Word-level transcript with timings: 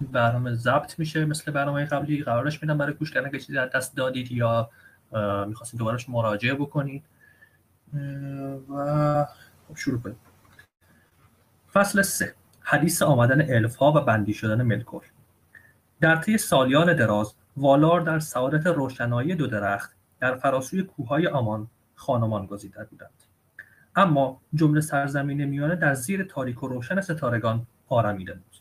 برنامه 0.00 0.54
ضبط 0.54 0.98
میشه 0.98 1.24
مثل 1.24 1.52
برنامه 1.52 1.84
قبلی 1.84 2.22
قرارش 2.22 2.62
میدم 2.62 2.78
برای 2.78 2.94
گوش 2.94 3.10
کردن 3.10 3.30
که 3.30 3.38
چیزی 3.38 3.58
از 3.58 3.70
دست 3.70 3.96
دادید 3.96 4.32
یا 4.32 4.70
می‌خواستید 5.46 5.78
دوبارش 5.78 6.08
مراجعه 6.08 6.54
بکنید. 6.54 7.04
و 8.68 9.26
خب 9.68 9.76
شروع 9.76 10.00
کنیم. 10.00 10.16
فصل 11.72 12.02
سه. 12.02 12.34
حدیث 12.60 13.02
آمدن 13.02 13.54
الف 13.54 13.76
ها 13.76 13.92
و 13.92 14.00
بندی 14.00 14.34
شدن 14.34 14.62
ملکور. 14.62 15.04
در 16.00 16.16
طی 16.16 16.38
سالیان 16.38 16.96
دراز 16.96 17.34
والار 17.56 18.00
در 18.00 18.18
سعادت 18.18 18.66
روشنایی 18.66 19.34
دو 19.34 19.46
درخت 19.46 19.96
در 20.20 20.36
فراسوی 20.36 20.82
کوههای 20.82 21.26
آمان 21.26 21.68
خانمان 21.94 22.46
گزیده 22.46 22.84
بودند. 22.84 23.22
اما 23.96 24.40
جمله 24.54 24.80
سرزمین 24.80 25.44
میانه 25.44 25.76
در 25.76 25.94
زیر 25.94 26.24
تاریک 26.24 26.62
و 26.62 26.68
روشن 26.68 27.00
ستارگان 27.00 27.66
آرمیده 27.88 28.32
بود. 28.32 28.53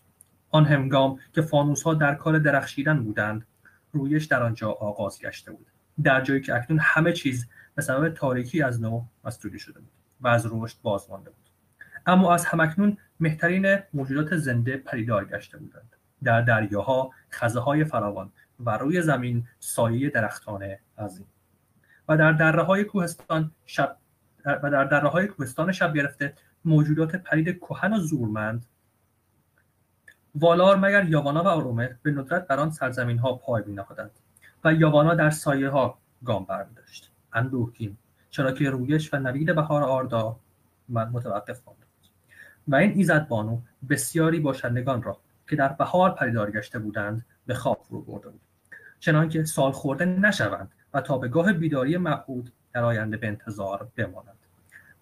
آن 0.54 0.66
هنگام 0.66 1.20
که 1.32 1.42
فانوس 1.42 1.84
ها 1.84 1.94
در 1.94 2.16
کار 2.16 2.40
درخشیدن 2.40 3.04
بودند 3.04 3.46
رویش 3.92 4.26
در 4.26 4.44
آنجا 4.44 4.72
آغاز 4.72 5.20
گشته 5.20 5.52
بود. 5.52 5.68
در 6.04 6.22
جایی 6.22 6.42
که 6.42 6.56
اکنون 6.56 6.80
همه 6.80 7.14
چیز 7.14 7.48
به 7.76 7.82
سبب 7.82 8.10
تاریکی 8.10 8.62
از 8.62 8.82
نو 8.82 9.04
مستوری 9.24 9.60
شده 9.60 9.80
بود 9.80 9.92
و 10.22 10.28
از 10.28 10.48
رشد 10.52 10.78
باز 10.82 11.10
مانده 11.10 11.30
بود. 11.30 11.50
اما 12.06 12.34
از 12.34 12.46
همکنون 12.46 12.98
مهترین 13.20 13.80
موجودات 13.94 14.38
زنده 14.38 14.78
پریدار 14.78 15.26
گشته 15.26 15.58
بودند. 15.58 15.96
در 16.24 16.42
دریاها 16.42 17.12
خزه 17.32 17.60
های 17.60 17.86
فراوان 17.86 18.32
و 18.60 18.78
روی 18.78 19.02
زمین 19.02 19.48
سایه 19.60 20.10
درختان 20.10 20.64
عظیم 20.98 21.28
و 22.08 22.18
در 22.18 22.32
دره 22.32 22.64
های 22.64 22.84
کوهستان 22.84 23.52
شب 23.66 23.98
و 24.46 24.72
در 24.72 24.84
دره 24.84 25.08
های 25.08 25.28
کوهستان 25.28 25.72
شب 25.72 25.94
گرفته 25.94 26.34
موجودات 26.66 27.16
پرید 27.16 27.58
کهن 27.58 27.94
و 27.94 27.98
زورمند 27.98 28.66
والار 30.36 30.76
مگر 30.76 31.10
یاوانا 31.10 31.44
و 31.44 31.48
آرومه 31.48 31.96
به 32.04 32.12
ندرت 32.12 32.48
بر 32.48 32.60
آن 32.60 32.72
سرزمین 32.72 33.18
ها 33.18 33.34
پای 33.34 33.64
نهادند 33.68 34.12
و 34.64 34.74
یاوانا 34.74 35.16
در 35.16 35.30
سایه 35.30 35.70
ها 35.70 35.98
گام 36.26 36.46
برمیداشت 36.46 37.12
اندوهگین 37.34 37.98
چرا 38.30 38.52
که 38.52 38.70
رویش 38.70 39.14
و 39.14 39.18
نوید 39.18 39.56
بهار 39.56 39.84
آردا 39.84 40.40
متوقف 40.90 41.62
مانده 41.68 41.86
بود 41.86 42.10
و 42.68 42.76
این 42.76 42.92
ایزد 42.92 43.28
بانو 43.28 43.62
بسیاری 43.90 44.40
باشندگان 44.40 45.04
را 45.04 45.18
که 45.50 45.56
در 45.56 45.68
بهار 45.68 46.12
پریدار 46.12 46.52
گشته 46.52 46.80
بودند 46.80 47.26
به 47.46 47.54
خواب 47.54 47.82
فرو 47.84 48.02
برده 48.02 48.30
بود. 48.30 48.42
چنانکه 49.00 49.44
سال 49.44 49.72
خورده 49.72 50.06
نشوند 50.06 50.72
و 50.94 51.02
تا 51.02 51.18
به 51.18 51.28
گاه 51.28 51.54
بیداری 51.54 51.98
معهود 51.98 52.52
در 52.74 52.84
آینده 52.84 53.18
به 53.18 53.28
انتظار 53.28 53.88
بمانند. 53.96 54.38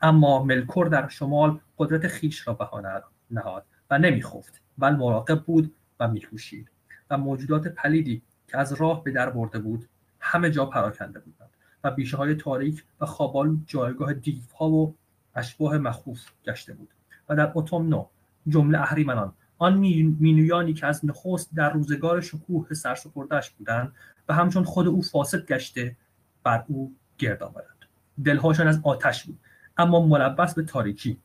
اما 0.02 0.44
ملکور 0.44 0.88
در 0.88 1.08
شمال 1.08 1.60
قدرت 1.78 2.08
خیش 2.08 2.48
را 2.48 2.54
بهانه 2.54 3.02
نهاد 3.32 3.66
و 3.90 3.98
نمیخفت 3.98 4.61
بل 4.78 4.96
مراقب 4.96 5.44
بود 5.44 5.76
و 6.00 6.08
میکوشید 6.08 6.70
و 7.10 7.18
موجودات 7.18 7.68
پلیدی 7.68 8.22
که 8.48 8.58
از 8.58 8.74
راه 8.74 9.04
به 9.04 9.12
در 9.12 9.30
برده 9.30 9.60
بود 9.60 9.88
همه 10.20 10.52
جا 10.52 10.66
پراکنده 10.66 11.20
بودند 11.20 11.50
و 11.84 11.92
بیشه 11.92 12.18
های 12.18 12.36
تاریک 12.36 12.84
و 13.02 13.06
خوابال 13.06 13.58
جایگاه 13.66 14.14
دیوها 14.14 14.70
و 14.70 14.96
اشباه 15.36 15.78
مخوف 15.78 16.22
گشته 16.46 16.74
بود 16.74 16.90
و 17.30 17.36
در 17.36 17.52
اتومنو 17.56 18.06
جمله 18.48 18.82
اهریمنان 18.82 19.34
آن 19.58 19.78
مینویانی 20.20 20.74
که 20.74 20.86
از 20.86 21.06
نخست 21.06 21.56
در 21.56 21.74
روزگار 21.74 22.22
شکوه 22.22 22.74
سرسپردهاش 22.74 23.50
بودند 23.50 23.94
و 24.30 24.34
همچون 24.34 24.64
خود 24.64 24.88
او 24.88 25.02
فاسد 25.02 25.46
گشته 25.46 25.96
بر 26.44 26.64
او 26.68 26.96
گرد 27.18 27.44
آمدند 27.44 27.86
دلهاشان 28.26 28.68
از 28.68 28.80
آتش 28.84 29.24
بود 29.24 29.40
اما 29.78 30.06
ملبس 30.06 30.54
به 30.54 30.64
تاریکی 30.64 31.18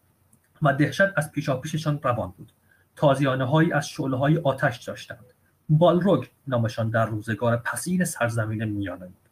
و 0.62 0.72
دهشت 0.72 1.02
از 1.16 1.32
پیشاپیششان 1.32 2.00
روان 2.02 2.34
بود. 2.36 2.52
تازیانه 2.96 3.44
هایی 3.44 3.72
از 3.72 3.88
شعله 3.88 4.16
های 4.16 4.38
آتش 4.38 4.84
داشتند. 4.84 5.24
بالروگ 5.68 6.26
نامشان 6.46 6.90
در 6.90 7.06
روزگار 7.06 7.56
پسین 7.56 8.04
سرزمین 8.04 8.64
میانه 8.64 9.06
بود 9.06 9.28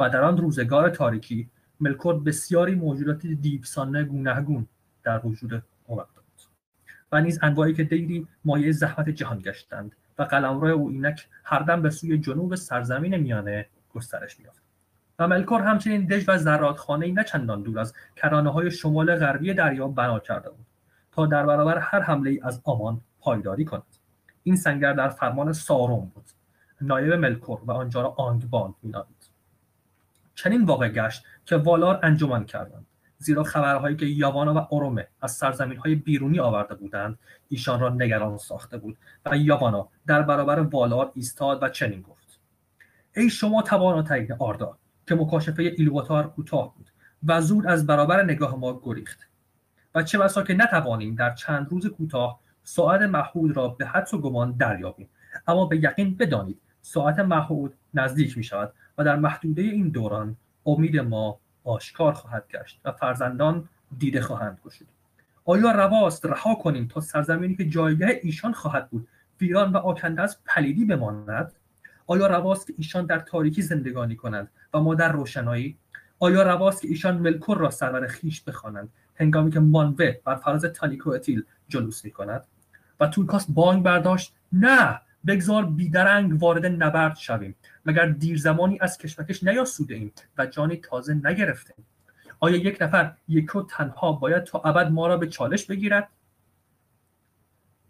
و 0.00 0.10
در 0.10 0.22
آن 0.22 0.36
روزگار 0.36 0.90
تاریکی 0.90 1.50
ملکور 1.80 2.18
بسیاری 2.18 2.74
موجودات 2.74 3.26
دیوسانه 3.26 4.04
گونهگون 4.04 4.66
در 5.02 5.26
وجود 5.26 5.62
بود 5.86 6.06
و 7.12 7.20
نیز 7.20 7.38
انواعی 7.42 7.74
که 7.74 7.84
دیری 7.84 8.26
مایه 8.44 8.72
زحمت 8.72 9.08
جهان 9.08 9.38
گشتند 9.38 9.96
و 10.18 10.22
قلمرو 10.22 10.68
او 10.68 10.88
اینک 10.88 11.28
هر 11.44 11.58
دم 11.58 11.82
به 11.82 11.90
سوی 11.90 12.18
جنوب 12.18 12.54
سرزمین 12.54 13.16
میانه 13.16 13.66
گسترش 13.94 14.40
میافت 14.40 14.62
و 15.18 15.28
ملکور 15.28 15.62
همچنین 15.62 16.06
دژ 16.06 16.24
و 16.28 16.38
زرادخانهای 16.38 17.12
نه 17.12 17.24
چندان 17.24 17.62
دور 17.62 17.78
از 17.78 17.94
کرانه 18.16 18.52
های 18.52 18.70
شمال 18.70 19.16
غربی 19.16 19.54
دریا 19.54 19.88
بنا 19.88 20.18
کرده 20.18 20.50
بود. 20.50 20.66
تا 21.16 21.26
در 21.26 21.46
برابر 21.46 21.78
هر 21.78 22.00
حمله 22.00 22.30
ای 22.30 22.40
از 22.42 22.60
آمان 22.64 23.00
پایداری 23.20 23.64
کند. 23.64 23.96
این 24.42 24.56
سنگر 24.56 24.92
در 24.92 25.08
فرمان 25.08 25.52
ساروم 25.52 26.12
بود. 26.14 26.24
نایب 26.80 27.12
ملکور 27.12 27.60
و 27.66 27.72
آنجا 27.72 28.02
را 28.02 28.08
آنگباند 28.08 28.74
مینامید 28.82 29.30
چنین 30.34 30.64
واقع 30.64 30.88
گشت 30.88 31.24
که 31.44 31.56
والار 31.56 32.00
انجمن 32.02 32.44
کردند. 32.44 32.86
زیرا 33.18 33.42
خبرهایی 33.42 33.96
که 33.96 34.06
یاوانا 34.06 34.54
و 34.54 34.74
ارومه 34.74 35.08
از 35.22 35.32
سرزمین 35.32 35.78
های 35.78 35.94
بیرونی 35.94 36.40
آورده 36.40 36.74
بودند 36.74 37.18
ایشان 37.48 37.80
را 37.80 37.88
نگران 37.88 38.38
ساخته 38.38 38.78
بود 38.78 38.96
و 39.26 39.36
یاوانا 39.36 39.88
در 40.06 40.22
برابر 40.22 40.60
والار 40.60 41.12
ایستاد 41.14 41.62
و 41.62 41.68
چنین 41.68 42.02
گفت. 42.02 42.38
ای 43.16 43.30
شما 43.30 43.62
تواناترین 43.62 44.32
آردا 44.38 44.78
که 45.08 45.14
مکاشفه 45.14 45.62
ایلواتار 45.62 46.28
کوتاه 46.30 46.74
بود 46.76 46.90
و 47.26 47.40
زود 47.40 47.66
از 47.66 47.86
برابر 47.86 48.24
نگاه 48.24 48.56
ما 48.56 48.80
گریخت. 48.84 49.28
و 49.96 50.02
چه 50.02 50.18
بسا 50.18 50.42
که 50.42 50.54
نتوانیم 50.54 51.14
در 51.14 51.34
چند 51.34 51.66
روز 51.70 51.86
کوتاه 51.86 52.40
ساعت 52.62 53.02
محود 53.02 53.56
را 53.56 53.68
به 53.68 53.86
حدس 53.86 54.14
و 54.14 54.18
گمان 54.18 54.52
دریابیم. 54.52 55.08
اما 55.48 55.66
به 55.66 55.76
یقین 55.76 56.16
بدانید 56.16 56.60
ساعت 56.82 57.18
محود 57.18 57.74
نزدیک 57.94 58.38
می 58.38 58.44
شود 58.44 58.72
و 58.98 59.04
در 59.04 59.16
محدوده 59.16 59.62
این 59.62 59.88
دوران 59.88 60.36
امید 60.66 60.96
ما 60.96 61.38
آشکار 61.64 62.12
خواهد 62.12 62.44
گشت 62.50 62.80
و 62.84 62.92
فرزندان 62.92 63.68
دیده 63.98 64.20
خواهند 64.20 64.58
گشود. 64.64 64.88
آیا 65.44 65.70
رواست 65.70 66.26
رها 66.26 66.54
کنیم 66.54 66.88
تا 66.88 67.00
سرزمینی 67.00 67.56
که 67.56 67.68
جایگاه 67.68 68.10
ایشان 68.22 68.52
خواهد 68.52 68.90
بود 68.90 69.08
ویران 69.40 69.72
و 69.72 69.76
آکنده 69.76 70.22
از 70.22 70.38
پلیدی 70.46 70.84
بماند؟ 70.84 71.52
آیا 72.06 72.26
رواست 72.26 72.66
که 72.66 72.74
ایشان 72.76 73.06
در 73.06 73.18
تاریکی 73.18 73.62
زندگانی 73.62 74.16
کنند 74.16 74.48
و 74.74 74.80
ما 74.80 74.94
در 74.94 75.12
روشنایی؟ 75.12 75.76
آیا 76.18 76.42
رواست 76.42 76.82
که 76.82 76.88
ایشان 76.88 77.18
ملکور 77.18 77.58
را 77.58 77.70
سرور 77.70 78.06
خیش 78.06 78.42
بخوانند 78.42 78.88
هنگامی 79.16 79.50
که 79.50 79.60
مانوه 79.60 80.12
بر 80.24 80.36
فراز 80.36 80.64
تانیکو 80.64 81.10
اتیل 81.10 81.44
جلوس 81.68 82.04
می 82.04 82.10
کند 82.10 82.44
و 83.00 83.06
تولکاس 83.06 83.46
بانگ 83.48 83.82
برداشت 83.82 84.34
نه 84.52 85.00
بگذار 85.26 85.66
بیدرنگ 85.66 86.42
وارد 86.42 86.66
نبرد 86.66 87.16
شویم 87.16 87.54
مگر 87.86 88.06
دیر 88.06 88.38
زمانی 88.38 88.78
از 88.80 88.98
کشمکش 88.98 89.44
نیاسوده 89.44 89.94
ایم 89.94 90.12
و 90.38 90.46
جانی 90.46 90.76
تازه 90.76 91.14
نگرفتیم 91.14 91.86
آیا 92.40 92.56
یک 92.56 92.78
نفر 92.80 93.12
یک 93.28 93.56
و 93.56 93.62
تنها 93.62 94.12
باید 94.12 94.44
تا 94.44 94.58
ابد 94.58 94.90
ما 94.90 95.06
را 95.06 95.16
به 95.16 95.26
چالش 95.26 95.66
بگیرد؟ 95.66 96.08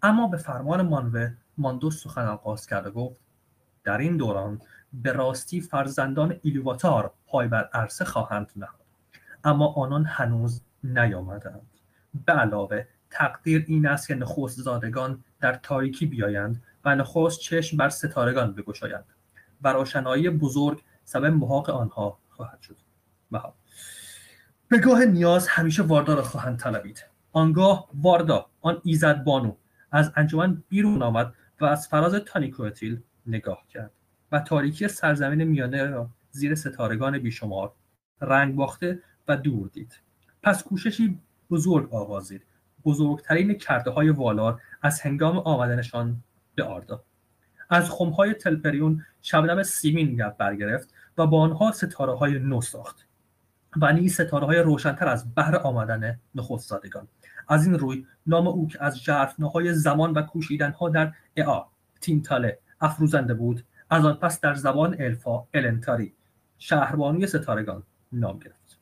اما 0.02 0.28
به 0.28 0.36
فرمان 0.36 0.82
مانوه 0.82 1.32
ماندو 1.58 1.90
سخن 1.90 2.26
آغاز 2.26 2.66
کرد 2.66 2.86
و 2.86 2.90
گفت 2.90 3.20
در 3.84 3.98
این 3.98 4.16
دوران 4.16 4.60
به 4.92 5.12
راستی 5.12 5.60
فرزندان 5.60 6.36
ایلواتار 6.42 7.12
پای 7.26 7.48
بر 7.48 7.68
عرصه 7.72 8.04
خواهند 8.04 8.52
نهاد 8.56 8.80
اما 9.44 9.72
آنان 9.72 10.04
هنوز 10.04 10.60
نیامدند. 10.92 11.70
به 12.26 12.32
علاوه 12.32 12.86
تقدیر 13.10 13.64
این 13.68 13.86
است 13.86 14.08
که 14.08 14.14
نخست 14.14 14.60
زادگان 14.60 15.24
در 15.40 15.54
تاریکی 15.54 16.06
بیایند 16.06 16.62
و 16.84 16.94
نخست 16.94 17.40
چشم 17.40 17.76
بر 17.76 17.88
ستارگان 17.88 18.52
بگشایند 18.52 19.04
و 19.62 19.72
روشنایی 19.72 20.30
بزرگ 20.30 20.82
سبب 21.04 21.24
محاق 21.24 21.70
آنها 21.70 22.18
خواهد 22.28 22.60
شد. 22.60 22.76
بها 23.30 23.54
به 24.68 25.06
نیاز 25.06 25.48
همیشه 25.48 25.82
واردا 25.82 26.14
را 26.14 26.22
خواهند 26.22 26.58
طلبید. 26.58 27.04
آنگاه 27.32 27.88
واردا 27.94 28.46
آن 28.60 28.80
ایزد 28.84 29.24
بانو 29.24 29.56
از 29.92 30.12
انجمن 30.16 30.62
بیرون 30.68 31.02
آمد 31.02 31.34
و 31.60 31.64
از 31.64 31.88
فراز 31.88 32.14
تانیکوتیل 32.14 33.02
نگاه 33.26 33.64
کرد 33.68 33.90
و 34.32 34.40
تاریکی 34.40 34.88
سرزمین 34.88 35.44
میانه 35.44 35.86
را 35.86 36.10
زیر 36.30 36.54
ستارگان 36.54 37.18
بیشمار 37.18 37.72
رنگ 38.20 38.54
باخته 38.54 39.02
و 39.28 39.36
دور 39.36 39.68
دید. 39.68 40.00
پس 40.46 40.62
کوششی 40.62 41.18
بزرگ 41.50 41.94
آغازید. 41.94 42.42
بزرگترین 42.84 43.58
کرده 43.58 43.90
های 43.90 44.10
والار 44.10 44.60
از 44.82 45.00
هنگام 45.00 45.38
آمدنشان 45.38 46.16
به 46.54 46.64
آردا. 46.64 47.02
از 47.70 47.90
خمهای 47.90 48.34
تلپریون 48.34 49.04
شبنم 49.22 49.62
سیمین 49.62 50.28
برگرفت 50.38 50.94
و 51.18 51.26
با 51.26 51.40
آنها 51.40 51.72
ستاره 51.72 52.12
های 52.12 52.38
نو 52.38 52.60
ساخت. 52.60 53.06
و 53.80 53.92
نیز 53.92 54.14
ستاره 54.14 54.46
های 54.46 54.58
روشنتر 54.58 55.08
از 55.08 55.34
بهر 55.34 55.56
آمدن 55.56 56.20
نخستزادگان. 56.34 57.08
از 57.48 57.66
این 57.66 57.78
روی 57.78 58.06
نام 58.26 58.46
او 58.46 58.68
که 58.68 58.84
از 58.84 58.98
ژرفناهای 58.98 59.74
زمان 59.74 60.12
و 60.12 60.22
کوشیدنها 60.22 60.88
در 60.88 61.12
ائا 61.36 61.64
تینتاله 62.00 62.58
افروزنده 62.80 63.34
بود 63.34 63.64
از 63.90 64.04
آن 64.04 64.14
پس 64.14 64.40
در 64.40 64.54
زبان 64.54 64.96
الف‌ها 65.00 65.46
النتاری 65.54 66.12
شهربانوی 66.58 67.26
ستارگان 67.26 67.82
نام 68.12 68.38
گرفت. 68.38 68.78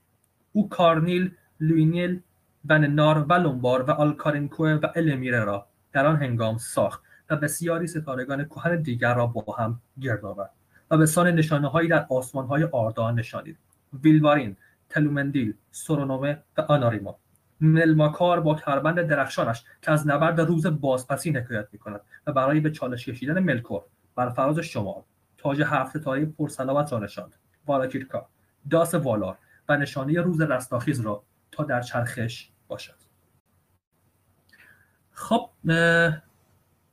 او 0.52 0.69
کارنیل 0.69 1.22
و 1.22 1.31
لوینیل 1.60 2.20
و 2.68 2.78
ننار 2.78 3.19
و 3.18 3.32
لومبار 3.32 3.82
و 3.82 3.90
آلکارینکوه 3.90 4.70
و 4.70 4.86
المیره 4.94 5.44
را 5.44 5.66
در 5.92 6.06
آن 6.06 6.16
هنگام 6.16 6.58
ساخت 6.58 7.02
و 7.30 7.36
بسیاری 7.36 7.86
ستارگان 7.86 8.44
کهن 8.44 8.82
دیگر 8.82 9.14
را 9.14 9.26
با 9.26 9.54
هم 9.54 9.80
گرد 10.00 10.24
آورد 10.24 10.50
و 10.90 10.96
به 10.96 11.06
سان 11.06 11.26
نشانه 11.26 11.68
هایی 11.68 11.88
در 11.88 12.06
آسمان 12.10 12.46
های 12.46 12.64
آردا 12.64 13.10
نشانید. 13.10 13.58
ویلوارین 14.02 14.56
تلومندیل 14.88 15.54
سورونومه 15.70 16.42
و 16.58 16.60
آناریما. 16.60 17.18
ملماکار 17.60 18.40
با 18.40 18.54
کربند 18.54 19.02
درخشانش 19.02 19.64
که 19.82 19.90
از 19.90 20.08
نبرد 20.08 20.40
روز 20.40 20.66
بازپسی 20.66 21.30
حکایت 21.30 21.68
می‌کند 21.72 22.00
و 22.26 22.32
برای 22.32 22.60
به 22.60 22.70
چالش 22.70 23.08
کشیدن 23.08 23.38
ملکور 23.38 23.82
بر 24.16 24.28
فراز 24.28 24.58
شمال 24.58 25.02
تاج 25.38 25.62
هفت 25.62 25.96
تایی 25.96 26.26
پرسلامت 26.26 26.92
را 26.92 26.98
نشاند. 26.98 27.34
والاکیرکا 27.66 28.28
داس 28.70 28.94
والار 28.94 29.38
و 29.68 29.76
نشانه 29.76 30.20
روز 30.20 30.40
رستاخیز 30.40 31.00
را 31.00 31.22
تا 31.54 31.64
در 31.64 31.80
چرخش 31.80 32.48
باشد. 32.68 32.94
خب 35.10 35.50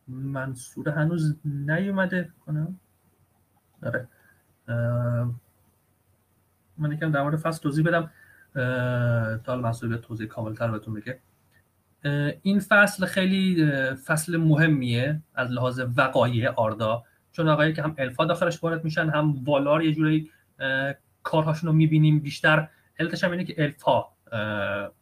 منصور 0.07 0.89
هنوز 0.89 1.35
نیومده 1.45 2.29
کنم. 2.45 2.79
آره. 3.83 4.07
من 6.77 6.91
یکم 6.91 7.11
در 7.11 7.23
مورد 7.23 7.35
فصل 7.35 7.61
توضیح 7.61 7.85
بدم. 7.85 8.11
تا 9.43 9.55
منصور 9.55 9.89
به 9.89 9.97
توضیح 9.97 10.27
کاملتر 10.27 10.71
بهتون 10.71 10.93
بگه. 10.93 11.19
این 12.41 12.59
فصل 12.59 13.05
خیلی 13.05 13.71
فصل 14.05 14.37
مهمیه 14.37 15.21
از 15.35 15.51
لحاظ 15.51 15.81
وقایع 15.97 16.49
آردا. 16.49 17.03
چون 17.31 17.47
وقایعی 17.47 17.73
که 17.73 17.83
هم 17.83 17.95
الفا 17.97 18.25
داخلش 18.25 18.63
وارد 18.63 18.83
میشن 18.83 19.09
هم 19.09 19.43
والار 19.43 19.83
یه 19.83 19.93
جوری 19.93 20.31
کارهاشون 21.23 21.67
رو 21.67 21.73
می‌بینیم. 21.73 22.19
بیشتر 22.19 22.69
علتش 22.99 23.23
هم 23.23 23.31
اینه 23.31 23.43
که 23.43 23.63
الفا 23.63 24.03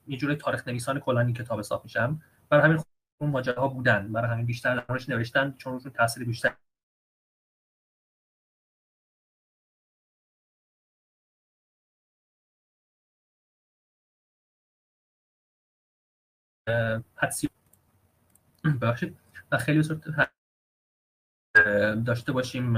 یه 0.08 0.18
جوری 0.18 0.36
تاریخ 0.36 0.68
نویسان 0.68 1.00
کلا 1.00 1.20
این 1.22 1.34
کتاب 1.34 1.60
حساب 1.60 1.84
میشن 1.84 2.22
برای 2.50 2.64
همین 2.64 2.84
اون 3.22 3.30
ماجراها 3.32 3.68
بودن. 3.68 4.12
برای 4.14 4.32
همین 4.32 4.46
بیشتر 4.46 4.76
درش 4.76 5.10
نوشتن 5.10 5.52
چون 5.58 5.74
روشون 5.74 5.92
تاثیر 5.92 6.24
بیشتر 6.26 6.56
ببخشید. 18.64 19.18
و 19.52 19.58
خیلی 19.58 19.84
صورت 19.84 20.00
داشته 22.06 22.32
باشیم 22.32 22.74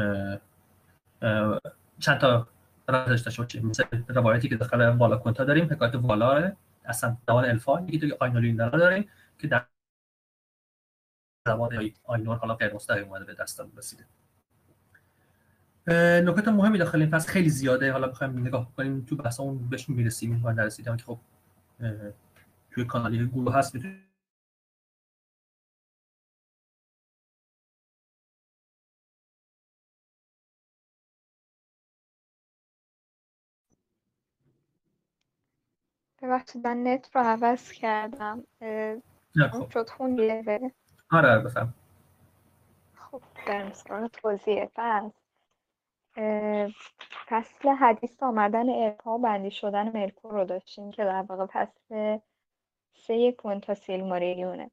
چند 2.00 2.20
تا 2.22 2.48
روایت 2.92 3.24
داشته 3.24 3.44
باشیم 3.44 3.66
مثل 3.66 3.84
روایتی 4.08 4.50
که 4.50 4.56
داخل 4.56 4.82
والا 4.88 5.18
کنتا 5.18 5.44
داریم 5.44 5.66
حکایت 5.66 5.96
والاره 5.96 6.58
اصلا 6.86 7.18
دوان 7.28 7.46
الفا 7.46 7.82
یکی 7.82 7.98
دیگه 7.98 8.18
آینولین 8.20 8.56
داریم 8.56 9.10
که 9.40 9.48
در 9.48 9.66
زمان 11.48 11.92
آینور 12.04 12.38
حالا 12.38 12.56
غیر 12.56 12.74
مستقیم 12.74 13.08
اومده 13.08 13.26
به 13.26 13.34
دستم 13.34 13.72
رسیده. 13.78 14.06
نکات 16.28 16.48
مهمی 16.48 16.78
داخل 16.78 17.02
این 17.02 17.10
فصل 17.10 17.30
خیلی 17.32 17.50
زیاده. 17.50 17.92
حالا 17.92 18.08
بخوایم 18.08 18.40
نگاه 18.40 18.76
کنیم 18.76 19.06
تو 19.06 19.16
بحث 19.16 19.40
اون 19.40 19.70
بهش 19.70 19.90
می‌رسیم 19.90 20.42
من 20.44 20.54
نرسیدم 20.54 20.98
که 20.98 21.04
خب 21.04 21.20
توی 22.72 22.86
کانالی 22.86 23.28
گروه 23.28 23.56
هست 23.56 23.76
می‌تونید 23.76 24.11
ببخشید 36.22 36.68
من 36.68 36.88
نت 36.88 37.16
رو 37.16 37.22
عوض 37.22 37.72
کردم. 37.72 38.44
خب. 39.52 39.70
شد 39.70 39.90
خوندیه 39.90 40.44
بره 40.48 40.72
آره 41.12 41.30
آره 41.30 41.40
بفهم. 41.40 41.74
خب 42.96 43.22
در 43.48 43.72
سراغ 43.72 44.08
توضیح 44.08 44.66
فصل 44.76 45.10
فصل 47.28 47.70
حدیث 47.70 48.24
آمدن 48.24 48.70
ارپا 48.70 49.18
بندی 49.18 49.52
شدن 49.52 49.92
ملکور 49.98 50.34
رو 50.34 50.46
داشتیم 50.46 50.92
که 50.92 51.04
در 51.04 51.22
واقع 51.22 51.46
فصل 51.46 52.20
سه 52.94 53.32
کوینتا 53.32 53.74
سیلماریلیونه 53.74 54.72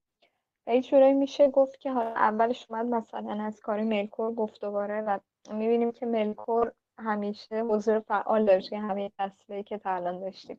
و 0.66 0.74
یه 0.74 0.82
جورایی 0.82 1.14
میشه 1.14 1.48
گفت 1.50 1.80
که 1.80 1.92
حالا 1.92 2.10
اولش 2.10 2.66
اومد 2.70 2.86
مثلا 2.86 3.44
از 3.44 3.60
کاری 3.60 3.84
ملکور 3.84 4.34
گفت 4.34 4.60
دوباره 4.60 5.00
و 5.00 5.18
می‌بینیم 5.50 5.92
که 5.92 6.06
ملکور 6.06 6.72
همیشه 6.98 7.62
حضور 7.62 8.00
فعال 8.00 8.44
داشت 8.44 8.70
که 8.70 8.78
همه 8.78 9.10
فصلی 9.18 9.62
که 9.62 9.78
تا 9.78 9.90
الان 9.90 10.20
داشتیم. 10.20 10.58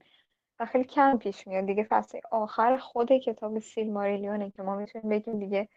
و 0.60 0.66
خیلی 0.66 0.84
کم 0.84 1.18
پیش 1.18 1.48
میاد 1.48 1.66
دیگه. 1.66 1.84
فصل 1.84 2.20
آخر 2.32 2.78
خود 2.78 3.12
کتاب 3.12 3.60
سیلماریلیونه 3.60 4.52
که 4.52 4.64
ما 4.64 4.76
می‌تونیم 4.76 5.10
بگیم 5.10 5.40
دیگه 5.40 5.70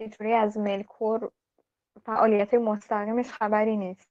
یه 0.00 0.36
از 0.36 0.58
ملکور 0.58 1.30
فعالیت 2.06 2.54
مستقیمش 2.54 3.32
خبری 3.32 3.76
نیست. 3.76 4.08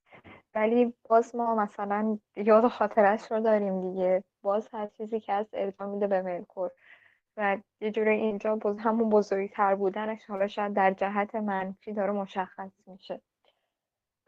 ولی 0.56 0.94
باز 1.10 1.36
ما 1.36 1.56
مثلا 1.56 2.20
یاد 2.36 2.68
خاطرش 2.68 3.32
رو 3.32 3.40
داریم 3.40 3.82
دیگه. 3.92 4.24
باز 4.42 4.70
هر 4.74 4.88
چیزی 4.88 5.20
که 5.20 5.34
از 5.34 5.48
ارجا 5.54 5.86
میده 5.86 6.08
به 6.08 6.22
ملکور. 6.22 6.72
و 7.38 7.58
یه 7.82 7.92
جوری 7.92 8.10
اینجا 8.10 8.56
باز 8.56 8.80
همون 8.80 9.10
بزرگتر 9.10 9.76
بودنش 9.76 10.26
حالا 10.26 10.48
شاید 10.48 10.74
در 10.74 10.92
جهت 10.92 11.36
منفی 11.36 11.94
داره 11.94 12.12
مشخص 12.12 12.72
میشه. 12.88 13.22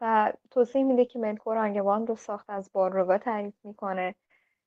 و 0.00 0.32
توضیح 0.50 0.84
میده 0.84 1.04
که 1.04 1.18
ملکور 1.18 1.58
آنگوان 1.58 2.06
رو 2.06 2.16
ساخت 2.16 2.50
از 2.50 2.70
باروگا 2.72 3.18
تعریف 3.18 3.54
می‌کنه. 3.64 4.14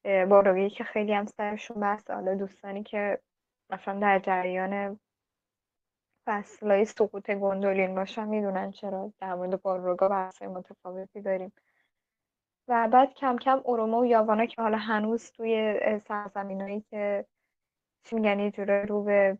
باروگی 0.03 0.69
که 0.69 0.83
خیلی 0.83 1.13
هم 1.13 1.25
سرشون 1.25 1.79
بحث 1.79 2.09
حالا 2.09 2.35
دوستانی 2.35 2.83
که 2.83 3.19
مثلا 3.69 3.99
در 3.99 4.19
جریان 4.19 4.99
فصلهای 6.25 6.85
سقوط 6.85 7.31
گندولین 7.31 7.95
باشن 7.95 8.27
می‌دونن 8.27 8.71
چرا 8.71 9.13
در 9.19 9.35
مورد 9.35 9.61
باروگا 9.61 10.07
بحث 10.07 10.41
متفاوتی 10.41 11.21
داریم. 11.21 11.51
و 12.67 12.87
بعد 12.87 13.13
کم 13.13 13.37
کم 13.37 13.61
اوروما 13.63 13.99
و 13.99 14.05
یاوانا 14.05 14.45
که 14.45 14.61
حالا 14.61 14.77
هنوز 14.77 15.31
توی 15.31 15.79
سرزمینایی 15.99 16.81
که 16.81 17.25
چی 18.03 18.15
میگن 18.15 18.39
یه 18.39 18.51
رو 18.65 19.03
به 19.03 19.37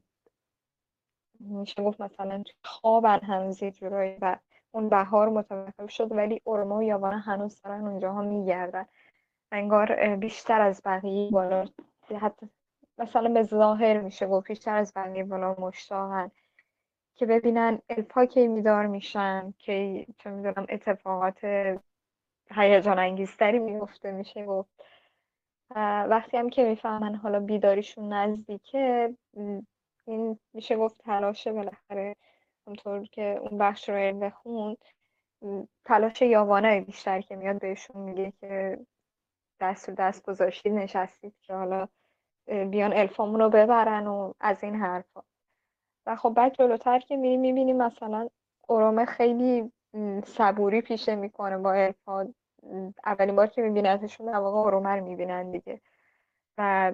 میشه 1.40 1.84
گفت 1.84 2.02
مثلا 2.02 2.44
خوابن 2.64 3.20
هنوز 3.20 3.64
یه 3.64 3.72
جورایی 3.72 4.18
و 4.22 4.38
اون 4.72 4.90
بهار 4.90 5.30
متوقف 5.30 5.92
شد 5.92 6.12
ولی 6.12 6.42
اوروما 6.44 6.78
و 6.78 6.84
یاوانا 6.84 7.18
هنوز 7.18 7.62
دارن 7.62 7.88
اونجاها 7.88 8.22
میگردن. 8.22 8.86
انگار 9.52 10.16
بیشتر 10.16 10.62
از 10.62 10.82
بقیه 10.86 11.32
بالا. 11.32 11.66
حتی 12.22 12.50
مثلا 12.98 13.30
به 13.30 13.44
ظاهر 13.44 14.02
میشه 14.02 14.28
گفت 14.28 14.48
بیشتر 14.48 14.76
از 14.76 14.94
بقیه 14.96 15.24
بالا 15.24 15.56
مشتاقن 15.60 16.32
که 17.16 17.26
ببینن 17.26 17.80
الپا 17.90 18.26
کی 18.26 18.48
میدار 18.48 18.88
میشن 18.88 19.54
که 19.58 20.06
چه 20.18 20.30
می‌دونم 20.30 20.66
اتفاقات 20.70 21.46
هیجان 22.52 23.00
انگیزتری 23.00 23.60
میفته 23.60 24.12
میشه 24.12 24.46
گفت. 24.46 24.70
وقتی 26.10 26.38
هم 26.38 26.50
که 26.50 26.64
می‌فهمن 26.64 27.16
حالا 27.16 27.40
بیداریشون 27.40 28.14
نزدیکه 28.14 29.16
این 30.06 30.40
میشه 30.54 30.78
گفت 30.78 30.98
تلاشه 30.98 31.54
بالاخره. 31.54 32.16
همطور 32.68 33.06
که 33.06 33.40
اون 33.42 33.58
بخش 33.58 33.90
رو 33.90 34.20
بخوند 34.20 34.78
تلاش 35.86 36.22
یاوانه 36.22 36.82
بیشتر 36.82 37.22
که 37.22 37.36
میاد 37.36 37.60
بهشون 37.60 38.02
میگه 38.02 38.34
که 38.40 38.80
دست 39.60 39.90
دست 39.90 40.26
گذاشتید 40.26 40.74
نشستید 40.74 41.36
که 41.42 41.54
حالا 41.54 41.88
بیان 42.46 42.94
الفامون 42.94 43.40
رو 43.40 43.50
ببرن 43.50 44.08
و 44.08 44.34
از 44.40 44.64
این 44.64 44.76
حرفا. 44.76 45.22
و 46.06 46.16
خب 46.16 46.30
بعد 46.30 46.54
جلوتر 46.54 47.00
که 47.00 47.18
میریم 47.18 47.40
می‌بینیم 47.40 47.78
مثلا 47.78 48.30
اورومه 48.68 49.06
خیلی 49.06 49.72
صبوری 50.26 50.82
پیشه 50.82 51.16
می‌کنه 51.16 51.58
با 51.58 51.74
الفا. 51.74 52.28
اولین 53.06 53.36
بار 53.36 53.48
که 53.48 53.62
میبینتشون 53.62 54.32
در 54.32 54.40
واقع 54.40 54.58
اورومه 54.58 54.90
رو 54.90 55.04
می‌بینن 55.04 55.52
دیگه. 55.52 55.82
و 56.58 56.94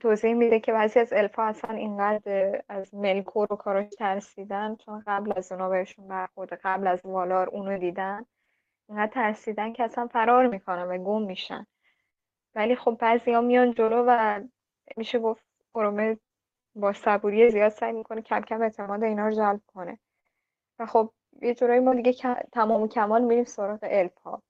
توضیح 0.00 0.34
میده 0.34 0.60
که 0.60 0.72
بعضی 0.72 1.00
از 1.00 1.12
الفا 1.12 1.42
اصلا 1.42 1.74
اینقدر 1.76 2.62
از 2.68 2.94
ملکور 2.94 3.52
و 3.52 3.56
کاراش 3.56 3.88
ترسیدن 3.98 4.76
چون 4.76 5.02
قبل 5.06 5.32
از 5.36 5.52
اونا 5.52 5.68
بهشون 5.68 6.08
برخورده 6.08 6.56
قبل 6.64 6.86
از 6.86 7.00
والار 7.04 7.48
اونو 7.48 7.78
دیدن 7.78 8.26
اینقدر 8.88 9.12
ترسیدن 9.12 9.72
که 9.72 9.84
اصلا 9.84 10.06
فرار 10.06 10.46
می‌کنن 10.46 10.82
و 10.82 10.98
گم 10.98 11.22
میشن. 11.22 11.66
ولی 12.56 12.76
خب 12.76 12.96
بعضی 13.00 13.32
ها 13.32 13.40
میان 13.40 13.74
جلو 13.74 14.04
و 14.08 14.40
میشه 14.96 15.18
گفت 15.18 15.44
اورومه 15.72 16.18
با 16.74 16.92
صبوری 16.92 17.50
زیاد 17.50 17.68
سعی 17.68 17.92
می‌کنه 17.92 18.22
کم 18.22 18.40
کم 18.40 18.62
اعتماد 18.62 19.04
اینا 19.04 19.28
رو 19.28 19.34
جلب 19.34 19.60
کنه. 19.66 19.98
و 20.78 20.86
خب 20.86 21.12
یه 21.42 21.54
جورایی 21.54 21.80
ما 21.80 21.94
دیگه 21.94 22.12
تمام 22.52 22.82
و 22.82 22.88
کمال 22.88 23.22
میریم 23.22 23.44
سراغ 23.44 23.78
الپا 23.82 24.42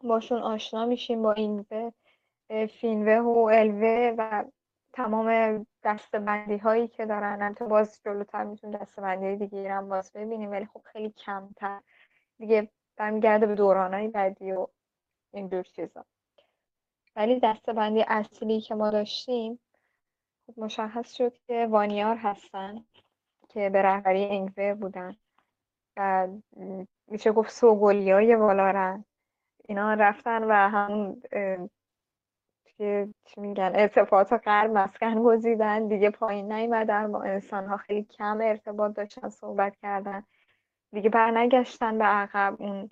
باشون 0.00 0.42
آشنا 0.42 0.86
میشیم 0.86 1.22
با 1.22 1.32
این 1.32 1.66
فینوه 2.66 3.18
و 3.18 3.38
الوه 3.52 4.14
و 4.18 4.44
تمام 4.92 5.66
دستبندی 5.84 6.56
هایی 6.56 6.88
که 6.88 7.06
دارن. 7.06 7.42
البته 7.42 7.64
باز 7.64 8.00
جلوتر 8.04 8.44
میتون 8.44 8.70
دستبندی 8.70 9.36
دیگه 9.36 9.72
هم 9.72 9.88
باز 9.88 10.12
ببینیم 10.12 10.50
ولی 10.50 10.66
خب 10.66 10.82
خیلی 10.84 11.10
کمتر. 11.10 11.80
دیگه 12.38 12.70
برمیگرده 12.96 13.46
به 13.46 13.54
دورانهای 13.54 14.08
بعدی 14.08 14.52
و 14.52 14.66
اینجور 15.32 15.62
چیزا. 15.62 16.04
ولی 17.18 17.40
دستبندی 17.42 18.04
اصلی 18.08 18.60
که 18.60 18.74
ما 18.74 18.90
داشتیم 18.90 19.60
خب 20.46 20.54
مشخص 20.56 21.12
شد 21.12 21.38
که 21.46 21.66
وانیار 21.70 22.16
هستن 22.16 22.84
که 23.48 23.70
به 23.70 23.82
رهبری 23.82 24.24
انگوه 24.24 24.74
بودن 24.74 25.16
و 25.96 26.28
میشه 27.06 27.32
گفت 27.32 27.50
سوگلی 27.50 28.10
های 28.10 28.34
والارن 28.34 29.04
اینا 29.68 29.94
رفتن 29.94 30.44
و 30.44 30.70
توی 32.66 33.14
چی 33.24 33.40
میگن 33.40 33.72
ارتفاعات 33.74 34.32
غرب 34.32 34.70
مسکن 34.70 35.22
گزیدن. 35.22 35.88
دیگه 35.88 36.10
پایین 36.10 36.52
نیومدن 36.52 37.12
با 37.12 37.22
انسان 37.22 37.66
ها 37.66 37.76
خیلی 37.76 38.04
کم 38.04 38.38
ارتباط 38.42 38.96
داشتن 38.96 39.28
صحبت 39.28 39.76
کردن. 39.76 40.24
دیگه 40.92 41.10
برنگشتن 41.10 41.98
به 41.98 42.04
عقب. 42.04 42.56
اون 42.58 42.90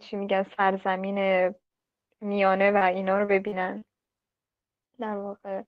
چی 0.00 0.16
میگن 0.16 0.42
سرزمین 0.42 1.18
میانه 2.20 2.70
و 2.70 2.76
اینا 2.76 3.18
رو 3.18 3.26
ببینن. 3.26 3.84
در 4.98 5.16
واقع. 5.16 5.62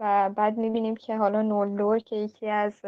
و 0.00 0.30
بعد 0.30 0.56
می‌بینیم 0.56 0.96
که 0.96 1.16
حالا 1.16 1.42
نولدور 1.42 1.98
که 1.98 2.16
یکی 2.16 2.48
از 2.48 2.80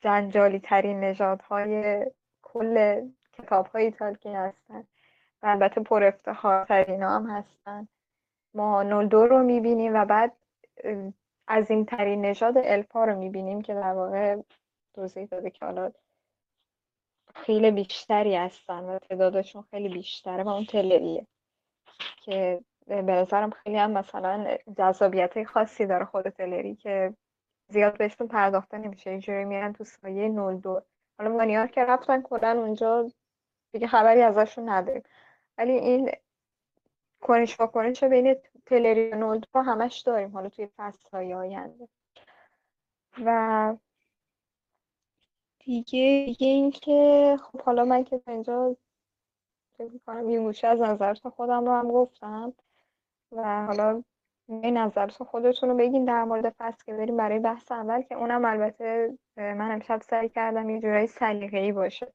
جنجالی 0.00 0.60
ترین 0.60 1.00
نژادهای 1.00 2.06
کل 2.42 3.00
کتاب 3.32 3.66
های 3.66 3.90
تالکین 3.90 4.36
هستن. 4.36 4.84
و 5.42 5.46
البته 5.46 5.80
پر 5.80 6.04
افتخار 6.04 6.64
ترین 6.64 7.02
هم 7.02 7.30
هستن. 7.30 7.88
ما 8.54 8.82
نولدور 8.82 9.28
رو 9.28 9.42
می‌بینیم 9.42 9.94
و 9.94 10.04
بعد 10.04 10.36
از 11.48 11.70
این 11.70 11.84
ترین 11.84 12.26
نژاد 12.26 12.58
الفا 12.58 13.04
رو 13.04 13.18
می‌بینیم 13.18 13.62
که 13.62 13.74
در 13.74 13.92
واقع 13.92 14.36
توضیح 14.94 15.24
داده 15.24 15.50
که 15.50 15.64
حالا 15.64 15.92
خیلی 17.34 17.70
بیشتری 17.70 18.36
هستن 18.36 18.84
و 18.84 18.98
تعدادشون 18.98 19.62
خیلی 19.62 19.88
بیشتره 19.88 20.42
و 20.42 20.48
اون 20.48 20.64
تلریه 20.64 21.26
که 22.22 22.60
به 22.86 23.02
نظرم 23.02 23.50
خیلی 23.50 23.76
هم 23.76 23.90
مثلا 23.90 24.56
جذابیت 24.78 25.44
خاصی 25.44 25.86
داره 25.86 26.04
خود 26.04 26.28
تلری 26.28 26.74
که 26.74 27.14
زیاد 27.68 27.98
بهشون 27.98 28.28
پرداخته 28.28 28.78
نمیشه. 28.78 29.10
اینجوری 29.10 29.44
میرن 29.44 29.72
تو 29.72 29.84
سایه 29.84 30.28
نول 30.28 30.56
دو. 30.56 30.82
حالا 31.18 31.30
ما 31.30 31.66
که 31.66 31.84
رفتن 31.84 32.22
کلا 32.22 32.50
اونجا 32.50 33.10
دیگه 33.72 33.86
خبری 33.86 34.22
ازشون 34.22 34.68
نداریم. 34.68 35.02
ولی 35.58 35.72
این 35.72 36.10
کنش 37.20 37.56
با 37.56 37.66
کنش 37.66 38.04
بین 38.04 38.36
تلری 38.66 39.10
و 39.10 39.16
نول 39.16 39.38
دو 39.38 39.60
همش 39.60 40.00
داریم 40.00 40.30
حالا 40.30 40.48
توی 40.48 40.68
فصل 40.76 41.08
های 41.12 41.34
آینده. 41.34 41.88
و 43.24 43.76
دیگه 45.58 46.24
دیگه 46.26 46.46
این 46.46 46.70
که 46.70 47.38
خب 47.42 47.60
حالا 47.62 47.84
من 47.84 48.04
که 48.04 48.20
اینجا 48.26 48.76
فکر 49.82 49.92
می‌کنم 49.92 50.30
یه 50.30 50.40
گوشه 50.40 50.68
از 50.68 50.80
نظرت 50.80 51.28
خودم 51.28 51.64
رو 51.64 51.72
هم 51.72 51.90
گفتم 51.90 52.52
و 53.32 53.66
حالا 53.66 54.02
این 54.48 54.76
نظرت 54.76 55.22
خودتون 55.22 55.68
رو 55.68 55.76
بگین 55.76 56.04
در 56.04 56.24
مورد 56.24 56.54
فصل 56.58 56.84
که 56.84 56.94
بریم 56.94 57.16
برای 57.16 57.38
بحث 57.38 57.72
اول 57.72 58.02
که 58.02 58.14
اونم 58.14 58.44
البته 58.44 59.18
من 59.36 59.72
امشب 59.72 60.00
سعی 60.02 60.28
کردم 60.28 60.70
یه 60.70 60.80
جورایی 60.80 61.06
سلیقه‌ای 61.06 61.72
باشه 61.72 62.12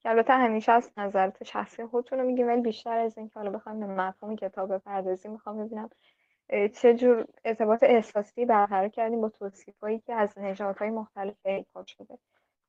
که 0.00 0.08
البته 0.10 0.32
همیشه 0.32 0.72
از 0.72 0.92
نظرت 0.96 1.44
شخصی 1.44 1.86
خودتون 1.86 2.18
رو 2.18 2.26
میگیم 2.26 2.46
ولی 2.46 2.60
بیشتر 2.60 2.98
از 2.98 3.18
این 3.18 3.28
که 3.28 3.34
حالا 3.34 3.50
بخوایم 3.50 3.80
به 3.80 3.86
مفهوم 3.86 4.36
کتاب 4.36 4.74
بپردازیم 4.74 5.32
می‌خوام 5.32 5.64
ببینم 5.66 5.90
چه 6.74 6.94
جور 6.94 7.26
ارتباط 7.44 7.82
احساسی 7.82 8.44
برقرار 8.44 8.88
کردیم 8.88 9.20
با 9.20 9.28
توصیفایی 9.28 9.98
که 9.98 10.14
از 10.14 10.38
نژادهای 10.38 10.90
مختلف 10.90 11.34
پیدا 11.44 11.84
شده. 11.86 12.18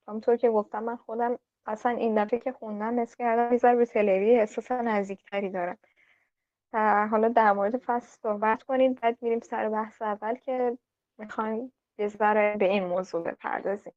همونطور 0.08 0.38
که 0.38 0.50
گفتم 0.50 0.84
من 0.84 0.96
خودم 0.96 1.40
اصلا 1.66 1.92
این 1.92 2.24
دفعه 2.24 2.40
که 2.40 2.52
خوندم 2.52 2.94
مثل 2.94 3.16
کردم 3.16 3.50
بیزار 3.50 3.76
به 3.76 3.86
تلوی 3.86 4.40
احساس 4.40 4.72
نزدیکتری 4.72 5.50
دارم. 5.50 5.78
حالا 7.12 7.30
در 7.30 7.52
مورد 7.54 7.78
فصل 7.78 8.20
صحبت 8.22 8.64
کنید 8.64 9.02
بعد 9.02 9.18
میریم 9.22 9.40
سر 9.40 9.70
بحث 9.70 10.02
اول 10.02 10.36
که 10.36 10.78
می‌خوایم 11.18 11.74
یه 11.98 12.08
ذره 12.08 12.58
به 12.60 12.66
این 12.66 12.84
موضوع 12.84 13.24
بپردازیم. 13.24 13.94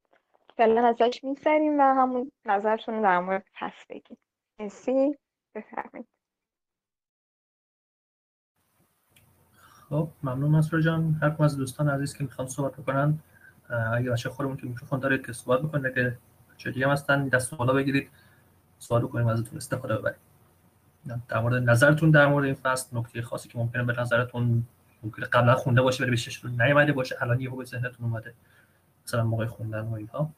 فعلا 0.57 0.89
ازش 0.89 1.25
میگذریم 1.25 1.81
و 1.81 1.83
همون 1.83 2.33
نظرتون 2.45 3.03
در 3.03 3.21
مورد 3.21 3.45
فصل 3.59 3.85
بگیم. 3.91 4.19
مرسی. 4.59 5.19
بفرمایید. 5.55 6.09
خب 9.89 10.09
ممنون 10.23 10.51
مسرور 10.51 10.83
جان. 10.83 11.19
هر 11.23 11.43
از 11.43 11.57
دوستان 11.57 11.89
عزیز 11.89 12.17
که 12.17 12.25
می‌خوان 12.25 12.49
صحبت 12.49 12.77
بکنن 12.77 13.19
اگه 13.95 14.11
بچه 14.11 14.29
خودمون 14.29 14.57
که 14.57 14.67
میکروفون 14.67 15.01
داره 15.01 15.19
که 15.19 15.33
صحبت 15.33 15.61
بکنه 15.61 15.93
که 15.93 16.19
چه 16.57 16.71
دیگه 16.71 16.89
هستن 16.89 17.29
دست 17.29 17.55
بالا 17.55 17.73
بگیرید 17.73 18.11
سوال 18.79 19.09
کنیم 19.09 19.27
ازتون 19.27 19.57
استفاده 19.57 19.97
ببرید 19.97 20.17
در 21.29 21.41
مورد 21.41 21.71
نظرتون 21.71 22.11
در 22.11 22.27
مورد 22.27 22.45
این 22.45 22.55
فصل 22.55 22.97
نکته 22.99 23.23
خاصی 23.23 23.49
که 23.49 23.59
ممکنه 23.59 23.85
به 23.85 24.01
نظرتون 24.01 24.67
ممکنه 25.03 25.27
قبلا 25.27 25.55
خونده 25.55 25.83
باشه 25.83 26.03
ولی 26.03 26.11
بهش 26.11 26.45
نیومده 26.45 26.93
باشه 26.93 27.17
الان 27.21 27.41
یهو 27.41 27.57
به 27.57 27.65
ذهنتون 27.65 28.07
اومده. 28.07 28.35
مثلا 29.07 29.25
موقع 29.25 29.47
خوندن 29.47 29.81
و 29.81 29.95
اینها. 29.95 30.31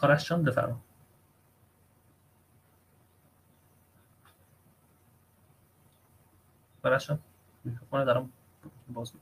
آرش 0.00 0.28
جان 0.28 0.42
بفرمایید 0.42 0.82
آرش 6.84 7.08
جان 7.08 7.18
میکروفون 7.64 8.04
دارم 8.04 8.30
باز 8.88 9.12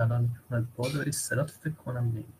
الان 0.00 0.38
باز 0.76 0.96
ولی 0.96 1.12
صدات 1.12 1.50
فکر 1.50 1.74
کنم 1.74 1.98
نمید 1.98 2.34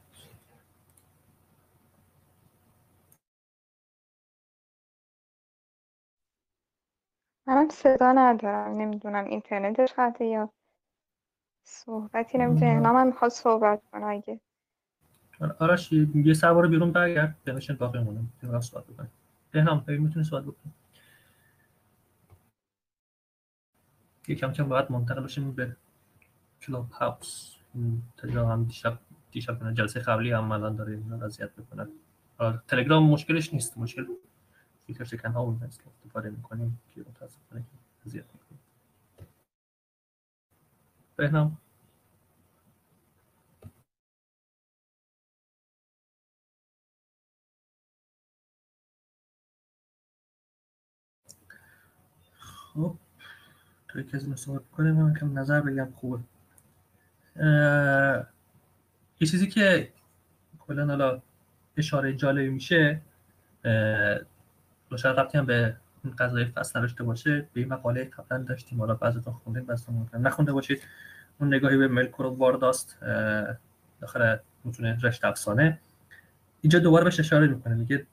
منم 7.46 7.68
صدا 7.68 8.12
ندارم. 8.12 8.76
نمی‌دونم 8.76 9.24
اینترنتش 9.24 9.94
قطعه 9.98 10.26
یا 10.26 10.50
صحبتی 11.64 12.38
نمی‌تونه 12.38 12.80
من 12.80 13.06
می‌خواد 13.06 13.30
صحبت 13.30 13.82
کنم 13.92 14.04
اگه. 14.08 14.40
آرش 15.58 15.92
یه 15.92 16.34
سوار 16.34 16.68
بیرون 16.68 16.92
برگرد. 16.92 17.36
بنشین 17.44 17.76
باقی 17.76 17.98
مونم 17.98 18.32
می‌تونم 18.42 18.60
صحبت 18.60 18.84
بکنیم 18.86 19.10
بهنام 19.50 19.84
می‌تونی 19.88 20.24
صحبت 20.24 20.42
بکنیم 20.44 20.74
یکم 24.28 24.52
کم 24.52 24.68
باید 24.68 24.90
منتقل 24.90 25.24
بشیم 25.24 25.52
به 25.52 25.76
کلاب 26.62 26.90
هاوس 26.92 27.54
تلگرام 28.16 28.52
هم 28.52 28.64
دیشب 28.64 28.98
دیشب 29.32 29.74
جلسه 29.74 30.00
قبلی 30.00 30.32
هم 30.32 30.52
الان 30.52 30.76
داره 30.76 30.92
اینا 30.92 31.26
اذیت 31.26 31.50
می‌کنه. 31.56 31.86
تلگرام 32.68 33.10
مشکلش 33.10 33.54
نیست. 33.54 33.78
مشکل 33.78 34.06
فیلتر 34.86 35.04
شکن 35.04 35.32
ها 35.32 35.40
اون 35.40 35.58
هست 35.58 35.82
که 35.82 35.90
استفاده 35.90 36.30
می‌کنیم 36.30 36.80
که 36.94 37.00
متاسفانه 37.00 37.64
اذیت 38.06 38.24
می‌کنیم. 38.24 38.60
بهنام. 41.16 41.58
خب 52.38 52.96
که 54.10 54.16
از 54.16 54.40
صحبت 54.40 54.70
کنیم. 54.70 54.94
من 54.94 55.14
کم 55.14 55.38
نظر 55.38 55.60
بگم 55.60 55.92
خوبه. 55.96 56.18
یه 59.21 59.26
چیزی 59.26 59.47
که 59.47 59.92
کلا 60.59 60.87
حالا 60.87 61.23
اشاره 61.76 62.14
جالبی 62.14 62.49
میشه 62.49 63.00
شاید 64.97 65.21
ربطی 65.21 65.38
هم 65.38 65.47
به 65.47 65.76
این 66.04 66.14
قضای 66.18 66.45
فصل 66.45 66.78
نداشته 66.78 67.04
باشه. 67.04 67.40
به 67.40 67.61
این 67.61 67.68
مقاله 67.68 68.04
قبلا 68.04 68.38
داشتیم 68.38 68.78
حالا 68.78 68.95
بعضتون 68.95 69.35
خوندین 69.35 69.64
بعضتون 69.64 70.09
نخونده 70.14 70.52
باشید. 70.52 70.83
اون 71.40 71.54
نگاهی 71.54 71.76
به 71.76 71.88
ملکور 71.88 72.26
و 72.26 72.30
وارداست 72.30 72.99
داخل 74.00 74.37
متون 74.64 74.87
رشته 74.87 75.28
افسانه. 75.28 75.80
اینجا 76.61 76.78
دوباره 76.78 77.04
بهش 77.04 77.21
اشاره 77.21 77.47
می‌کنه 77.47 77.75
میگه 77.75 78.07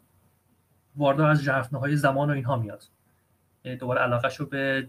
واردا 0.96 1.28
از 1.28 1.44
جرفنه 1.44 1.80
های 1.80 1.96
زمان 1.96 2.30
و 2.30 2.34
اینها 2.34 2.56
میاد. 2.56 2.84
یعنی 3.64 3.78
دوباره 3.78 4.02
علاقه 4.02 4.36
رو 4.36 4.46
به 4.46 4.88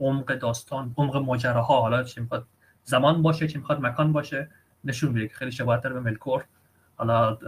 عمق 0.00 0.34
داستان 0.34 0.94
عمق 0.98 1.16
ماجراها 1.16 1.80
حالا 1.80 2.02
چی 2.02 2.20
می‌خواد 2.20 2.46
زمان 2.84 3.22
باشه 3.22 3.48
چی 3.48 3.58
می‌خواد 3.58 3.80
مکان 3.80 4.12
باشه. 4.12 4.50
نشون 4.84 5.12
میده 5.12 5.28
که 5.28 5.34
خیلی 5.34 5.52
شباهت 5.52 5.82
داره 5.82 5.94
به 5.94 6.00
ملکور. 6.00 6.44
حالا 6.96 7.38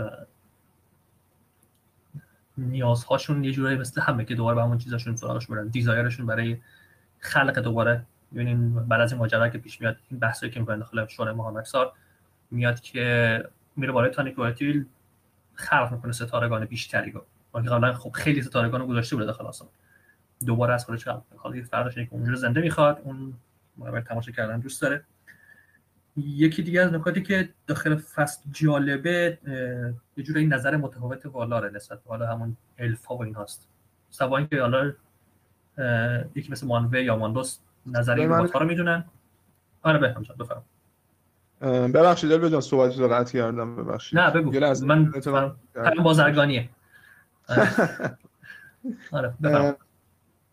نیازهاشون 2.59 3.45
یه 3.45 3.53
جورایی 3.53 3.79
مثل 3.79 4.00
همه 4.00 4.25
که 4.25 4.35
دوباره 4.35 4.55
به 4.55 4.62
همون 4.62 4.79
چیزاشون 4.79 5.17
سراغش 5.17 5.47
برن 5.47 5.69
دیزایرشون 5.69 6.26
برای 6.26 6.59
خلق 7.19 7.59
دوباره 7.59 8.05
ببینین 8.33 8.75
بعد 8.75 9.00
از 9.00 9.12
این 9.12 9.19
ماجرا 9.19 9.49
که 9.49 9.59
پیش 9.59 9.81
میاد 9.81 9.97
این 10.11 10.21
بحثی 10.21 10.50
که 10.50 10.61
می‌کنن 10.61 10.79
داخل 10.79 11.07
شورای 11.07 11.35
محمد 11.35 11.64
سار 11.64 11.93
میاد 12.50 12.81
که 12.81 13.45
میره 13.76 13.93
بالای 13.93 14.11
تانیک 14.11 14.38
وایتیل 14.38 14.87
خلق 15.55 15.93
می‌کنه 15.93 16.12
ستارگان 16.12 16.64
بیشتری 16.64 17.11
رو. 17.11 17.26
قبلا 17.55 17.93
خب 17.93 18.11
خیلی 18.11 18.43
ستارگان 18.43 18.81
رو 18.81 18.87
گذاشته 18.87 19.17
بوده 19.17 19.26
داخل 19.26 19.67
دوباره 20.47 20.75
از 20.75 20.85
خودش 20.85 21.05
خلق 21.05 21.23
حالا 21.37 21.62
فرقش 21.62 21.97
اینه 21.97 22.09
که 22.09 22.14
اونجا 22.14 22.35
زنده 22.35 22.61
می‌خواد 22.61 23.00
اون 23.05 23.35
تماشا 24.09 24.33
کردن 24.33 24.61
دوست 24.61 24.83
داره. 24.83 25.05
یکی 26.16 26.62
دیگه 26.62 26.80
از 26.80 26.92
نکاتی 26.92 27.23
که 27.23 27.49
داخل 27.66 27.97
فصل 27.97 28.42
جالبه 28.52 29.38
یه 30.16 30.25
جوری 30.25 30.47
نظر 30.47 30.76
متفاوت 30.76 31.26
والاره 31.26 31.71
نسبت 31.71 31.99
به 32.04 32.11
حالا 32.11 32.26
همون 32.26 32.56
الفا 32.78 33.16
و 33.16 33.23
این 33.23 33.35
هاست. 33.35 33.68
سوا 34.11 34.38
اینکه 34.38 34.61
حالا 34.61 34.92
یکی 36.35 36.52
مثل 36.52 36.66
مانوه 36.66 37.00
یا 37.00 37.16
ماندوس 37.16 37.59
نظری 37.87 38.26
من... 38.26 38.49
رو 38.49 38.66
می‌دونن. 38.66 39.04
آره 39.83 39.99
بفهم 39.99 40.23
جان 40.23 40.37
بفهم 40.37 40.62
ببخشید 41.92 42.30
دل 42.30 42.38
بجان 42.38 42.61
صحبتی 42.61 42.99
رو 42.99 43.09
قطع 43.09 43.33
کردم 43.33 43.76
ببخشید. 43.76 44.18
نه 44.18 44.30
بگو. 44.30 44.61
من 44.87 45.12
من 45.76 46.02
بازرگانیه. 46.02 46.68
آره. 49.12 49.35
بفهم 49.42 49.76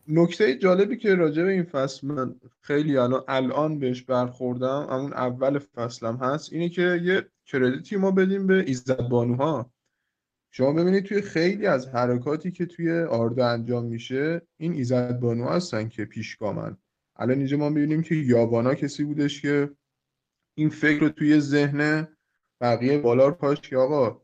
نکته 0.08 0.54
جالبی 0.54 0.96
که 0.96 1.14
راجع 1.14 1.42
به 1.42 1.50
این 1.50 1.62
فصل 1.62 2.06
من 2.06 2.34
خیلی 2.60 2.96
الان 2.96 3.24
الان 3.28 3.78
بهش 3.78 4.02
برخوردم 4.02 4.86
همون 4.90 5.12
اول 5.12 5.58
فصلم 5.58 6.16
هست 6.16 6.52
اینه 6.52 6.68
که 6.68 7.00
یه 7.02 7.26
کردیتی 7.46 7.96
ما 7.96 8.10
بدیم 8.10 8.46
به 8.46 8.64
ایزد 8.66 9.08
بانوها. 9.08 9.72
شما 10.50 10.72
ببینید 10.72 11.04
توی 11.04 11.22
خیلی 11.22 11.66
از 11.66 11.88
حرکاتی 11.88 12.50
که 12.50 12.66
توی 12.66 13.00
آردا 13.00 13.48
انجام 13.48 13.84
میشه 13.84 14.42
این 14.56 14.72
ایزد 14.72 15.20
بانو 15.20 15.48
هستن 15.48 15.88
که 15.88 16.04
پیشگامن 16.04 16.76
الان 17.16 17.38
اینجا 17.38 17.56
ما 17.56 17.68
می‌بینیم 17.68 18.02
که 18.02 18.14
یابانا 18.14 18.74
کسی 18.74 19.04
بودش 19.04 19.42
که 19.42 19.70
این 20.54 20.68
فکر 20.68 21.00
رو 21.00 21.08
توی 21.08 21.40
ذهن 21.40 22.08
بقیه 22.60 22.98
بالار 22.98 23.32
پاش 23.32 23.60
که 23.60 23.76
آقا 23.76 24.21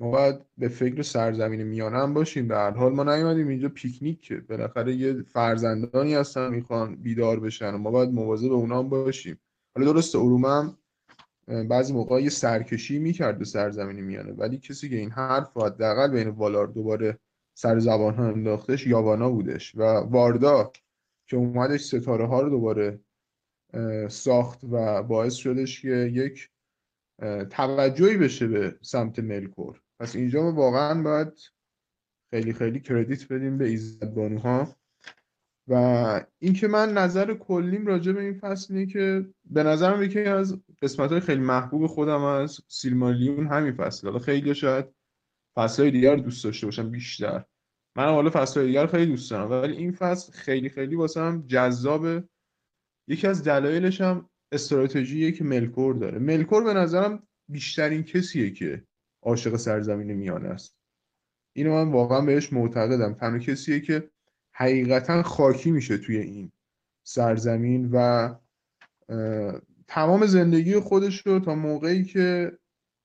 ما 0.00 0.10
باید 0.10 0.44
به 0.58 0.68
فکر 0.68 1.02
سرزمین 1.02 1.62
میانه 1.62 1.98
هم 1.98 2.14
باشیم. 2.14 2.48
به 2.48 2.56
هر 2.56 2.70
حال 2.70 2.92
ما 2.92 3.04
نیومدیم 3.04 3.48
اینجا 3.48 3.68
پیکنیک 3.68 4.32
بالاخره 4.32 4.94
یه 4.94 5.22
فرزندانی 5.22 6.14
هستن 6.14 6.54
می‌خوان 6.54 6.96
بیدار 6.96 7.40
بشن 7.40 7.74
و 7.74 7.78
ما 7.78 7.90
باید 7.90 8.10
مواظب 8.10 8.52
اونا 8.52 8.78
هم 8.78 8.88
باشیم. 8.88 9.40
حالا 9.76 9.92
درسته 9.92 10.18
اروم 10.18 10.78
بعضی 11.68 11.92
موقع 11.92 12.22
یه 12.22 12.30
سرکشی 12.30 12.98
می‌کرد 12.98 13.38
به 13.38 13.44
سرزمین 13.44 14.00
میانه 14.00 14.32
ولی 14.32 14.58
کسی 14.58 14.88
که 14.88 14.96
این 14.96 15.10
حرف 15.10 15.56
حداقل 15.56 16.10
بین 16.10 16.28
والار 16.28 16.66
دوباره 16.66 17.18
سر 17.58 17.78
زبان 17.78 18.14
ها 18.14 18.24
انداختش 18.24 18.86
یاوانا 18.86 19.30
بودش 19.30 19.74
و 19.74 19.82
واردا 19.82 20.72
که 21.26 21.36
اومدش 21.36 21.80
ستاره 21.80 22.26
ها 22.26 22.40
رو 22.40 22.50
دوباره 22.50 23.00
ساخت 24.08 24.60
و 24.64 25.02
باعث 25.02 25.34
شدش 25.34 25.82
که 25.82 25.88
یک 26.12 26.50
توجهی 27.50 28.16
بشه 28.16 28.46
به 28.46 28.78
سمت 28.82 29.18
ملکور. 29.18 29.82
پس 30.00 30.16
اینجا 30.16 30.42
ما 30.42 30.52
واقعا 30.52 31.02
باید 31.02 31.32
خیلی 32.30 32.52
خیلی 32.52 32.80
کردیت 32.80 33.32
بدیم 33.32 33.58
به 33.58 33.68
ایزد 33.68 34.14
بانوها. 34.14 34.76
و 35.68 35.74
اینکه 36.38 36.68
من 36.68 36.92
نظر 36.92 37.34
کلیم 37.34 37.86
راجع 37.86 38.12
به 38.12 38.20
این 38.20 38.38
فصل 38.38 38.74
اینه 38.74 38.86
که 38.86 39.26
به 39.44 39.62
نظرم 39.62 40.02
یکی 40.02 40.20
از 40.20 40.60
قسمت 40.82 41.10
های 41.12 41.20
خیلی 41.20 41.40
محبوب 41.40 41.86
خودم 41.86 42.22
از 42.22 42.60
سیلمالیون 42.68 43.46
همین 43.46 43.72
فصل. 43.72 44.06
حالا 44.06 44.18
خیلی 44.18 44.54
شاید 44.54 44.86
فصل 45.56 45.82
های 45.82 45.90
دیگر 45.90 46.16
دوست 46.16 46.44
داشته 46.44 46.66
باشم 46.66 46.90
بیشتر. 46.90 47.44
من 47.96 48.04
حالا 48.04 48.30
فصل 48.30 48.60
های 48.60 48.68
دیگر 48.68 48.86
خیلی 48.86 49.06
دوست 49.06 49.30
دارم. 49.30 49.50
ولی 49.50 49.76
این 49.76 49.92
فصل 49.92 50.32
خیلی 50.32 50.68
خیلی 50.68 50.96
واسم 50.96 51.44
جذابه 51.46 52.24
یکی 53.08 53.26
از 53.26 53.44
دلایلش 53.44 54.00
هم 54.00 54.30
استراتژیه 54.52 55.32
که 55.32 55.44
ملکور 55.44 55.94
داره. 55.94 56.18
ملکور 56.18 56.64
به 56.64 56.74
نظرم 56.74 57.28
بیشترین 57.48 58.02
کسیه 58.02 58.50
که 58.50 58.84
عاشق 59.26 59.56
سرزمین 59.56 60.12
میانه 60.12 60.48
است. 60.48 60.76
اینو 61.52 61.84
من 61.84 61.92
واقعا 61.92 62.20
بهش 62.20 62.52
معتقدم. 62.52 63.14
تنها 63.14 63.38
کسیه 63.38 63.80
که 63.80 64.10
حقیقتا 64.52 65.22
خاکی 65.22 65.70
میشه 65.70 65.98
توی 65.98 66.16
این 66.16 66.52
سرزمین 67.02 67.90
و 67.92 68.34
تمام 69.88 70.26
زندگی 70.26 70.80
خودش 70.80 71.26
رو 71.26 71.40
تا 71.40 71.54
موقعی 71.54 72.04
که 72.04 72.58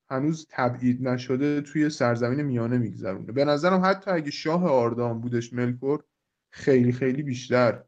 هنوز 0.09 0.47
تبعید 0.49 1.07
نشده 1.07 1.61
توی 1.61 1.89
سرزمین 1.89 2.41
میانه 2.41 2.77
میگذرونه. 2.77 3.31
به 3.31 3.45
نظرم 3.45 3.81
حتی 3.85 4.11
اگه 4.11 4.31
شاه 4.31 4.65
آردام 4.65 5.21
بودش 5.21 5.53
ملکور 5.53 6.03
خیلی 6.51 6.91
خیلی 6.91 7.23
بیشتر 7.23 7.83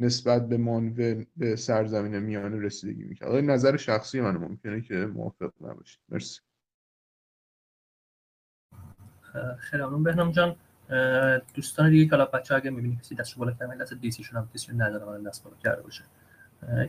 نسبت 0.00 0.48
به 0.48 0.56
مانوه 0.56 1.26
به 1.36 1.56
سرزمین 1.56 2.18
میانه 2.18 2.60
رسیدگی 2.60 3.04
می‌کرد. 3.04 3.30
نظر 3.30 3.76
شخصی 3.76 4.20
من 4.20 4.36
ممکنه 4.36 4.80
که 4.80 4.94
موافق 4.94 5.52
نباشید. 5.60 6.00
مرسی. 6.08 6.40
خیلی 9.58 9.82
ممنون 9.82 10.02
بهنام 10.02 10.32
جان 10.32 10.56
دوستان 11.54 11.90
دیگه 11.90 12.10
که 12.10 12.16
بچه 12.16 12.54
اگه 12.54 12.70
می‌بینی 12.70 12.96
کسی 12.96 13.14
دست 13.14 13.38
بالا 13.38 13.52
کرده 13.52 13.76
دست 13.76 13.94
دیسیشون 13.94 14.38
هم 14.38 14.48
کسی 14.54 14.72
نداره 14.72 15.04
من 15.04 15.22
دست 15.22 15.44
بالا 15.44 15.56
کرده 15.56 15.82
باشه. 15.82 16.04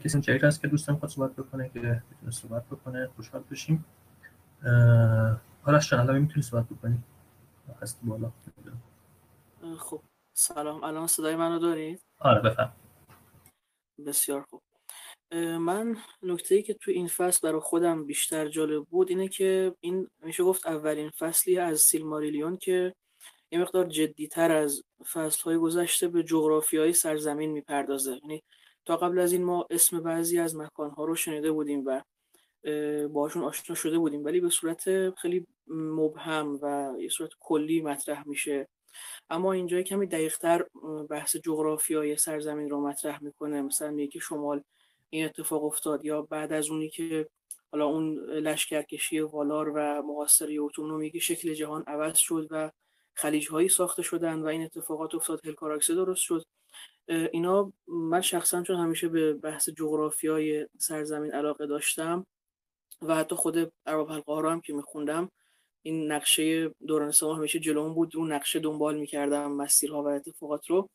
کسی 0.04 0.22
جایی 0.22 0.40
هست 0.40 0.62
که 0.62 0.68
دوستان 0.68 0.96
خود 0.96 1.10
صحبت 1.10 1.32
بکنه 1.36 1.70
که 1.70 1.80
بتونه 1.80 2.32
صحبت 2.32 2.66
بکنه 2.66 3.08
خوشحال 3.16 3.44
بشیم. 3.52 3.86
آرش 5.64 5.90
جان 5.90 6.00
الان 6.00 6.20
می‌تونی 6.20 6.42
صحبت 6.42 6.66
بکنی؟ 6.66 7.04
هست 7.82 8.00
بالا. 8.04 8.32
خب. 9.80 10.02
سلام. 10.34 10.84
الان 10.84 11.08
صدای 11.08 11.36
منو 11.36 11.60
دارید 11.60 12.02
آره 12.20 12.42
بفهم. 12.42 12.72
بسیار 14.08 14.46
خوب. 14.50 14.62
من 15.32 15.98
نکته 16.24 16.56
ای 16.56 16.64
که 16.64 16.74
تو 16.74 16.92
این 16.92 17.08
فصل 17.08 17.48
برای 17.48 17.62
خودم 17.62 18.06
بیشتر 18.06 18.48
جالب 18.48 18.86
بود 18.86 19.10
اینه 19.10 19.28
که 19.28 19.76
این 19.80 20.08
میشه 20.24 20.44
گفت 20.44 20.68
اولین 20.68 21.10
فصلی 21.10 21.58
از 21.58 21.80
سیلماریلیون 21.80 22.58
که 22.58 22.94
یه 23.52 23.60
مقدار 23.62 23.86
جدیتر 23.86 24.52
از 24.52 24.84
فصلهای 25.14 25.58
گذشته 25.58 26.08
به 26.08 26.26
های 26.74 26.94
سرزمین 26.94 27.52
می‌پردازه. 27.52 28.20
یعنی 28.24 28.44
تا 28.86 28.98
قبل 28.98 29.20
از 29.20 29.34
این 29.34 29.44
ما 29.44 29.68
اسم 29.70 30.00
بعضی 30.00 30.40
از 30.40 30.56
مکانها 30.56 31.06
رو 31.06 31.16
شنیده 31.16 31.52
بودیم 31.52 31.84
و 31.86 32.02
باشون 33.08 33.44
آشنا 33.44 33.76
شده 33.76 33.98
بودیم 33.98 34.26
ولی 34.26 34.40
به 34.40 34.50
صورت 34.50 35.10
خیلی 35.16 35.48
مبهم 35.68 36.60
و 36.62 36.96
یه 37.00 37.10
صورت 37.10 37.30
کلی 37.40 37.82
مطرح 37.82 38.28
میشه. 38.28 38.68
اما 39.30 39.54
اینجا 39.54 39.82
کمی 39.82 40.08
دقیقتر 40.08 40.66
بحث 41.10 41.36
جغرافیای 41.36 42.18
سرزمین 42.18 42.70
رو 42.70 42.88
مطرح 42.88 43.24
می‌کنه. 43.24 43.62
مثلا 43.62 43.92
میگه 43.92 44.20
شمال 44.20 44.64
این 45.10 45.26
اتفاق 45.26 45.64
افتاد 45.64 46.06
یا 46.06 46.22
بعد 46.22 46.54
از 46.54 46.70
اونی 46.70 46.90
که 46.90 47.28
حالا 47.72 47.86
اون 47.86 48.20
لشکرکشی 48.30 49.20
والار 49.20 49.70
و 49.70 50.02
محاصره 50.02 50.54
اوتون 50.54 50.92
میگه 50.96 51.20
شکل 51.20 51.54
جهان 51.54 51.84
عوض 51.88 52.18
شد 52.18 52.48
و 52.52 52.72
خلیج 53.14 53.48
هایی 53.48 53.70
ساخته 53.70 54.02
شدن 54.02 54.40
و 54.40 54.46
این 54.46 54.64
اتفاقات 54.64 55.16
افتاد 55.16 55.46
هلکاراکسه 55.46 55.96
درست 55.96 56.22
شد. 56.22 56.46
اینا 57.08 57.74
من 57.88 58.22
شخصا 58.22 58.64
چون 58.64 58.76
همیشه 58.76 59.08
به 59.08 59.34
بحث 59.34 59.70
جغرافیای 59.70 60.68
سرزمین 60.78 61.32
علاقه 61.32 61.68
داشتم 61.68 62.26
و 63.02 63.16
حتی 63.16 63.36
خود 63.36 63.72
ها 64.28 64.40
رو 64.40 64.50
هم 64.50 64.62
که 64.62 64.74
میخوندم 64.74 65.32
این 65.82 66.12
نقشه 66.12 66.70
دوران 66.88 67.12
سما 67.12 67.36
همیشه 67.36 67.60
جلوم 67.60 67.94
بود 67.94 68.18
اون 68.18 68.32
نقشه 68.34 68.60
دنبال 68.60 68.98
می‌کردم 68.98 69.52
مسیرها 69.52 70.04
و 70.04 70.08
اتفاقات 70.08 70.68
رو. 70.68 70.90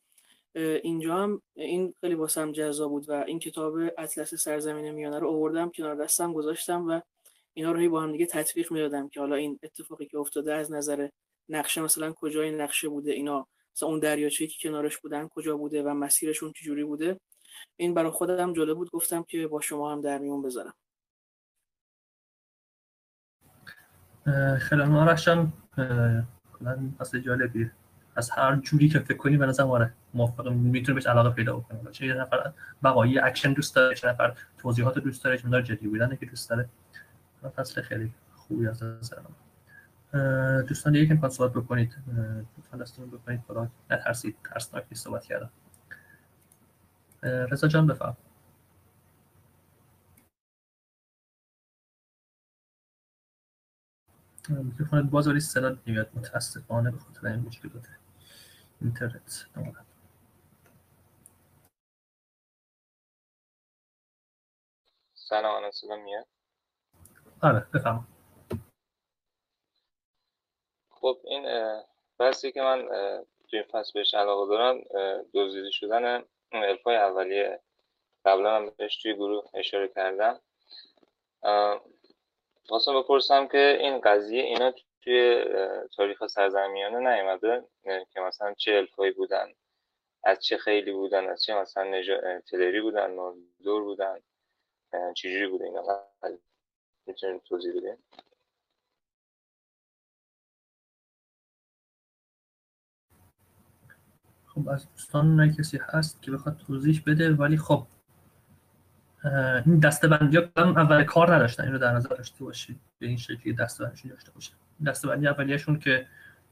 اینجا 0.55 1.15
هم 1.15 1.41
این 1.53 1.93
خیلی 2.01 2.15
واسم 2.15 2.51
جذاب 2.51 2.89
بود 2.89 3.09
و 3.09 3.11
این 3.11 3.39
کتاب 3.39 3.75
اطلس 3.97 4.35
سرزمین 4.35 4.91
میانه 4.91 5.19
رو 5.19 5.29
آوردم 5.29 5.69
کنار 5.69 5.95
دستم 5.95 6.33
گذاشتم 6.33 6.87
و 6.87 7.01
اینا 7.53 7.71
رو 7.71 7.89
با 7.89 8.01
هم 8.01 8.11
دیگه 8.11 8.25
تطبیق 8.25 8.71
می‌دادم 8.71 9.09
که 9.09 9.19
حالا 9.19 9.35
این 9.35 9.59
اتفاقی 9.63 10.05
که 10.05 10.17
افتاده 10.17 10.53
از 10.53 10.71
نظر 10.71 11.09
نقشه 11.49 11.81
مثلا 11.81 12.13
کجای 12.13 12.51
نقشه 12.51 12.89
بوده 12.89 13.11
اینا 13.11 13.47
مثلا 13.75 13.89
اون 13.89 13.99
دریاچه‌ای 13.99 14.47
که 14.47 14.69
کنارش 14.69 14.97
بودن 14.97 15.27
کجا 15.27 15.57
بوده 15.57 15.83
و 15.83 15.89
مسیرشون 15.89 16.51
چجوری 16.51 16.83
بوده. 16.83 17.19
این 17.77 17.93
برای 17.93 18.11
خودم 18.11 18.53
جالب 18.53 18.77
بود 18.77 18.91
گفتم 18.91 19.23
که 19.23 19.47
با 19.47 19.61
شما 19.61 19.91
هم 19.91 20.01
در 20.01 20.17
میون 20.17 20.41
بذارم. 20.41 20.73
خیلی 24.59 24.81
آرشم 24.81 25.53
کلا 26.59 26.91
اصل 26.99 27.19
جالبی 27.19 27.71
از 28.15 28.29
هر 28.29 28.55
جوری 28.55 28.89
که 28.89 28.99
فکر 28.99 29.17
کنی 29.17 29.37
به 29.37 29.45
نظر 29.45 29.63
آره 29.63 29.93
موافق 30.13 30.47
می‌تونه 30.49 30.95
بهش 30.95 31.07
علاقه 31.07 31.29
پیدا 31.29 31.57
بکنه. 31.57 31.91
چه 31.91 32.05
یه 32.05 32.13
نفر 32.13 32.53
بقایی 32.83 33.19
اکشن 33.19 33.53
دوست 33.53 33.75
داره 33.75 33.95
چند 33.95 34.07
نفر 34.07 34.37
توضیحات 34.57 34.99
دوست 34.99 35.23
داره 35.23 35.37
چند 35.37 35.47
نفر 35.47 35.61
جدی 35.61 35.87
بودن 35.87 36.15
که 36.15 36.25
دوست 36.25 36.49
داره. 36.49 36.69
فصل 37.55 37.81
خیلی 37.81 38.13
خوبی 38.35 38.67
از 38.67 38.83
نظر 38.83 39.17
دوستان 40.67 40.93
دیگه 40.93 41.13
می‌خواد 41.13 41.31
صحبت 41.31 41.51
بکنید 41.53 41.97
لطفا 42.57 42.77
دستتون 42.77 43.09
بکنید. 43.09 43.47
بالا 43.47 43.67
نترسید 43.91 44.35
ترسناک 44.43 44.85
نیست 44.91 45.03
صحبت 45.03 45.23
کردم 45.23 45.49
رضا 47.23 47.67
جان 47.67 47.87
بفرما. 47.87 48.17
میکروفونت 54.49 55.09
باز 55.09 55.27
ولی 55.27 55.39
صدا 55.39 55.77
نمیاد. 55.87 56.09
متاسفانه 56.15 56.91
به 56.91 56.97
خاطر 56.97 57.27
این 57.27 57.45
مشکلات 58.83 59.13
اینترنت 59.13 59.47
سلام 65.13 65.71
صدا 65.71 65.95
میاد؟ 65.95 66.27
آره 67.41 67.67
بفرمایید. 67.73 68.07
خب 70.89 71.17
این 71.23 71.45
بحثی 72.17 72.51
که 72.51 72.61
من 72.61 72.87
توی 73.49 73.59
این 73.59 73.67
فصل 73.71 73.91
بهش 73.93 74.13
علاقه 74.13 74.49
دارم 74.49 74.81
دزدیده 75.33 75.71
شدن 75.71 76.23
الفای 76.51 76.95
اولیه. 76.95 77.61
قبلا 78.25 78.55
هم 78.55 78.69
بهش 78.69 78.97
توی 78.97 79.13
گروه 79.13 79.49
اشاره 79.53 79.87
کردم. 79.87 80.39
خواستم 82.67 83.01
بپرسم 83.01 83.47
که 83.47 83.77
این 83.79 84.01
قضیه 84.01 84.43
اینا 84.43 84.73
توی 85.03 85.45
تاریخ 85.95 86.27
سرزمینانه 86.27 87.15
نیومده 87.15 87.63
که 87.83 88.19
مثلا 88.19 88.53
چه 88.53 88.71
الفایی 88.71 89.11
بودن 89.11 89.47
از 90.23 90.39
چه 90.39 90.57
خیلی 90.57 90.91
بودن 90.91 91.29
از 91.29 91.43
چه 91.43 91.55
مثلا 91.55 91.83
نجا... 91.83 92.39
تلری 92.39 92.81
بودن 92.81 93.15
دور 93.63 93.83
بودن 93.83 94.19
چجوری 95.15 95.47
بوده 95.47 95.65
اینا؟ 95.65 95.83
می‌تونید 97.05 97.41
توضیح 97.43 97.71
بدین 97.77 97.97
خب 104.45 104.69
از 104.69 104.91
دوستان 104.91 105.55
کسی 105.59 105.79
هست 105.81 106.21
که 106.21 106.31
بخواد 106.31 106.57
توضیح 106.67 107.03
بده 107.07 107.33
ولی 107.33 107.57
خب 107.57 107.87
این 109.65 109.79
دستبندی 109.79 110.37
ها 110.37 110.43
اول 110.55 111.03
کار 111.03 111.35
نداشتن؟ 111.35 111.63
اینو 111.63 111.77
در 111.77 111.91
نظر 111.91 112.09
داشته 112.09 112.43
باشید 112.43 112.79
به 112.99 113.07
این 113.07 113.17
شکلی 113.17 113.53
دستبندیشون 113.53 114.11
داشته 114.11 114.31
باشه 114.31 114.53
دستبندی 114.85 115.27
اولیشون 115.27 115.79
که 115.79 116.07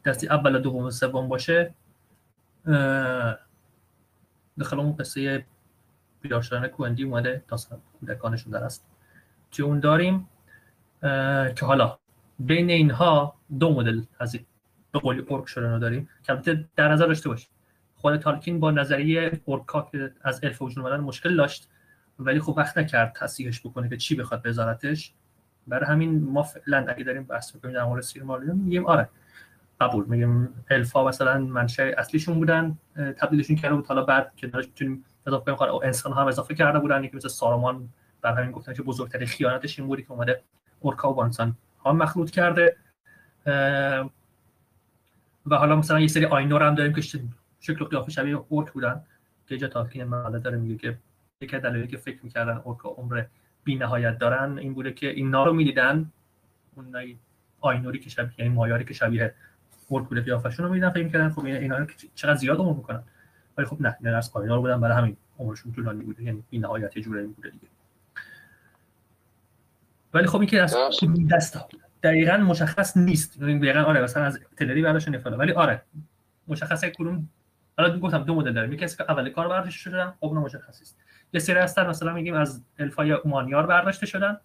دستی 0.06 0.28
اول 0.28 0.60
دوم 0.60 0.84
و 0.84 0.92
سوم 0.92 1.28
باشه 1.28 1.74
داخل 4.60 4.80
اون 4.80 4.96
قصه 4.96 5.46
بیدار 6.22 6.42
شدن 6.42 6.68
کوهندی 6.68 7.04
اومده 7.04 7.44
داستان 7.48 7.82
کودکانشون 8.00 8.54
در 8.54 8.64
است 8.64 8.88
که 9.52 9.64
اون 9.64 9.80
داریم 9.80 10.28
که 11.56 11.66
حالا 11.66 11.98
بین 12.40 12.70
اینها 12.70 13.36
دو 13.60 13.74
مدل 13.74 14.02
از 14.20 14.38
به 14.92 15.00
قولی 15.00 15.20
اورک 15.20 15.48
شدن 15.48 15.80
داریم. 15.80 16.10
که 16.24 16.34
البته 16.34 16.66
در 16.76 16.92
نظر 16.92 17.06
داشته 17.08 17.30
باشید 17.30 17.50
خود 17.96 18.18
تالکین 18.18 18.60
با 18.60 18.72
نظریه 18.72 19.42
اورکا 19.46 19.90
که 19.92 20.14
از 20.22 20.40
الف 20.44 20.62
وجود 20.62 20.86
اومدن 20.86 21.04
مشکل 21.04 21.36
داشت 21.36 21.70
ولی 22.20 22.40
خب 22.40 22.54
وقت 22.58 22.78
نکرد 22.78 23.14
تصحیحش 23.16 23.62
بکنه 23.62 23.90
که 23.90 23.98
چی 23.98 24.16
بخواد 24.16 24.42
بذارتش 24.42 25.14
برای 25.68 25.86
همین 25.86 26.24
ما 26.24 26.44
فعلا 26.44 26.86
اگه 26.88 27.04
داریم 27.04 27.24
بحث 27.24 27.56
می‌کنیم 27.56 27.74
در 27.74 27.84
مورد 27.84 28.02
سیرمالیون 28.02 28.56
میگیم 28.58 28.86
آره 28.86 29.10
قبول. 29.82 30.06
میگیم 30.06 30.50
الفا 30.70 31.08
مثلا 31.08 31.40
منشأ 31.40 31.92
اصلیشون 31.98 32.36
بودن 32.36 32.78
تبدیلشون 32.96 33.56
کرده 33.56 33.76
بود. 33.76 33.88
حالا 33.88 34.04
بعد 34.04 34.36
که 34.36 34.48
داشت 34.48 34.68
می‌تونیم 34.70 35.06
اضافه 35.28 35.52
کنیم 35.52 35.74
انسان 35.84 36.14
هم 36.14 36.28
اضافه 36.28 36.56
کرده 36.56 36.80
بودن. 36.80 37.04
یکی 37.04 37.18
مثل 37.18 37.28
سارومان 37.28 37.90
بر 38.22 38.34
همین 38.34 38.52
گفتن 38.52 38.74
که 38.74 38.84
بزرگترین 38.84 39.28
خیانتش 39.28 39.80
این 39.80 39.88
بودی 39.88 40.04
که 40.04 40.12
اومده 40.12 40.42
اورکا 40.80 41.14
و 41.14 41.20
انسان 41.20 41.58
ها 41.80 41.94
مخلوط 41.94 42.30
کرده. 42.30 42.76
و 45.46 45.56
حالا 45.56 45.76
مثلا 45.76 46.00
یه 46.00 46.08
سری 46.08 46.26
آینور 46.26 46.64
هم 46.64 46.76
داریم 46.76 46.94
که 46.94 47.02
شکل 47.60 47.86
قیافه 47.86 48.12
شبیه 48.12 48.44
اورک 48.50 48.72
بودن. 48.72 49.04
که 49.48 49.58
جا 49.58 49.68
تاکین 49.68 50.04
مقاله 50.04 50.40
داره 50.40 50.58
میگه 50.58 50.78
که 50.78 50.98
یکی 51.42 51.60
دلایلی 51.60 51.88
که 51.88 51.98
فکر 51.98 52.20
می‌کردن 52.24 52.58
اورکا 52.58 52.90
عمر 52.90 53.24
بی 53.64 53.76
نهایت 53.76 54.18
دارن 54.18 54.58
این 54.58 54.74
بوده 54.74 54.94
که 54.94 55.10
اینا 55.10 55.44
رو 55.46 55.54
می‌دیدن. 55.54 56.12
اون 56.76 56.96
آینوری 57.62 58.00
که 58.00 58.10
شبیه 58.10 58.34
یعنی 58.38 58.54
مایاری 58.54 58.86
که 58.86 58.94
شبیه 58.94 59.34
اورک 59.88 60.08
بوده 60.08 60.22
قیافشون 60.22 60.66
رو 60.66 60.72
می‌دیدن 60.72 60.90
فکر 60.90 61.04
می‌کردن 61.04 61.30
خب 61.30 61.46
اینا 61.46 61.78
رو 61.78 61.86
چقدر 62.16 62.36
زیاد 62.36 62.58
عمر 62.58 62.78
می‌کنن. 62.78 63.04
ولی 63.58 63.68
خب 63.68 63.82
نه 63.82 63.98
اینا 64.04 64.18
از 64.18 64.32
آینور 64.34 64.60
بودن 64.60 64.82
برای 64.82 64.98
همین 64.98 65.18
عمرشون 65.40 65.72
طولانی 65.72 66.04
بوده 66.04 66.24
یعنی 66.24 66.44
بی 66.50 66.60
نهایت 66.60 67.00
جوری 67.00 67.28
بوده 67.28 67.50
دیگه. 67.50 67.68
ولی 70.14 70.28
خب 70.28 70.40
این 70.40 70.50
که 70.50 70.62
از 70.62 70.78
دست 71.32 71.60
دقیقا 72.04 72.38
مشخص 72.38 72.98
نیست. 72.98 73.40
دقیقا 73.40 73.80
آره 73.80 74.02
مثلا 74.02 74.24
از 74.24 74.40
تلری 74.58 74.82
برداشت 74.82 75.10
نفاله 75.10 75.38
ولی 75.38 75.52
آره 75.52 75.82
مشخصه 76.48 76.90
کدوم 76.90 77.30
حالا 77.78 78.00
گفتم 78.00 78.24
دو 78.24 78.36
مدل 78.36 78.54
داریم 78.54 78.74
یکی 78.74 78.88
که 78.88 79.12
اول 79.12 79.30
کار 79.30 79.48
برداشته 79.48 79.80
شدن 79.80 80.14
خب 80.20 80.34
مشخص 80.34 80.82
است 80.82 80.98
یه 81.34 81.40
سری 81.40 81.60
هستن 81.60 81.88
مثلا 81.88 82.14
میگیم 82.14 82.34
از 82.34 82.64
الفای 82.80 83.12
اومانیار 83.12 83.66
برداشته 83.66 84.06
شدن. 84.06 84.42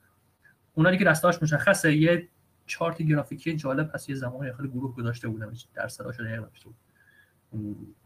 اونا 0.75 0.91
دیگه 0.91 1.05
دستاش 1.05 1.43
مشخصه 1.43 1.97
یه 1.97 2.29
چارت 2.67 3.03
گرافیکی 3.03 3.57
جالب 3.57 3.93
پس 3.93 4.09
یه 4.09 4.15
زمانی 4.15 4.53
خیلی 4.53 4.69
گروه 4.69 4.97
گذاشته 4.97 5.29
بودم 5.29 5.53
درصدا 5.75 6.13
شده 6.13 6.27
دقیق 6.27 6.41
نوشته 6.41 6.65
بود. 6.65 6.77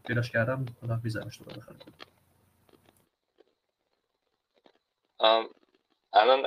پیداش 0.07 0.31
کردم 0.31 0.65
خدا 0.81 0.95
بیزنش 0.95 1.37
تو 1.37 1.43
بخیر 1.45 1.75
الان 6.13 6.45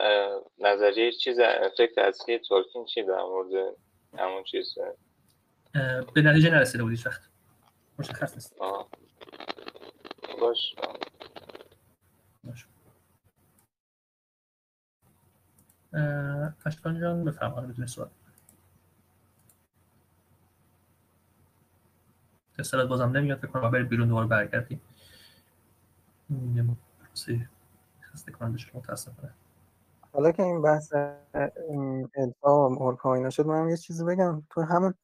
نظریه 0.59 1.13
چیز 1.13 1.39
افکت 1.39 1.99
اصلی 1.99 2.39
تولکین 2.39 2.85
چی 2.85 3.03
در 3.03 3.23
مورد 3.23 3.75
همون 4.19 4.45
چیز 4.45 4.75
به 6.15 6.23
نتیجه 6.23 6.51
نرسیده 6.51 6.83
بودی 6.83 7.03
وقت. 7.07 7.21
مشخص 7.99 8.35
نیست. 8.35 8.59
باش. 10.41 10.75
اشکان 16.67 17.01
جان 17.01 17.25
بفرمایید 17.25 17.71
بدون 17.71 17.87
سوال 17.87 18.09
اصطلاح 22.59 22.87
بازم 22.87 23.17
نمیاد 23.17 23.39
فکر 23.39 23.49
کنم 23.49 23.89
بیرون 23.89 24.09
دوباره 24.09 24.27
برگردیم. 24.27 24.81
یه 26.55 26.65
خسته 28.03 28.33
کننده 28.33 28.59
شد 28.59 28.77
متاسفانه. 28.77 29.35
حالا 30.13 30.33
که 30.33 30.43
این 30.43 30.63
بحث 30.63 30.93
الفا 32.17 32.69
و 32.69 33.09
اینا 33.09 33.31
شد 33.31 33.47
من 33.47 33.69
یه 33.69 33.77
چیزی 33.77 34.05
بگم. 34.05 34.43
تو 34.51 34.63
همون 34.63 34.95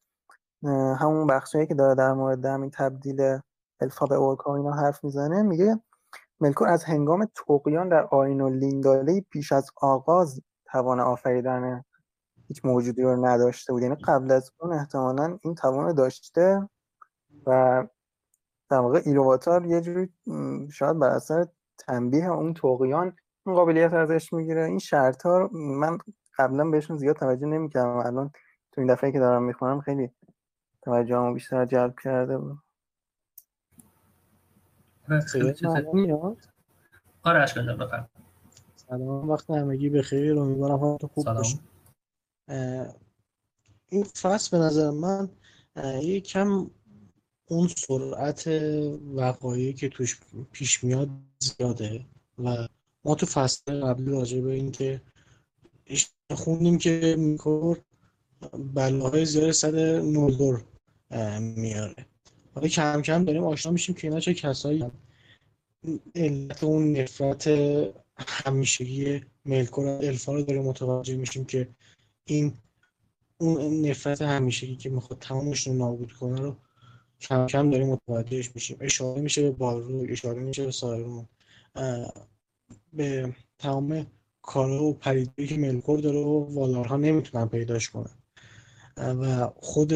همون 0.99 1.27
بخشی 1.27 1.65
که 1.67 1.73
داره 1.73 1.95
در 1.95 2.13
مورد 2.13 2.45
همین 2.45 2.69
تبدیل 2.69 3.39
الفا 3.81 4.05
به 4.05 4.15
اورکا 4.15 4.55
اینا 4.55 4.71
حرف 4.71 5.03
می‌زنه 5.03 5.41
میگه 5.41 5.79
ملکور 6.39 6.67
از 6.67 6.83
هنگام 6.83 7.27
توقیان 7.35 7.89
در 7.89 8.03
آین 8.03 8.41
و 8.41 8.49
پیش 9.29 9.51
از 9.51 9.71
آغاز 9.81 10.41
توان 10.71 10.99
آفریدن 10.99 11.83
هیچ 12.47 12.65
موجودی 12.65 13.01
رو 13.01 13.25
نداشته 13.25 13.73
بود. 13.73 13.81
یعنی 13.81 13.95
قبل 13.95 14.31
از 14.31 14.51
اون 14.59 14.73
احتمالا 14.73 15.37
این 15.41 15.55
توان 15.55 15.85
رو 15.85 15.93
داشته 15.93 16.69
و 17.45 17.83
در 18.69 18.77
واقع 18.77 19.01
ایلوواتار 19.05 19.65
یه 19.65 19.81
جوری 19.81 20.09
شاید 20.71 20.99
بر 20.99 21.09
اثر 21.09 21.47
تنبیه 21.77 22.25
اون 22.25 22.53
توقیان 22.53 23.15
این 23.45 23.55
قابلیت 23.55 23.93
ازش 23.93 24.33
می‌گیره. 24.33 24.65
این 24.65 24.79
شرط 24.79 25.25
ها 25.25 25.49
من 25.53 25.97
قبلا 26.37 26.69
بهشون 26.69 26.97
زیاد 26.97 27.15
توجه 27.15 27.45
نمی‌کردم. 27.45 27.97
الان 27.97 28.31
تو 28.71 28.81
این 28.81 28.93
دفعه 28.93 29.11
که 29.11 29.19
دارم 29.19 29.43
می‌خونم 29.43 29.81
خیلی 29.81 30.11
توجه 30.81 31.31
بیشتر 31.33 31.65
جلب 31.65 31.95
کرده 32.03 32.37
بود. 32.37 32.57
آره 37.23 37.41
اشکال 37.41 37.77
بفرم 37.77 38.09
سلام 38.91 39.29
وقت 39.29 39.49
همگی 39.49 39.89
بخیر 39.89 40.39
امیدوارم 40.39 40.75
حالتون 40.75 41.09
خوب 41.13 41.25
باشه. 41.25 41.59
این 43.89 44.03
فصل 44.03 44.57
به 44.57 44.63
نظر 44.63 44.89
من 44.89 45.29
یکم 46.01 46.71
اون 47.45 47.67
سرعت 47.67 48.47
وقایعی 49.15 49.73
که 49.73 49.89
توش 49.89 50.19
پیش 50.51 50.83
میاد 50.83 51.09
زیاده 51.39 52.05
و 52.43 52.67
ما 53.05 53.15
تو 53.15 53.25
فصل 53.25 53.85
قبلی 53.85 54.11
راجع 54.11 54.41
به 54.41 54.51
این 54.51 54.71
که 54.71 55.01
خوندیم 56.31 56.77
که 56.77 57.15
میکور 57.19 57.81
بلاهای 58.73 59.25
زیاد 59.25 59.51
صد 59.51 59.75
نولدور 59.75 60.63
میاره. 61.39 62.05
حالا 62.55 62.67
کم 62.67 63.01
کم 63.01 63.25
داریم 63.25 63.43
آشنا 63.43 63.71
میشیم 63.71 63.95
که 63.95 64.07
اینا 64.07 64.19
چه 64.19 64.33
کسایی 64.33 64.91
علت 66.15 66.63
اون 66.63 66.97
نفرت 66.97 67.47
همیشگی 68.27 69.21
ملکور 69.45 69.87
الفا 69.87 70.33
رو 70.33 70.41
داریم 70.41 70.63
متوجه 70.63 71.15
میشیم 71.15 71.45
که 71.45 71.69
این 72.25 72.53
اون 73.37 73.85
نفرت 73.85 74.21
همیشگی 74.21 74.75
که 74.75 74.89
می‌خواد 74.89 75.19
تمامش 75.19 75.67
رو 75.67 75.73
نابود 75.73 76.11
کنه 76.11 76.41
رو 76.41 76.55
کم 77.19 77.47
کم 77.47 77.69
داریم 77.69 77.87
متوجهش 77.87 78.51
میشیم. 78.55 78.77
اشاره 78.81 79.21
میشه 79.21 79.41
به 79.41 79.51
بارو 79.51 80.05
اشاره 80.09 80.39
میشه 80.39 80.65
به 80.65 80.71
سایرون. 80.71 81.27
به 82.93 83.35
تمام 83.59 84.07
کارا 84.41 84.83
و 84.83 84.93
پریدی 84.93 85.47
که 85.47 85.57
ملکور 85.57 85.99
داره 85.99 86.19
و 86.19 86.53
والارها 86.53 86.97
نمی‌تونن 86.97 87.47
پیداش 87.47 87.89
کنن. 87.89 88.17
و 88.97 89.51
خود 89.55 89.93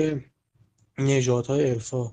نجات 0.97 1.47
های 1.47 1.69
الفا 1.69 2.11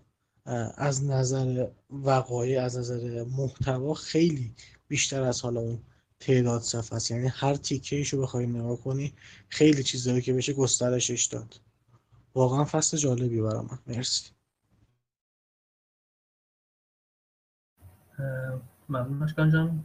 از 0.76 1.04
نظر 1.04 1.66
وقایع 1.90 2.62
از 2.62 2.78
نظر 2.78 3.24
محتوا 3.24 3.94
خیلی 3.94 4.54
بیشتر 4.88 5.22
از 5.22 5.40
حالا 5.40 5.60
اون 5.60 5.82
تعداد 6.26 6.62
صفحه 6.62 6.96
است. 6.96 7.10
یعنی 7.10 7.28
هر 7.28 7.54
تیکه 7.54 8.04
رو 8.12 8.22
بخوای 8.22 8.46
نگاه 8.46 8.76
کنی 8.76 9.12
خیلی 9.48 9.82
چیز 9.82 10.04
داره 10.04 10.20
که 10.20 10.32
بشه 10.32 10.52
گسترشش 10.52 11.24
داد. 11.24 11.60
واقعا 12.34 12.64
فصل 12.64 12.96
جالبی 12.96 13.40
برام 13.40 13.78
مرسی. 13.86 14.30
ممنون 18.88 19.22
اشکان 19.22 19.50
جان. 19.50 19.84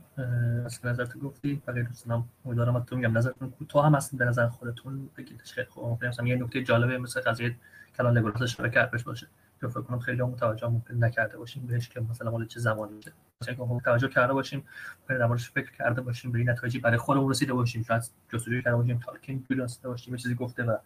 از 0.65 0.85
نظرت 0.85 1.17
گفتی 1.17 1.61
بقیه 1.67 1.83
دوستانم 1.83 2.29
امیدوارم 2.45 2.79
تو 2.79 2.95
میگم 2.95 3.17
نظرتون 3.17 3.51
کوتاه 3.51 3.85
هم 3.85 3.95
هست 3.95 4.15
به 4.15 4.25
نظر 4.25 4.47
خودتون؟ 4.47 5.09
بگید 5.17 5.41
خیلی 5.41 5.67
خوب. 5.67 6.05
مثلا 6.05 6.27
یه 6.27 6.35
نکته 6.35 6.63
جالبه 6.63 6.97
مثل 6.97 7.21
قضیه 7.21 7.55
کلان 7.97 8.17
لگولاس 8.17 8.41
اشاره 8.41 8.69
کرد 8.69 9.03
باشه. 9.03 9.27
که 9.61 9.67
فکر 9.67 9.81
کنم 9.81 9.99
خیلی 9.99 10.21
هم 10.21 10.29
متوجه 10.29 10.67
ممکن 10.67 11.03
نکرده 11.03 11.37
باشیم 11.37 11.65
بهش 11.65 11.89
که 11.89 11.99
مثلا 11.99 12.31
مال 12.31 12.45
چه 12.45 12.59
زمانی 12.59 12.93
بوده. 12.93 13.11
مثلا 13.41 13.53
که 13.55 13.83
توجه 13.83 14.07
کرده 14.07 14.33
باشیم 14.33 14.63
در 15.09 15.25
موردش 15.25 15.51
فکر 15.51 15.71
کرده 15.71 16.01
باشیم 16.01 16.31
به 16.31 16.39
این 16.39 16.49
نتایجی 16.49 16.79
برای 16.79 16.97
خودمون 16.97 17.29
رسیده 17.29 17.53
باشیم. 17.53 17.83
شاید 17.83 18.03
جستجو 18.29 18.61
کرده 18.61 18.75
باشیم 18.75 18.99
تالکین 19.05 19.45
دونسته 19.49 19.87
باشیم 19.87 20.15
چیزی 20.15 20.35
گفته 20.35 20.63
و 20.63 20.77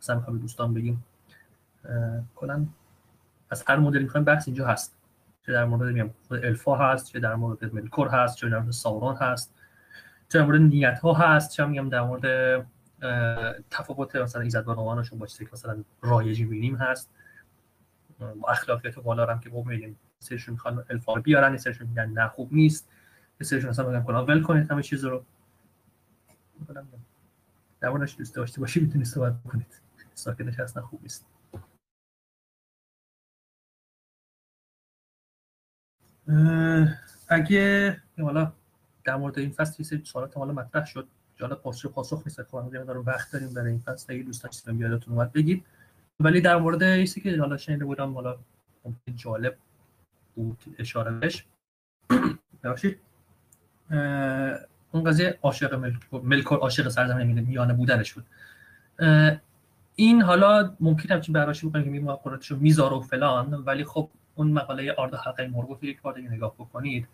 مثلا 0.00 0.16
می‌خوام 0.16 0.38
دوستان 0.38 0.74
بگیم. 0.74 1.04
کلا 2.36 2.66
از 3.50 3.64
هر 3.66 3.76
مدلی 3.76 4.02
می‌خوایم 4.02 4.24
بحث 4.24 4.48
اینجا 4.48 4.66
هست. 4.66 4.96
چه 5.46 5.52
در 5.52 5.64
مورد 5.64 5.92
میگم 5.92 6.10
الفا 6.30 6.76
هست 6.76 7.12
چه 7.12 7.20
در 7.20 7.34
مورد 7.34 7.74
ملکور 7.74 8.08
هست 8.08 8.36
چه 8.36 8.48
در 8.48 8.58
مورد 8.58 8.70
ساورون 8.70 9.16
هست 9.16 9.54
چه 10.28 10.38
در 10.38 10.44
مورد 10.44 10.60
نیت 10.60 10.98
ها 10.98 11.12
هست. 11.12 11.52
چه 11.52 11.66
میگم 11.66 11.88
در 11.88 12.00
مورد 12.00 12.66
تفاوت 13.70 14.16
مثلا 14.16 14.42
ایزد 14.42 14.64
بانوانشون 14.64 15.18
با 15.18 15.26
چیزی 15.26 15.44
که 15.44 15.50
مثلا 15.52 15.84
رایجی 16.02 16.44
بینیم 16.44 16.76
هست. 16.76 17.10
اخلاقیات 18.48 18.98
بالا 18.98 19.26
هم 19.26 19.40
که 19.40 19.50
با 19.50 19.62
میگیم 19.62 19.98
سرشون 20.18 20.52
می‌خوان 20.52 20.84
الفا 20.90 21.14
بیارن 21.14 21.56
سرشون 21.56 21.86
میگن 21.86 22.10
نه 22.10 22.28
خوب 22.28 22.52
نیست. 22.52 22.88
سرشون 23.42 23.70
اصلا 23.70 23.88
میگن 23.88 24.04
کلا 24.04 24.24
ول 24.24 24.42
کنید 24.42 24.70
همه 24.70 24.82
چیز 24.82 25.04
رو. 25.04 25.24
در 27.80 27.88
موردش 27.90 28.16
دوست 28.18 28.34
داشته 28.34 28.60
باشی 28.60 28.80
می‌تونید 28.80 29.06
صحبت 29.06 29.42
کنید 29.42 29.80
ساکنش 30.14 30.60
اصلا 30.60 30.82
خوب 30.82 31.02
نیست. 31.02 31.26
اگه 37.28 38.02
حالا 38.18 38.52
در 39.04 39.16
مورد 39.16 39.38
این 39.38 39.50
فصل 39.50 39.96
یه 39.96 40.04
سوالات 40.04 40.36
حالا 40.36 40.52
مطرح 40.52 40.84
شد 40.84 41.08
جالب 41.36 41.58
پاسخ 41.58 41.92
پاسخ 41.92 42.22
نیست. 42.26 42.42
خب 42.42 42.56
ما 42.56 43.02
وقت 43.02 43.32
داریم 43.32 43.54
برای 43.54 43.70
این 43.70 43.80
فصل. 43.80 44.12
اگه 44.12 44.22
دوست 44.22 44.44
داشتید 44.44 44.80
یادتون 44.80 45.14
اومد 45.14 45.32
بگید. 45.32 45.64
ولی 46.20 46.40
در 46.40 46.56
مورد 46.56 47.00
چیزی 47.00 47.20
که 47.20 47.38
حالا 47.38 47.56
شنیده 47.56 47.84
بودم 47.84 48.14
حالا 48.14 48.36
جالب 49.14 49.56
بود 50.34 50.58
اشاره 50.78 51.10
بهش. 51.10 51.44
ببخشید. 52.64 52.98
اون 54.92 55.04
قضیه 55.04 55.38
عاشق 55.42 55.94
ملکور 56.12 56.58
عاشق 56.58 56.88
سرزمین 56.88 57.40
میانه 57.40 57.74
بودنش 57.74 58.12
بود. 58.12 58.24
این 59.96 60.22
حالا 60.22 60.74
ممکن 60.80 61.14
همچین 61.14 61.32
براشی 61.32 61.68
بکنیم 61.68 61.84
که 61.84 61.90
میگم 61.90 62.18
رو 62.48 62.56
می‌ذاره 62.56 62.96
و 62.96 63.00
فلان 63.00 63.54
ولی 63.54 63.84
خب 63.84 64.10
اون 64.34 64.50
مقاله 64.50 64.92
آرد 64.92 65.14
حلقه 65.14 65.46
مرغ 65.46 65.84
یک 65.84 66.02
بار 66.02 66.14
دیگه 66.14 66.30
نگاه 66.30 66.54
بکنید 66.54 67.08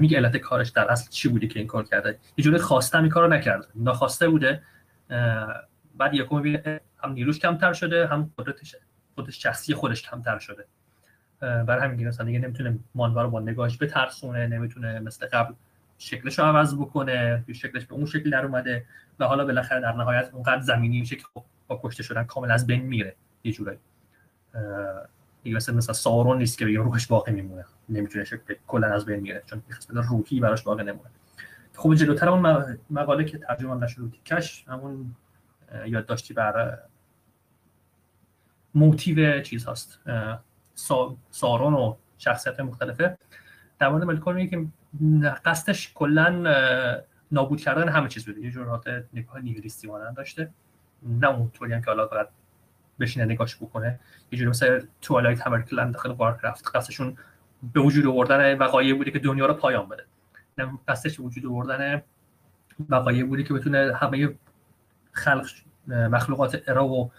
میگه 0.00 0.16
علت 0.16 0.36
کارش 0.36 0.68
در 0.68 0.90
اصل 0.90 1.10
چی 1.10 1.28
بودی 1.28 1.48
که 1.48 1.58
این 1.58 1.68
کار 1.68 1.84
کرده. 1.84 2.18
یه 2.36 2.44
جوری 2.44 2.58
خواسته 2.58 2.98
این 2.98 3.08
کارو 3.08 3.28
نکرده. 3.28 3.66
ناخواسته 3.74 4.28
بوده. 4.28 4.62
بعد 5.98 6.14
یکم 6.14 6.36
می‌بینه 6.36 6.80
هم 6.98 7.12
نیروش 7.12 7.38
کمتر 7.38 7.72
شده 7.72 8.06
هم 8.06 8.30
قدرتش 8.38 8.76
خودش 9.14 9.42
شخصی 9.42 9.74
خودش 9.74 10.02
کمتر 10.02 10.38
شده. 10.38 10.64
برای 11.40 11.82
همین 11.84 12.08
مثلا 12.08 12.26
دیگه 12.26 12.38
نمی‌تونه 12.38 12.78
مانوا 12.94 13.22
رو 13.22 13.30
با 13.30 13.40
نگاهش 13.40 13.78
بترسونه 13.82 14.46
نمی‌تونه 14.46 15.00
مثل 15.00 15.26
قبل 15.26 15.54
شکلش 15.98 16.38
رو 16.38 16.44
عوض 16.44 16.74
بکنه 16.74 17.44
شکلش 17.52 17.84
به 17.84 17.94
اون 17.94 18.06
شکل 18.06 18.30
در 18.30 18.44
اومده 18.44 18.84
و 19.18 19.24
حالا 19.24 19.44
بالاخره 19.44 19.80
در 19.80 19.92
نهایت 19.92 20.30
اونقدر 20.32 20.60
زمینی 20.60 21.00
میشه 21.00 21.16
که 21.16 21.24
خب 21.34 21.44
با 21.68 21.80
کشته 21.84 22.02
شدن 22.02 22.24
کامل 22.24 22.50
از 22.50 22.66
بین 22.66 22.82
میره 22.82 23.14
یه 23.44 23.52
جورایی. 23.52 23.78
دیگه 25.42 25.56
مثل 25.56 25.74
مثلا 25.74 25.92
سارون 25.92 26.38
نیست 26.38 26.58
که 26.58 26.66
روحش 26.66 27.06
باقی 27.06 27.32
میمونه. 27.32 27.64
نمی‌تونه 27.88 28.24
شکل 28.24 28.54
کلا 28.66 28.86
از 28.86 29.06
بین 29.06 29.20
میره 29.20 29.42
چون 29.46 29.62
قسمت 29.70 30.04
روحی 30.08 30.40
براش 30.40 30.62
باقی 30.62 30.84
نمونه. 30.84 31.10
خب 31.74 31.94
جلوتر 31.94 32.28
اون 32.28 32.78
مقاله 32.90 33.24
که 33.24 33.38
ترجمه 33.38 33.84
نشده 33.84 34.02
بود 34.02 34.18
کش 34.24 34.64
همون 34.68 35.14
یادداشتی 35.86 36.34
بر 36.34 36.78
موتیو 38.74 39.40
چیز 39.40 39.68
هست 39.68 40.00
سارون 41.30 41.74
و 41.74 41.94
شخصیت 42.18 42.60
مختلفه. 42.60 43.18
در 43.78 43.88
مورد 43.88 44.04
ملکور 44.04 44.34
میگه 44.34 44.50
که 44.50 44.66
قصدش 45.44 45.92
کلا 45.94 46.28
نابود 47.32 47.60
کردن 47.60 47.88
همه 47.88 48.08
چیز 48.08 48.26
بوده. 48.26 48.40
یه 48.40 48.50
جور 48.50 48.82
نگاه 49.12 49.40
نیهیلیستی 49.40 49.88
مانند 49.88 50.16
داشته. 50.16 50.50
نه 51.02 51.28
اونطوری 51.28 51.72
هم 51.72 51.80
که 51.80 51.86
حالا 51.86 52.08
فقط 52.08 52.28
بشینه 53.00 53.24
نگاش 53.24 53.56
بکنه. 53.56 54.00
یه 54.32 54.38
جوری 54.38 54.50
مثل 54.50 54.86
توالایت 55.00 55.46
همرکلند 55.46 55.94
داخل 55.94 56.10
وارکرافت 56.10 56.76
قصدشون 56.76 57.16
به 57.72 57.80
وجود 57.80 58.06
آوردن 58.06 58.58
وقایع 58.58 58.94
بوده 58.94 59.10
که 59.10 59.18
دنیا 59.18 59.46
رو 59.46 59.54
پایان 59.54 59.88
بده. 59.88 60.04
نه 60.58 60.78
قصدش 60.88 61.16
به 61.16 61.22
وجود 61.22 61.46
آوردن 61.46 62.02
وقایع 62.88 63.24
بوده 63.24 63.42
که 63.42 63.54
بتونه 63.54 63.94
همه 63.94 64.34
خلق 65.14 65.46
مخلوقات 65.86 66.62
ارا 66.66 66.86
و 66.86 67.12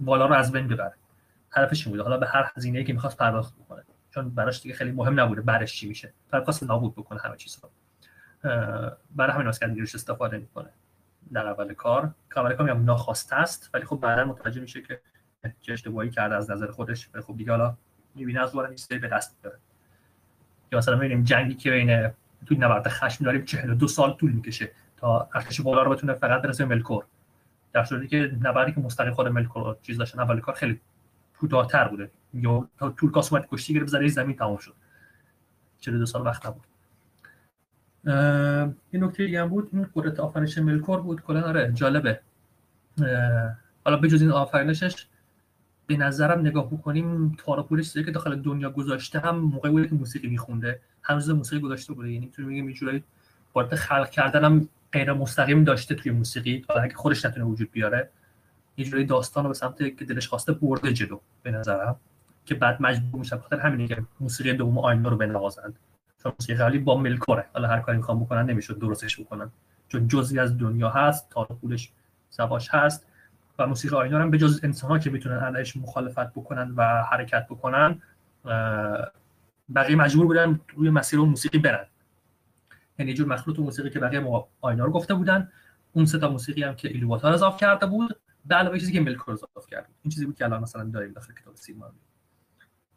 بالا 0.00 0.26
رو 0.26 0.34
از 0.34 0.52
بین 0.52 0.68
ببره. 0.68 0.94
هدفش 1.52 1.86
این 1.86 1.92
بوده 1.92 2.02
حالا 2.02 2.16
به 2.16 2.26
هر 2.26 2.52
هزینه‌ای 2.56 2.84
که 2.84 2.92
می‌خواست 2.92 3.16
پرداخت 3.16 3.54
بکنه. 3.54 3.82
چون 4.10 4.30
براش 4.30 4.62
دیگه 4.62 4.74
خیلی 4.74 4.92
مهم 4.92 5.20
نبوده 5.20 5.40
برش 5.40 5.72
چی 5.72 5.88
میشه. 5.88 6.12
خواست 6.30 6.62
نابود 6.62 6.94
بکنه 6.94 7.20
همه 7.20 7.36
چیز 7.36 7.60
رو. 7.62 7.70
برای 9.16 9.32
همین 9.32 9.46
واسه 9.46 9.74
که 9.74 9.82
استفاده 9.82 10.38
می‌کنه. 10.38 10.68
در 11.32 11.46
اول 11.46 11.74
کار. 11.74 12.14
اول 12.36 12.54
کار 12.54 12.72
ناخواسته 12.72 13.36
است 13.36 13.70
ولی 13.74 13.84
خب 13.84 13.96
بعدا 13.96 14.24
متوجه 14.24 14.60
میشه 14.60 14.82
که 14.82 15.00
چه 15.60 15.72
اشتباهی 15.72 16.10
کرده 16.10 16.34
از 16.34 16.50
نظر 16.50 16.70
خودش. 16.70 17.10
ولی 17.14 17.22
خب 17.22 17.36
دیگه 17.36 17.50
حالا 17.50 17.76
می‌بینه 18.14 18.40
از 18.40 18.52
دوباره 18.52 18.76
به 18.88 19.08
دست 19.08 19.36
میاره 19.42 19.58
یا 20.72 20.78
مثلا 20.78 20.96
می‌بینیم 20.96 21.24
جنگی 21.24 21.54
که 21.54 21.70
بین 21.70 22.10
توی 22.46 22.56
نبرد 22.56 22.88
خشم 22.88 23.24
داریم 23.24 23.44
42 23.44 23.88
سال 23.88 24.16
طول 24.16 24.32
می‌کشه. 24.32 24.70
تا 25.00 25.28
ارتش 25.34 25.60
بالا 25.60 25.82
رو 25.82 25.90
بتونه 25.90 26.14
فقط 26.14 26.42
برسه 26.42 26.64
ملکور. 26.64 27.04
در 27.72 27.84
صورتی 27.84 28.08
که 28.08 28.36
نبردی 28.42 28.72
که 28.72 28.80
مستقیم 28.80 29.14
خود 29.14 29.28
ملکور 29.28 29.76
چیز 29.82 29.98
داشتن 29.98 30.20
اول 30.20 30.40
کار 30.40 30.54
خیلی 30.54 30.80
کوتاه‌تر 31.40 31.88
بوده. 31.88 32.10
یا 32.34 32.68
تا 32.78 32.90
طول 32.90 33.10
کاس 33.10 33.32
اومد 33.32 33.48
کشتی 33.52 33.74
گرفت 33.74 33.88
زره 33.88 34.08
زمین 34.08 34.36
تمام 34.36 34.56
شد. 34.56 34.74
42 35.80 36.06
سال 36.06 36.26
وقت 36.26 36.46
نبود. 36.46 36.64
این 38.90 39.04
نکته 39.04 39.26
دیگه 39.26 39.42
هم 39.42 39.48
بود 39.48 39.68
این 39.72 39.86
قدرت 39.94 40.20
آفرینش 40.20 40.58
ملکور 40.58 41.00
بود. 41.00 41.20
کلا 41.20 41.42
آره 41.42 41.72
جالبه. 41.72 42.20
حالا 43.84 43.96
بجز 43.96 44.22
این 44.22 44.30
آفرینشش 44.30 45.06
به 45.86 45.96
نظرم 45.96 46.40
نگاه 46.40 46.70
بکنیم 46.70 47.36
تاراپولش 47.38 47.94
که 47.94 48.10
داخل 48.10 48.42
دنیا 48.42 48.70
گذاشته 48.70 49.18
هم 49.18 49.36
موقعی 49.36 49.72
بوده 49.72 49.88
که 49.88 49.94
موسیقی 49.94 50.28
میخونده. 50.28 50.80
هنوز 51.02 51.30
موسیقی 51.30 51.62
گذاشته 51.62 51.92
بوده. 51.92 52.10
یعنی 52.10 52.26
می‌تونیم 52.26 52.50
بگیم 52.50 52.66
اینجوری 52.66 53.04
قدرت 53.54 53.74
خلق 53.74 54.10
کردن 54.10 54.44
هم 54.44 54.68
غیر 54.92 55.12
مستقیم 55.12 55.64
داشته 55.64 55.94
توی 55.94 56.12
موسیقی 56.12 56.64
اگه 56.82 56.94
خودش 56.94 57.24
نتونه 57.24 57.46
وجود 57.46 57.70
بیاره. 57.70 58.10
یه 58.76 58.84
جوری 58.84 59.04
داستان 59.04 59.44
رو 59.44 59.50
به 59.50 59.54
سمت 59.54 59.96
که 59.98 60.04
دلش 60.04 60.28
خواسته 60.28 60.52
برده 60.52 60.92
جلو 60.92 61.18
به 61.42 61.50
نظرم 61.50 61.96
که 62.44 62.54
بعد 62.54 62.82
مجبور 62.82 63.20
میشه 63.20 63.36
بخاطر 63.36 63.60
همینه 63.60 63.88
که 63.88 64.02
موسیقی 64.20 64.52
دوم 64.52 64.78
آینه 64.78 65.08
رو 65.08 65.16
بنوازند 65.16 65.78
چون 66.22 66.32
موسیقی 66.40 66.62
قبلی 66.62 66.78
با 66.78 66.98
ملکوره. 66.98 67.46
حالا 67.52 67.68
هر 67.68 67.80
کاری 67.80 67.98
می‌خوام 67.98 68.20
بکنن 68.20 68.50
نمی‌شد 68.50 68.78
درستش 68.78 69.20
بکنن. 69.20 69.50
چون 69.88 70.08
جزئی 70.08 70.38
از 70.38 70.58
دنیا 70.58 70.90
هست 70.90 71.30
تا 71.30 71.44
پولش 71.44 71.92
سواش 72.30 72.68
هست 72.74 73.06
و 73.58 73.66
موسیقی 73.66 73.96
آینه 73.96 74.18
هم 74.18 74.30
به 74.30 74.38
جز 74.38 74.60
انسان 74.62 74.90
ها 74.90 74.98
که 74.98 75.10
می‌تونن 75.10 75.36
علیش 75.36 75.76
مخالفت 75.76 76.32
بکنن 76.32 76.72
و 76.76 77.02
حرکت 77.02 77.46
بکنن 77.46 78.02
بقیه 79.74 79.96
مجبور 79.96 80.26
بودن 80.26 80.60
روی 80.76 80.90
مسیر 80.90 81.20
اون 81.20 81.28
موسیقی 81.28 81.58
برن. 81.58 81.86
یعنی 83.00 83.14
جور 83.14 83.28
مخلوط 83.28 83.58
موسیقی 83.58 83.90
که 83.90 83.98
بقیه 83.98 84.44
آینا 84.60 84.84
رو 84.84 84.92
گفته 84.92 85.14
بودن. 85.14 85.52
اون 85.92 86.06
سه 86.06 86.18
تا 86.18 86.28
موسیقی 86.28 86.62
هم 86.62 86.74
که 86.76 86.88
ایلواتار 86.88 87.32
اضافه 87.32 87.58
کرده 87.58 87.86
بود. 87.86 88.20
به 88.46 88.54
علاوه 88.54 88.78
چیزی 88.78 88.92
که 88.92 89.00
ملکور 89.00 89.34
اضافه 89.34 89.70
کرده 89.70 89.88
این 90.02 90.10
چیزی 90.10 90.26
بود 90.26 90.36
که 90.36 90.44
الان 90.44 90.62
مثلا 90.62 90.84
داریم 90.84 91.12
داخل 91.12 91.32
کتاب 91.32 91.56
سیلماریون 91.56 92.00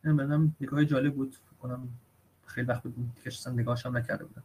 من 0.04 0.52
نگاه 0.62 0.86
جالب 0.86 1.16
بود. 1.16 1.36
فکر 1.36 1.58
کنم 1.62 1.90
خیلی 2.46 2.68
وقت 2.68 2.84
بود. 2.84 2.96
که 3.24 3.28
اصلا 3.28 3.54
نگاهش 3.54 3.86
هم 3.86 3.98
نکرده 3.98 4.26
بودم. 4.26 4.44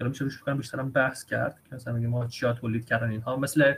حالا 0.00 0.10
میشه 0.10 0.24
روش 0.24 0.42
بکنم 0.42 0.56
بیشترم 0.56 0.90
بحث 0.90 1.24
کرد 1.24 1.60
که 1.70 1.74
مثلا 1.74 1.94
میگه 1.94 2.08
ما 2.08 2.26
چیا 2.26 2.52
تولید 2.52 2.84
کردن 2.84 3.10
اینها. 3.10 3.36
مثل 3.36 3.74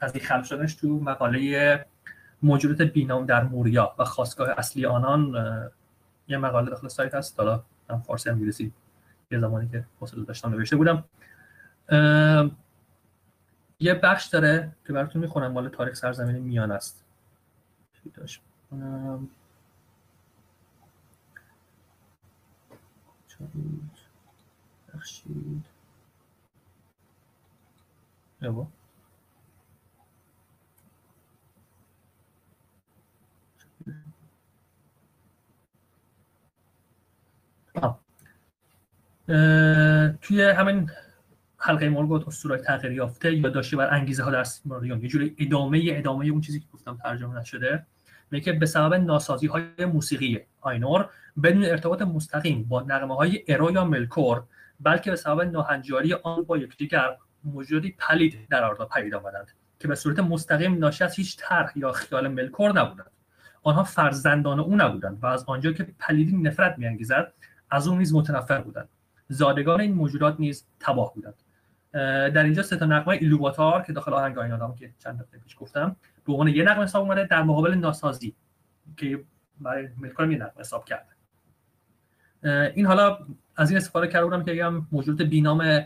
از 0.00 0.14
این 0.14 0.24
خلق 0.24 0.44
شدنش 0.44 0.74
تو 0.74 1.00
مقاله 1.00 1.86
موجودات 2.42 2.82
بینام 2.82 3.26
در 3.26 3.44
موریا 3.44 3.94
و 3.98 4.04
خواستگاه 4.04 4.48
اصلی 4.48 4.86
آنان 4.86 5.34
یه 6.28 6.38
مقاله 6.38 6.70
داخل 6.70 6.88
سایت 6.88 7.14
هست. 7.14 7.40
حالا 7.40 7.64
هم 7.92 8.02
فارسی 8.02 8.30
انگلیسی 8.30 8.72
یه 9.30 9.40
زمانی 9.40 9.68
که 9.68 9.84
حوصله 10.00 10.24
داشتم 10.24 10.50
نوشته 10.50 10.76
بودم. 10.76 11.04
یه 13.80 13.94
بخش 13.94 14.26
داره 14.26 14.72
که 14.86 14.92
براتون 14.92 15.22
می‌خونم 15.22 15.52
مال 15.52 15.68
تاریخ 15.68 15.94
سرزمین 15.94 16.36
میان 16.38 16.72
است. 16.72 17.04
بخشید. 24.94 25.64
توی 40.22 40.42
همین 40.42 40.90
حلقه 41.58 41.88
مرگوت 41.88 42.28
اسطورهای 42.28 42.62
تغییر 42.62 42.92
یافته 42.92 43.34
یا 43.34 43.48
داشته 43.48 43.76
بر 43.76 43.94
انگیزه 43.94 44.22
ها 44.22 44.30
در 44.30 44.44
سیماریون 44.44 45.02
یه 45.02 45.08
جوری 45.08 45.36
ادامه 45.38 45.82
ادامه 45.86 46.26
اون 46.26 46.40
چیزی 46.40 46.60
که 46.60 46.66
گفتم 46.74 46.98
ترجمه 47.02 47.40
نشده 47.40 47.86
میگه 48.30 48.52
به 48.52 48.66
سبب 48.66 48.94
ناسازی 48.94 49.46
های 49.46 49.84
موسیقی 49.92 50.40
آینور 50.60 51.08
بدون 51.42 51.64
ارتباط 51.64 52.02
مستقیم 52.02 52.64
با 52.64 52.80
نغمه 52.80 53.16
های 53.16 53.44
ارو 53.48 53.72
یا 53.72 53.84
ملکور 53.84 54.42
بلکه 54.80 55.10
به 55.10 55.16
سبب 55.16 55.40
ناهنجاری 55.40 56.14
آن 56.14 56.42
با 56.42 56.58
یکدیگر 56.58 57.16
موجودی 57.44 57.96
پلید 57.98 58.48
در 58.50 58.64
آردا 58.64 58.84
پدید 58.84 59.14
آمدند 59.14 59.52
که 59.80 59.88
به 59.88 59.94
صورت 59.94 60.18
مستقیم 60.18 60.78
ناشی 60.78 61.04
از 61.04 61.14
هیچ 61.14 61.36
طرح 61.38 61.72
یا 61.76 61.92
خیال 61.92 62.28
ملکور 62.28 62.80
نبودند. 62.80 63.10
آنها 63.62 63.84
فرزندان 63.84 64.60
او 64.60 64.76
نبودند 64.76 65.18
و 65.22 65.26
از 65.26 65.44
آنجا 65.46 65.72
که 65.72 65.86
پلیدی 65.98 66.36
نفرت 66.36 66.78
میانگیزد 66.78 67.32
از 67.72 67.88
او 67.88 67.96
نیز 67.96 68.14
متنفر 68.14 68.60
بودند 68.60 68.88
زادگان 69.28 69.80
این 69.80 69.92
موجودات 69.92 70.40
نیز 70.40 70.66
تباه 70.80 71.14
بودند. 71.14 71.34
در 72.32 72.44
اینجا 72.44 72.62
سه 72.62 72.76
تا 72.76 72.84
نغمه 72.84 73.08
ایلوواتار 73.08 73.82
که 73.82 73.92
داخل 73.92 74.12
آهنگ 74.12 74.38
آینادام 74.38 74.74
که 74.74 74.92
چند 74.98 75.22
دفعه 75.22 75.40
پیش 75.40 75.56
گفتم 75.60 75.96
به 76.26 76.32
عنوان 76.32 76.48
یه 76.48 76.64
نغمه 76.64 76.84
حساب 76.84 77.02
اومده 77.02 77.24
در 77.24 77.42
مقابل 77.42 77.74
ناسازی 77.74 78.34
که 78.96 79.24
برای 79.60 79.88
ملکورم 79.98 80.30
یه 80.30 80.38
نقمه 80.38 80.60
حساب 80.60 80.84
کرده 80.84 81.12
این 82.74 82.86
حالا 82.86 83.18
از 83.56 83.70
این 83.70 83.76
استفاده 83.76 84.08
کرده 84.08 84.24
بودم 84.24 84.44
که 84.44 84.52
بگم 84.52 84.86
موجود 84.92 85.22
بینام 85.22 85.80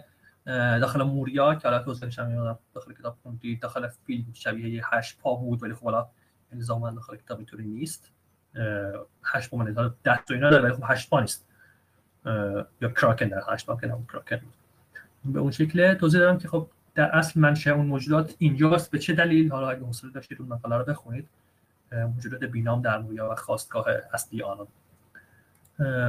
داخل 0.81 1.03
موریا 1.03 1.55
که 1.55 1.69
حالا 1.69 1.83
توضیحش 1.83 2.19
هم 2.19 2.59
داخل 2.75 2.93
کتاب 2.93 3.17
خوندید 3.23 3.61
داخل 3.61 3.89
فیلم 3.89 4.27
شبیه 4.33 4.83
هشت 4.85 5.19
پا 5.19 5.35
بود 5.35 5.63
ولی 5.63 5.75
خب 5.75 5.85
حالا 5.85 6.09
الزاما 6.53 6.91
داخل 6.91 7.17
کتاب 7.17 7.39
اینطوری 7.39 7.65
نیست. 7.65 8.11
هشت 9.25 9.51
پا 9.51 9.57
من 9.57 9.95
ده 10.05 10.25
تا 10.25 10.35
اینا 10.35 10.51
داره 10.51 10.65
ولی 10.65 10.73
خب 10.73 10.83
هشت 10.87 11.11
پا 11.11 11.21
نیست. 11.21 11.46
یا 12.81 12.89
کراکن 12.97 13.29
در 13.29 13.43
هشت 13.49 13.71
نمون 13.71 14.07
کراکن 14.07 14.41
به 15.25 15.41
اون 15.41 15.51
شکل 15.51 15.95
توضیح 15.95 16.21
دارم 16.21 16.39
که 16.39 16.49
خب 16.49 16.69
در 16.95 17.17
اصل 17.17 17.41
منشه 17.41 17.71
اون 17.71 17.87
موجودات 17.87 18.35
اینجاست. 18.39 18.91
به 18.91 18.99
چه 18.99 19.15
دلیل؟ 19.15 19.53
حالا 19.53 19.71
اگه 19.71 19.81
حوصله 19.81 20.11
داشتید 20.11 20.41
اون 20.41 20.49
مقاله 20.49 20.77
رو 20.77 20.85
بخونید. 20.85 21.29
موجودات 21.93 22.45
بینام 22.45 22.83
در 22.83 22.99
موریا 22.99 23.31
و 23.31 23.35
خواستگاه 23.35 23.87
اصلی 24.13 24.43
آنان 24.43 24.67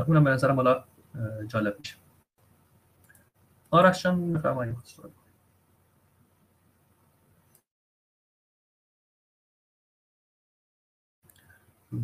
اونم 0.08 0.24
به 0.24 0.30
نظرم 0.30 0.56
حالا 0.56 0.84
جالب 1.48 1.80
میشه. 1.80 1.96
آرش 3.72 4.04
جان 4.04 4.34
بفرمایید. 4.34 4.76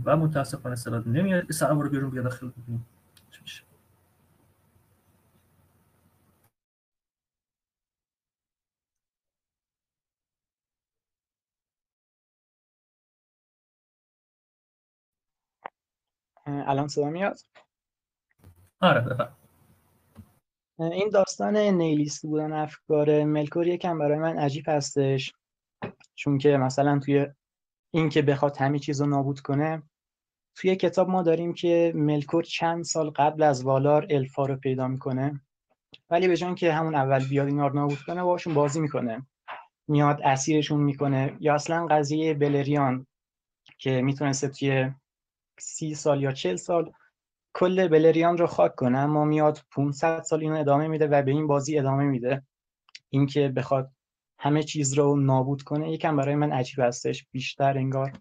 و 0.06 0.18
متاسفانه 0.18 0.76
صدا 0.76 1.04
نمیاد. 1.06 1.52
سر 1.52 1.74
رو 1.74 1.90
بیرون 1.90 2.10
بیا 2.10 2.22
داخل 2.22 2.50
ببینیم 2.50 2.86
چی 3.32 3.40
میشه 3.42 3.64
الان 16.46 16.88
صدا 16.88 17.10
میاد؟ 17.10 17.40
آره 18.82 19.02
بفرم. 19.02 19.36
این 20.80 21.10
داستان 21.10 21.58
نیلیست 21.58 22.26
بودن 22.26 22.54
افکار 22.54 23.24
ملکور 23.24 23.68
یکم 23.68 24.00
برای 24.00 24.20
من 24.20 24.38
عجیب 24.38 24.66
هستش. 24.68 25.34
چون 26.16 26.38
که 26.38 26.58
مثلا 26.58 27.00
توی 27.00 27.28
این 27.94 28.10
که 28.10 28.22
بخواد 28.22 28.58
همه 28.58 28.80
چیز 28.80 29.02
رو 29.02 29.08
نابود 29.08 29.40
کنه 29.40 29.84
توی 30.56 30.76
کتاب 30.76 31.10
ما 31.10 31.22
داریم 31.22 31.54
که 31.54 31.94
ملکور 31.96 32.44
چند 32.44 32.84
سال 32.84 33.10
قبل 33.10 33.44
از 33.44 33.64
والار 33.64 34.08
الفا 34.10 34.46
رو 34.46 34.56
پیدا 34.56 34.88
می‌کنه. 34.88 35.42
ولی 36.10 36.28
به 36.28 36.38
جان 36.38 36.56
که 36.56 36.74
همون 36.74 36.96
اول 36.96 37.28
بیاد 37.28 37.48
اینا 37.48 37.68
رو 37.68 37.76
نابود 37.76 38.02
کنه 38.08 38.24
باشون 38.24 38.54
بازی 38.54 38.80
می‌کنه. 38.80 39.28
میاد 39.88 40.22
اسیرشون 40.24 40.80
می‌کنه. 40.80 41.38
یا 41.40 41.56
اصلا 41.56 41.88
قضیه 41.88 42.34
بلریان 42.34 43.08
که 43.78 44.02
می‌تونسته 44.02 44.48
توی 44.48 44.92
سی 45.60 45.96
سال 45.96 46.22
یا 46.22 46.32
چل 46.32 46.56
سال 46.56 46.92
کل 47.54 47.88
بلریان 47.88 48.38
رو 48.38 48.48
خاک 48.48 48.76
کنه 48.76 48.98
اما 48.98 49.26
میاد 49.26 49.60
500 49.72 50.22
سال 50.22 50.40
اینو 50.40 50.60
ادامه 50.60 50.88
میده 50.88 51.08
و 51.08 51.22
به 51.22 51.32
این 51.32 51.48
بازی 51.48 51.80
ادامه 51.80 52.04
میده. 52.04 52.44
اینکه 53.10 53.50
بخواد 53.50 53.92
همه 54.40 54.64
چیز 54.64 54.94
رو 54.94 55.16
نابود 55.16 55.62
کنه 55.62 55.92
یکم 55.92 56.18
برای 56.18 56.36
من 56.36 56.52
عجیب 56.52 56.80
هستش. 56.80 57.28
بیشتر 57.32 57.78
انگار 57.78 58.14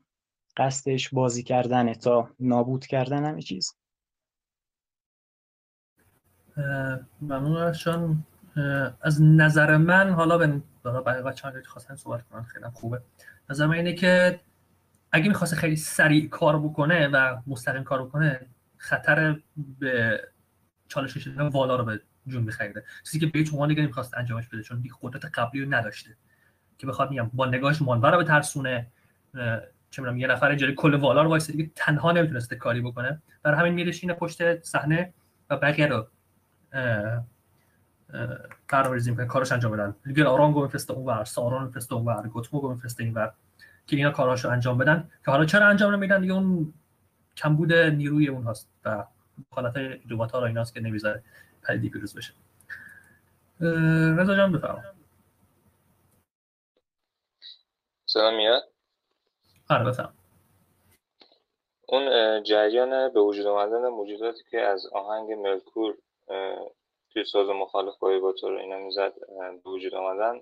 قصدش 0.57 1.09
بازی 1.11 1.43
کردنه 1.43 1.95
تا 1.95 2.31
نابود 2.41 2.87
کردن 2.87 3.25
همه 3.25 3.43
چیز. 3.43 3.75
ممنون 7.23 7.73
چون 7.73 8.25
از 9.03 9.23
نظر 9.23 9.77
من 9.77 10.11
حالا 10.11 10.39
به 10.39 10.61
برای 10.85 11.23
بچه 11.23 11.49
ها 11.49 11.55
خواستن 11.67 11.95
صحبت 11.95 12.23
کنن 12.29 12.43
خیلی 12.43 12.65
خوبه. 12.73 13.03
نظر 13.51 13.67
من 13.67 13.75
اینه 13.75 13.93
که 13.93 14.41
اگه 15.13 15.29
می‌خواست 15.29 15.55
خیلی 15.55 15.77
سریع 15.77 16.29
کار 16.29 16.59
بکنه 16.59 17.09
و 17.09 17.37
مستقیم 17.47 17.85
کار 17.85 18.05
بکنه 18.05 18.47
خطر 18.77 19.37
به 19.79 20.21
چالش 20.89 21.15
کشیدن 21.15 21.47
والا 21.49 21.77
رو 21.77 21.85
به 21.85 22.01
جون 22.27 22.43
میخریده. 22.43 22.85
چیزی 23.05 23.19
که 23.19 23.27
به 23.27 23.39
هیچ 23.39 23.53
عنوان 23.53 23.69
دیگه 23.69 23.83
نمی‌خواست 23.83 24.15
انجامش 24.17 24.49
بده 24.49 24.63
چون 24.63 24.81
دیگه 24.81 24.95
قدرت 25.03 25.25
قبلی 25.25 25.65
رو 25.65 25.75
نداشته. 25.75 26.11
که 26.79 26.87
بخواد 26.87 27.11
میگم 27.11 27.31
با 27.33 27.47
نگاهش 27.47 27.83
مانور 27.83 28.17
رو 28.17 28.23
ترسونه 28.23 28.87
چه 29.91 30.03
می‌دونم 30.03 30.17
یه 30.17 30.27
نفر 30.27 30.55
جلوی 30.55 30.75
کل 30.75 30.95
والا 30.95 31.23
رو 31.23 31.29
وایسه 31.29 31.53
دیگه 31.53 31.71
تنها 31.75 32.13
نمی‌تونسته 32.13 32.57
کاری 32.57 32.81
بکنه. 32.81 33.23
برای 33.43 33.59
همین 33.61 33.75
میرشینه 33.75 34.13
پشت 34.15 34.63
صحنه 34.63 35.15
و 35.51 35.57
بقیه 35.57 35.87
رو 35.87 36.07
برنامه‌ریزی 38.69 39.11
می‌کنه 39.11 39.27
کارش 39.27 39.53
انجام 39.53 39.73
بدن. 39.73 39.95
دیگه 40.05 40.25
آرانگو 40.25 40.63
میفرسته 40.63 40.93
اونور 40.93 41.25
سارون 41.25 41.65
میفرسته 41.65 41.95
اونور 41.95 42.29
گوتموگو 42.29 42.75
میفرسته 42.75 43.05
اینور. 43.05 43.33
که 43.87 43.97
اینا 43.97 44.11
کاراشو 44.11 44.49
انجام 44.51 44.79
بدن. 44.79 45.11
که 45.25 45.31
حالا 45.31 45.45
چرا 45.45 45.67
انجام 45.67 45.95
نمیدن؟ 45.95 46.21
دیگه 46.21 46.33
اون 46.33 46.75
کمبود 47.37 47.73
نیروی 47.73 48.29
اون 48.29 48.47
هست 48.47 48.69
و 48.85 49.05
حالت 49.51 49.77
روبات 50.11 50.33
ها 50.33 50.39
را 50.39 50.47
ایناست 50.47 50.75
که 50.75 50.81
نمی‌ذاره 50.81 51.23
پدیدی 51.63 51.91
پیروز 51.91 52.17
بشه. 52.17 52.33
رضا 54.19 54.37
جان 54.37 54.53
بفرما. 54.53 54.83
صدا 58.07 58.31
میاد؟ 58.31 58.63
آره 59.71 59.85
بفرما. 59.85 60.13
اون 61.89 62.43
جریان 62.43 63.13
به 63.13 63.21
وجود 63.21 63.47
آمدن 63.47 63.89
موجوداتی 63.89 64.43
که 64.51 64.61
از 64.61 64.87
آهنگ 64.87 65.33
ملکور 65.33 65.95
توی 67.13 67.25
ساز 67.25 67.49
مخالف 67.49 67.99
با 67.99 68.35
رو 68.43 68.59
اینا 68.59 68.79
می‌زد 68.79 69.13
به 69.65 69.71
وجود 69.71 69.95
آمدن 69.95 70.41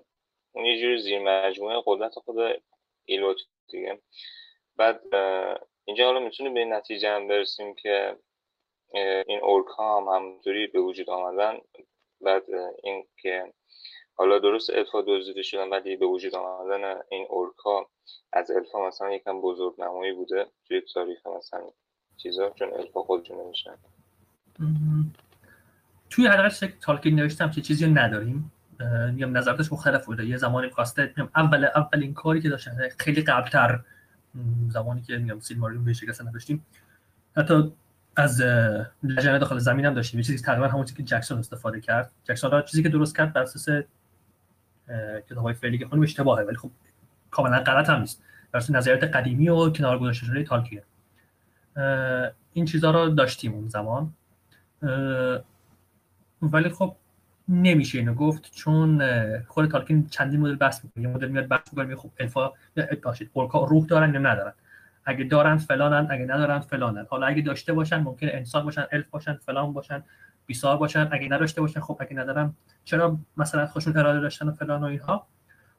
اون 0.51 0.65
یه 0.65 0.81
جوری 0.81 1.01
زیر 1.01 1.19
مجموعه 1.23 1.83
قدرت 1.85 2.13
خود 2.13 2.35
ایلوت 3.05 3.37
دیگه. 3.67 4.01
بعد 4.77 5.01
اینجا 5.85 6.05
حالا 6.05 6.19
می‌تونیم 6.19 6.53
به 6.53 6.59
این 6.59 6.73
نتیجه 6.73 7.09
هم 7.09 7.27
برسیم 7.27 7.75
که 7.75 8.17
این 9.27 9.39
اورک 9.43 9.67
ها 9.67 10.01
هم 10.01 10.15
همونطوری 10.15 10.67
به 10.67 10.79
وجود 10.79 11.09
آمدن. 11.09 11.59
بعد 12.21 12.43
این 12.83 13.07
که 13.21 13.53
حالا 14.13 14.39
درست 14.39 14.69
الفا 14.69 15.01
دزدیده 15.01 15.41
شدن 15.41 15.69
ولی 15.69 15.95
به 15.95 16.05
وجود 16.05 16.35
آمدن 16.35 17.01
این 17.09 17.27
اورک 17.29 17.55
ها. 17.55 17.89
از 18.33 18.51
الفا 18.51 18.87
مثلا 18.87 19.13
یکم 19.13 19.41
بزرگ 19.41 19.81
نمایی 19.81 20.13
بوده 20.13 20.47
توی 20.67 20.81
تاریخ 20.81 21.27
مثلا 21.27 21.69
چیزا 22.17 22.49
چون 22.49 22.73
الفا 22.73 23.03
خودشون 23.03 23.41
نمیشن 23.41 23.77
توی 26.09 26.27
حلقه 26.27 26.67
تالکین 26.81 27.15
نوشتم 27.15 27.51
که 27.51 27.61
چیزی 27.61 27.87
نداریم. 27.87 28.51
میگم 29.13 29.37
نظراتش 29.37 29.71
مختلف 29.71 30.05
بوده. 30.05 30.25
یه 30.25 30.37
زمانی 30.37 30.69
خواسته 30.69 31.13
اول 31.35 31.67
اولین 31.75 32.13
کاری 32.13 32.41
که 32.41 32.49
داشتن 32.49 32.77
خیلی 32.99 33.21
قبلتر 33.21 33.79
زمانی 34.69 35.01
که 35.01 35.17
میگم 35.17 35.39
سیلماریون 35.39 35.85
بهش 35.85 36.03
اصلا 36.03 36.29
نداشتیم. 36.29 36.65
حتی 37.37 37.73
از 38.15 38.41
لجنه 39.03 39.39
داخل 39.39 39.57
زمین 39.57 39.85
هم 39.85 39.93
داشتیم. 39.93 40.19
یه 40.19 40.23
چیزی 40.23 40.43
تقریبا 40.45 40.67
همون 40.67 40.85
چیزی 40.85 40.97
که 40.97 41.03
جکسون 41.03 41.39
استفاده 41.39 41.81
کرد. 41.81 42.11
جکسون 42.23 42.51
را 42.51 42.61
چیزی 42.61 42.83
که 42.83 42.89
درست 42.89 43.17
کرد 43.17 43.33
بر 43.33 43.41
اساس 43.41 43.67
کتاب 45.29 45.43
های 45.43 45.53
فعلی 45.53 45.77
که 45.77 45.85
خونیم 45.85 46.03
اشتباهه 46.03 46.43
ولی 46.43 46.55
خب 46.55 46.71
کاملا 47.31 47.59
غلط 47.59 47.89
هم 47.89 47.99
نیست. 47.99 48.23
بر 48.51 48.57
اساس 48.57 48.75
نظریات 48.75 49.03
قدیمی 49.03 49.49
و 49.49 49.69
کنار 49.69 49.99
گذاشته 49.99 50.25
شده 50.25 50.43
تالکین 50.43 50.81
این 52.53 52.65
چیزها 52.65 52.91
رو 52.91 53.09
داشتیم 53.09 53.53
اون 53.53 53.67
زمان. 53.67 54.13
ولی 56.41 56.69
خب 56.69 56.95
نمیشه 57.47 57.97
اینو 57.97 58.13
گفت 58.13 58.51
چون 58.55 59.01
خود 59.47 59.71
تالکین 59.71 60.07
چندین 60.07 60.39
مدل 60.39 60.55
بحث 60.55 60.85
می‌کنه. 60.85 61.03
یه 61.03 61.09
مدل 61.09 61.27
میاد 61.27 61.47
بحث 61.47 61.73
می‌کنه 61.73 61.95
خب 61.95 62.11
الفا 62.19 62.51
باشید 63.03 63.29
اورکا 63.33 63.65
روح 63.65 63.85
دارن 63.85 64.13
یا 64.13 64.19
ندارن؟ 64.19 64.53
اگه 65.05 65.23
دارن 65.23 65.57
فلانن 65.57 66.07
اگه 66.11 66.25
ندارن 66.25 66.59
فلانن. 66.59 67.05
حالا 67.09 67.27
اگه 67.27 67.41
داشته 67.41 67.73
باشن 67.73 67.97
ممکن 67.97 68.27
انسان 68.31 68.63
باشن 68.63 68.85
الف 68.91 69.09
باشن 69.09 69.33
فلان 69.33 69.73
باشن 69.73 70.03
بیسار 70.45 70.77
باشن. 70.77 71.09
اگه 71.11 71.27
نداشته 71.29 71.61
باشن 71.61 71.79
خب 71.79 71.97
اگه 71.99 72.13
ندارن 72.13 72.53
چرا 72.83 73.19
مثلا 73.37 73.65
خودشون 73.65 73.97
اراده 73.97 74.19
داشتن 74.19 74.47
و 74.47 74.51
فلان 74.51 74.81
و 74.81 74.85
اینها؟ 74.85 75.27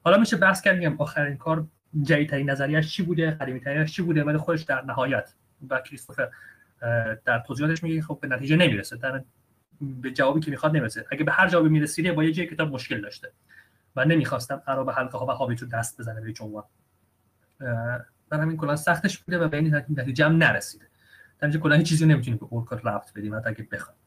حالا 0.03 0.17
میشه 0.17 0.37
بحث 0.37 0.61
کرد 0.61 0.77
میگم 0.77 0.95
آخرین 0.97 1.37
کار 1.37 1.65
جدیدترین 2.01 2.49
نظریش 2.49 2.95
چی 2.95 3.03
بوده 3.03 3.31
قدیمی 3.31 3.59
ترینش 3.59 3.91
چی 3.91 4.01
بوده؟ 4.01 4.23
ولی 4.23 4.37
خودش 4.37 4.61
در 4.61 4.81
نهایت 4.81 5.33
و 5.69 5.81
کریستوفر 5.81 6.29
در 7.25 7.43
توضیحاتش 7.47 7.83
میگه 7.83 8.01
خب 8.01 8.17
به 8.21 8.27
نتیجه 8.27 8.55
نمی‌رسه. 8.55 8.97
در 8.97 9.21
به 9.81 10.11
جوابی 10.11 10.39
که 10.39 10.51
می‌خواد 10.51 10.71
نمی‌رسه. 10.71 11.05
اگه 11.11 11.23
به 11.23 11.31
هر 11.31 11.47
جوابی 11.47 11.69
می‌رسیده 11.69 12.11
با 12.11 12.23
یه 12.23 12.31
جای 12.31 12.47
کتاب 12.47 12.69
مشکل 12.69 13.01
داشته. 13.01 13.31
و 13.95 14.05
نمی‌خواستم 14.05 14.63
به 14.85 14.93
حلقه 14.93 15.17
ها 15.17 15.25
و 15.25 15.31
هابیت 15.31 15.61
رو 15.61 15.67
دست 15.67 15.99
بزنه 15.99 16.21
به 16.21 16.33
عنوان 16.41 16.63
در 18.31 18.39
همین 18.39 18.57
کلا 18.57 18.75
سختش 18.75 19.19
بوده 19.19 19.37
و 19.37 19.47
به 19.47 19.57
این 19.57 19.75
نتیجه 19.75 20.25
هم 20.25 20.37
نرسیده. 20.37 20.85
در 21.39 21.47
اینجا 21.47 21.59
کلا 21.59 21.83
چیزی 21.83 22.05
نمی‌تونیم 22.05 22.39
به 22.39 22.45
اورکا 22.49 22.75
ربط 22.75 23.13
بدیم 23.13 23.35
حتی 23.35 23.49
اگه 23.49 23.67
بخوایم 23.71 23.99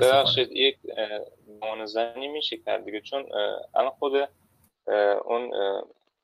ببخشید 0.00 0.52
یک 0.52 0.78
گمان 1.60 1.86
زنی 1.86 2.28
میشه 2.28 2.56
کرد 2.56 2.84
دیگه. 2.84 3.00
چون 3.00 3.24
الان 3.74 3.90
خود 3.90 4.12
اون 5.24 5.50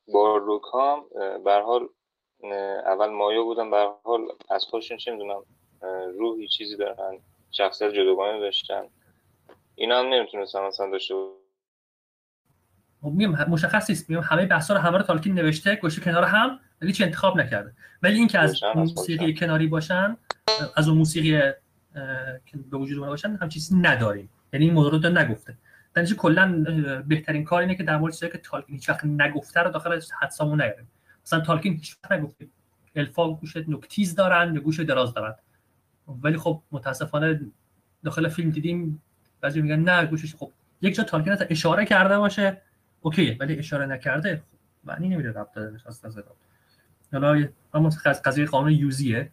باروک 0.07 0.63
ها 0.63 1.05
به 1.45 1.53
حال 1.53 1.89
اول 2.85 3.09
مایا 3.09 3.43
بودن. 3.43 3.71
به 3.71 3.89
حال 4.03 4.21
از 4.49 4.65
خودشون 4.65 4.97
چه 4.97 5.11
می‌دونم 5.11 5.43
روحی 6.19 6.47
چیزی 6.47 6.77
دارن. 6.77 7.19
شخصیت 7.51 7.93
جداگانه 7.93 8.39
داشتن. 8.39 8.81
اینا 9.75 9.99
هم 9.99 10.05
نمی‌تونستن 10.05 10.59
مثلا 10.67 10.91
داشته 10.91 11.13
خب 13.01 13.07
میگم 13.07 13.49
مشخص 13.49 13.89
نیست. 13.89 14.09
میگم 14.09 14.21
همه 14.21 14.45
بحثا 14.45 14.73
رو 14.73 14.79
همه 14.79 14.97
رو 14.97 15.03
تالکین 15.03 15.33
نوشته 15.35 15.75
گوشه 15.75 16.01
کنار 16.01 16.23
هم 16.23 16.59
ولی 16.81 16.93
چی 16.93 17.03
انتخاب 17.03 17.39
نکرده. 17.39 17.73
ولی 18.03 18.15
اینکه 18.15 18.39
از 18.39 18.63
موسیقی 18.75 19.33
کناری 19.33 19.67
باشن 19.67 20.17
از 20.75 20.87
اون 20.87 20.97
موسیقی 20.97 21.51
که 22.45 22.57
به 22.71 22.77
وجود 22.77 22.97
اومده 22.97 23.11
باشن 23.11 23.35
هم 23.41 23.49
چیزی 23.49 23.75
نداریم. 23.75 24.29
یعنی 24.53 24.65
این 24.65 24.73
مورد 24.73 25.05
رو 25.05 25.17
نگفته. 25.17 25.57
در 25.93 26.05
کلا 26.05 26.65
بهترین 27.07 27.43
کار 27.43 27.61
اینه 27.61 27.75
که 27.75 27.83
در 27.83 27.97
مورد 27.97 28.15
که 28.15 28.37
تالکین 28.37 28.75
هیچ 28.75 28.89
وقت 28.89 29.05
نگفته 29.05 29.59
رو 29.59 29.71
داخل 29.71 30.01
حدسامون 30.21 30.61
نیاریم. 30.61 30.87
مثلا 31.25 31.39
تالکین 31.39 31.73
هیچ 31.73 31.97
وقت 32.03 32.11
نگفته. 32.11 32.47
الفا 32.95 33.29
گوش 33.29 33.57
نکتیز 33.57 34.15
دارن 34.15 34.55
یا 34.55 34.61
گوش 34.61 34.79
دراز 34.79 35.13
دارن. 35.13 35.35
ولی 36.21 36.37
خب 36.37 36.61
متاسفانه 36.71 37.41
داخل 38.03 38.27
فیلم 38.27 38.49
دیدیم 38.49 39.01
بعضی 39.41 39.61
میگن 39.61 39.79
نه 39.79 40.05
گوشش 40.05 40.35
خب 40.35 40.51
یک 40.81 40.95
جا 40.95 41.03
تالکین 41.03 41.37
اشاره 41.49 41.85
کرده 41.85 42.17
باشه 42.17 42.61
اوکیه 43.01 43.37
ولی 43.39 43.59
اشاره 43.59 43.85
نکرده 43.85 44.35
خب 44.35 44.57
معنی 44.83 45.09
نمیده 45.09 45.29
ربط 45.29 45.53
داده 45.53 45.79
از 45.85 46.05
نظر 46.05 46.21
حالا 47.13 47.47
اما 47.73 47.89
قضیه 48.25 48.45
قانون 48.45 48.71
یوزیه 48.71 49.31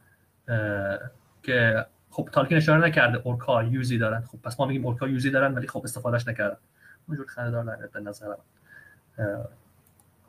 که 1.42 1.86
خب 2.10 2.28
تالکین 2.32 2.56
اشاره 2.56 2.86
نکرده 2.86 3.18
اورکا 3.24 3.62
یوزی 3.62 3.98
دارن. 3.98 4.20
خب 4.20 4.38
پس 4.42 4.60
ما 4.60 4.66
میگیم 4.66 4.86
اورکا 4.86 5.08
یوزی 5.08 5.30
دارن 5.30 5.54
ولی 5.54 5.66
خب 5.66 5.80
استفادهش 5.84 6.28
نکردن. 6.28 6.56
اونجور 7.08 7.26
خنده‌دار 7.26 7.64
دار 7.64 7.86
به 7.86 8.00
نظرم 8.00 8.38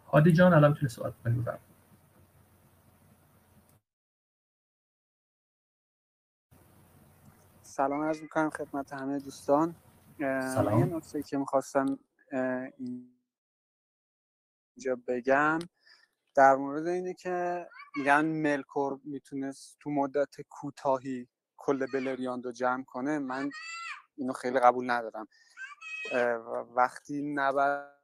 هادی 0.07 0.31
جان 0.31 0.53
الان 0.53 0.71
می‌تونی 0.71 0.89
صحبت 0.89 1.13
کنی 1.23 1.45
سلام 7.77 8.01
عرض 8.01 8.21
می‌کنم 8.21 8.49
خدمت 8.49 8.93
همه 8.93 9.19
دوستان. 9.19 9.75
سلام. 10.19 10.79
یه 10.79 10.85
نکته 10.85 11.23
که 11.23 11.37
می‌خواستم 11.37 11.99
اینجا 12.77 13.15
بگم 15.07 15.59
در 16.35 16.55
مورد 16.55 16.87
اینه 16.87 17.13
که 17.13 17.67
میگن 17.95 18.25
ملکور 18.25 18.99
می‌تونست 19.03 19.77
تو 19.79 19.89
مدت 19.89 20.41
کوتاهی 20.49 21.27
کل 21.57 21.85
بلریاند 21.93 22.45
رو 22.45 22.51
جمع 22.51 22.83
کنه. 22.83 23.19
من 23.19 23.49
اینو 24.15 24.33
خیلی 24.33 24.59
قبول 24.59 24.91
ندارم. 24.91 25.27
وقتی 26.75 27.33
نبرد 27.33 27.97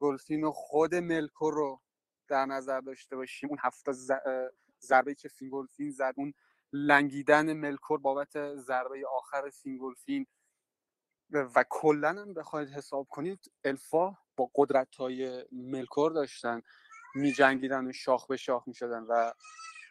گلفین 0.00 0.44
و 0.44 0.50
خود 0.50 0.94
ملکور 0.94 1.54
رو 1.54 1.80
در 2.28 2.46
نظر 2.46 2.80
داشته 2.80 3.16
باشیم 3.16 3.48
اون 3.48 3.58
هفته 3.62 3.92
ضربه 4.86 5.14
که 5.14 5.28
فینگولفین 5.28 5.90
زد 5.90 6.14
اون 6.16 6.34
لنگیدن 6.72 7.52
ملکور 7.52 8.00
بابت 8.00 8.56
ضربه 8.56 9.06
آخر 9.08 9.50
فینگولفین 9.50 10.26
و 11.30 11.64
کلا 11.68 12.08
هم 12.08 12.34
بخواید 12.34 12.68
حساب 12.68 13.06
کنید 13.10 13.52
الفا 13.64 14.16
با 14.36 14.50
قدرت 14.54 14.96
های 14.96 15.44
ملکور 15.52 16.12
داشتن 16.12 16.62
می 17.14 17.32
جنگیدن 17.32 17.86
و 17.86 17.92
شاخ 17.92 18.26
به 18.26 18.36
شاخ 18.36 18.68
می 18.68 18.74
شدن 18.74 19.02
و 19.02 19.32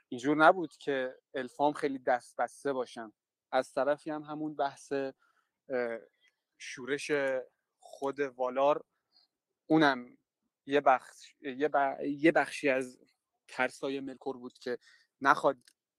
اینجور 0.10 0.38
نبود 0.38 0.78
که 0.78 1.16
الفام 1.34 1.74
خیلی 1.74 2.00
دست 2.00 2.36
بسته 2.38 2.74
باشن. 2.74 3.12
از 3.52 3.74
طرفی 3.74 4.12
هم 4.12 4.24
همون 4.24 4.56
بحث 4.56 4.94
شورش 6.58 7.12
خود 7.80 8.20
والار. 8.20 8.86
اونم 9.70 10.18
یه 10.66 10.82
بخش 10.82 11.36
یه, 11.42 12.32
بخشی 12.32 12.70
از 12.70 13.00
ترسای 13.48 14.00
ملکور 14.00 14.38
بود 14.38 14.54
که 14.54 14.78
نخواد 15.22 15.58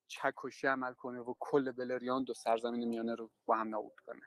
چکشی 0.09 0.67
عمل 0.67 0.93
کنه 0.93 1.21
و 1.21 1.35
کل 1.39 1.73
بلریان 1.73 2.25
دو 2.25 2.35
سرزمین 2.35 2.89
میانه 2.89 3.15
رو 3.15 3.31
با 3.47 3.57
هم 3.57 3.69
نابود 3.69 4.01
کنه. 4.07 4.23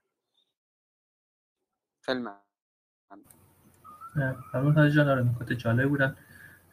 خیلی 2.02 2.20
ممنون. 2.20 2.38
جان. 4.94 5.10
آره 5.10 5.24
نکات 5.24 5.54
جالب 5.54 5.90
بودن. 5.90 6.18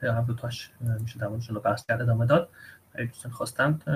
هم 0.03 0.25
دو 0.25 0.35
تاش 0.35 0.73
میشه 1.01 1.19
در 1.19 1.29
موردشون 1.29 1.57
رو 1.57 1.63
بحث 1.63 1.87
کرد 1.87 2.03
ادامه 2.03 2.27
داد. 2.27 2.51
اگه 2.93 3.07
دوستان 3.07 3.33
خواستند 3.33 3.89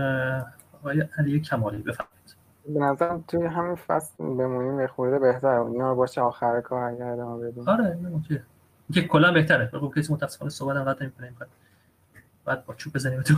آقای 0.73 1.09
علی 1.19 1.41
کمالی 1.41 1.83
بفرمایید. 1.83 2.37
به 2.65 2.81
نظرم 2.81 3.25
توی 3.29 3.47
همین 3.47 3.75
فصل 3.75 4.17
بمونیم 4.19 4.77
به 4.77 4.87
خورده 4.87 5.19
بهتر 5.19 5.61
اینا 5.61 5.91
رو 5.91 5.97
باشه 5.97 6.21
آخر 6.21 6.61
کار 6.61 6.83
اگر 6.83 7.07
ادامه 7.07 7.51
بدیم. 7.51 7.69
آره 7.69 7.99
اوکی. 8.13 8.43
که 8.95 9.09
کلا 9.09 9.33
بهتره. 9.33 9.67
بگو 9.67 9.91
کسی 9.91 10.13
متاسفانه 10.13 10.51
صحبت 10.51 10.77
هم 10.77 10.85
قطع 10.85 11.05
نمی‌کنه 11.05 11.49
بعد 12.49 12.65
با 12.65 12.75
چوب 12.75 12.93
بزنیم 12.93 13.23
تو 13.23 13.35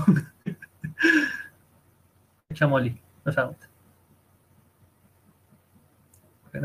کمالی 2.55 2.99
بفرمایید. 3.27 3.69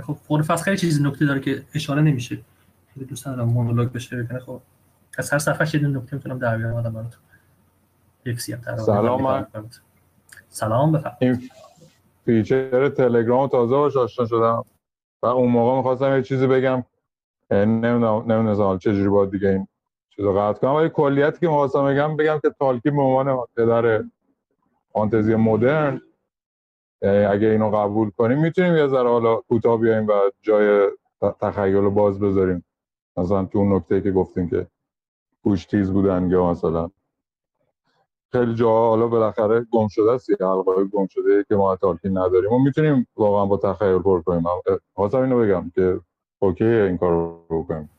خب 0.03 0.13
خود 0.13 0.41
فصل 0.41 0.63
خیلی 0.63 0.77
چیزی 0.77 1.03
نکته 1.03 1.25
داره 1.25 1.39
که 1.39 1.63
اشاره 1.73 2.01
نمیشه. 2.01 2.37
خیلی 2.93 3.05
دوست 3.05 3.25
دارم 3.25 3.47
مونولوگ 3.47 3.91
بشه 3.91 4.23
بکنه 4.23 4.39
خب 4.39 4.61
از 5.17 5.33
هر 5.33 5.39
صفحه 5.39 5.81
یه 5.81 5.87
نکته 5.87 6.15
می‌تونم 6.15 6.39
در 6.39 6.57
بیارم 6.57 6.75
آدم 6.75 6.93
براتون. 6.93 7.21
یک 8.25 8.41
سی 8.41 8.53
هم 8.53 8.61
سلام 8.77 9.47
سلام 10.49 10.91
بفرمایید. 10.91 11.21
این 11.21 11.49
فیچر 12.25 12.89
تلگرام 12.89 13.47
تازه 13.47 13.75
باش 13.75 13.97
آشنا 13.97 14.25
شدم. 14.25 14.65
و 15.23 15.25
اون 15.25 15.51
موقع 15.51 15.77
می‌خواستم 15.77 16.15
یه 16.15 16.23
چیزی 16.23 16.47
بگم. 16.47 16.83
نمی‌دونم 17.51 18.31
نمی‌دونم 18.31 18.77
چجوری 18.77 19.09
باید 19.09 19.31
دیگه 19.31 19.49
این 19.49 19.67
چیزو 20.15 20.33
قطع 20.33 20.59
کنم. 20.59 20.73
ولی 20.73 20.89
کلیتی 20.89 21.39
که 21.39 21.47
می‌خواستم 21.47 21.85
بگم 21.85 22.17
بگم 22.17 22.39
که 22.41 22.49
تالکین 22.59 22.95
به 22.95 23.01
عنوان 23.01 23.45
پدر 23.57 24.03
فانتزی 24.93 25.35
مدرن 25.35 26.01
اگه 27.01 27.47
اینو 27.47 27.69
قبول 27.69 28.09
کنیم 28.09 28.39
می‌تونیم 28.39 28.75
یه 28.75 28.87
ذره 28.87 29.09
حالا 29.09 29.35
کوتاه 29.35 29.77
بیایم 29.77 30.07
و 30.07 30.11
جای 30.41 30.89
تخیل 31.41 31.75
رو 31.75 31.91
باز 31.91 32.19
بذاریم. 32.19 32.65
مثلا 33.17 33.45
تو 33.45 33.59
اون 33.59 33.73
نکته 33.73 34.01
که 34.01 34.11
گفتیم 34.11 34.49
که 34.49 34.67
پوش 35.43 35.65
تیز 35.65 35.91
بودن 35.91 36.29
یا 36.29 36.51
مثلا 36.51 36.89
خیلی 38.31 38.55
جاها 38.55 38.89
حالا 38.89 39.07
بالاخره 39.07 39.65
گم 39.71 39.87
شده 39.87 40.11
است 40.11 40.29
یه 40.29 40.37
حلقه 40.39 40.83
گم 40.83 41.07
شده 41.07 41.45
که 41.49 41.55
ما 41.55 41.75
تالکین 41.75 42.17
نداریم 42.17 42.53
و 42.53 42.59
می‌تونیم 42.59 43.07
واقعا 43.15 43.45
با 43.45 43.57
تخیل 43.57 43.99
پر 43.99 44.21
کنیم. 44.21 44.43
خواستم 44.93 45.21
اینو 45.21 45.39
بگم 45.39 45.71
که 45.75 45.99
اوکی 46.39 46.65
این 46.65 46.97
کار 46.97 47.11
رو 47.11 47.43
بکنیم 47.49 47.89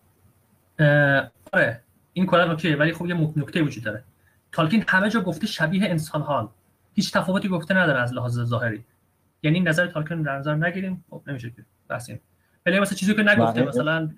آره. 1.52 1.86
این 2.16 2.26
کلا 2.26 2.50
اوکیه 2.50 2.76
ولی 2.76 2.92
خب 2.92 3.06
یه 3.06 3.14
نکته 3.36 3.62
وجود 3.62 3.84
داره. 3.84 4.04
تالکین 4.52 4.84
همه 4.88 5.10
جا 5.10 5.20
گفته 5.20 5.46
شبیه 5.46 5.84
انسان 5.84 6.22
ها. 6.22 6.52
هیچ 6.94 7.12
تفاوتی 7.12 7.48
گفته 7.48 7.74
نداره 7.74 8.00
از 8.00 8.12
لحاظ 8.12 8.40
ظاهری. 8.40 8.84
یعنی 9.42 9.60
نظر 9.60 9.86
تالکین 9.86 10.22
در 10.22 10.38
نظر 10.38 10.54
نگیریم. 10.54 11.04
خب 11.10 11.22
نمیشه 11.26 11.50
که 11.50 11.64
بحثیم. 11.88 12.20
ولی 12.66 12.80
مثلا 12.80 12.96
چیزی 12.96 13.14
که 13.14 13.22
نگفته 13.22 13.62
مثلا 13.62 14.10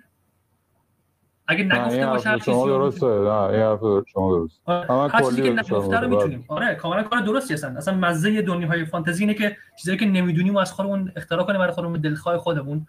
اگه 1.46 1.64
نگفته 1.64 2.06
باشه 2.06 2.38
شما 2.38 2.66
درسته. 2.66 3.06
نه 3.06 3.30
این 3.30 3.62
حرف 3.62 3.80
شما 4.12 4.36
درست 4.36 4.60
آره. 4.64 5.12
هر 5.12 5.22
چیزی 5.22 5.42
که 5.42 5.50
نگفته 5.50 6.00
رو 6.00 6.08
می‌تونیم. 6.08 6.44
آره 6.48 6.74
کاملا 6.74 7.02
کار 7.02 7.20
درستی 7.20 7.54
هستن. 7.54 7.76
اصلا 7.76 7.94
مزه 7.94 8.42
دنیاهای 8.42 8.84
فانتزی 8.84 9.22
اینه 9.22 9.34
که 9.34 9.56
چیزایی 9.78 9.98
که 9.98 10.06
نمی‌دونیم 10.06 10.54
و 10.54 10.58
از 10.58 10.72
خودمون 10.72 11.12
اختراع 11.16 11.46
کنیم 11.46 11.58
برای 11.58 11.72
خودمون 11.72 12.00
دلخواه 12.00 12.38
خودمون 12.38 12.86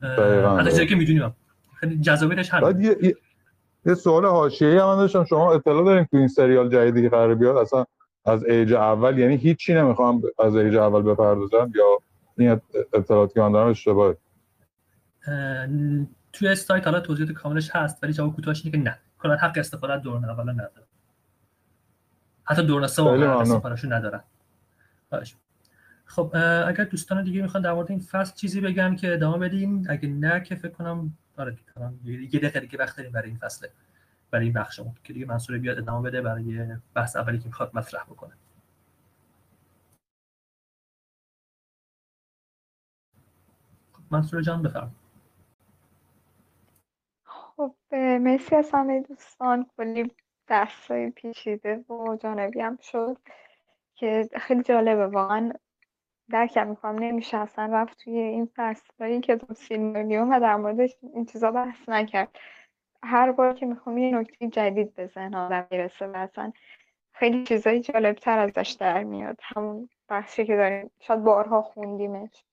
از 0.00 0.66
چیزایی 0.66 0.88
که 0.88 0.96
می‌دونیم. 0.96 1.34
خیلی 1.74 2.00
جذابیتش 2.00 2.50
همین 2.50 2.96
یه 3.86 3.94
سوال 3.94 4.26
حاشیه‌ای 4.26 4.78
هم 4.78 4.96
داشتم. 4.96 5.24
شما 5.24 5.54
اطلاع 5.54 5.84
دارین 5.84 6.04
تو 6.04 6.16
این 6.16 6.28
سریال 6.28 6.68
جدیدی 6.68 7.02
که 7.02 7.08
قرار 7.08 7.34
بیاد؟ 7.34 7.56
اصلا 7.56 7.84
از 8.24 8.44
ایج 8.44 8.72
اول 8.72 9.18
یعنی 9.18 9.36
هیچی 9.36 9.74
نمی‌خوام 9.74 10.22
از 10.38 10.56
ایج 10.56 10.76
اول 10.76 11.02
بپردازم 11.02 11.72
یا 11.74 11.98
این 12.38 12.60
اطلاعاتی 12.92 13.34
که 13.34 13.40
من 13.40 13.52
دارم 13.52 13.68
اشتباهه؟ 13.68 14.16
توی 16.32 16.54
سایت 16.54 16.84
حالا 16.84 17.00
توضیحات 17.00 17.32
کاملش 17.32 17.70
هست 17.70 18.04
ولی 18.04 18.12
جواب 18.12 18.34
کوتاهش 18.34 18.64
اینه 18.64 18.78
که 18.78 18.84
نه. 18.84 18.98
کلا 19.22 19.36
حق 19.36 19.58
استفاده 19.58 19.92
از 19.92 20.02
دوران 20.02 20.24
اول 20.24 20.50
نداره 20.50 20.86
حتی 22.44 22.62
دوران 22.62 22.86
سوم 22.86 23.22
استفادهشون 23.22 23.92
ندارن 23.92 24.20
خب 26.12 26.36
اگر 26.66 26.84
دوستان 26.84 27.24
دیگه 27.24 27.42
می‌خوان 27.42 27.62
در 27.62 27.72
مورد 27.72 27.90
این 27.90 28.00
فصل 28.00 28.34
چیزی 28.34 28.60
بگن 28.60 28.96
که 28.96 29.12
ادامه 29.12 29.38
بدیم 29.38 29.84
اگه 29.88 30.08
نه 30.08 30.40
که 30.40 30.54
فکر 30.54 30.72
کنم 30.72 31.18
آره 31.36 31.56
یه 32.04 32.40
دقیقه 32.40 32.60
دیگه 32.60 32.78
وقت 32.78 32.96
داریم 32.96 33.12
برای 33.12 33.28
این 33.28 33.38
فصله 33.38 33.70
برای 34.30 34.44
این 34.44 34.54
بخشمون 34.54 34.94
که 35.04 35.12
دیگه 35.12 35.26
منصور 35.26 35.58
بیاد 35.58 35.78
ادامه 35.78 36.10
بده 36.10 36.22
برای 36.22 36.76
بحث 36.94 37.16
اولی 37.16 37.38
که 37.38 37.46
می‌خواد 37.46 37.70
مطرح 37.76 38.04
بکنه. 38.04 38.32
خب 43.92 44.02
منصور 44.10 44.42
جان 44.42 44.62
بفرم 44.62 44.94
خب 47.24 47.74
مرسی 47.92 48.56
از 48.56 48.70
همه 48.74 49.02
دوستان 49.08 49.66
کلی 49.76 50.10
دستای 50.48 51.10
پیچیده 51.10 51.76
و 51.76 52.16
جانبی 52.22 52.60
هم 52.60 52.78
شد 52.82 53.18
که 53.94 54.28
خیلی 54.40 54.62
جالبه 54.62 55.06
واقعا 55.06 55.52
درکم 56.30 56.66
می‌کنم 56.66 56.98
نمیشه 56.98 57.36
اصلا 57.36 57.70
رفت 57.72 57.98
توی 58.04 58.18
این 58.18 58.48
فصلهای 58.56 59.20
کتاب 59.20 59.52
سیلماریون 59.52 60.32
و 60.32 60.40
در 60.40 60.56
موردش 60.56 60.96
این 61.14 61.26
چیزا 61.26 61.50
بحث 61.50 61.88
نکرد. 61.88 62.38
هر 63.02 63.32
بار 63.32 63.54
که 63.54 63.66
می‌خوام 63.66 63.98
یه 63.98 64.18
نکته 64.18 64.48
جدید 64.48 64.94
به 64.94 65.06
ذهن 65.06 65.34
آدم 65.34 65.66
می‌رسه 65.70 66.06
و 66.06 66.16
اصلا 66.16 66.52
خیلی 67.12 67.44
چیزایی 67.44 67.80
جالبتر 67.80 68.38
ازش 68.38 68.76
در 68.80 69.02
میاد. 69.04 69.40
همون 69.42 69.88
بخشی 70.08 70.44
که 70.44 70.56
داریم. 70.56 70.90
شاید 71.00 71.22
بارها 71.22 71.62
خوندیمش. 71.62 72.44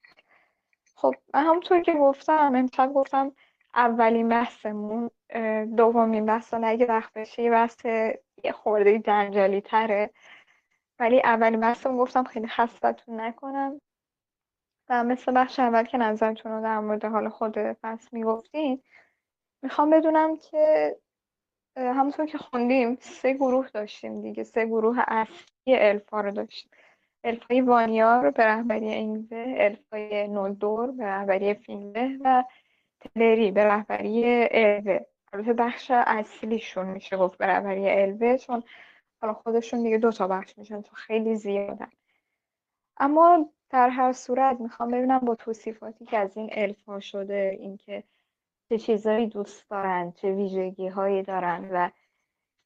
خب 0.94 1.14
همونطور 1.34 1.80
که 1.80 1.92
گفتم 1.92 2.54
امشب 2.54 2.92
گفتم 2.92 3.32
اولین 3.74 4.28
بحثمون 4.28 5.10
دومین 5.76 6.26
بحث 6.26 6.54
اگه 6.54 6.86
وقت 6.86 7.12
بشه 7.12 7.42
یه 7.42 7.50
بحث 7.50 7.84
یه 8.44 8.52
خورده 8.52 8.98
جنجالی 8.98 9.60
تره 9.60 10.10
ولی 11.00 11.20
اولین 11.20 11.60
بحثمون 11.60 11.98
گفتم 11.98 12.24
خیلی 12.24 12.48
خستتون 12.48 13.20
نکنم. 13.20 13.80
و 14.88 15.04
مثل 15.04 15.32
بخش 15.36 15.60
اول 15.60 15.84
که 15.84 15.98
نظرتون 15.98 16.52
رو 16.52 16.62
در 16.62 16.78
مورد 16.78 17.04
حال 17.04 17.28
خود 17.28 17.54
بحث 17.82 18.12
می‌گفتین 18.12 18.82
می‌خوام 19.62 19.90
بدونم 19.90 20.36
که 20.36 20.96
همونطور 21.76 22.26
که 22.26 22.38
خوندیم 22.38 22.98
سه 23.00 23.32
گروه 23.32 23.68
داشتیم 23.68 24.20
دیگه. 24.20 24.44
سه 24.44 24.66
گروه 24.66 24.96
اصلی 25.08 25.76
الفا 25.76 26.20
رو 26.20 26.30
داشتیم. 26.30 26.70
الفای 27.24 27.60
وانیار 27.60 28.30
به 28.30 28.44
رهبری 28.44 28.94
انگزه 28.94 29.54
الفای 29.56 30.28
نولدور 30.28 30.90
به 30.90 31.04
رهبری 31.04 31.54
فینله 31.54 32.18
و 32.24 32.44
تلری 33.00 33.50
به 33.50 33.64
رهبری 33.64 34.48
الوه. 34.50 35.00
البته 35.32 35.52
بخش 35.52 35.90
اصلیشون 35.90 36.86
میشه 36.86 37.16
گفت 37.16 37.38
به 37.38 37.46
رهبری 37.46 37.90
الوه 37.90 38.36
چون 38.36 38.62
حالا 39.20 39.34
خودشون 39.34 39.82
دیگه 39.82 39.98
دو 39.98 40.12
تا 40.12 40.28
بخش 40.28 40.58
میشن 40.58 40.82
تو 40.82 40.94
خیلی 40.96 41.36
زیادن. 41.36 41.90
اما 42.96 43.50
در 43.70 43.88
هر 43.88 44.12
صورت 44.12 44.60
می‌خوام 44.60 44.90
ببینم 44.90 45.18
با 45.18 45.34
توصیفاتی 45.34 46.04
که 46.04 46.18
از 46.18 46.36
این 46.36 46.50
الفا 46.52 47.00
شده 47.00 47.56
اینکه 47.60 48.04
چه 48.68 48.78
چیزایی 48.78 49.26
دوست 49.26 49.70
دارن 49.70 50.12
چه 50.12 50.32
ویژگی 50.32 50.88
هایی 50.88 51.22
دارن 51.22 51.68
و 51.72 51.90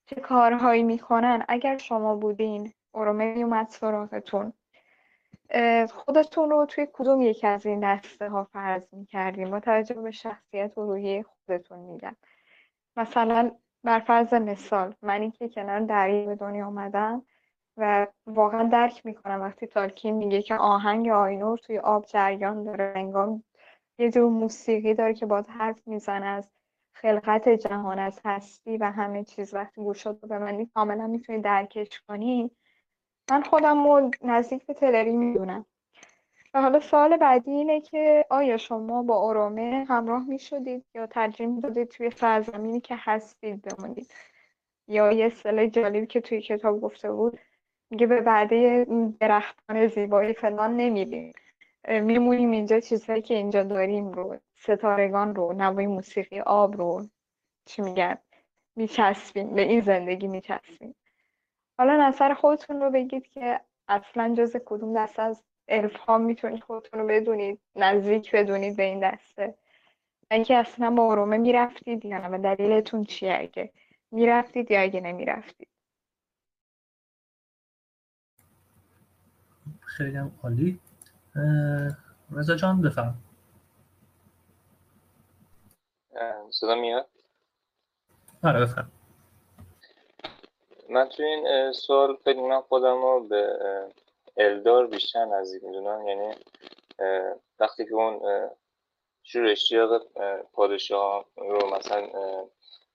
چه 0.07 0.21
کارهایی 0.21 0.83
می‌کنن. 0.83 1.45
اگر 1.49 1.79
شما 1.79 2.17
بودین 2.17 2.73
اورومه 2.93 3.35
میومد 3.35 3.69
سراغتون. 3.69 4.53
خودتون 5.91 6.51
رو 6.51 6.67
توی 6.67 6.89
کدوم 6.93 7.23
یکی 7.23 7.47
از 7.47 7.67
این 7.67 7.81
دسته 7.81 8.29
ها 8.29 8.45
فرض 8.45 8.95
می‌کردیم 8.95 9.51
با 9.51 9.61
توجه 9.61 9.95
به 9.95 10.11
شخصیت 10.11 10.79
و 10.79 10.87
روحیه 10.87 11.23
خودتون 11.23 11.79
میگم. 11.79 12.17
مثلا 12.97 13.51
بر 13.85 14.01
فرض 14.01 14.35
مثال 14.35 14.95
منی 15.03 15.31
که 15.31 15.49
کنار 15.49 15.81
دریا 15.81 16.27
به 16.27 16.35
دنیا 16.35 16.67
آمدم 16.67 17.23
و 17.77 18.07
واقعا 18.27 18.63
درک 18.69 19.07
می‌کنم 19.07 19.41
وقتی 19.41 19.67
تالکین 19.67 20.15
میگه 20.15 20.43
که 20.43 20.55
آهنگ 20.55 21.09
آینور 21.09 21.59
توی 21.59 21.79
آب 21.79 22.07
جریان 22.07 22.65
داره 22.65 22.93
انگار 22.97 23.41
یه 23.99 24.11
جور 24.11 24.31
موسیقی 24.31 24.95
داره 24.95 25.15
که 25.15 25.27
باید 25.27 25.47
حرف 25.47 25.89
می‌زنه 25.89 26.27
از 26.27 26.51
خلقت 26.93 27.49
جهان 27.49 27.99
از 27.99 28.21
هستی 28.25 28.77
و 28.77 28.91
همه 28.91 29.25
چیز. 29.25 29.55
وقتی 29.55 29.83
گوش 29.83 30.07
رو 30.07 30.13
به 30.13 30.39
من 30.39 30.67
کاملا 30.75 31.07
می‌تونی 31.07 31.41
درکش 31.41 32.01
کنی؟ 32.09 32.51
من 33.31 33.43
خودم 33.43 33.85
رو 33.85 34.11
نزدیک 34.23 34.67
به 34.67 34.75
تلری 34.75 35.17
می‌دونم. 35.17 35.67
و 36.55 36.61
حالا 36.63 36.81
سوال 36.81 37.17
بعدی 37.17 37.51
اینه 37.51 37.81
که 37.81 38.27
آیا 38.31 38.57
شما 38.57 39.03
با 39.03 39.17
اورومه 39.17 39.87
همراه 39.89 40.29
می 40.29 40.39
شدید 40.39 40.85
یا 40.95 41.07
ترجیح 41.07 41.47
می 41.47 41.61
دادید 41.61 41.89
توی 41.89 42.11
سرزمینی 42.11 42.81
که 42.81 42.95
هستید 42.99 43.63
بمونید؟ 43.63 44.15
یا 44.89 45.13
یه 45.13 45.27
اصطلاح 45.27 45.67
جالبی 45.67 46.07
که 46.07 46.21
توی 46.21 46.43
کتاب 46.43 46.81
گفته 46.81 47.13
بود 47.13 47.39
میگه 47.91 48.07
به 48.07 48.21
بعده 48.21 48.87
درختان 49.21 49.87
زیبایی 49.87 50.35
فلان 50.35 50.77
نمیریم. 50.77 51.33
میمونیم 51.89 52.51
اینجا 52.51 52.81
چیزهایی 52.81 53.23
که 53.23 53.35
اینجا 53.35 53.63
داریم 53.63 54.13
رو 54.13 54.37
ستارگان 54.57 55.35
رو 55.35 55.53
نوای 55.53 55.87
موسیقی 55.87 56.41
آب 56.41 56.77
رو. 56.77 57.09
چی 57.65 57.83
میگن؟ 57.83 58.19
میچسبیم. 58.77 59.55
به 59.55 59.63
این 59.63 59.81
زندگی 59.81 60.27
میچسبیم. 60.27 60.95
حالا 61.79 62.09
نظر 62.09 62.35
خودتون 62.35 62.81
رو 62.81 62.91
بگید 62.91 63.27
که 63.27 63.61
اصلا 63.89 64.35
جز 64.39 64.57
کدوم 64.65 65.03
دسته 65.03 65.23
از 65.23 65.45
الف 65.69 65.97
ها 65.97 66.19
می‌تونید 66.19 66.63
خودتون 66.65 67.01
رو 67.01 67.07
بدونید 67.07 67.61
نزدیک 67.77 68.35
بدونید 68.35 68.77
به 68.77 68.83
این 68.83 69.11
دسته. 69.11 69.55
اینکه 70.31 70.57
اصلا 70.57 70.91
با 70.91 71.13
ارومه 71.13 71.37
می‌رفتید 71.37 72.05
یا 72.05 72.19
نه 72.19 72.29
و 72.29 72.43
دلیلتون 72.43 73.05
چیه 73.05 73.37
اگه 73.41 73.73
می‌رفتید 74.11 74.71
یا 74.71 74.81
اگه 74.81 75.01
نمی‌رفتید؟ 75.01 75.69
خیلی 79.81 80.17
هم 80.17 80.33
عالی. 80.43 80.81
رضا 82.31 82.55
جان 82.55 82.83
بفهم 82.83 83.15
صدا 86.51 86.75
میاد؟ 86.75 87.09
آره 88.43 88.61
بفهم 88.61 88.91
من 90.91 91.09
تو 91.09 91.23
این 91.23 91.73
سوال 91.73 92.17
فکر 92.17 92.37
می‌کنم 92.37 92.61
خودم 92.61 93.03
رو 93.03 93.27
به 93.29 93.59
الدار 94.37 94.87
بیشتر 94.87 95.25
نزدیک 95.25 95.65
می‌دونم. 95.65 96.09
یعنی 96.09 96.35
وقتی 97.61 97.85
که 97.85 97.95
اون 97.95 98.51
شور 99.23 99.47
اشتیاق 99.47 100.03
پادشاه 100.53 101.25
رو 101.37 101.77
مثلا 101.77 102.09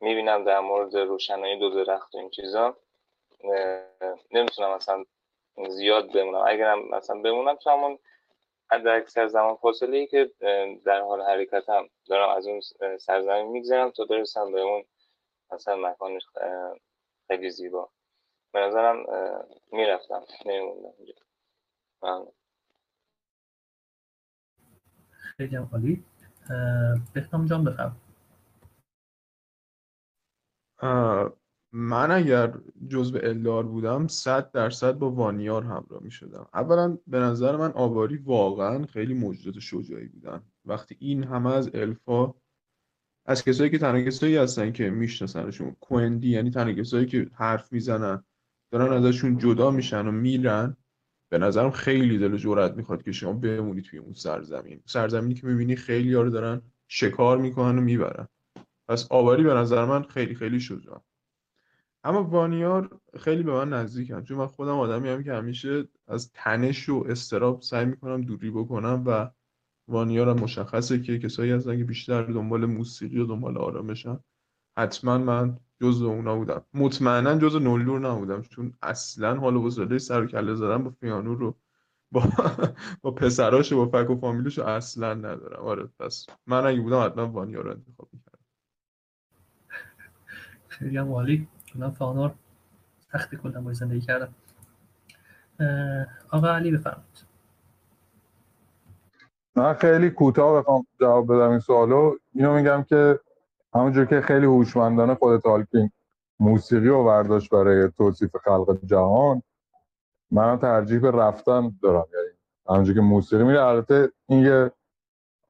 می‌بینم 0.01 0.43
در 0.43 0.59
مورد 0.59 0.97
روشنایی 0.97 1.59
دو 1.59 1.69
درخت 1.69 2.15
و 2.15 2.17
این 2.17 2.29
چیزا 2.29 2.77
نمی‌تونم 4.31 4.73
مثلا 4.75 5.05
زیاد 5.69 6.11
بمونم. 6.13 6.43
اگرم 6.47 6.89
مثلا 6.89 7.21
بمونم 7.21 7.55
تو 7.55 7.69
همون 7.69 7.99
حد 8.71 8.87
اکثر 8.87 9.27
زمان 9.27 9.55
فاصله 9.55 9.97
ای 9.97 10.07
که 10.07 10.31
در 10.85 11.01
حال 11.01 11.21
حرکتم 11.21 11.89
دارم 12.09 12.29
از 12.29 12.47
اون 12.47 12.61
سرزمین 12.99 13.47
میگذرم 13.47 13.89
تا 13.91 14.05
برسم 14.05 14.51
به 14.51 14.61
اون 14.61 14.85
مثلا 15.51 15.75
مکان 15.75 16.19
خیلی 17.27 17.49
زیبا. 17.49 17.89
به 18.53 18.59
نظرم 18.59 19.05
می‌رفتم 19.71 20.23
نمیموندم 20.45 20.93
اینجا. 20.97 21.13
خیلی 25.37 25.55
هم 25.55 25.69
عالی. 25.71 26.03
بهنام 27.13 27.45
جان 27.45 27.63
بفهم 27.63 27.95
من 31.71 32.11
اگر 32.11 32.53
جزو 32.87 33.19
الدار 33.23 33.65
بودم 33.65 34.07
صد 34.07 34.51
درصد 34.51 34.93
با 34.93 35.11
وانیار 35.11 35.63
همراه 35.63 36.03
می 36.03 36.11
شدم 36.11 36.47
اولا 36.53 36.97
به 37.07 37.19
نظر 37.19 37.55
من 37.55 37.71
آواری 37.71 38.17
واقعا 38.17 38.85
خیلی 38.85 39.13
موجودات 39.13 39.59
شجاعی 39.59 40.07
بودن. 40.07 40.43
وقتی 40.65 40.97
این 40.99 41.23
همه 41.23 41.53
از 41.53 41.69
الفا 41.73 42.33
از 43.25 43.43
کسایی 43.43 43.69
که 43.69 43.77
تنها 43.77 44.01
کسایی 44.01 44.37
هستن 44.37 44.71
که 44.71 44.89
میشناسنشون 44.89 45.71
کوندی 45.71 46.29
یعنی 46.29 46.51
تنها 46.51 46.73
کسایی 46.73 47.05
که 47.05 47.29
حرف 47.33 47.73
می‌زنن 47.73 48.23
دارن 48.71 48.93
ازشون 48.93 49.37
جدا 49.37 49.71
میشن 49.71 50.07
و 50.07 50.11
میرن. 50.11 50.77
به 51.29 51.37
نظرم 51.37 51.71
خیلی 51.71 52.17
دل 52.17 52.37
جرأت 52.37 52.73
می‌خواد 52.73 53.03
که 53.03 53.11
شما 53.11 53.33
بمونی 53.33 53.81
توی 53.81 53.99
اون 53.99 54.13
سرزمین. 54.13 54.81
سرزمینی 54.85 55.33
که 55.33 55.47
می‌بینی 55.47 55.75
خیلی 55.75 56.13
ها 56.13 56.21
رو 56.21 56.29
دارن 56.29 56.61
شکار 56.87 57.37
می‌کنن 57.37 57.77
و 57.77 57.81
می‌برن. 57.81 58.27
پس 58.87 59.07
آواری 59.09 59.43
به 59.43 59.53
نظر 59.53 59.85
من 59.85 60.03
خیلی 60.03 60.35
خیلی 60.35 60.59
شجاع. 60.59 61.01
اما 62.03 62.23
وانیار 62.23 62.99
خیلی 63.19 63.43
به 63.43 63.51
من 63.51 63.69
نزدیکن. 63.69 64.23
چون 64.23 64.37
من 64.37 64.47
خودم 64.47 64.79
آدمی 64.79 65.09
هم 65.09 65.23
که 65.23 65.33
همیشه 65.33 65.87
از 66.07 66.31
تنش 66.33 66.89
و 66.89 67.05
استراب 67.09 67.61
سعی 67.61 67.85
می‌کنم 67.85 68.21
دوری 68.21 68.51
بکنم 68.51 69.03
و 69.05 69.29
وانیار 69.87 70.33
مشخصه 70.33 71.01
که 71.01 71.19
کسایی 71.19 71.51
هستن 71.51 71.77
که 71.77 71.83
بیشتر 71.83 72.23
دنبال 72.23 72.65
موسیقی 72.65 73.19
و 73.19 73.25
دنبال 73.25 73.57
آرامشن. 73.57 74.19
حتما 74.77 75.17
من 75.17 75.57
جز 75.81 76.01
اونا 76.01 76.35
بودم. 76.35 76.65
مطمئنا 76.73 77.37
جز 77.37 77.55
نولور 77.55 77.99
نبودم 77.99 78.41
چون 78.41 78.73
اصلا 78.81 79.35
حال 79.35 79.55
و 79.55 79.61
حوصله 79.61 79.97
سر 79.97 80.23
و 80.23 80.27
کله 80.27 80.55
زدن 80.55 80.83
با 80.83 80.89
فیانو 80.89 81.35
رو 81.35 81.55
با 82.11 82.23
با 83.01 83.11
پسراش 83.11 83.71
و 83.71 83.85
با 83.85 84.03
فک 84.03 84.09
و 84.09 84.15
فامیلش 84.15 84.59
اصلا 84.59 85.13
ندارم. 85.13 85.63
آره 85.63 85.89
پس 85.99 86.25
من 86.47 86.65
اگه 86.65 86.81
بودم 86.81 87.05
حتما 87.05 87.27
وانیار 87.27 87.63
رو 87.63 87.71
انتخاب 87.71 88.09
می‌کردم. 88.13 88.39
خیلی 90.67 90.97
هم 90.97 91.11
عالی. 91.11 91.47
من 91.75 91.89
فانور 91.89 92.33
تختی 93.13 93.37
کلا 93.37 93.61
باید 93.61 93.77
زندگی 93.77 94.01
کردم. 94.01 94.35
آقا 96.29 96.47
علی 96.47 96.71
بفرمایید. 96.71 97.25
من 99.55 99.73
خیلی 99.73 100.09
کوتاه 100.09 100.59
بخوام 100.59 100.87
جواب 100.99 101.33
بدم 101.33 101.49
این 101.49 101.59
سوالو. 101.59 102.17
اینو 102.33 102.55
میگم 102.55 102.83
که 102.83 103.19
همونجور 103.73 104.05
که 104.05 104.21
خیلی 104.21 104.45
هوشمندانه 104.45 105.15
خود 105.15 105.41
تالکین 105.41 105.91
موسیقی 106.39 106.87
رو 106.87 107.03
برداشت 107.03 107.49
برای 107.49 107.91
توصیف 107.97 108.35
خلق 108.35 108.79
جهان 108.85 109.43
منم 110.31 110.57
ترجیح 110.57 110.99
به 110.99 111.11
رفتن 111.11 111.77
دارم. 111.81 112.05
یعنی 112.13 112.27
همونجور 112.69 112.95
که 112.95 113.01
موسیقی 113.01 113.43
میره 113.43 113.61
البته 113.61 114.11
این 114.27 114.39
یه 114.39 114.71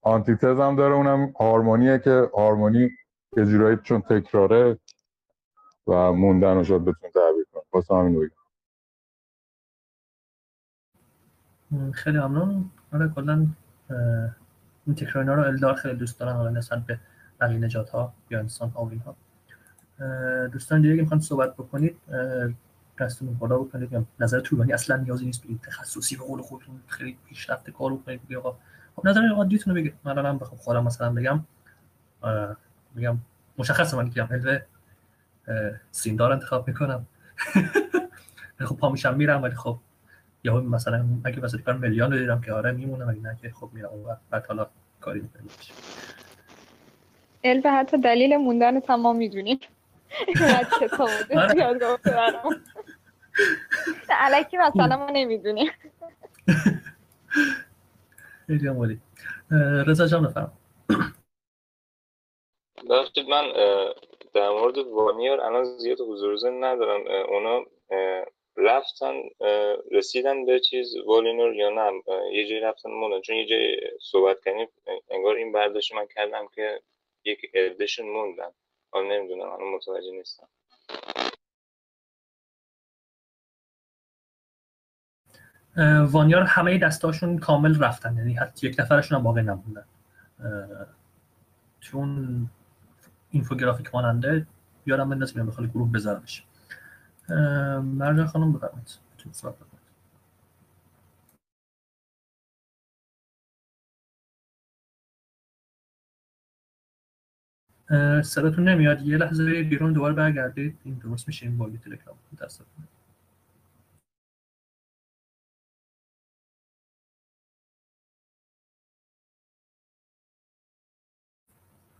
آنتیتز 0.01 0.59
هم 0.59 0.75
داره 0.75 0.93
اونم 0.93 1.33
هارمونیه 1.39 1.99
که 1.99 2.29
هارمونی 2.33 2.89
یه 3.37 3.45
جورایی 3.45 3.77
چون 3.83 4.01
تکراره 4.01 4.79
و 5.87 6.11
موندن 6.11 6.55
رو 6.55 6.63
شاید 6.63 6.85
بتون 6.85 7.09
تعبیر 7.09 7.45
کنم 7.53 7.63
واسه 7.73 7.95
همین 7.95 8.31
خیلی 11.93 12.17
ممنون. 12.17 12.71
آره 12.93 13.11
کلا 13.15 13.47
این 14.85 14.95
تکرار 14.95 15.25
رو 15.25 15.43
الدار 15.43 15.73
خیلی 15.73 15.95
دوست 15.95 16.19
دارم. 16.19 16.35
حالا 16.35 16.49
نسبت 16.49 16.79
به 16.85 16.99
بقیه 17.41 17.57
نجات 17.57 17.89
ها 17.89 18.13
یا 18.29 18.39
انسان 18.39 18.69
ها 18.69 18.85
و 18.85 18.89
اینها. 18.89 19.15
اه، 19.99 20.47
دوستان 20.47 20.81
دیگه 20.81 20.93
می‌خوان 21.01 21.19
صحبت 21.19 21.53
بکنید 21.53 21.97
اه، 22.11 22.49
دستتون 22.99 23.33
بالا 23.33 23.57
بکنید. 23.57 23.93
یا 23.93 24.05
نظر 24.19 24.39
طولانی 24.39 24.73
اصلا 24.73 24.95
نیازی 24.95 25.25
نیست 25.25 25.43
برید 25.43 25.61
تخصصی 25.61 26.15
به 26.15 26.23
قول 26.23 26.41
خودتون 26.41 26.81
خیلی 26.87 27.17
پیشرفته 27.25 27.71
کار 27.71 27.93
بکنید 27.93 28.23
بگید 28.23 28.37
آقا. 28.37 28.57
خب 28.95 29.07
نظر 29.07 29.27
عادیتون 29.27 29.75
رو 29.75 29.81
بگید. 29.81 29.93
من 30.03 30.17
الان 30.17 30.37
بخوام 30.37 30.57
خودم 30.57 30.83
مثلا 30.83 31.13
بگم 31.13 31.45
میگم 32.95 33.17
مشخصه 33.57 33.97
من 33.97 34.09
که 34.09 34.23
علوه 34.23 34.61
اه، 35.47 35.71
سیندار 35.91 36.31
انتخاب 36.31 36.67
می‌کنم. 36.67 37.05
خب 38.59 38.77
پا 38.77 38.89
میشم 38.89 39.15
میرم 39.15 39.43
ولی 39.43 39.55
خب 39.55 39.79
یهو 40.43 40.61
مثلا 40.61 41.05
اگه 41.23 41.41
واسه 41.41 41.57
کار 41.57 41.77
میلیون 41.77 42.09
دیدم 42.17 42.41
که 42.41 42.53
آره 42.53 42.71
میمونم 42.71 43.09
اگه 43.09 43.19
نه 43.19 43.37
که 43.41 43.51
خب 43.51 43.69
میرم 43.73 43.89
اون 43.89 44.17
بعد 44.29 44.45
حالا 44.45 44.67
کاری 45.01 45.21
می‌کنم. 45.21 45.47
علم 47.43 47.61
حتی 47.65 47.97
دلیل 47.97 48.37
موندن 48.37 48.79
تمام 48.79 49.15
می‌دونیم. 49.15 49.59
آره. 51.31 51.53
زیاد 51.53 51.83
گفته 51.83 52.11
برام. 52.11 52.61
علکی 54.09 54.57
مثلا 54.57 54.97
ما 54.97 55.09
نمی‌دونیم. 55.09 55.71
خیلی 58.47 58.67
عالی. 58.67 58.99
رضا 59.87 60.07
جان 60.07 60.27
بفرم 60.27 60.53
ببخشید 62.89 63.29
من 63.29 63.43
در 64.33 64.49
مورد 64.49 64.77
وانیار 64.77 65.41
الان 65.41 65.63
زیاد 65.63 66.01
حضور 66.01 66.37
ذهن 66.37 66.63
ندارم. 66.63 67.01
اونا 67.29 67.65
رفتن 68.57 69.13
رسیدن 69.91 70.45
به 70.45 70.59
چیز 70.59 70.95
والینور 71.05 71.53
یا 71.53 71.69
نه؟ 71.69 71.91
یه 72.33 72.47
جایی 72.47 72.61
رفتن 72.61 72.89
موندن 72.89 73.21
چون 73.21 73.35
یه 73.35 73.45
جایی 73.45 73.81
صحبت 74.01 74.37
کردیم 74.45 74.67
انگار 75.09 75.35
این 75.35 75.51
برداشت 75.51 75.93
من 75.93 76.05
کردم 76.15 76.47
که 76.55 76.81
یک 77.31 77.51
عدهشون 77.53 78.09
موندن 78.09 78.49
حالا 78.91 79.07
نمی‌دونم 79.15 79.41
الان 79.41 79.75
متوجه 79.75 80.11
نیستم. 80.11 80.47
وانیار 86.05 86.43
همه 86.43 86.77
دستاشون 86.77 87.37
کامل 87.37 87.79
رفتن. 87.79 88.17
یعنی 88.17 88.33
حتی 88.33 88.67
یک 88.67 88.79
نفرشون 88.79 89.17
هم 89.17 89.23
باقی 89.23 89.41
نموندن 89.41 89.85
چون 91.79 92.49
اینفوگرافیک 93.31 93.95
ماننده 93.95 94.47
یادم 94.85 95.09
بندازم 95.09 95.45
بخواد 95.45 95.69
گروه 95.69 95.91
بذارمش. 95.91 96.43
مرجان 97.83 98.27
خانم 98.27 98.53
بفرمایید. 98.53 98.99
صداتون 108.23 108.69
نمیاد. 108.69 109.01
یه 109.01 109.17
لحظه 109.17 109.63
بیرون 109.63 109.93
دوباره 109.93 110.13
برگردید. 110.13 110.77
این 110.83 110.95
درست 110.95 111.27
میشه. 111.27 111.45
این 111.45 111.57
باگ 111.57 111.79
تلگرام 111.79 112.17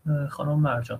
اه، 0.05 0.27
خانم 0.27 0.59
مرجان. 0.59 0.99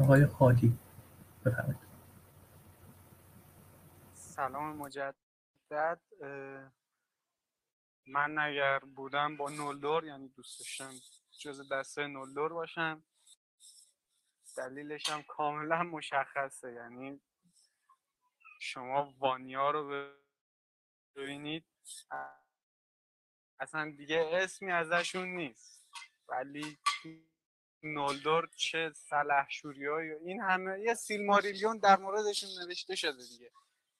آقای 0.00 0.22
هادی 0.22 0.78
بفرمایید. 1.46 1.78
سلام 4.14 4.76
مجدد. 4.76 6.00
من 8.06 8.38
اگر 8.38 8.78
بودم 8.78 9.36
با 9.36 9.50
نولدور 9.50 10.04
یعنی 10.04 10.28
دوست 10.28 10.58
داشتم 10.58 10.92
جز 11.40 11.72
دسته 11.72 12.06
نولدور 12.06 12.52
باشم. 12.52 13.04
دلیلش 14.56 15.10
هم 15.10 15.22
کاملا 15.22 15.82
مشخصه 15.82 16.72
یعنی 16.72 17.20
شما 18.60 19.14
وانیا 19.18 19.70
رو 19.70 20.10
ببینید 21.16 21.64
اصلا 23.60 23.94
دیگه 23.96 24.30
اسمی 24.32 24.72
ازشون 24.72 25.28
نیست. 25.28 25.84
ولی 26.28 26.78
نولدور 27.84 28.48
چه 28.56 28.92
سلحشوری 28.94 29.88
این 30.24 30.40
همه 30.40 30.80
یه 30.80 30.94
سیلماریلیون 30.94 31.78
در 31.78 31.98
موردشون 31.98 32.50
نوشته 32.62 32.94
شده 32.96 33.22
دیگه. 33.30 33.50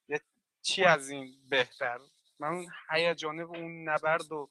یه 0.08 0.20
چی 0.62 0.84
از 0.84 1.10
این 1.10 1.34
بهتر؟ 1.48 1.98
من 2.38 2.48
اون 2.48 2.66
هیجانه 2.90 3.44
و 3.44 3.56
اون 3.56 3.88
نبرد 3.88 4.32
و 4.32 4.50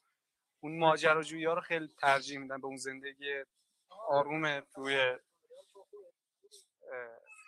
اون 0.60 0.80
ماجراجویی 0.80 1.46
ها 1.46 1.54
رو 1.54 1.62
خیلی 1.62 1.88
ترجیح 2.02 2.40
میدم 2.40 2.62
به 2.62 2.68
اون 2.68 2.78
زندگی 2.78 3.44
آروم 4.10 4.60
توی 4.60 5.18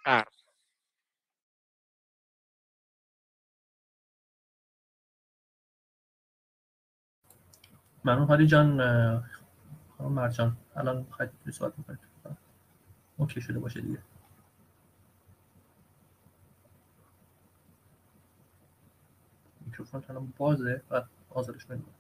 غرب 0.05 0.27
ممنون 8.05 8.27
هادی 8.27 8.47
جان 8.47 8.81
مرجان 10.09 10.57
الان 10.75 10.97
می‌خواید 10.97 11.31
صحبت 11.51 11.79
می‌کنید 11.79 11.99
اوکی 13.17 13.41
شده 13.41 13.59
باشه 13.59 13.81
دیگه؟ 13.81 13.99
میکروفون 19.65 20.03
الان 20.09 20.33
بازه 20.37 20.83
بعد 20.89 21.09
آزادش 21.29 21.71
نمیده 21.71 21.91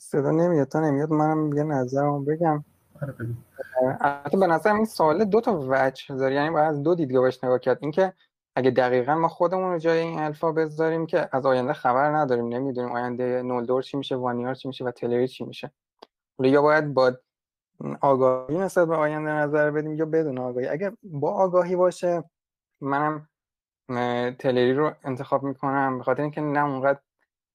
صدا 0.00 0.32
نمیاد 0.32 0.68
تا 0.68 0.80
نمیاد 0.80 1.10
منم 1.12 1.54
یه 1.56 1.64
نظرم 1.64 2.26
بگم. 2.26 2.64
آره 4.00 4.38
به 4.40 4.46
نظرم 4.46 4.76
این 4.76 4.84
سوال 4.84 5.24
دو 5.24 5.40
تا 5.40 5.60
وجه 5.68 6.14
داره. 6.14 6.34
یعنی 6.34 6.50
باید 6.50 6.68
از 6.68 6.82
دو 6.82 6.94
دیدگاه 6.94 7.22
بهش 7.22 7.44
نگاه 7.44 7.58
کرد 7.58 7.78
اینکه 7.80 8.12
اگه 8.56 8.70
دقیقا 8.70 9.14
ما 9.14 9.28
خودمون 9.28 9.72
رو 9.72 9.78
جای 9.78 9.98
این 9.98 10.18
الفا 10.18 10.52
بذاریم 10.52 11.06
که 11.06 11.28
از 11.32 11.46
آینده 11.46 11.72
خبر 11.72 12.16
نداریم 12.16 12.48
نمی‌دونیم 12.48 12.92
آینده 12.92 13.42
نولدور 13.42 13.82
چی 13.82 13.96
میشه 13.96 14.16
وانیار 14.16 14.54
چی 14.54 14.68
میشه 14.68 14.84
و 14.84 14.90
تلری 14.90 15.28
چی 15.28 15.44
میشه. 15.44 15.70
یا 16.38 16.62
باید 16.62 16.94
با 16.94 17.12
آگاهی 18.00 18.58
نسبت 18.58 18.88
به 18.88 18.96
آینده 18.96 19.30
نظر 19.30 19.70
بدیم 19.70 19.94
یا 19.94 20.06
بدون 20.06 20.38
آگاهی. 20.38 20.66
اگه 20.66 20.92
با 21.02 21.30
آگاهی 21.30 21.76
باشه 21.76 22.24
منم 22.80 23.28
تلری 24.38 24.74
رو 24.74 24.92
انتخاب 25.04 25.42
می‌کنم. 25.42 25.98
به 25.98 26.04
خاطر 26.04 26.22
اینکه 26.22 26.40
نه 26.40 26.64
اونقدر 26.64 26.98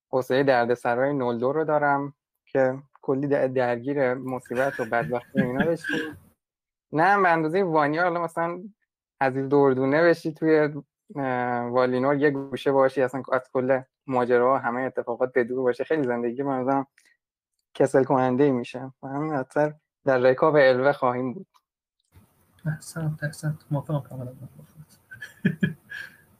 حوصله 0.09 0.43
دردسرای 0.43 1.13
نولدور 1.13 1.55
رو 1.55 1.63
دارم 1.63 2.13
که 2.45 2.79
کلی 3.01 3.27
در- 3.27 3.47
درگیر 3.47 4.13
مصیبت 4.13 4.79
و 4.79 4.85
بدبختی 4.85 5.41
اینا 5.41 5.65
بشیم. 5.65 6.17
نه 6.91 7.21
به 7.21 7.29
اندازه 7.29 7.63
وانیا 7.63 8.03
حالا 8.03 8.23
مثلا 8.23 8.63
این 9.35 9.47
دردونه 9.47 10.03
بشی 10.03 10.33
توی 10.33 10.69
والینور 11.71 12.15
یه 12.15 12.31
گوشه 12.31 12.71
باشی 12.71 13.01
اصلا 13.01 13.23
از 13.33 13.41
کل 13.53 13.81
ماجرا 14.07 14.59
همه 14.59 14.81
اتفاقات 14.81 15.33
به 15.33 15.43
دور 15.43 15.61
باشه. 15.61 15.83
خیلی 15.83 16.03
زندگی 16.03 16.43
نظرم 16.53 16.87
کسل 17.73 18.03
کننده 18.03 18.51
میشه. 18.51 18.91
و 19.03 19.07
همین 19.07 19.33
اثر 19.33 19.73
در 20.05 20.17
رکاب 20.17 20.55
الوه 20.55 20.91
خواهیم 20.91 21.33
بود. 21.33 21.47
احسنت 22.65 23.23
احسنت. 23.23 23.55
موافقم 23.71 23.99
کاملا. 24.09 24.31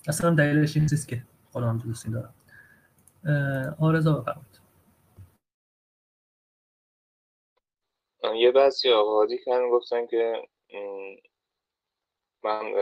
اصلا 0.07 0.29
دلیلش 0.35 0.77
این 0.77 0.85
که 1.07 1.23
خودم 1.51 1.77
دوستی 1.77 2.11
دارم. 2.11 2.33
آرزا 3.79 4.25
یه 8.35 8.51
بحثی 8.51 8.91
آقا 8.91 9.15
هادی 9.15 9.37
کردن 9.37 9.69
گفتن 9.69 10.07
که 10.07 10.47
من 12.43 12.73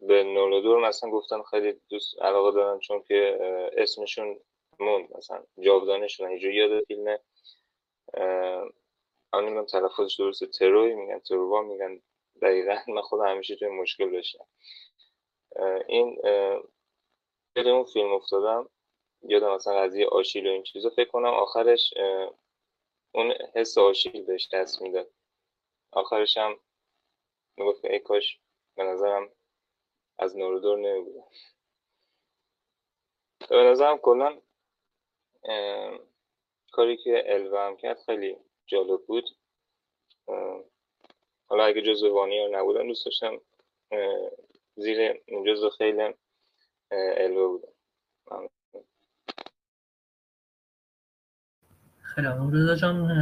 به 0.00 0.22
نولدور 0.24 0.88
مثلا 0.88 1.10
گفتم 1.10 1.42
خیلی 1.42 1.80
دوست 1.88 2.22
علاقه 2.22 2.50
دارم 2.50 2.78
چون 2.78 3.02
که 3.02 3.38
اسمشون 3.76 4.40
موند 4.80 5.16
مثلا 5.16 5.42
جاودانشون 5.60 6.28
اینجوری 6.28 6.54
یاد 6.54 6.84
فیلم 6.84 7.18
الان 9.32 9.44
نمی‌دونم 9.44 9.66
تلفظش 9.66 10.14
درسته 10.18 10.46
تروی 10.46 10.94
میگن 10.94 11.18
تروا 11.18 11.62
میگن. 11.62 12.02
دقیقا 12.42 12.76
من 12.88 13.02
خودم 13.02 13.26
همیشه 13.26 13.56
توی 13.56 13.68
مشکل 13.68 14.12
داشتم. 14.12 14.46
این 15.86 16.18
یاد 17.56 17.66
اون 17.66 17.84
فیلم 17.84 18.12
افتادم. 18.12 18.68
یادم 19.22 19.54
مثلا 19.54 19.74
قضیه 19.80 20.06
آشیل 20.06 20.46
و 20.46 20.50
این 20.50 20.62
چیزا. 20.62 20.90
فکر 20.90 21.08
کنم 21.08 21.34
آخرش 21.34 21.94
اون 23.12 23.32
حس 23.54 23.78
آشیل 23.78 24.24
بهش 24.24 24.48
دست 24.52 24.82
می‌داد. 24.82 25.10
آخرش 25.92 26.36
هم 26.36 26.60
می‌گفت 27.56 27.84
ای 27.84 27.98
کاش 27.98 28.40
به 28.76 28.82
نظرم 28.82 29.30
از 30.18 30.36
نورودور 30.36 30.78
نمیبودم. 30.78 31.26
به 33.50 33.56
نظرم 33.56 33.98
کلا 33.98 34.40
کاری 36.72 36.96
که 36.96 37.22
الوه 37.26 37.60
هم 37.60 37.76
کرد 37.76 38.00
خیلی 38.00 38.36
جالب 38.66 39.06
بود. 39.06 39.24
حالا 41.46 41.64
اگه 41.64 41.82
جزو 41.82 42.14
وانیار 42.14 42.58
نبودن 42.58 42.86
دوست 42.86 43.04
داشتم 43.04 43.40
زیر 44.76 45.22
جزو 45.46 45.70
خیلی 45.70 46.14
الوه 46.90 47.48
بودم. 47.48 47.72
خیلی 52.20 52.52
رضا 52.52 52.76
جان 52.76 53.12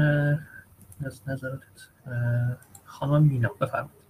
از 1.07 1.29
نظراتت. 1.29 1.89
خانم 2.85 3.25
مینا 3.25 3.49
بفرمایید. 3.49 4.03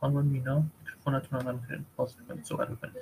خانم 0.00 0.26
مینا 0.26 0.64
میکروفونتون 0.80 1.40
رو 1.40 1.46
من 1.52 1.86
باز 1.96 2.16
کنید 2.16 2.44
صحبت 2.44 2.68
بکنید 2.68 2.94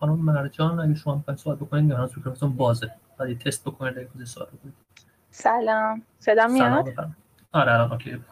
خانم 0.00 0.14
مرجان 0.24 0.80
اگه 0.80 0.94
شما 0.94 1.14
می‌خواید 1.14 1.38
سوال 1.38 1.56
بکنید 1.56 1.90
یا 1.90 1.96
هنوز 1.96 2.16
میکروفون 2.16 2.56
بازه. 2.56 2.90
باید 3.18 3.40
تست 3.40 3.64
بکنید 3.68 3.98
اگه 3.98 4.24
سوال 4.24 4.46
بکنید. 4.46 4.74
سلام. 5.30 6.02
صدا 6.18 6.46
میاد؟ 6.46 6.88
آره 7.52 7.72
الان 7.72 7.92
اوکی 7.92 8.24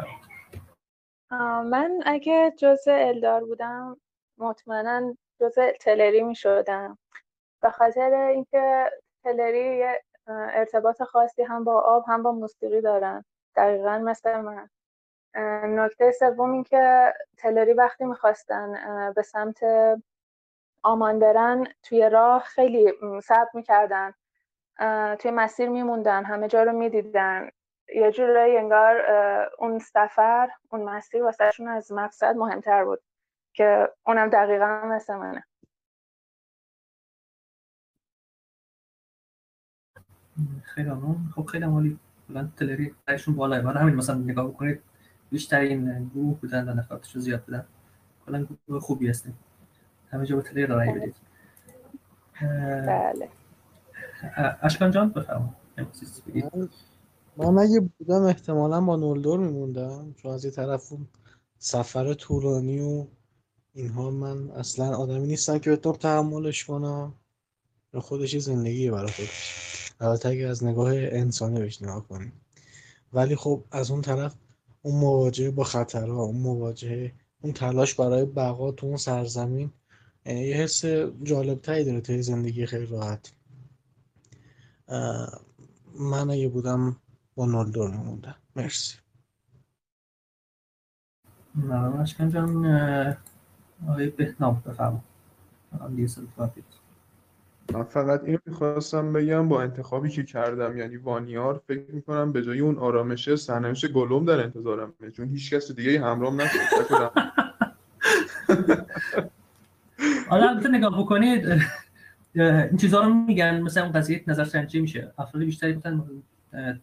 من 1.70 2.00
اگه 2.06 2.52
جزء 2.58 3.08
الدار 3.08 3.44
بودم 3.44 3.96
مطمئنا 4.38 5.16
جزء 5.40 5.70
تلری 5.80 6.22
می 6.22 6.34
شدم 6.34 6.98
به 7.62 7.70
خاطر 7.70 8.14
اینکه 8.14 8.90
تلری 9.24 9.78
یه 9.78 10.02
ارتباط 10.28 11.02
خاصی 11.02 11.42
هم 11.42 11.64
با 11.64 11.80
آب 11.80 12.04
هم 12.08 12.22
با 12.22 12.32
موسیقی 12.32 12.80
دارن. 12.80 13.24
دقیقا 13.56 13.98
مثل 13.98 14.40
من. 14.40 14.68
نکته 15.64 16.10
سوم 16.10 16.52
این 16.52 16.64
که 16.64 17.14
تلری 17.36 17.72
وقتی 17.72 18.04
می‌خواستن 18.04 18.74
به 19.16 19.22
سمت 19.22 19.60
آمان 20.82 21.18
برن 21.18 21.66
توی 21.82 22.08
راه 22.08 22.42
خیلی 22.42 22.92
صبر 23.22 23.50
می‌کردن. 23.54 24.14
توی 25.16 25.30
مسیر 25.30 25.68
میموندن 25.68 26.24
همه 26.24 26.48
جا 26.48 26.62
رو 26.62 26.72
می‌دیدن. 26.72 27.50
یه 27.94 28.12
جورایی 28.12 28.56
انگار 28.56 28.96
اون 29.58 29.78
سفر 29.78 30.48
اون 30.70 30.82
مسیر 30.82 31.22
واسهشون 31.22 31.68
از 31.68 31.92
مقصد 31.92 32.36
مهمتر 32.36 32.84
بود 32.84 33.00
که 33.52 33.88
اونم 34.06 34.28
دقیقا 34.28 34.82
مثل 34.84 35.14
منه. 35.14 35.44
خیلی 40.62 40.90
خب 41.34 41.44
خیلی 41.44 41.64
عالی. 41.64 41.98
کلا 42.28 42.48
تلری 42.58 42.94
همین 43.08 43.94
مثلا 43.94 44.16
نگاه 44.16 44.48
بکنید. 44.48 44.93
بیشترین 45.34 46.10
گروه 46.14 46.40
بودن 46.40 46.68
و 46.68 46.74
نفراتش 46.74 47.14
رو 47.14 47.20
زیاد 47.20 47.42
بودن. 47.42 47.66
کلا 48.26 48.46
گروه 48.68 48.80
خوبی 48.80 49.08
هستیم. 49.08 49.38
همه 50.10 50.26
جا 50.26 50.36
به 50.36 50.42
تلری 50.42 50.66
رای 50.66 50.92
بدید. 50.92 51.14
بله. 52.86 53.28
اشکان 54.62 54.90
جان 54.90 55.08
بفرمایید 55.08 55.54
من 57.36 57.58
اگه 57.58 57.80
بودم 57.80 58.22
احتمالا 58.22 58.80
با 58.80 58.96
نولدور 58.96 59.38
میموندم. 59.38 60.14
چون 60.16 60.32
از 60.32 60.44
یه 60.44 60.50
طرف 60.50 60.92
اون 60.92 61.08
سفر 61.58 62.14
طولانی 62.14 62.80
و 62.80 63.06
اینها 63.72 64.10
من 64.10 64.50
اصلا 64.50 64.96
آدمی 64.96 65.26
نیستم 65.26 65.58
که 65.58 65.70
بتونم 65.70 65.96
تحملش 65.96 66.64
کنم. 66.64 67.14
خودش 67.94 68.36
زندگیه 68.36 68.90
برای 68.90 69.10
خودش 69.10 69.92
البته 70.00 70.28
اگه 70.28 70.46
از 70.46 70.64
نگاه 70.64 70.92
انسانی 70.94 71.60
بهش 71.60 71.82
نگاه 71.82 72.08
کنیم. 72.08 72.32
ولی 73.12 73.36
خب 73.36 73.64
از 73.70 73.90
اون 73.90 74.02
طرف 74.02 74.34
اون 74.84 75.00
مواجهه 75.00 75.50
با 75.50 75.64
خطرها 75.64 76.22
اون 76.22 76.36
مواجهه 76.40 77.12
اون 77.40 77.52
تلاش 77.52 77.94
برای 77.94 78.24
بقا 78.24 78.72
تو 78.72 78.86
اون 78.86 78.96
سرزمین 78.96 79.70
یه 80.26 80.56
حس 80.56 80.84
جالب 81.22 81.60
تایی 81.60 81.84
داره 81.84 82.00
توی 82.00 82.22
زندگی 82.22 82.66
خیلی 82.66 82.86
راحت. 82.86 83.32
من 86.00 86.30
اگه 86.30 86.48
بودم 86.48 86.96
با 87.34 87.46
نولدور 87.46 87.90
میموندم. 87.90 88.36
مرسی. 88.56 88.96
ممنون. 91.54 92.00
اشکان 92.00 92.30
جان 92.30 92.66
آقای 93.88 94.10
بهنام 94.10 94.62
بفرما 94.66 95.04
من 97.74 97.84
فقط 97.84 98.24
اینو 98.24 98.38
می‌خواستم 98.46 99.12
بگم 99.12 99.48
با 99.48 99.62
انتخابی 99.62 100.10
که 100.10 100.24
کردم 100.24 100.78
یعنی 100.78 100.96
وانیار 100.96 101.62
فکر 101.66 101.90
می‌کنم 101.92 102.32
به 102.32 102.42
جای 102.42 102.60
اون 102.60 102.78
آرامشه 102.78 103.36
سرنوشت 103.36 103.92
گلوم 103.92 104.24
در 104.24 104.40
انتظارم 104.40 104.94
چون 105.16 105.28
هیچ 105.28 105.54
کس 105.54 105.72
دیگه 105.72 106.00
همراهم 106.00 106.40
نشد. 106.40 106.58
حالا 110.28 110.48
البته 110.48 110.68
نگاه 110.68 110.98
بکنید 110.98 111.62
این 112.34 112.76
چیزها 112.76 113.00
رو 113.00 113.14
میگن 113.14 113.60
مثلا 113.60 113.82
اون 113.82 113.92
قضیه 113.92 114.24
نظر 114.26 114.44
سنجی 114.44 114.80
میشه. 114.80 115.12
افراد 115.18 115.44
بیشتری 115.44 115.74
گفتن 115.74 116.04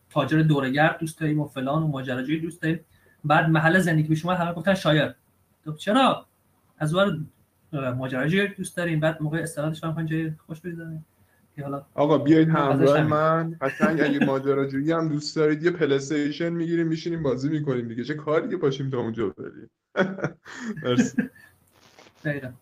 تاجر 0.10 0.42
دورگرد 0.42 0.98
دوست 1.00 1.20
داریم 1.20 1.40
و 1.40 1.48
فلان 1.48 1.84
و 1.84 1.88
ماجراجویی 1.88 2.40
دوست 2.40 2.62
داریم. 2.62 2.80
بعد 3.26 3.50
محل 3.50 3.80
زندگی 3.80 4.08
به 4.08 4.16
شما 4.16 4.34
همه 4.34 4.54
گفتن 4.54 4.74
شایر 4.74 5.16
خب 5.66 5.76
چرا؟ 5.76 6.26
از 6.78 6.94
ور 6.94 7.18
ماجراجویی 7.72 8.48
دوست 8.48 8.78
داریم 8.78 9.00
بعد 9.00 9.22
موقع 9.22 9.38
استراحتش 9.38 9.84
هم 9.84 10.06
جای 10.06 10.32
خوش 10.48 10.62
بگذاریم 10.62 11.06
حالا 11.62 11.86
آقا 11.94 12.18
بیایید 12.18 12.50
همراه 12.50 13.04
من. 13.04 13.58
قشنگ 13.62 14.02
اگه 14.02 14.26
ماجراجویی 14.26 14.92
هم 14.92 15.10
دوست 15.10 15.36
دارید 15.36 15.64
یه 15.64 15.72
پلی 15.72 15.94
استیشن 15.96 16.50
می‌گیریم 16.50 16.88
میشینیم 16.88 17.24
بازی 17.24 17.50
می‌کنیم 17.50 17.88
دیگه. 17.88 18.04
چه 18.04 18.14
کاری 18.14 18.48
دیگه 18.48 18.58
پاشیم 18.58 18.90
تا 18.90 18.98
اونجا 18.98 19.30
بریم. 19.30 19.70
مرسی. 20.84 21.30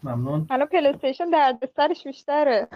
ممنون. 0.03 0.45
حالا 0.49 0.65
پلی 0.65 0.87
استیشن 0.87 1.29
دردسرش 1.29 2.03
بیشتره. 2.03 2.67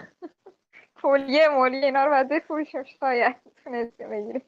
کلیه 1.02 1.48
مولیه 1.48 1.84
اینا 1.84 2.04
رو 2.04 2.10
باید 2.10 2.28
بفروشیم. 2.28 2.82
شاید 3.00 3.36
تونستیم 3.64 4.10
بگیریم. 4.10 4.42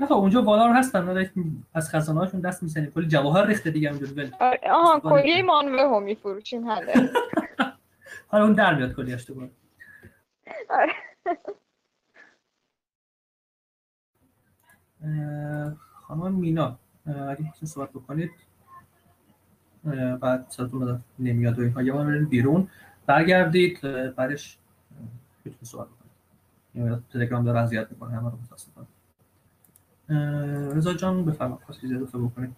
نه 0.00 0.06
خب 0.06 0.12
اونجا 0.12 0.42
بالا 0.42 0.66
رو 0.66 0.72
هستن 0.72 1.28
از 1.74 1.90
خزانه 1.90 2.20
هاشون 2.20 2.40
دست 2.40 2.62
می‌زنیم 2.62 2.90
کلی 2.90 3.08
جواهر 3.08 3.46
ریخته 3.46 3.70
دیگه 3.70 3.90
اونجا 3.90 4.06
ول. 4.06 4.30
آها 4.70 5.00
کلیه 5.00 5.42
مانوه 5.42 5.96
هم 5.96 6.02
میفروشیم 6.02 6.68
حالا 6.68 6.92
حالا 8.28 8.44
اون 8.44 8.52
در 8.52 8.74
میاد 8.74 8.92
تو 9.26 9.34
بود 9.34 9.50
خانم 15.94 16.34
مینا 16.34 16.78
اگه 17.06 17.42
می‌تونید 17.42 17.64
صحبت 17.64 17.90
بکنید. 17.90 18.30
بعد 20.20 20.46
صداتون 20.48 21.04
نمیاد 21.18 21.58
و 21.58 21.62
اینها. 21.62 21.82
یه 21.82 21.92
بار 21.92 22.18
بیرون. 22.18 22.68
برگردید 23.06 23.80
بعدش 24.16 24.58
می‌تونید 25.44 25.64
صحبت 25.64 25.88
بکنید 25.88 27.02
تلگرام 27.12 27.44
داره 27.44 27.60
اذیت 27.60 27.90
می‌کنه 27.90 28.16
همه 28.16 28.30
رو 28.30 28.38
متاسفانه. 28.44 28.86
رضا 30.08 30.94
جان 30.94 31.24
بفرمایید 31.24 31.64
خواستی 31.64 31.94
اضافه 31.94 32.18
بکنید 32.18 32.56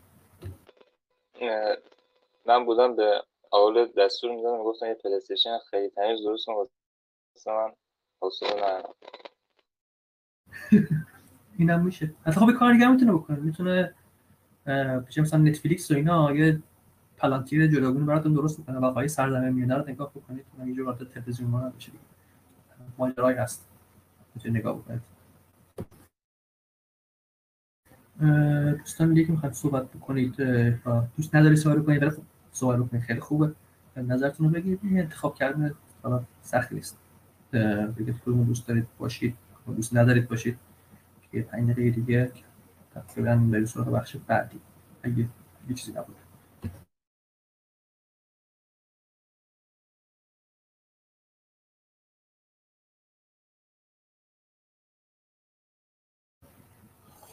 من 2.47 2.65
بودم 2.65 2.97
به 2.97 3.23
اول 3.53 3.89
دستور 3.99 4.31
می‌دادم 4.35 4.63
گفتم 4.63 4.87
یه 4.87 4.95
پلی 4.95 5.15
استیشن 5.15 5.59
خیلی 5.71 5.91
تمیز 5.91 6.23
درست 6.25 6.47
کن 6.47 6.53
واسه 6.53 7.53
من 7.53 7.73
حوصله 8.23 8.55
ندارم. 8.57 8.95
اینم 11.59 11.85
میشه. 11.85 12.15
حتی 12.27 12.41
خب 12.41 12.53
کار 12.53 12.73
دیگه 12.73 12.91
می‌تونه 12.91 13.13
بکنه. 13.13 13.39
می‌تونه 13.39 13.95
چه 15.09 15.23
مثلا 15.23 15.41
نتفلیکس 15.41 15.91
و 15.91 15.95
اینا 15.95 16.33
یه 16.33 16.63
پلانتیر 17.17 17.67
جداگونه 17.67 18.07
براتون 18.07 18.35
درست 18.35 18.59
می‌کنه. 18.59 18.79
واقعی 18.79 19.09
سرزمین 19.09 19.49
میانه 19.49 19.75
رو 19.75 19.89
نگاه 19.89 20.11
بکنید 20.11 20.47
یه 20.67 20.75
جور 20.75 20.95
تلویزیون 20.95 21.51
ما 21.51 21.71
بشه 21.71 21.93
دیگه 21.93 22.05
ماجرایی 22.99 23.39
هست. 23.39 23.69
می‌تونید 24.35 24.59
نگاه 24.59 24.79
بکنید. 24.79 25.18
دوستان 28.79 29.15
دیگه 29.15 29.31
می‌خواید 29.31 29.55
صحبت 29.55 29.91
بکنید 29.93 30.37
دوست 31.17 31.35
نداری 31.35 31.57
صحبت 31.57 31.79
بکنید 31.79 32.03
ولی 32.03 32.11
صحبت 32.53 32.79
بکنید 32.79 33.03
خیلی 33.03 33.21
خوبه. 33.21 33.53
نظرتون 33.97 34.47
رو 34.47 34.53
بگید 34.53 34.81
انتخاب 34.85 35.35
کردن 35.35 35.75
حالا 36.03 36.25
سخت 36.43 36.73
نیست. 36.73 36.99
بگید 37.99 38.21
کدوم 38.23 38.45
دوست 38.45 38.69
دارید 38.69 38.87
باشید 38.99 39.37
دوست 39.77 39.97
ندارید 39.97 40.29
باشید. 40.29 40.59
که 41.33 41.43
پنج 41.43 41.71
دقیقه 41.71 41.91
دیگه 41.91 42.33
تقریبا 42.95 43.37
به 43.37 43.67
سراغ 43.67 43.91
بخش 43.91 44.17
بعدی. 44.27 44.61
اگه 45.03 45.29
یه 45.69 45.75
چیزی 45.75 45.93
نبود. 45.93 46.17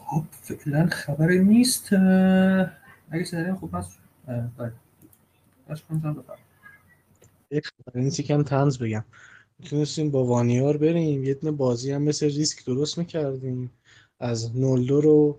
خب 0.06 0.24
فعلا 0.30 0.86
خبری 0.86 1.44
نیست. 1.44 1.92
اگه 3.10 3.54
خوب 3.60 3.74
هست 3.74 3.98
اه، 4.28 4.50
باید 4.58 4.72
بفرمایید. 5.68 6.24
یک 7.50 7.66
خبر 7.66 8.00
نیست 8.00 8.20
یکم 8.20 8.42
تنز 8.42 8.78
بگم. 8.78 9.04
می‌تونستیم 9.58 10.10
با 10.10 10.24
وانیار 10.24 10.76
بریم. 10.76 11.24
یه 11.24 11.34
دونه 11.34 11.52
بازی 11.52 11.92
هم 11.92 12.02
مثل 12.02 12.26
ریسک 12.26 12.64
درست 12.66 12.98
می‌کردیم. 12.98 13.70
از 14.20 14.56
نولدو 14.56 15.00
رو 15.00 15.38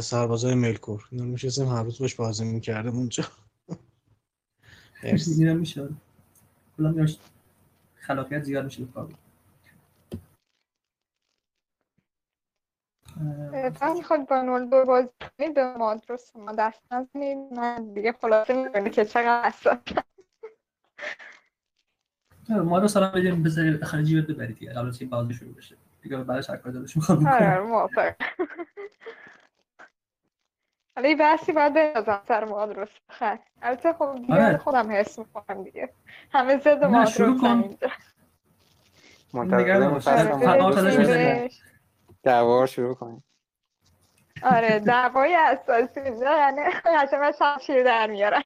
سربازای 0.00 0.54
ملکور. 0.54 1.08
اینا 1.10 1.24
میشستیم 1.24 1.68
هر 1.68 1.82
روز 1.82 1.98
باش 1.98 2.14
بازی 2.14 2.44
می‌کردیم 2.44 2.96
اونجا. 2.96 3.24
می‌بینم 5.02 5.56
میشه 5.56 5.88
خلاقیت 7.94 8.42
زیاد 8.42 8.64
میشه 8.64 8.84
کار 8.84 9.14
تا 13.80 13.94
می‌خواد 13.94 14.28
با 14.28 14.42
نول 14.42 14.70
دو 14.70 14.84
بازی 14.84 15.08
کنید 15.38 15.54
به 15.54 15.76
مادرس 15.76 16.36
ما 16.36 16.52
دست 16.52 16.82
نزنید. 16.92 17.52
من 17.52 17.92
دیگه 17.92 18.12
خلاصه 18.12 18.64
می‌کنید 18.64 18.92
که 18.92 19.04
چقدر 19.04 19.48
حساس 19.48 19.78
ما 22.48 22.78
رو 22.78 22.88
سلام 22.88 23.12
بدیم 23.12 23.42
بذارید 23.42 23.80
بخره 23.80 24.02
جیبت 24.02 24.26
ببرید 24.26 24.58
دیگه. 24.58 24.72
قبل 24.72 24.88
از 24.88 25.00
اینکه 25.00 25.16
بازی 25.16 25.34
شروع 25.34 25.54
بشه. 25.54 25.76
دیگه 26.02 26.16
بعدش 26.16 26.50
هر 26.50 26.56
کاری 26.56 26.78
دلش 26.78 26.96
می‌خواد 26.96 27.26
آره 27.26 27.52
آره 27.52 27.60
موافق 27.60 28.14
حالا 30.96 31.08
یه 31.08 31.16
بحثی 31.16 31.52
باید 31.52 31.74
بندازم 31.74 32.22
سر 32.28 32.44
مادرس. 32.44 32.88
خیر. 33.08 33.38
البته 33.62 33.92
خب 33.92 34.14
دیگه 34.14 34.34
آره. 34.34 34.58
خودم 34.58 34.90
حس 34.90 35.18
می‌کنم 35.18 35.64
دیگه. 35.64 35.92
همه 36.32 36.54
نه، 36.54 37.06
شروع 37.06 37.28
مادرس 37.28 37.40
کن. 37.40 37.46
اینجا. 37.46 37.88
منتظر 39.32 41.48
دعوا 42.22 42.60
رو 42.60 42.66
شروع 42.66 42.94
کنیم. 42.94 43.24
آره 44.42 44.78
دعوای 44.78 45.34
اساسی 45.34 46.00
اینجا 46.00 46.38
یعنی 46.38 46.60
قشنگ 46.84 47.30
شمشیر 47.38 47.84
در 47.84 48.06
میارن. 48.06 48.42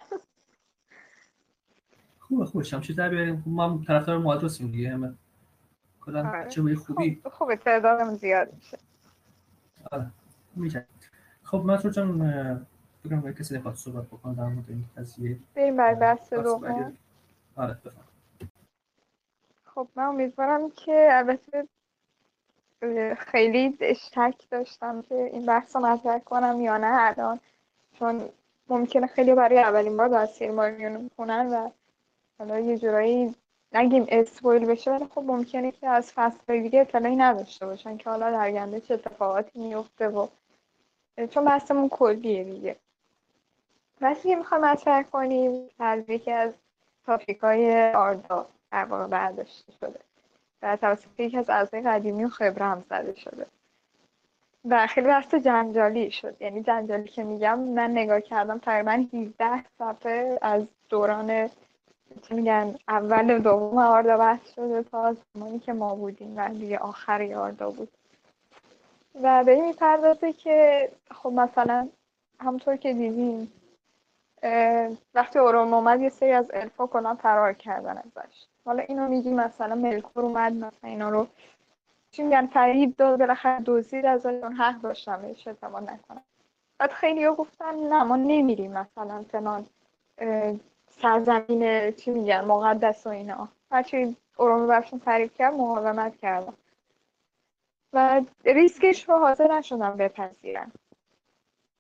خوبه 2.19 2.47
خوبه 2.47 2.65
شمشیر 2.65 2.97
در 2.97 3.09
بیاریم. 3.09 3.43
ما 3.47 3.69
هم 3.69 3.85
طرفدار 3.85 4.19
مادرسیم 4.19 4.71
دیگه 4.71 4.91
همه. 4.91 5.15
کلا 6.01 6.29
آره. 6.29 6.63
به 6.63 6.77
خوبی. 6.77 7.21
خب 7.25 7.29
خوبه 7.29 7.57
تعدادمون 7.57 8.15
زیاد 8.15 8.53
میشه. 8.55 8.79
آره 9.91 10.11
میشه 10.57 10.87
خب 11.43 11.63
مسعود 11.67 11.95
جان 11.95 12.23
اگه 13.05 13.33
کسی 13.33 13.59
نخواد 13.59 13.75
صحبت 13.75 14.07
بکنه 14.07 14.35
در 14.35 14.47
مورد 14.47 14.65
این 14.69 14.85
قضیه. 14.97 15.39
بریم 15.55 15.77
بر 15.77 15.95
بحث 15.95 16.33
دوم. 16.33 16.97
آره 17.57 17.75
بفهم 17.75 18.05
خب 19.65 19.89
من 19.97 20.05
امیدوارم 20.05 20.71
که 20.71 21.09
البته 21.11 21.69
خیلی 23.19 23.77
شک 23.95 24.35
داشتم 24.51 25.03
که 25.03 25.15
این 25.15 25.47
بحث 25.47 25.77
رو 25.77 25.83
مطرح 25.87 26.19
کنم 26.19 26.61
یا 26.61 26.77
نه 26.77 26.97
الان. 27.01 27.41
چون 27.99 28.29
ممکنه 28.69 29.07
خیلی 29.07 29.35
برای 29.35 29.59
اولین 29.59 29.97
بار 29.97 30.09
در 30.09 30.27
سیلماریون 30.27 30.93
می‌خونن 30.93 31.47
و 31.53 31.71
حالا 32.39 32.61
یه 32.61 32.79
جورایی 32.79 33.35
نگیم 33.73 34.07
اسپویل 34.09 34.67
بشه 34.67 34.91
ولی 34.91 35.07
خب 35.15 35.21
ممکنه 35.21 35.73
که 35.73 35.89
از 35.89 36.13
فصل 36.13 36.63
دیگه 36.63 36.81
اطلاعی 36.81 37.17
نداشته 37.17 37.67
باشن 37.67 37.97
که 37.97 38.11
حالا 38.11 38.31
در 38.31 38.41
آینده 38.41 38.81
چه 38.81 38.95
اتفاقاتی 38.95 39.59
میفته 39.59 40.09
و 40.09 40.27
چون 41.31 41.45
بحثمون 41.45 41.89
کلیه 41.89 42.45
دیگه. 42.45 42.77
بحثی 44.01 44.29
که 44.29 44.37
می‌خوایم 44.37 44.65
مطرح 44.65 45.03
کنیم 45.03 45.71
از 45.79 46.11
یکی 46.11 46.31
از 46.31 46.53
تاپیک 47.07 47.39
های 47.39 47.93
آردا 47.93 48.47
در 48.73 48.85
واقع 48.85 49.07
برداشته 49.07 49.73
شده. 49.81 50.01
و 50.63 50.77
توسط 50.77 51.21
یکی 51.21 51.39
از 51.39 51.51
اعضای 51.51 51.81
قدیمی 51.81 52.25
و 52.25 52.29
خبره 52.29 52.65
هم 52.65 52.85
زده 52.91 53.15
شده. 53.15 53.47
و 54.65 54.87
خیلی 54.87 55.07
بحث 55.07 55.35
جنجالی 55.35 56.11
شد. 56.11 56.37
یعنی 56.41 56.63
جنجالی 56.63 57.09
که 57.09 57.25
میگم 57.25 57.59
من 57.59 57.91
نگاه 57.91 58.21
کردم 58.21 58.59
تقریبا 58.59 59.07
17 59.15 59.65
صفحه 59.79 60.39
از 60.43 60.67
دوران 60.89 61.51
چی 62.23 62.35
میگن 62.35 62.75
اول 62.89 63.39
دوم 63.39 63.79
آردا 63.79 64.19
بحث 64.19 64.55
شده 64.55 64.83
تا 64.83 65.17
زمانی 65.35 65.59
که 65.59 65.73
ما 65.73 65.95
بودیم 65.95 66.35
و 66.37 66.49
دیگه 66.49 66.79
آخر 66.79 67.35
آردا 67.35 67.71
بود. 67.71 67.89
و 69.23 69.45
به 69.45 69.53
این 69.53 69.65
می‌پردازه 69.65 70.33
که 70.33 70.89
خب 71.11 71.33
مثلا 71.33 71.89
همونطور 72.41 72.77
که 72.77 72.93
دیدیم 72.93 73.53
وقتی 75.15 75.39
اوروم 75.39 75.75
اومد 75.75 76.01
یه 76.01 76.09
سری 76.09 76.33
از 76.33 76.51
الفا 76.55 76.87
کلا 76.87 77.15
فرار 77.15 77.53
کردن 77.53 77.99
ازش. 77.99 78.47
حالا 78.65 78.83
اینو 78.83 79.09
میگی 79.09 79.31
مثلا 79.31 79.75
ملکور 79.75 80.23
اومد 80.23 80.53
مثلا 80.53 80.91
اینا 80.91 81.09
رو 81.09 81.27
چی 82.11 82.23
میگن 82.23 82.47
فریب 82.47 82.97
داد 82.97 83.19
بالاخره 83.19 83.63
دزدید 83.67 84.07
ازشون 84.07 84.53
حق 84.53 84.81
داشتن 84.81 85.23
بهش 85.23 85.49
اعتماد 85.49 85.83
نکنن. 85.83 86.23
بعد 86.79 86.91
خیلی 86.91 87.29
گفتن 87.29 87.75
نه 87.75 88.03
ما 88.03 88.17
نمیریم 88.17 88.73
مثلا 88.73 89.25
فلان 89.31 89.67
سرزمین 90.89 91.91
چی 91.91 92.11
میگن 92.11 92.41
مقدس 92.45 93.07
و 93.07 93.11
اینا. 93.11 93.49
هرچی 93.71 94.17
اوروم 94.37 94.67
برشون 94.67 94.99
فریب 94.99 95.35
کرد 95.35 95.55
مقاومت 95.55 96.17
کردن. 96.17 96.53
و 97.93 98.23
ریسکش 98.45 99.09
رو 99.09 99.19
حاضر 99.19 99.59
نشدن 99.59 99.97
بپذیرن. 99.97 100.73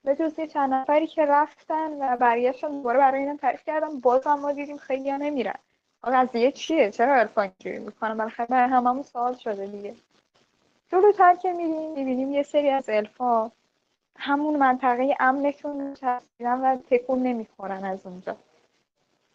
به 0.04 0.16
جز 0.16 0.38
یه 0.38 0.46
چند 0.46 0.74
نفری 0.74 1.06
که 1.06 1.26
رفتن 1.26 1.92
و 1.92 2.16
برگشتن 2.16 2.68
دوباره 2.68 2.98
برای 2.98 3.20
اینم 3.20 3.36
تعریف 3.36 3.64
کردن 3.64 4.00
باز 4.00 4.26
هم 4.26 4.40
ما 4.40 4.52
دیدیم 4.52 4.76
خیلی 4.76 5.10
ها 5.10 5.16
نمیرن. 5.16 5.58
قضیه 6.10 6.52
چیه؟ 6.52 6.90
چرا 6.90 7.14
الفا 7.14 7.42
اینجوری 7.42 7.78
می‌کنن 7.78 8.16
بالاخره 8.16 8.46
برای 8.46 8.70
هممون 8.70 9.02
سوال 9.02 9.34
شده 9.34 9.66
دیگه. 9.66 9.94
جلوتر 10.92 11.34
که 11.34 11.52
میریم 11.52 11.92
می‌بینیم 11.92 12.32
یه 12.32 12.42
سری 12.42 12.70
از 12.70 12.88
الفا 12.88 13.50
همون 14.18 14.56
منطقه 14.56 15.16
امنشون 15.20 15.94
چسبیدن 15.94 16.60
و 16.60 16.76
تکون 16.90 17.22
نمی‌خورن 17.22 17.84
از 17.84 18.06
اونجا. 18.06 18.36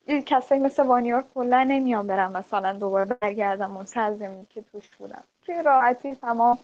یه 0.07 0.22
کسایی 0.22 0.61
مثل 0.61 0.84
وانیار 0.84 1.26
کلا 1.36 1.63
نمیان 1.63 2.07
برن 2.07 2.38
مثلا 2.38 2.74
دوباره 2.74 3.05
برگردن 3.05 3.72
اون 3.72 3.86
سرزمینی 3.86 4.47
که 4.49 4.61
توش 4.61 4.89
بودن. 4.99 5.24
توی 5.45 5.61
راحتی 5.63 6.15
تمام. 6.15 6.59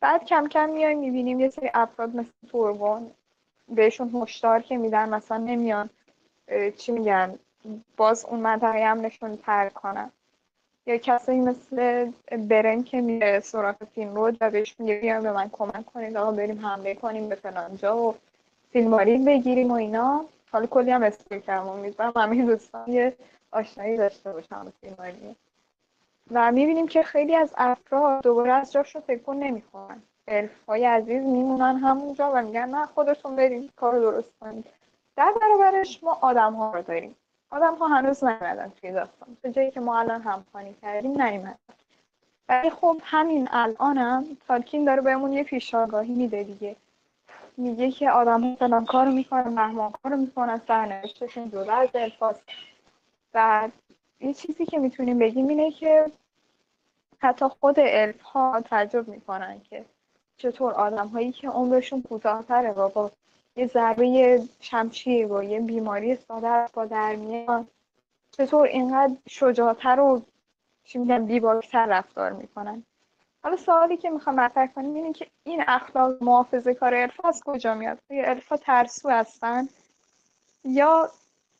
بعد 0.00 0.24
کم 0.24 0.48
کم 0.48 0.68
میایم 0.68 0.98
می‌بینیم 0.98 1.40
یه 1.40 1.50
سری 1.50 1.70
افراد 1.74 2.16
مثل 2.16 2.30
توربون 2.50 3.10
بهشون 3.68 4.22
هشدار 4.22 4.62
که 4.62 4.76
میدن 4.76 5.08
مثلا 5.08 5.36
نمیان 5.38 5.90
چی 6.78 6.92
میگن؟ 6.92 7.38
باز 7.96 8.24
اون 8.24 8.40
منطقه 8.40 8.78
امنشون 8.78 9.36
ترک 9.36 9.72
کنن 9.72 10.10
یا 10.86 10.96
کسایی 10.96 11.40
مثل 11.40 12.10
برن 12.48 12.82
که 12.82 13.00
میره 13.00 13.40
سراغ 13.40 13.76
فیلم 13.94 14.14
رود 14.14 14.36
و 14.40 14.50
بهش 14.50 14.74
میگه 14.78 14.96
بیاین 14.96 15.20
به 15.20 15.32
من 15.32 15.50
کمک 15.52 15.86
کنید 15.86 16.16
آقا 16.16 16.30
بریم 16.30 16.66
حمله 16.66 16.94
کنیم 16.94 17.28
به 17.28 17.34
فلان 17.34 17.76
جا 17.76 17.96
و 17.96 18.14
فیلماری 18.72 19.18
بگیریم 19.18 19.70
و 19.70 19.74
اینا. 19.74 20.24
حالا 20.52 20.66
کلی 20.66 20.90
هم 20.90 21.02
اسپیل 21.02 21.40
کردم 21.40 21.68
امیدوارم 21.68 22.12
همه 22.16 22.44
دوستان 22.44 22.88
یه 22.88 23.16
آشنایی 23.52 23.96
داشته 23.96 24.32
باشن 24.32 24.64
با 24.64 24.72
فیلماری 24.80 25.36
و 26.30 26.52
می‌بینیم 26.52 26.88
که 26.88 27.02
خیلی 27.02 27.36
از 27.36 27.54
افراد 27.56 28.22
دوباره 28.22 28.52
از 28.52 28.72
جاشون 28.72 29.02
تکون 29.08 29.38
نمی‌خورن 29.38 30.02
الفای 30.28 30.84
عزیز 30.84 31.22
میمونن 31.22 31.76
همونجا 31.76 32.32
و 32.34 32.42
میگن 32.42 32.68
نه 32.68 32.86
خودتون 32.86 33.36
بریم 33.36 33.72
کار 33.76 33.94
رو 33.94 34.00
درست 34.00 34.30
کنید 34.40 34.66
در 35.16 35.32
برابرش 35.40 36.04
ما 36.04 36.18
آدم 36.20 36.52
ها 36.52 36.72
رو 36.72 36.82
داریم. 36.82 37.16
آدم 37.50 37.74
ها 37.74 37.86
هنوز 37.86 38.24
نیومدن 38.24 38.72
توی 38.80 38.92
داستان 38.92 39.36
به 39.42 39.52
جایی 39.52 39.70
که 39.70 39.80
ما 39.80 39.98
الان 39.98 40.22
همخوانی 40.22 40.74
کردیم 40.82 41.22
نیومدن 41.22 41.58
ولی 42.48 42.70
خب 42.70 42.96
همین 43.02 43.48
الانم 43.50 44.36
تالکین 44.48 44.84
داره 44.84 45.02
بهمون 45.02 45.32
یه 45.32 45.44
پیشاگاهی 45.44 46.14
میده 46.14 46.42
دیگه. 46.42 46.76
میگه 47.56 47.90
که 47.90 48.10
آدم 48.10 48.42
ها 48.42 48.56
فلان 48.56 48.84
کارو 48.84 49.12
می‌کنن 49.12 49.48
مهمان 49.48 49.92
کارو 50.02 50.16
می‌کنن 50.16 50.60
سرنوشتشون 50.68 51.50
جدا 51.50 51.74
از 51.74 51.88
الفاست 51.94 52.42
و 53.34 53.68
یه 54.20 54.34
چیزی 54.34 54.66
که 54.66 54.78
می‌تونیم 54.78 55.18
بگیم 55.18 55.48
اینه 55.48 55.70
که 55.70 56.12
حتی 57.18 57.44
خود 57.48 57.80
الف 57.80 58.20
ها 58.20 58.60
تعجب 58.60 59.08
می‌کنن 59.08 59.60
که 59.70 59.84
چطور 60.36 60.72
آدم 60.72 61.08
هایی 61.08 61.32
که 61.32 61.48
عمرشون 61.48 62.02
کوتاهتره 62.02 62.70
و 62.70 62.88
با 62.88 63.10
یه 63.56 63.66
ضربه 63.66 64.42
شمشیر 64.60 65.32
و 65.32 65.42
یه 65.42 65.60
بیماری 65.60 66.16
ساده 66.16 66.66
با 66.72 66.84
در 66.86 67.16
میان 67.16 67.68
چطور 68.30 68.66
اینقدر 68.66 69.16
شجاعتر 69.28 70.00
و 70.00 70.22
چی 70.84 70.98
میگن 70.98 71.26
بیباکتر 71.26 71.86
رفتار 71.86 72.32
می‌کنن؟ 72.32 72.82
حالا 73.42 73.56
سوالی 73.56 73.96
که 73.96 74.10
می‌خوام 74.10 74.36
مطرح 74.36 74.66
کنیم 74.66 74.94
اینه 74.94 75.12
که 75.12 75.26
این 75.44 75.64
اخلاق 75.66 76.22
محافظه 76.22 76.74
کار 76.74 76.94
الف 76.94 77.24
از 77.24 77.42
کجا 77.44 77.74
میاد؟ 77.74 77.98
یا 78.10 78.30
الف 78.30 78.52
ترسو 78.62 79.08
هستن؟ 79.08 79.68
یا 80.64 81.10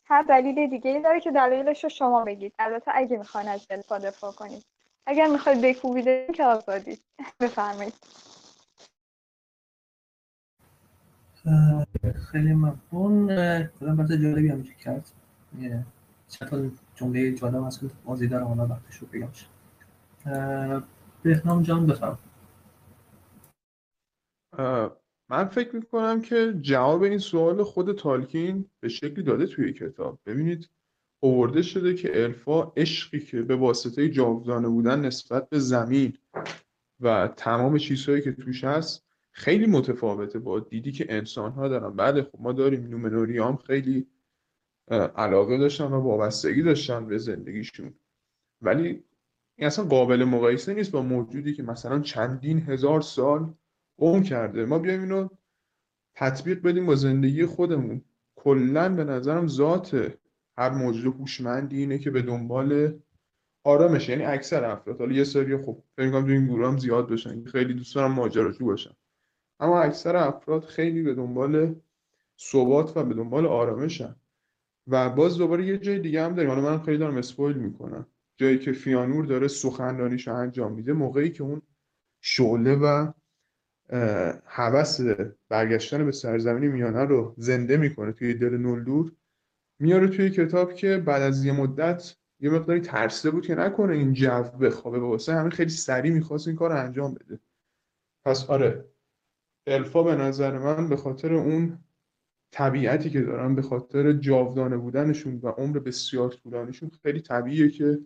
هر 0.05 0.21
دلیل 0.21 0.69
دیگه 0.69 0.91
ای 0.91 1.01
داره 1.01 1.19
که 1.19 1.31
دلایلش 1.31 1.83
رو 1.83 1.89
شما 1.89 2.23
بگید؟ 2.23 2.53
البته 2.59 2.91
اگه 2.93 3.17
می‌خواین 3.17 3.47
از 3.47 3.65
الفا 3.69 3.97
دفاع 3.97 4.31
کنید. 4.31 4.65
اگر 5.05 5.27
می‌خواید 5.27 5.61
بکوبید 5.61 6.35
که 6.35 6.43
آزادید 6.43 7.01
بفرمایید. 7.41 7.93
خیلی 12.31 12.53
ممنون. 12.53 13.27
کلا 13.79 13.95
بحث 13.95 14.11
جالبی 14.11 14.49
هم 14.49 14.63
کرد. 14.63 15.11
چند 16.27 16.49
تا 16.49 16.69
جمله 16.95 17.31
جالب 17.31 17.63
هست 17.63 17.79
که 17.79 17.87
بازی 18.05 18.27
دارم 18.27 18.47
حالا 18.47 18.67
وقتش 18.67 18.95
رو 18.97 19.07
بگمش 19.07 19.47
اه، 20.25 20.83
بهنام 21.23 21.63
جان 21.63 21.87
بفرم 21.87 22.17
من 25.29 25.45
فکر 25.45 25.75
می‌کنم 25.75 26.21
که 26.21 26.53
جواب 26.61 27.01
این 27.01 27.17
سوال 27.17 27.63
خود 27.63 27.97
تالکین 27.97 28.65
به 28.79 28.89
شکلی 28.89 29.23
داده 29.23 29.47
توی 29.47 29.73
کتاب. 29.73 30.19
ببینید 30.25 30.69
اوورده 31.23 31.61
شده 31.61 31.93
که 31.93 32.23
الفا 32.23 32.63
عشقی 32.77 33.19
که 33.19 33.41
به 33.41 33.55
واسطه 33.55 34.09
جاودانه 34.09 34.67
بودن 34.67 35.05
نسبت 35.05 35.49
به 35.49 35.59
زمین 35.59 36.17
و 36.99 37.27
تمام 37.27 37.77
چیزهایی 37.77 38.21
که 38.21 38.31
توش 38.31 38.63
هست 38.63 39.06
خیلی 39.37 39.65
متفاوته 39.65 40.39
با 40.39 40.59
دیدی 40.59 40.91
که 40.91 41.05
انسان 41.09 41.51
ها 41.51 41.67
دارن. 41.67 41.95
بله 41.95 42.23
خب 42.23 42.39
ما 42.39 42.53
داریم. 42.53 42.87
نومنوری 42.87 43.37
هم 43.37 43.57
خیلی 43.57 44.07
علاقه 45.15 45.57
داشتن 45.57 45.85
و 45.85 45.99
وابستگی 45.99 46.61
داشتن 46.61 47.05
به 47.05 47.17
زندگیشون. 47.17 47.93
ولی 48.61 49.03
این 49.55 49.67
اصلا 49.67 49.85
قابل 49.85 50.23
مقایسه 50.23 50.73
نیست 50.73 50.91
با 50.91 51.01
موجودی 51.01 51.53
که 51.53 51.63
مثلا 51.63 51.99
چندین 51.99 52.59
هزار 52.59 53.01
سال 53.01 53.53
قوم 53.97 54.23
کرده. 54.23 54.65
ما 54.65 54.79
بیایم 54.79 55.01
اینو 55.01 55.27
تطبیق 56.15 56.61
بدیم 56.61 56.85
با 56.85 56.95
زندگی 56.95 57.45
خودمون. 57.45 58.01
کلا 58.35 58.95
به 58.95 59.03
نظرم 59.03 59.47
ذات 59.47 60.17
هر 60.57 60.69
موجود 60.69 61.15
هوشمندی 61.15 61.77
اینه 61.77 61.97
که 61.97 62.11
به 62.11 62.21
دنبال 62.21 62.99
آرامش 63.63 64.09
یعنی 64.09 64.23
اکثر 64.23 64.63
افراد. 64.63 64.99
حالا 64.99 65.15
یه 65.15 65.23
سری 65.23 65.57
خب 65.57 65.83
فکر 65.97 66.11
کنم 66.11 66.25
تو 66.25 66.31
این 66.31 66.47
گروه 66.47 66.67
هم 66.67 66.77
زیاد 66.77 67.09
باشن. 67.09 67.43
خیلی 67.43 67.73
دوست 67.73 67.95
دارم 67.95 68.11
ماجراجو 68.11 68.65
باشن 68.65 68.93
اما 69.59 69.81
اکثر 69.81 70.15
افراد 70.15 70.63
خیلی 70.63 71.03
به 71.03 71.13
دنبال 71.13 71.75
ثبات 72.39 72.97
و 72.97 73.03
به 73.03 73.13
دنبال 73.13 73.45
آرامشن. 73.45 74.15
و 74.87 75.09
باز 75.09 75.37
دوباره 75.37 75.65
یه 75.65 75.77
جای 75.77 75.99
دیگه 75.99 76.23
هم 76.23 76.33
داریم. 76.33 76.51
حالا 76.51 76.61
من 76.61 76.79
خیلی 76.79 76.97
دارم 76.97 77.17
اسپویل 77.17 77.57
می‌کنم. 77.57 78.07
جایی 78.37 78.59
که 78.59 78.71
فیانور 78.71 79.25
داره 79.25 79.47
سخنرانیش 79.47 80.27
انجام 80.27 80.73
میده 80.73 80.93
موقعی 80.93 81.29
که 81.29 81.43
اون 81.43 81.61
شعله 82.21 82.75
و 82.75 83.11
هوس 84.45 84.99
برگشتن 85.49 86.05
به 86.05 86.11
سرزمین 86.11 86.71
میانه 86.71 87.05
رو 87.05 87.35
زنده 87.37 87.77
می‌کنه 87.77 88.11
توی 88.11 88.33
دل 88.33 88.57
نولدور 88.57 89.11
میاره 89.79 90.07
توی 90.07 90.29
کتاب 90.29 90.73
که 90.73 90.97
بعد 90.97 91.21
از 91.21 91.45
یه 91.45 91.51
مدت 91.51 92.15
یه 92.39 92.49
مقداری 92.49 92.79
ترسه 92.79 93.31
بود 93.31 93.45
که 93.45 93.55
نکنه 93.55 93.93
این 93.93 94.13
جو 94.13 94.43
بخوابه. 94.43 94.99
واسه 94.99 95.33
همین 95.33 95.51
خیلی 95.51 95.69
سریع 95.69 96.13
می‌خواست 96.13 96.47
این 96.47 96.57
کار 96.57 96.69
رو 96.71 96.77
انجام 96.77 97.13
بده. 97.13 97.39
پس 98.25 98.49
آره 98.49 98.85
الفا 99.67 100.03
به 100.03 100.15
نظر 100.15 100.57
من 100.57 100.89
به 100.89 100.95
خاطر 100.95 101.33
اون 101.33 101.79
طبیعتی 102.51 103.09
که 103.09 103.21
دارن 103.21 103.55
به 103.55 103.61
خاطر 103.61 104.13
جاودانه 104.13 104.77
بودنشون 104.77 105.39
و 105.43 105.47
عمر 105.47 105.79
بسیار 105.79 106.29
طولانیشون 106.29 106.91
خیلی 107.03 107.21
طبیعیه 107.21 107.69
که 107.69 107.99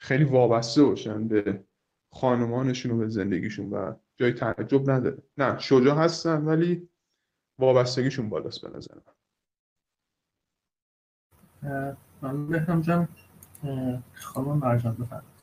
خیلی 0.00 0.24
وابسته 0.24 0.84
باشن 0.84 1.28
به 1.28 1.64
خانمانشون 2.12 2.92
و 2.92 2.98
به 2.98 3.08
زندگیشون 3.08 3.70
و 3.70 3.94
جای 4.16 4.32
تعجب 4.32 4.90
نداره. 4.90 5.22
نه 5.38 5.58
شجاع 5.58 5.96
هستن 5.96 6.44
ولی 6.44 6.88
وابستگیشون 7.58 8.28
بالاست 8.28 8.62
به 8.62 8.76
نظر 8.76 8.94
من. 8.94 9.14
من 12.22 12.48
بهنام 12.48 12.80
جان 12.80 13.08
خانم 14.12 14.58
مرجان 14.58 14.94
بفرمایید. 14.94 15.37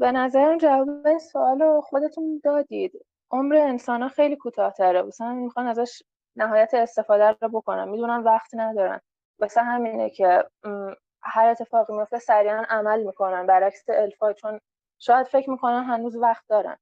به 0.00 0.12
نظرم 0.12 0.58
جواب 0.58 1.06
این 1.06 1.18
سوال 1.18 1.58
رو 1.60 1.80
خودتون 1.80 2.40
دادید. 2.44 2.92
عمر 3.30 3.56
انسان 3.56 4.02
ها 4.02 4.08
خیلی 4.08 4.36
کوتاهتره. 4.36 5.02
مثلا 5.02 5.32
می‌خوان 5.32 5.66
ازش 5.66 6.02
نهایت 6.36 6.74
استفاده 6.74 7.36
رو 7.42 7.48
بکنن. 7.48 7.88
می‌دونن 7.88 8.22
وقت 8.22 8.54
ندارن. 8.54 9.00
واسه 9.38 9.62
همینه 9.62 10.10
که 10.10 10.44
هر 11.22 11.48
اتفاقی 11.48 11.92
میفته 11.96 12.18
سریعا 12.18 12.64
عمل 12.68 13.02
می‌کنن. 13.02 13.46
برعکس 13.46 13.84
الفا 13.88 14.32
چون 14.32 14.60
شاید 14.98 15.26
فکر 15.26 15.50
می‌کنن 15.50 15.84
هنوز 15.84 16.16
وقت 16.16 16.44
دارن. 16.48 16.76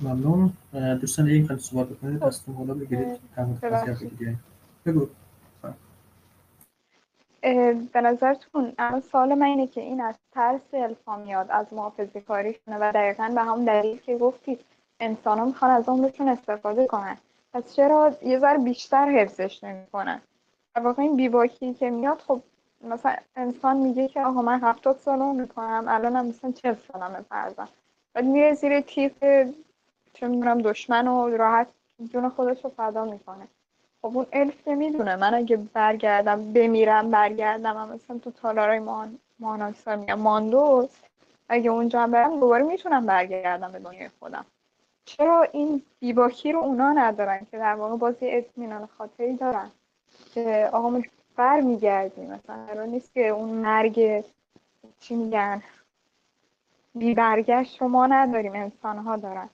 ممنون. 0.00 0.52
دوستان 1.00 1.26
این 1.26 1.46
خیلی 1.46 1.60
صحبت 1.60 1.86
بکنید. 1.86 2.20
دستون 2.20 2.54
بالا 2.54 2.74
بگیرید. 2.74 3.20
بگو. 4.86 5.06
به 7.40 8.00
نظرتون 8.00 8.72
اما 8.78 9.00
سوال 9.00 9.34
من 9.34 9.46
اینه 9.46 9.66
که 9.66 9.80
این 9.80 10.00
از 10.00 10.14
ترس 10.32 10.60
الفا 10.72 11.16
میاد 11.16 11.46
از 11.50 11.72
محافظه 11.72 12.20
کاریشونه 12.20 12.78
و 12.78 12.92
دقیقا 12.92 13.32
به 13.34 13.40
هم 13.40 13.64
دلیل 13.64 13.98
که 13.98 14.18
گفتید 14.18 14.60
انسان 15.00 15.38
ها 15.38 15.44
می‌خوان 15.44 15.70
از 15.70 15.88
عمرشون 15.88 16.28
استفاده 16.28 16.86
کنن. 16.86 17.16
پس 17.52 17.74
چرا 17.74 18.12
یه 18.22 18.38
ذره 18.38 18.58
بیشتر 18.58 19.08
حفظش 19.08 19.64
نمی‌کنن؟ 19.64 20.20
در 20.74 20.82
واقع 20.82 21.02
این 21.02 21.16
بیباکی 21.16 21.74
که 21.74 21.90
میاد 21.90 22.20
خب 22.20 22.40
مثلا 22.84 23.16
انسان 23.36 23.76
میگه 23.76 24.08
که 24.08 24.22
آقا 24.22 24.42
من 24.42 24.60
هفتاد 24.60 24.96
سال 24.96 25.20
عمر 25.20 25.40
می‌کنم 25.40 25.84
الان 25.88 26.16
هم 26.16 26.26
مثلا 26.26 26.52
چل 26.52 26.74
سالم 26.92 27.24
فرزن 27.28 27.68
بعد 28.14 28.24
میره 28.24 28.54
زیر 28.54 28.80
تیف 28.80 29.18
چه 30.14 30.28
می‌دونم 30.28 30.62
دشمن 30.62 31.08
و 31.08 31.28
راحت 31.36 31.66
جون 32.12 32.28
خودش 32.28 32.64
رو 32.64 32.70
فدا 32.70 33.04
می‌کنه. 33.04 33.48
خب 34.08 34.16
اون 34.16 34.26
الف 34.32 34.68
می‌دونه 34.68 35.16
من 35.16 35.34
اگه 35.34 35.56
برگردم 35.56 36.52
بمیرم 36.52 37.10
برگردم 37.10 37.76
هم 37.76 37.88
مثلا 37.88 38.18
تو 38.18 38.30
تالارای 38.30 38.78
مان 38.78 39.18
ماناکسار 39.38 39.96
میگم 39.96 40.18
ماندوس 40.18 40.90
اگه 41.48 41.70
اونجا 41.70 42.00
هم 42.00 42.10
برم 42.10 42.40
دوباره 42.40 42.62
می‌تونم 42.62 43.06
برگردم 43.06 43.72
به 43.72 43.78
دنیای 43.78 44.10
خودم. 44.20 44.44
چرا 45.04 45.42
این 45.52 45.82
بیباکی 46.00 46.52
رو 46.52 46.58
اونا 46.58 46.92
ندارن 46.92 47.46
که 47.50 47.58
در 47.58 47.74
واقع 47.74 47.96
بازی 47.96 48.30
اطمینان 48.30 48.88
خاطری 48.98 49.36
دارن 49.36 49.70
که 50.34 50.70
آقا 50.72 50.90
ما 50.90 51.02
بر 51.36 51.60
میگردیم 51.60 52.30
مثلا 52.30 52.66
قرار 52.66 52.86
نیست 52.86 53.14
که 53.14 53.28
اون 53.28 53.48
مرگ 53.48 54.24
چی 55.00 55.14
میگن 55.14 55.62
بی 56.94 57.14
برگشت 57.14 57.82
رو 57.82 57.88
ما 57.88 58.06
نداریم 58.06 58.52
انسان 58.52 58.98
ها 58.98 59.16
دارن 59.16 59.48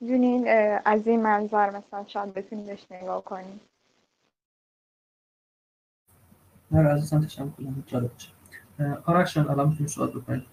دونین 0.00 0.48
از 0.84 1.06
این 1.06 1.22
منظر 1.22 1.70
مثلا 1.70 2.04
شاید 2.06 2.34
بتونیم 2.34 2.66
بهش 2.66 2.86
نگاه 2.90 3.24
کنیم. 3.24 3.60
نه 6.70 6.88
عزیزم 6.88 7.20
تشکر 7.20 7.48
کنم 7.48 7.84
جالب 7.86 8.12
باشه 8.12 8.30
آرش 9.06 9.34
جان 9.34 9.48
الان 9.50 9.68
می‌تونیم 9.68 9.86
سوال 9.86 10.10
بکنید 10.10 10.46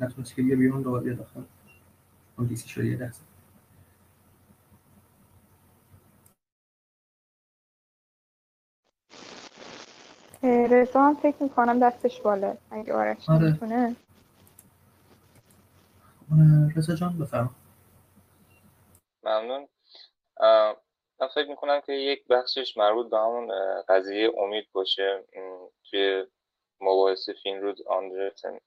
نتونست 0.00 0.34
که 0.34 0.42
یه 0.42 0.56
بیرون 0.56 0.82
دوباره 0.82 1.04
بیاد 1.04 1.18
داخل 1.18 1.42
اون 2.38 2.46
دیسی 2.46 2.68
شده 2.68 2.86
یه 2.86 2.96
دست 2.96 3.24
رضا 10.42 11.02
هم 11.02 11.14
فکر 11.14 11.42
می‌کنم 11.42 11.78
دستش 11.80 12.20
بالا 12.20 12.56
اگه 12.70 12.94
آرش 12.94 13.30
آره. 13.30 13.52
می‌تونه 13.52 13.96
رضا 16.76 16.94
جان 16.94 17.18
بفرم 17.18 17.54
ممنون 19.24 19.68
من 21.20 21.28
فکر 21.28 21.48
می‌کنم 21.48 21.80
که 21.80 21.92
یک 21.92 22.26
بخشش 22.26 22.76
مربوط 22.76 23.10
به 23.10 23.18
همون 23.18 23.52
قضیه 23.88 24.32
امید 24.38 24.68
باشه. 24.72 25.24
توی 25.90 26.26
مباحث 26.80 27.30
فینرود 27.30 27.88
آندرتن 27.88 28.58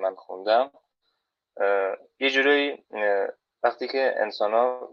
من 0.00 0.14
خوندم. 0.14 0.70
یه 2.20 2.30
جورایی 2.30 2.84
وقتی 3.62 3.88
که 3.88 4.14
انسان 4.16 4.52
ها 4.52 4.90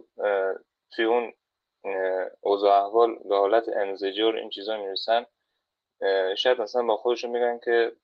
توی 0.91 1.05
اون 1.05 1.34
اوضاع 2.41 2.84
احوال 2.84 3.16
به 3.16 3.38
حالت 3.38 3.70
انزجار 3.70 4.36
این 4.36 4.49
چیزا 4.49 4.78
می‌رسن 4.78 5.26
شاید 6.38 6.61
مثلا 6.61 6.84
با 6.84 6.97
خودشون 6.97 7.32
میگن 7.32 7.59
که 7.59 7.95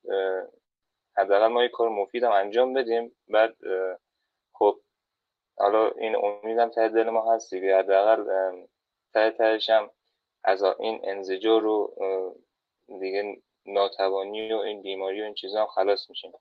حداقل 1.18 1.48
ما 1.48 1.64
یه 1.64 1.70
کار 1.70 1.90
مفیدم 1.90 2.32
انجام 2.32 2.74
بدیم. 2.74 3.16
بعد 3.28 3.56
خب 4.54 4.80
حالا 5.58 5.88
این 5.88 6.16
امیدم 6.16 6.70
ته 6.70 6.88
دل 6.88 7.10
ما 7.10 7.34
هست 7.34 7.54
دیگه. 7.54 7.78
حداقل 7.78 8.26
ته 9.14 9.32
تهش 9.32 9.70
هم 9.70 9.90
از 10.44 10.64
این 10.64 11.02
انزجار 11.04 11.62
رو 11.62 11.96
دیگه 12.88 13.42
ناتوانی 13.66 14.54
و 14.54 14.58
این 14.58 14.82
بیماری 14.82 15.22
و 15.22 15.24
این 15.24 15.34
چیزا 15.34 15.62
هم 15.62 15.68
خلاص 15.68 16.10
میشیم. 16.10 16.32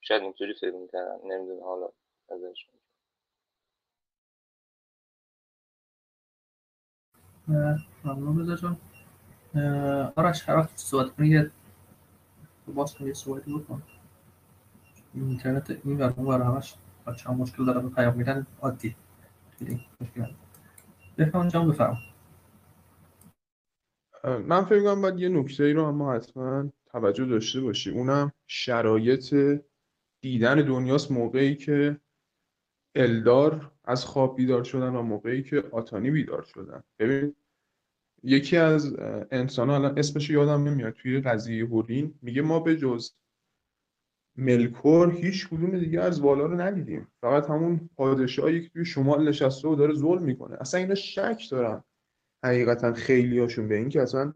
شاید 0.00 0.22
اینطوری 0.22 0.54
فکر 0.54 0.74
می‌کردم 0.74 1.20
نمی‌دونم 1.24 1.64
حالا 1.64 1.88
ازش. 2.28 2.66
ممنون 8.04 8.40
رضا 8.40 8.56
جان 8.56 8.76
آرش 10.16 10.48
هر 10.48 10.56
وقت 10.56 10.70
صحبت 10.76 11.16
کنی 11.16 11.28
یه 11.28 11.50
باز 12.68 12.94
کن 12.94 13.06
یه 13.06 13.12
صحبتی 13.12 13.54
بکن. 13.54 13.82
اینترنت 15.14 15.70
این 15.70 15.98
ور 15.98 16.14
اون 16.16 16.26
ور 16.26 16.42
همش 16.42 16.74
بچه 17.06 17.28
هم 17.28 17.36
مشکل 17.36 17.64
داره 17.64 17.80
به 17.80 17.88
پیام 17.88 18.16
میدن 18.16 18.46
عادی. 18.62 18.96
خیلی 19.58 19.86
مشکل. 20.00 20.32
بفهم 21.20 21.48
جان 21.48 21.68
بفرم 21.68 21.98
من 24.24 24.64
فکر 24.64 24.84
کنم 24.84 25.02
باید 25.02 25.18
یه 25.18 25.28
نکته 25.28 25.64
ای 25.64 25.72
رو 25.72 25.84
اما 25.84 26.14
حتما 26.14 26.70
توجه 26.86 27.26
داشته 27.26 27.60
باشی 27.60 27.90
اونم 27.90 28.32
شرایط 28.46 29.34
دیدن 30.20 30.54
دنیاست 30.54 31.10
موقعی 31.10 31.56
که 31.56 32.00
الدار 32.94 33.72
از 33.84 34.04
خواب 34.04 34.36
بیدار 34.36 34.64
شدن 34.64 34.96
و 34.96 35.02
موقعی 35.02 35.42
که 35.42 35.64
آتانی 35.72 36.10
بیدار 36.10 36.42
شدن. 36.42 36.82
ببین 36.98 37.34
یکی 38.22 38.56
از 38.56 38.96
انسان 39.30 39.70
الان 39.70 39.98
اسمش 39.98 40.30
یادم 40.30 40.68
نمیاد 40.68 40.92
توی 40.92 41.20
قضیه 41.20 41.66
هولین 41.66 42.14
میگه 42.22 42.42
ما 42.42 42.60
به 42.60 42.76
جز 42.76 43.12
ملکور 44.40 45.12
هیچ 45.12 45.48
کدوم 45.48 45.78
دیگه 45.78 46.00
از 46.00 46.20
والا 46.20 46.46
رو 46.46 46.60
ندیدیم. 46.60 47.08
فقط 47.20 47.50
همون 47.50 47.90
پادشاهی 47.96 48.62
که 48.62 48.68
توی 48.68 48.84
شمال 48.84 49.28
نشسته 49.28 49.68
و 49.68 49.74
داره 49.74 49.94
ظلم 49.94 50.22
می‌کنه. 50.22 50.56
اصلا 50.60 50.80
اینا 50.80 50.94
شک 50.94 51.42
دارن. 51.50 51.84
حقیقتا 52.44 52.92
خیلی 52.92 53.38
هاشون 53.38 53.68
به 53.68 53.76
اینکه 53.76 54.02
اصلا 54.02 54.32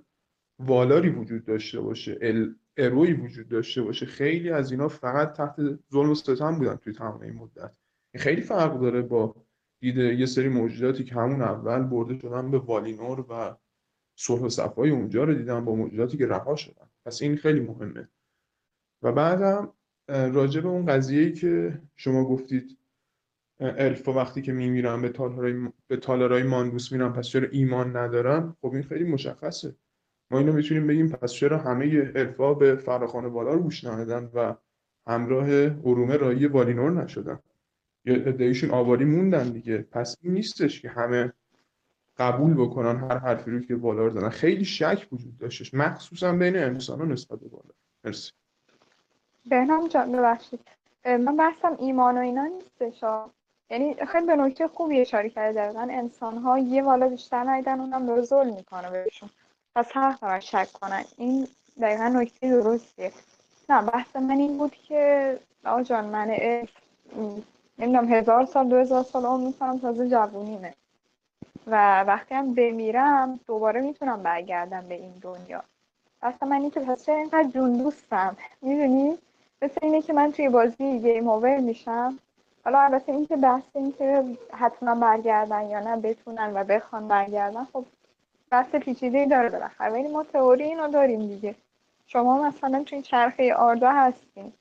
والاری 0.58 1.10
وجود 1.10 1.44
داشته 1.44 1.80
باشه 1.80 2.18
ال... 2.22 2.54
اروی 2.76 3.12
وجود 3.12 3.48
داشته 3.48 3.82
باشه. 3.82 4.06
خیلی 4.06 4.50
از 4.50 4.70
اینا 4.70 4.88
فقط 4.88 5.32
تحت 5.32 5.56
ظلم 5.92 6.10
و 6.10 6.14
ستم 6.14 6.58
بودن 6.58 6.76
توی 6.76 6.92
تمام 6.92 7.20
این 7.20 7.34
مدت. 7.34 7.72
این 8.14 8.22
خیلی 8.22 8.42
فرق 8.42 8.80
داره 8.80 9.02
با 9.02 9.34
دید 9.80 9.96
یه 9.96 10.26
سری 10.26 10.48
موجوداتی 10.48 11.04
که 11.04 11.14
همون 11.14 11.42
اول 11.42 11.82
برده 11.82 12.18
شدن 12.18 12.50
به 12.50 12.58
والینور 12.58 13.20
و 13.20 13.56
صلح 14.18 14.42
و 14.42 14.48
صفای 14.48 14.90
اونجا 14.90 15.24
رو 15.24 15.34
دیدن 15.34 15.64
با 15.64 15.74
موجوداتی 15.74 16.16
که 16.16 16.26
رها 16.26 16.56
شدن. 16.56 16.86
پس 17.06 17.22
این 17.22 17.36
خیلی 17.36 17.60
مهمه. 17.60 18.08
و 19.02 19.12
بعدم 19.12 19.72
راجع 20.08 20.60
به 20.60 20.68
اون 20.68 20.86
قضیه‌ای 20.86 21.32
که 21.32 21.80
شما 21.96 22.24
گفتید 22.24 22.78
الفا 23.60 24.12
وقتی 24.12 24.42
که 24.42 24.52
میمیرن 24.52 25.02
به 25.02 25.08
تالارای 25.08 25.68
به 25.86 25.96
تالارای 25.96 26.42
ماندوس 26.42 26.92
میرن 26.92 27.12
پس 27.12 27.26
چرا 27.26 27.48
ایمان 27.48 27.96
ندارن؟ 27.96 28.56
خب 28.60 28.72
این 28.72 28.82
خیلی 28.82 29.04
مشخصه. 29.04 29.76
ما 30.30 30.38
اینو 30.38 30.52
می‌تونیم 30.52 30.86
بگیم 30.86 31.08
پس 31.08 31.32
چرا 31.32 31.58
همه 31.58 32.12
الفا 32.14 32.54
به 32.54 32.76
فراخان 32.76 33.28
بالا 33.32 33.52
رو 33.52 33.62
گوش 33.62 33.84
ندادن 33.84 34.30
و 34.34 34.54
همراه 35.06 35.48
ارومه 35.84 36.16
رایی 36.16 36.46
والینور 36.46 36.90
نشدن؟ 36.90 37.38
یا 38.04 38.14
ادعیشون 38.14 38.70
آواری 38.70 39.04
موندن 39.04 39.50
دیگه. 39.50 39.78
پس 39.78 40.16
این 40.22 40.32
نیستش 40.32 40.82
که 40.82 40.88
همه 40.88 41.32
قبول 42.16 42.54
بکنن 42.54 42.96
هر 42.96 43.18
حرفی 43.18 43.50
رو 43.50 43.60
که 43.60 43.76
بالا 43.76 44.06
رو 44.06 44.30
خیلی 44.30 44.64
شک 44.64 45.06
وجود 45.12 45.38
داشتش. 45.38 45.74
مخصوصا 45.74 46.32
بین 46.32 46.56
انسان 46.56 46.98
ها 46.98 47.04
نسبت 47.04 47.40
به 47.40 47.48
بالا. 47.48 47.74
مرسی. 48.04 48.32
بهنام 49.46 49.88
جان 49.88 50.12
ببخشید. 50.12 50.60
من 51.04 51.36
بحثم 51.36 51.76
ایمان 51.78 52.18
و 52.18 52.20
اینا 52.20 52.46
نیستش 52.46 53.04
یعنی 53.70 53.94
خیلی 53.94 54.26
به 54.26 54.36
نکته 54.36 54.68
خوبی 54.68 55.00
اشاره 55.00 55.30
کرده 55.30 55.52
دقیقا 55.52 55.88
انسان 55.90 56.38
ها 56.38 56.58
یه 56.58 56.82
والا 56.82 57.08
بیشتر 57.08 57.44
ندیدن 57.50 57.80
اونم 57.80 58.06
داره 58.06 58.22
ظلم 58.22 58.54
می‌کنه 58.54 58.90
بهشون. 58.90 59.30
پس 59.76 59.92
حق 59.92 60.20
دارن 60.20 60.40
شک 60.40 60.72
کنن. 60.72 61.04
این 61.16 61.48
دقیقا 61.80 62.08
نکته 62.08 62.48
درستیه. 62.48 63.12
نه 63.68 63.82
بحث 63.82 64.16
من 64.16 64.30
این 64.30 64.58
بود 64.58 64.72
که 64.88 65.38
آقا 65.64 65.82
جان 65.82 66.04
من 66.04 66.26
نمی‌دونم 67.78 68.12
هزار 68.12 68.44
سال 68.46 68.68
دو 68.68 68.76
هزار 68.76 69.02
سال 69.02 69.24
عمر 69.24 69.46
می‌کنم 69.46 69.78
تازه 69.78 70.08
جوونیمه. 70.08 70.74
و 71.66 72.04
وقتی 72.04 72.34
هم 72.34 72.54
بمیرم 72.54 73.40
دوباره 73.46 73.80
می‌تونم 73.80 74.22
برگردم 74.22 74.84
به 74.88 74.94
این 74.94 75.12
دنیا. 75.22 75.62
اصلا 76.22 76.48
من 76.48 76.60
اینکه 76.60 76.80
پس 76.80 77.08
اینقدر 77.08 77.48
جون 77.48 77.72
دوستم؟ 77.76 78.36
می‌دونی؟ 78.62 79.18
مثل 79.64 79.78
اینه 79.82 80.02
که 80.02 80.12
من 80.12 80.32
توی 80.32 80.48
بازی 80.48 80.98
گیم 80.98 81.28
اوور 81.28 81.56
میشم. 81.56 82.18
حالا 82.64 82.78
البته 82.78 83.12
اینکه 83.12 83.36
بحث 83.36 83.62
این 83.74 83.92
که 83.92 84.24
حتما 84.52 84.94
برگردن 84.94 85.70
یا 85.70 85.80
نه 85.80 85.96
بتونن 85.96 86.52
و 86.54 86.64
بخوان 86.64 87.08
برگردن 87.08 87.64
خب 87.64 87.84
بحث 88.50 88.74
پیچیده 88.74 89.26
داره 89.26 89.48
بالاخره. 89.48 89.92
ولی 89.92 90.08
ما 90.08 90.24
تئوری 90.24 90.64
اینو 90.64 90.88
داریم 90.88 91.26
دیگه. 91.26 91.54
شما 92.06 92.42
مثلا 92.42 92.82
توی 92.84 93.02
چرخه 93.02 93.54
آردا 93.54 93.92
هستین 93.92 94.52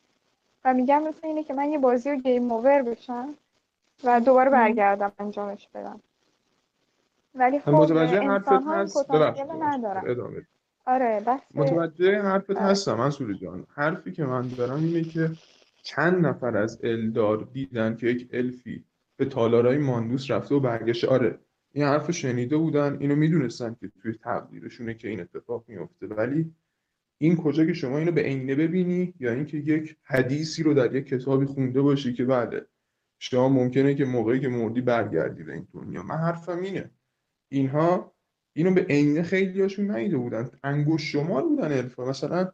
و 0.66 0.74
میگم 0.74 1.04
مثل 1.04 1.28
اینه 1.28 1.44
که 1.44 1.54
من 1.54 1.70
یه 1.70 1.78
بازی 1.78 2.12
رو 2.12 2.18
گیم 2.18 2.52
اوور 2.52 2.82
بشم 2.82 3.34
و 4.04 4.20
دوباره 4.20 4.50
برگردم 4.50 5.12
انجامش 5.20 5.68
بدم. 5.76 6.00
ولی 7.36 7.60
خب 7.60 7.70
متوجه 7.70 8.20
حرفت 8.20 8.52
هست. 8.68 9.12
ندارم 9.62 10.46
آره 10.86 11.24
بس 11.28 11.40
متوجه 11.54 12.22
حرفت 12.22 12.58
هستم 12.58 12.94
منصور 12.94 13.34
جان. 13.34 13.66
حرفی 13.70 14.12
که 14.12 14.26
من 14.26 14.48
دارم 14.48 14.84
اینه 14.84 15.04
که 15.04 15.32
چند 15.84 16.26
نفر 16.26 16.58
از 16.58 16.80
الدار 16.84 17.50
دیدن 17.54 17.96
که 17.96 18.08
یک 18.08 18.30
الفی 18.34 18.86
به 19.18 19.26
تالارای 19.26 19.78
ماندوس 19.78 20.32
رفته 20.32 20.56
و 20.56 20.60
برگشته. 20.60 21.08
آره 21.08 21.40
این 21.72 21.86
حرف 21.86 22.12
شنیده 22.12 22.58
بودن 22.58 22.98
اینو 23.00 23.16
می‌دونستن 23.16 23.76
که 23.80 23.92
توی 24.02 24.14
تقدیرشونه 24.14 24.94
که 24.94 25.08
این 25.08 25.20
اتفاق 25.20 25.66
میفته 25.68 26.08
ولی 26.08 26.54
این 27.18 27.38
کجا 27.38 27.66
که 27.66 27.74
شما 27.74 27.98
اینو 27.98 28.12
به 28.12 28.22
عینه 28.22 28.56
ببینی 28.56 29.14
یا 29.20 29.32
اینکه 29.32 29.58
یک 29.58 29.98
حدیثی 30.04 30.64
رو 30.64 30.74
در 30.74 30.96
یک 30.96 31.06
کتابی 31.06 31.46
خونده 31.46 31.82
باشی 31.82 32.14
که 32.14 32.26
بله 32.26 32.66
شما 33.20 33.50
ممکنه 33.50 33.96
که 33.96 34.06
موقعی 34.06 34.40
که 34.40 34.48
مردی 34.48 34.82
برگردی 34.82 35.44
به 35.44 35.54
این 35.54 35.68
دنیا. 35.74 36.04
من 36.04 36.18
حرفم 36.18 36.62
اینه. 36.62 36.92
اینها 37.50 38.13
اینو 38.54 38.74
به 38.74 38.82
عینه 38.82 39.24
خیلی 39.24 39.62
هاشون 39.62 39.92
نیده 39.92 40.18
بودن. 40.18 40.50
انگوش 40.64 41.12
شمار 41.12 41.44
بودن 41.44 41.72
الفا 41.72 42.06
مثلا 42.06 42.52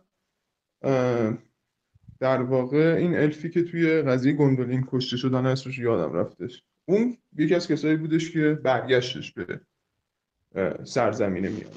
در 2.20 2.41
واقع 2.41 2.95
این 3.00 3.16
الفی 3.18 3.50
که 3.50 3.64
توی 3.64 4.02
قضیه 4.02 4.34
گندولین 4.34 4.88
کشته 4.91 5.18
شدن 5.18 5.45
اسمش 5.45 5.80
یادم 5.80 6.14
رفتش. 6.14 6.64
اون 6.86 7.18
یکی 7.38 7.56
از 7.56 7.68
کسایی 7.68 7.95
بودش 7.95 8.32
که 8.32 8.60
برگشتش 8.64 9.34
به 9.34 9.60
سرزمینه 10.84 11.50
میاد. 11.50 11.76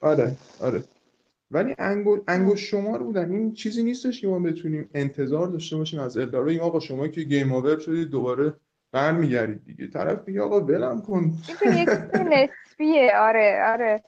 آره 0.00 0.36
آره. 0.60 0.84
ولی 1.50 1.74
انگل 1.78 2.20
انگوش 2.28 2.70
شمار 2.70 3.02
بودن. 3.02 3.32
این 3.32 3.52
چیزی 3.52 3.82
نیستش 3.82 4.20
که 4.20 4.28
ما 4.28 4.38
بتونیم 4.38 4.90
انتظار 4.94 5.48
داشته 5.48 5.76
باشیم 5.76 6.00
از 6.00 6.16
الدارو 6.16 6.48
این 6.48 6.60
آقا 6.60 6.80
شما 6.80 7.08
که 7.08 7.22
گیم 7.22 7.52
اوور 7.52 7.78
شدید 7.78 8.08
دوباره 8.08 8.54
برمیگردید 8.94 9.64
دیگه. 9.64 9.86
طرف 9.86 10.28
میگه 10.28 10.42
آقا 10.42 10.60
ولم 10.60 11.02
کن. 11.02 11.32
این 11.62 11.74
یه 11.74 11.84
نسبیه. 12.14 13.12
آره 13.18 13.64
آره. 13.66 14.02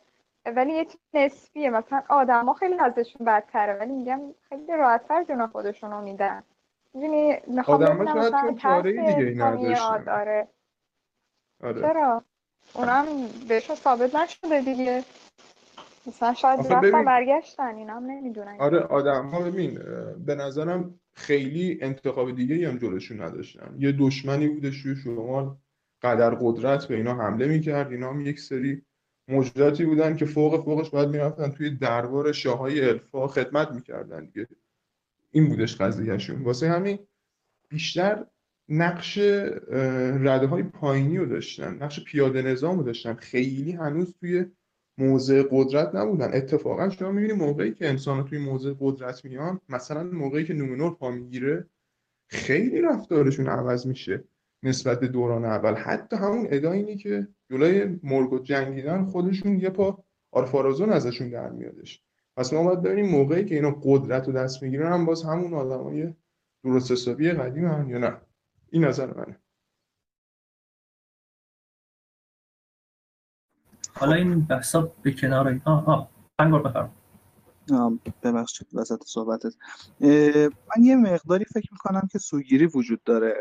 ولی 0.47 0.73
یه 0.73 0.85
چیز 0.85 1.01
نسبیه. 1.15 1.71
مثلا 1.71 2.03
آدما 2.09 2.55
خیلی 2.55 2.75
ازشون 2.79 3.27
بدتره 3.27 3.75
ولی 3.75 3.93
میگم 3.93 4.21
خیلی 4.49 4.67
راحتتر 4.73 5.25
جون 5.25 5.47
خودشون 5.47 5.91
رو 5.91 6.01
میدن. 6.01 6.43
می‌دونی 6.95 7.37
می‌خوام 7.47 7.83
آدما 7.83 8.13
شاید 8.13 8.35
چون 8.41 8.57
چاره 8.57 8.93
دیگه 8.93 9.45
نداشتن. 9.45 10.09
آره. 10.09 10.49
آره. 11.65 11.81
چرا؟ 11.81 12.25
اونم 12.75 13.05
بهشون 13.49 13.77
ثابت 13.77 14.15
نشده 14.15 14.61
دیگه. 14.61 15.05
مثلا 16.07 16.35
شاید 16.35 16.61
رفتن 16.61 16.81
ببین- 16.81 17.05
برگشتن 17.05 17.75
اینا 17.75 17.97
هم 17.97 18.05
نمی‌دونن 18.07 18.57
آره 18.59 18.79
آدم 18.79 19.27
ها 19.27 19.41
ببین 19.41 19.79
به 20.27 20.35
نظرم 20.35 21.01
خیلی 21.15 21.79
انتخاب 21.83 22.37
دیگه 22.37 22.69
هم 22.69 22.79
جلوشون 22.79 23.21
نداشتن. 23.23 23.75
یه 23.79 23.93
دشمنی 23.93 24.49
بودش 24.49 24.83
توی 24.83 24.97
شمال 24.97 25.57
قدر 26.03 26.35
قدرت 26.41 26.87
به 26.87 26.95
اینا 26.97 27.15
حمله 27.15 27.47
می‌کرد. 27.47 27.93
اینا 27.93 28.11
هم 28.11 28.21
یک 28.21 28.41
سری 28.41 28.83
موجوداتی 29.29 29.85
بودن 29.85 30.17
که 30.17 30.25
فوق 30.25 30.65
فوقش 30.65 30.91
باید 30.91 31.09
می‌رفتن 31.09 31.51
توی 31.51 31.71
دربار 31.71 32.33
شاههای 32.33 32.89
الفا 32.89 33.27
خدمت 33.27 33.71
می‌کردن 33.73 34.25
دیگه. 34.25 34.49
این 35.31 35.49
بودش 35.49 35.77
قضیهشون. 35.77 36.43
واسه 36.43 36.69
همین 36.69 36.99
بیشتر 37.69 38.27
نقش 38.69 39.19
رده 40.21 40.47
های 40.47 40.63
پایینی 40.63 41.19
رو 41.19 41.27
داشتن 41.27 41.79
نقش 41.83 42.05
پیاده 42.05 42.43
نظام 42.43 42.79
رو 42.79 42.83
داشتن. 42.85 43.15
خیلی 43.15 43.73
هنوز 43.73 44.15
توی 44.21 44.45
موضع 44.99 45.43
قدرت 45.51 45.95
نبودن. 45.95 46.31
اتفاقا 46.35 46.91
شما 46.91 47.13
می‌بینی 47.13 47.33
موقعی 47.33 47.73
که 47.73 47.89
انسان 47.89 48.25
توی 48.25 48.39
موضع 48.39 48.75
قدرت 48.81 49.25
میان 49.25 49.61
مثلا 49.69 50.05
موقعی 50.05 50.45
که 50.45 50.55
نومنور 50.55 50.95
پا 50.95 51.11
می‌گیره 51.11 51.67
خیلی 52.29 52.81
رفتارشون 52.81 53.47
عوض 53.47 53.87
میشه 53.87 54.25
نسبت 54.63 55.01
به 55.01 55.09
دوران 55.09 55.45
اول. 55.45 55.75
حتی 55.75 56.17
همون 56.17 56.47
ادا 56.51 56.73
اینی 56.73 56.97
که 56.97 57.29
جلوی 57.51 58.01
مرگ 58.03 58.33
و 58.33 58.39
جنگیدن 58.39 59.05
خودشون 59.05 59.61
یه 59.61 59.71
پا 59.71 60.05
آرفارازون 60.33 60.91
ازشون 60.91 61.31
در 61.31 61.51
میادش. 61.51 62.03
پس 62.37 62.53
ما 62.53 62.65
باید 62.65 62.83
ببینیم 62.83 63.11
موقعی 63.11 63.45
که 63.45 63.55
اینا 63.55 63.71
قدرت 63.83 64.27
رو 64.27 64.33
دست 64.33 64.63
می‌گیرن 64.63 64.93
هم 64.93 65.07
باز 65.07 65.23
همون 65.23 65.55
آدمای 65.55 66.15
درست 66.65 66.93
حسابی 66.93 67.31
قدیم 67.31 67.65
هم 67.65 67.91
یا 67.91 67.99
نه. 67.99 68.17
این 68.71 68.85
نظر 68.85 69.07
منه. 69.15 69.39
حالا 73.99 74.15
این 74.15 74.41
بحثا 74.41 74.93
به 75.03 75.13
کنار 75.13 75.49
این 75.49 75.63
آه 75.65 75.89
آه. 75.89 76.11
انگار 76.39 76.63
بفرم 76.63 76.93
ببخشید 78.23 78.67
وسط 78.73 79.03
صحبتت. 79.07 79.53
من 80.77 80.85
یه 80.85 80.97
مقداری 80.97 81.45
فکر 81.45 81.69
می‌کنم 81.73 82.09
که 82.13 82.19
سوگیری 82.19 82.67
وجود 82.67 83.03
داره 83.05 83.35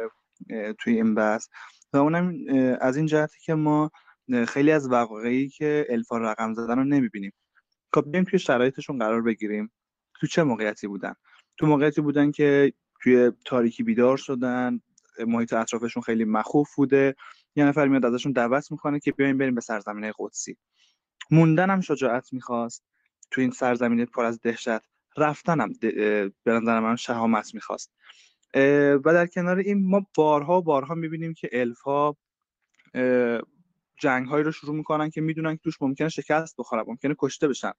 توی 0.79 0.95
این 0.95 1.15
بحث 1.15 1.47
و 1.93 1.97
اونم 1.97 2.33
از 2.81 2.97
این 2.97 3.05
جهتی 3.05 3.37
که 3.39 3.55
ما 3.55 3.91
خیلی 4.47 4.71
از 4.71 4.89
واقعی 4.89 5.49
که 5.49 5.87
الفا 5.89 6.17
رقم 6.17 6.53
زدن 6.53 6.77
رو 6.77 6.83
نمی‌بینیم. 6.83 7.33
خب 7.93 8.11
بیایم 8.11 8.25
توی 8.25 8.39
شرایطشون 8.39 8.99
قرار 8.99 9.21
بگیریم. 9.21 9.71
تو 10.19 10.27
چه 10.27 10.43
موقعیتی 10.43 10.87
بودن؟ 10.87 11.13
تو 11.57 11.65
موقعیتی 11.65 12.01
بودن 12.01 12.31
که 12.31 12.73
توی 13.01 13.31
تاریکی 13.45 13.83
بیدار 13.83 14.17
شدن 14.17 14.79
محیط 15.27 15.53
اطرافشون 15.53 16.03
خیلی 16.03 16.25
مخوف 16.25 16.75
بوده 16.75 17.15
یه 17.55 17.65
نفر 17.65 17.87
میاد 17.87 18.05
ازشون 18.05 18.31
دعوت 18.31 18.71
می‌کنه 18.71 18.99
که 18.99 19.11
بیایم 19.11 19.37
بریم 19.37 19.55
به 19.55 19.61
سرزمین 19.61 20.11
قدسی. 20.19 20.57
موندن 21.31 21.69
هم 21.69 21.81
شجاعت 21.81 22.33
می‌خواست. 22.33 22.83
تو 23.31 23.41
این 23.41 23.51
سرزمین 23.51 24.05
پر 24.05 24.25
از 24.25 24.39
دهشت 24.41 24.67
رفتن 25.17 25.61
هم 25.61 25.73
د- 25.73 25.83
اه، 25.83 26.29
به 26.43 26.51
نظر 26.51 26.79
من 26.79 26.95
شهامت 26.95 27.53
می‌خواست. 27.53 27.91
و 29.05 29.13
در 29.13 29.27
کنار 29.27 29.57
این 29.57 29.89
ما 29.89 30.07
بارها 30.15 30.57
و 30.57 30.61
بارها 30.63 30.95
می‌بینیم 30.95 31.33
که 31.33 31.49
الفا 31.53 32.13
جنگ 33.99 34.27
هایی 34.27 34.43
رو 34.43 34.51
شروع 34.51 34.75
می‌کنن 34.75 35.09
که 35.09 35.21
می‌دونن 35.21 35.55
که 35.55 35.61
توش 35.63 35.81
ممکنه 35.81 36.09
شکست 36.09 36.55
بخورن 36.57 36.83
ممکنه 36.87 37.15
کشته 37.19 37.47
بشن. 37.47 37.71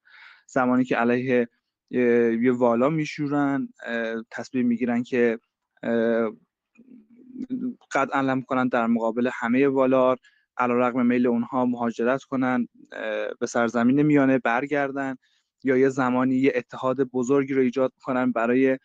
زمانی 0.46 0.84
که 0.84 0.96
علیه 0.96 1.48
یه 1.90 2.52
والا 2.52 2.88
میشورن 2.88 3.68
تصمیم 4.30 4.66
می‌گیرن 4.66 5.02
که 5.02 5.38
قد 7.92 8.10
علم 8.10 8.42
کنن 8.42 8.68
در 8.68 8.86
مقابل 8.86 9.30
همه 9.32 9.68
والار 9.68 10.18
رقم 10.60 11.06
میل 11.06 11.26
اونها 11.26 11.66
مهاجرت 11.66 12.22
کنن 12.22 12.68
به 13.40 13.46
سرزمین 13.46 14.02
میانه 14.02 14.38
برگردن 14.38 15.16
یا 15.64 15.76
یه 15.76 15.88
زمانی 15.88 16.34
یه 16.34 16.52
اتحاد 16.54 17.02
بزرگی 17.02 17.54
رو 17.54 17.62
ایجاد 17.62 17.92
کنن 18.02 18.32
برای 18.32 18.78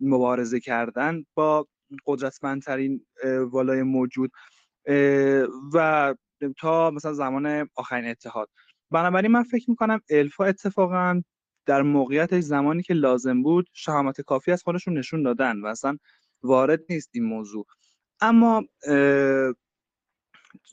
مبارزه 0.00 0.60
کردن 0.60 1.24
با 1.34 1.66
قدرتمندترین 2.06 3.06
والای 3.50 3.82
موجود 3.82 4.30
و 5.74 6.14
تا 6.58 6.90
مثلا 6.90 7.12
زمان 7.12 7.68
آخرین 7.74 8.10
اتحاد. 8.10 8.48
بنابراین 8.90 9.30
من 9.30 9.42
فکر 9.42 9.70
می‌کنم 9.70 10.00
الفا 10.10 10.44
اتفاقا 10.44 11.22
در 11.66 11.82
موقعیت 11.82 12.40
زمانی 12.40 12.82
که 12.82 12.94
لازم 12.94 13.42
بود 13.42 13.68
شهامت 13.72 14.20
کافی 14.20 14.52
از 14.52 14.62
خودشون 14.62 14.98
نشون 14.98 15.22
دادن 15.22 15.60
و 15.60 15.66
اصلا 15.66 15.98
وارد 16.44 16.80
نیست 16.90 17.10
این 17.12 17.24
موضوع. 17.24 17.66
اما 18.20 18.64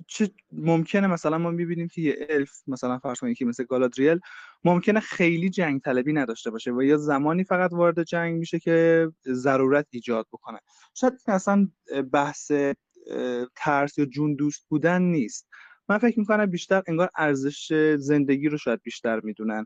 چه 0.07 0.31
ممکنه 0.51 1.07
مثلا 1.07 1.37
ما 1.37 1.51
می‌بینیم 1.51 1.87
که 1.87 2.01
یه 2.01 2.27
الف 2.29 2.51
مثلا 2.67 2.99
فرض 2.99 3.19
کنید 3.19 3.37
که 3.37 3.45
مثل 3.45 3.63
گالادریل 3.63 4.19
ممکنه 4.63 4.99
خیلی 4.99 5.49
جنگ 5.49 5.81
طلبی 5.81 6.13
نداشته 6.13 6.51
باشه 6.51 6.71
و 6.71 6.83
یا 6.83 6.97
زمانی 6.97 7.43
فقط 7.43 7.73
وارد 7.73 8.03
جنگ 8.03 8.39
میشه 8.39 8.59
که 8.59 9.07
ضرورت 9.27 9.87
ایجاد 9.89 10.27
بکنه. 10.31 10.59
شاید 10.93 11.13
اصلا 11.27 11.67
بحث 12.13 12.51
ترس 13.55 13.97
یا 13.97 14.05
جون 14.05 14.35
دوست 14.35 14.65
بودن 14.69 15.01
نیست. 15.01 15.47
من 15.89 15.97
فکر 15.97 16.19
می‌کنم 16.19 16.45
بیشتر 16.45 16.83
انگار 16.87 17.09
ارزش 17.17 17.73
زندگی 17.97 18.49
رو 18.49 18.57
شاید 18.57 18.81
بیشتر 18.83 19.19
می‌دونن. 19.19 19.65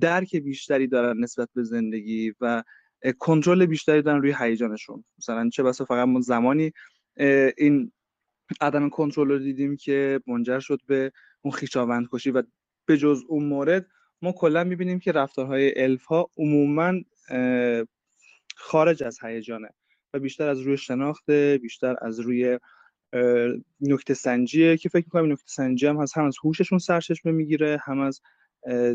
درک 0.00 0.36
بیشتری 0.36 0.86
دارن 0.86 1.20
نسبت 1.20 1.48
به 1.54 1.62
زندگی 1.62 2.34
و 2.40 2.62
کنترل 3.18 3.66
بیشتری 3.66 4.02
دارن 4.02 4.22
روی 4.22 4.34
هیجانشون. 4.38 5.04
مثلا 5.18 5.48
چه 5.48 5.62
بسا 5.62 5.84
فقط 5.84 6.08
ما 6.08 6.20
زمانی 6.20 6.72
این 7.56 7.92
عدم 8.60 8.88
کنترل 8.88 9.28
رو 9.28 9.38
دیدیم 9.38 9.76
که 9.76 10.20
منجر 10.26 10.60
شد 10.60 10.80
به 10.86 11.12
اون 11.42 11.52
خیشاوند 11.52 12.08
کشی 12.12 12.30
و 12.30 12.42
به 12.86 12.96
جز 12.96 13.22
اون 13.28 13.44
مورد 13.44 13.86
ما 14.22 14.32
کلا 14.32 14.64
می‌بینیم 14.64 14.98
که 14.98 15.12
رفتارهای 15.12 15.82
الف 15.82 16.04
ها 16.04 16.30
عموما 16.36 16.94
خارج 18.56 19.02
از 19.02 19.18
هیجانه 19.22 19.68
و 20.14 20.18
بیشتر 20.18 20.48
از 20.48 20.60
روی 20.60 20.76
شناخته 20.76 21.58
بیشتر 21.62 21.96
از 22.02 22.20
روی 22.20 22.58
نکته 23.80 24.14
سنجیه 24.14 24.76
که 24.76 24.88
فکر 24.88 25.04
می‌کنم 25.04 25.32
نکته 25.32 25.44
سنجی 25.46 25.86
هم 25.86 26.00
هست. 26.00 26.16
هم 26.16 26.24
از 26.24 26.36
هوششون 26.44 26.78
سرچشمه 26.78 27.32
می‌گیره 27.32 27.78
هم 27.82 28.00
از 28.00 28.20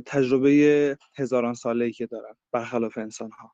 تجربه 0.06 0.98
هزاران 1.18 1.54
ساله 1.54 1.86
ای 1.86 1.92
که 1.92 2.06
دارن 2.06 2.34
برخلاف 2.52 2.98
انسان 2.98 3.32
ها 3.32 3.52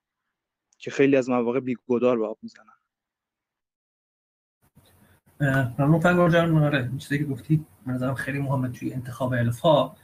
که 0.80 0.92
خیلی 0.92 1.16
از 1.16 1.30
مواقع 1.30 1.60
بیگدار 1.60 2.18
به 2.18 2.28
آب 2.28 2.38
می‌زنن. 2.42 2.66
ممنون 5.80 6.00
فنگار 6.00 6.30
جان. 6.30 6.58
آره 6.58 6.92
چیزی 6.98 7.18
که 7.18 7.26
گفتی 7.26 7.66
من 7.86 7.94
نظرم 7.94 8.16
خیلی 8.16 8.40
مهمه 8.40 8.70
توی 8.70 8.94
انتخاب 8.94 9.34
الفا. 9.34 9.96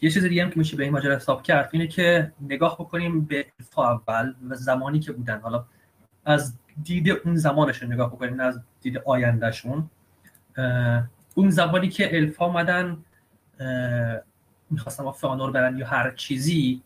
یه 0.00 0.10
چیز 0.10 0.24
هم 0.24 0.50
که 0.50 0.58
میشه 0.58 0.76
به 0.76 0.82
این 0.82 0.92
ماجرا 0.92 1.16
حساب 1.16 1.42
کرد 1.42 1.70
اینه 1.72 1.86
که 1.86 2.32
نگاه 2.40 2.74
بکنیم 2.74 3.24
به 3.24 3.46
الفا 3.60 3.90
اول 3.92 4.34
و 4.48 4.54
زمانی 4.54 5.00
که 5.00 5.12
بودن. 5.12 5.40
حالا 5.40 5.66
از 6.24 6.58
دید 6.82 7.10
اون 7.10 7.36
زمانشون 7.36 7.92
نگاه 7.92 8.12
بکنیم 8.12 8.40
از 8.40 8.60
دید 8.80 8.98
آیندهشون. 8.98 9.90
اون 11.34 11.50
زمانی 11.50 11.88
که 11.88 12.16
الفا 12.16 12.44
آمدن 12.44 13.04
می‌خواستم 14.70 15.10
فانور 15.12 15.50
برن 15.50 15.78
یا 15.78 15.86
هر 15.86 16.10
چیزی 16.10 16.82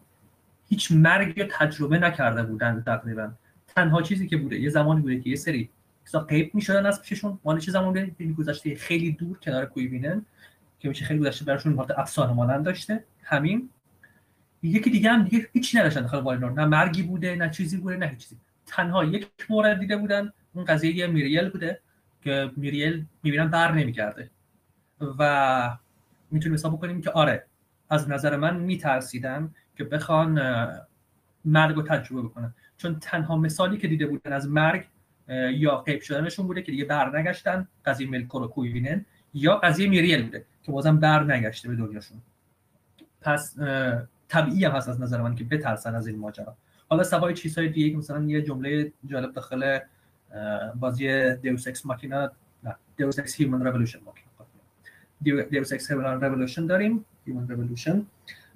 هیچ 0.72 0.92
مرگ 0.92 1.50
تجربه 1.50 1.98
نکرده 1.98 2.42
بودن 2.42 2.82
تقریبا. 2.86 3.32
تنها 3.66 4.02
چیزی 4.02 4.28
که 4.28 4.36
بوده 4.36 4.60
یه 4.60 4.70
زمانی 4.70 5.00
بوده 5.00 5.20
که 5.20 5.30
یه 5.30 5.36
سری 5.36 5.70
چیزا 6.04 6.20
غیب 6.20 6.54
می‌شدن 6.54 6.86
از 6.86 7.02
پیششون. 7.02 7.38
مال 7.44 7.58
چه 7.58 7.72
زمان 7.72 7.92
بوده؟ 7.92 8.32
گذشته 8.32 8.74
خیلی 8.74 9.12
دور 9.12 9.38
کنار 9.38 9.66
کویوینن 9.66 10.24
که 10.78 10.88
میشه 10.88 11.04
خیلی 11.04 11.20
گذشته 11.20 11.44
براشون 11.44 11.76
حالت 11.76 11.90
افسانه 11.90 12.32
مانند 12.32 12.64
داشته. 12.64 13.04
همین. 13.22 13.70
یکی 14.62 14.90
دیگه 14.90 15.10
هم 15.10 15.22
دیگه 15.22 15.48
هیچی 15.52 15.78
نداشتن 15.78 16.00
داخل 16.00 16.18
والینور 16.18 16.52
نه 16.52 16.64
مرگی 16.64 17.02
بوده 17.02 17.34
نه 17.36 17.50
چیزی 17.50 17.76
بوده 17.76 17.96
نه 17.96 18.16
چیزی 18.16 18.36
تنها 18.66 19.04
یک 19.04 19.28
مورد 19.50 19.80
دیده 19.80 19.96
بودن 19.96 20.32
اون 20.54 20.64
قضیه 20.64 21.06
میریل 21.06 21.48
بوده 21.48 21.80
که 22.20 22.50
میریل 22.56 23.04
می‌بینن 23.22 23.48
بر 23.48 23.72
نمیگرده. 23.72 24.30
و 25.18 25.76
می‌تونیم 26.30 26.54
حساب 26.54 26.72
بکنیم 26.72 27.00
که 27.00 27.10
آره 27.10 27.46
از 27.90 28.10
نظر 28.10 28.36
من 28.36 28.56
میترسیدن 28.56 29.54
که 29.82 29.88
بخوان 29.88 30.40
مرگ 31.44 31.76
رو 31.76 31.82
تجربه 31.82 32.22
بکنن. 32.22 32.54
چون 32.76 32.98
تنها 33.00 33.36
مثالی 33.36 33.78
که 33.78 33.88
دیده 33.88 34.06
بودن 34.06 34.32
از 34.32 34.48
مرگ 34.48 34.84
یا 35.54 35.76
قیب 35.76 36.00
شدنشون 36.00 36.46
بوده 36.46 36.62
که 36.62 36.72
دیگه 36.72 36.84
بر 36.84 37.18
نگشتن 37.18 37.68
قضیه 37.84 38.10
ملکور 38.10 38.42
و 38.42 38.48
کویوینن 38.48 39.04
یا 39.34 39.56
قضیه 39.56 39.88
میریل 39.88 40.22
بوده 40.22 40.44
که 40.62 40.72
بازم 40.72 41.00
بر 41.00 41.24
نگشته 41.24 41.68
به 41.68 41.76
دنیاشون. 41.76 42.18
پس 43.20 43.56
طبیعی 44.28 44.64
هم 44.64 44.72
هست 44.72 44.88
از 44.88 45.00
نظر 45.00 45.22
من 45.22 45.34
که 45.34 45.44
بترسن 45.44 45.94
از 45.94 46.06
این 46.06 46.18
ماجرا. 46.18 46.56
حالا 46.88 47.04
سوای 47.04 47.34
چیزهای 47.34 47.68
دیگه 47.68 47.90
که 47.90 47.96
مثلا 47.96 48.24
یه 48.24 48.42
جمله 48.42 48.92
جالب 49.06 49.32
داخل 49.32 49.78
بازی 50.74 51.34
Deus 51.34 51.68
Ex 51.68 51.86
Machina 51.86 52.30
نه 52.64 52.76
Deus 52.96 53.18
Ex 53.18 53.34
Human 53.34 53.64
Revolution 53.64 53.98
Machina. 54.04 55.42
Deus 55.42 55.72
Ex 55.72 55.90
Human 55.90 56.20
Revolution 56.20 56.66
داریم 56.66 57.04
Human 57.26 57.48
Revolution 57.48 58.06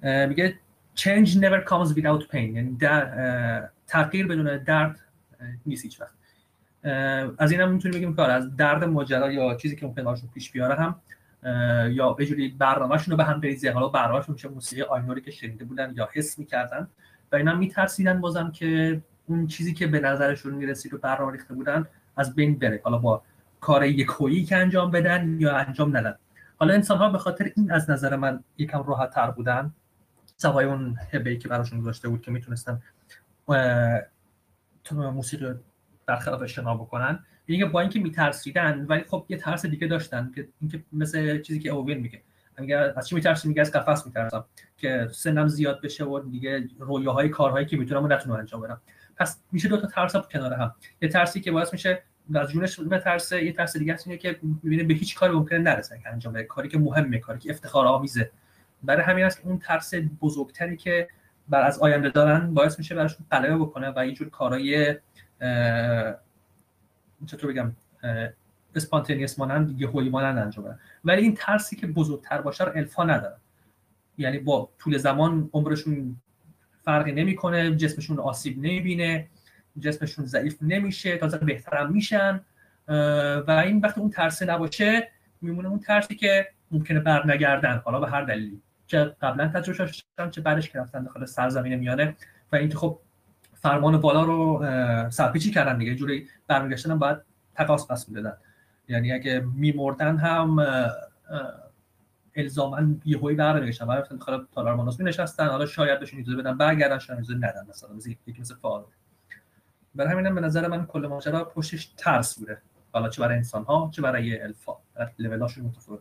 میگه 0.03 0.59
change 0.97 1.29
never 1.35 1.61
comes 1.69 1.89
without 1.97 2.23
pain. 2.31 2.35
یعنی 2.35 2.75
در 2.79 3.69
تغییر 3.87 4.27
بدون 4.27 4.63
درد 4.63 4.99
نیست 5.65 5.83
هیچ 5.83 6.01
وقت. 6.01 6.17
از 7.37 7.51
این 7.51 7.61
هم 7.61 7.71
می‌تونیم 7.71 7.97
بگیم 7.97 8.15
کار 8.15 8.29
از 8.29 8.55
درد 8.55 8.83
ماجرا 8.83 9.31
یا 9.31 9.55
چیزی 9.55 9.75
که 9.75 9.85
ممکن 9.85 10.03
براشون 10.03 10.29
پیش 10.33 10.51
بیاره 10.51 10.75
هم 10.75 10.95
یا 11.93 12.13
به 12.13 12.25
جوری 12.25 12.49
برنامه‌شون 12.49 13.11
رو 13.11 13.17
به 13.17 13.23
هم 13.23 13.41
بریزه 13.41 13.71
حالا 13.71 13.87
برنامه‌شون 13.87 14.35
چه 14.35 14.49
موسیقی 14.49 14.81
آینوری 14.81 15.21
که 15.21 15.31
شنیده 15.31 15.65
بودن 15.65 15.93
یا 15.95 16.09
حس 16.13 16.39
می‌کردن 16.39 16.87
و 17.31 17.35
اینا 17.35 17.55
میترسیدن 17.55 18.21
بازم 18.21 18.51
که 18.51 19.01
اون 19.27 19.47
چیزی 19.47 19.73
که 19.73 19.87
به 19.87 19.99
نظرشون 19.99 20.53
می‌رسید 20.53 20.93
و 20.93 20.97
برنامه 20.97 21.31
ریخته 21.31 21.53
بودن 21.53 21.85
از 22.17 22.35
بین 22.35 22.59
بره. 22.59 22.81
حالا 22.83 22.97
با 22.97 23.21
کار 23.61 23.85
یکویی 23.85 24.45
که 24.45 24.57
انجام 24.57 24.91
بدن 24.91 25.37
یا 25.39 25.57
انجام 25.57 25.97
ندن. 25.97 26.15
حالا 26.59 26.73
انسان 26.73 26.97
ها 26.97 27.09
به 27.09 27.17
خاطر 27.17 27.51
این 27.55 27.71
از 27.71 27.89
نظر 27.89 28.15
من 28.15 28.43
یکم 28.57 28.83
راحت 28.83 29.11
تر 29.13 29.31
بودن. 29.31 29.71
سوای 30.37 30.65
اون 30.65 30.97
هبه 31.13 31.35
که 31.37 31.47
براشون 31.47 31.79
گذاشته 31.81 32.09
بود 32.09 32.21
که 32.21 32.31
می‌تونستن 32.31 32.81
موسیقی 34.91 35.53
برخلاف 36.05 36.41
اجتناب 36.41 36.81
بکنن 36.81 37.19
یعنی 37.47 37.65
با 37.65 37.81
اینکه 37.81 37.99
میترسیدن 37.99 38.85
ولی 38.89 39.03
خب 39.03 39.25
یه 39.29 39.37
ترس 39.37 39.65
دیگه 39.65 39.87
داشتن 39.87 40.31
که 40.35 40.47
اینکه 40.61 40.83
مثل 40.93 41.41
چیزی 41.41 41.59
که 41.59 41.69
اووین 41.69 41.97
میگه 41.97 42.21
میگه 42.59 42.77
از 42.77 43.07
چی 43.07 43.15
میترسی 43.15 43.47
میگه 43.47 43.61
از 43.61 43.71
قفس 43.71 44.05
میترسم 44.05 44.45
که 44.77 45.07
سنم 45.11 45.47
زیاد 45.47 45.81
بشه 45.81 46.05
و 46.05 46.19
دیگه 46.19 46.67
رویاهای 46.79 47.29
کارهایی 47.29 47.65
که 47.65 47.77
می‌تونم 47.77 48.13
نتونم 48.13 48.35
انجام 48.35 48.61
بدم 48.61 48.81
پس 49.17 49.39
میشه 49.51 49.69
دو 49.69 49.77
تا 49.77 49.87
ترس 49.87 50.15
کنار 50.15 50.53
هم 50.53 50.75
یه 51.01 51.09
ترسی 51.09 51.41
که 51.41 51.51
باعث 51.51 51.73
میشه 51.73 52.03
از 52.35 52.49
جونش 52.49 52.79
بترسه 52.79 53.43
یه 53.43 53.51
ترس 53.51 53.77
دیگه 53.77 53.97
اینه 54.05 54.17
که 54.17 54.39
می‌بینه 54.41 54.83
به 54.83 54.93
هیچ 54.93 55.15
کاری 55.15 55.33
ممکنه 55.33 55.59
نرسه 55.59 55.99
که 56.03 56.09
انجام 56.09 56.33
بده 56.33 56.43
کاری 56.43 56.69
که 56.69 56.77
مهمه 56.77 57.19
کاری 57.19 57.39
که 57.39 57.51
افتخار 57.51 57.85
آمیزه 57.85 58.31
برای 58.83 59.03
همین 59.03 59.25
است 59.25 59.41
که 59.41 59.47
اون 59.47 59.59
ترس 59.59 59.93
بزرگتری 60.21 60.77
که 60.77 61.07
بر 61.49 61.61
از 61.61 61.79
آینده 61.79 62.09
دارن 62.09 62.53
باعث 62.53 62.77
میشه 62.79 62.95
براشون 62.95 63.25
غلبه 63.31 63.57
بکنه 63.57 63.93
و 63.95 64.05
یه 64.05 64.13
جور 64.13 64.29
کارهای 64.29 64.95
چطور 67.25 67.51
بگم 67.51 67.75
اسپانتینیس 68.75 69.39
مانند 69.39 69.81
یهویی 69.81 70.09
مانند 70.09 70.37
انجام 70.37 70.65
بدن. 70.65 70.79
ولی 71.05 71.21
این 71.21 71.35
ترسی 71.35 71.75
که 71.75 71.87
بزرگتر 71.87 72.41
باشه 72.41 72.63
رو 72.63 72.71
الفا 72.75 73.03
ندارن. 73.03 73.37
یعنی 74.17 74.39
با 74.39 74.69
طول 74.79 74.97
زمان 74.97 75.49
عمرشون 75.53 76.15
فرقی 76.81 77.11
نمی‌کنه 77.11 77.75
جسمشون 77.75 78.19
آسیب 78.19 78.57
نمی‌بینه 78.57 79.27
جسمشون 79.79 80.25
ضعیف 80.25 80.57
نمیشه 80.61 81.17
تازه 81.17 81.37
بهترم 81.37 81.91
میشن 81.91 82.41
و 83.47 83.63
این 83.65 83.79
وقتی 83.79 84.01
اون 84.01 84.09
ترسه 84.09 84.45
نباشه 84.45 85.11
میمونه 85.41 85.69
اون 85.69 85.79
ترسی 85.79 86.15
که 86.15 86.47
ممکنه 86.71 86.99
بر 86.99 87.33
نگردن 87.33 87.81
حالا 87.85 87.99
به 87.99 88.09
هر 88.09 88.21
دلیلی. 88.21 88.61
که 88.87 89.15
قبلا 89.21 89.47
تجربه 89.47 89.77
داشتن 89.77 90.29
چه 90.29 90.41
بعدش 90.41 90.69
که 90.69 90.79
رفتن 90.79 91.03
داخل 91.03 91.25
سرزمین 91.25 91.75
میانه 91.75 92.15
و 92.51 92.55
اینکه 92.55 92.77
خب 92.77 92.99
فرمان 93.53 94.01
بالا 94.01 94.23
رو 94.23 94.65
سرپیچی 95.09 95.51
کردن 95.51 95.77
دیگه 95.77 95.95
جوری 95.95 96.27
برمیگشتن 96.47 96.91
هم 96.91 96.99
باید 96.99 97.17
تقاس 97.55 97.87
پس 97.87 98.09
می‌دادن. 98.09 98.37
یعنی 98.87 99.11
اگه 99.11 99.39
میمردن 99.55 100.17
هم 100.17 100.59
الزاما 102.35 102.81
یهویی 103.05 103.35
برمیگشتن. 103.35 103.85
برای 103.85 104.01
رفتن 104.01 104.15
داخل 104.15 104.45
تالار 104.55 104.75
مانوس 104.75 105.01
نشستن 105.01 105.47
حالا 105.47 105.65
شاید 105.65 105.99
بهشون 105.99 106.19
اجازه 106.19 106.37
بدن 106.37 106.57
برگردن 106.57 106.99
شاید 106.99 107.19
اجازه 107.19 107.35
ندن. 107.35 107.65
مثلا 107.69 107.93
مثل 107.93 108.09
یکی 108.25 108.41
مثل 108.41 108.55
فارو 108.55 108.87
برای 109.95 110.11
همینم 110.11 110.35
به 110.35 110.41
نظر 110.41 110.67
من 110.67 110.85
کل 110.85 111.07
ماجرا 111.07 111.43
پشتش 111.43 111.85
ترس 111.85 112.39
بوده. 112.39 112.61
حالا 112.91 113.09
چه 113.09 113.21
برای 113.21 113.37
انسان 113.37 113.63
ها 113.63 113.91
چه 113.93 114.01
برای 114.01 114.41
الفا 114.41 114.73
لولاشون 115.19 115.65
متفاوت. 115.65 115.99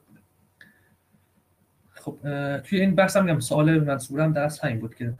خب 2.07 2.19
توی 2.59 2.81
این 2.81 2.95
بحث 2.95 3.16
هم 3.16 3.24
میگم 3.24 3.41
سوال 3.41 3.78
منصورم 3.78 4.33
در 4.33 4.43
اصل 4.43 4.69
همین 4.69 4.81
بود 4.81 4.95
که 4.95 5.15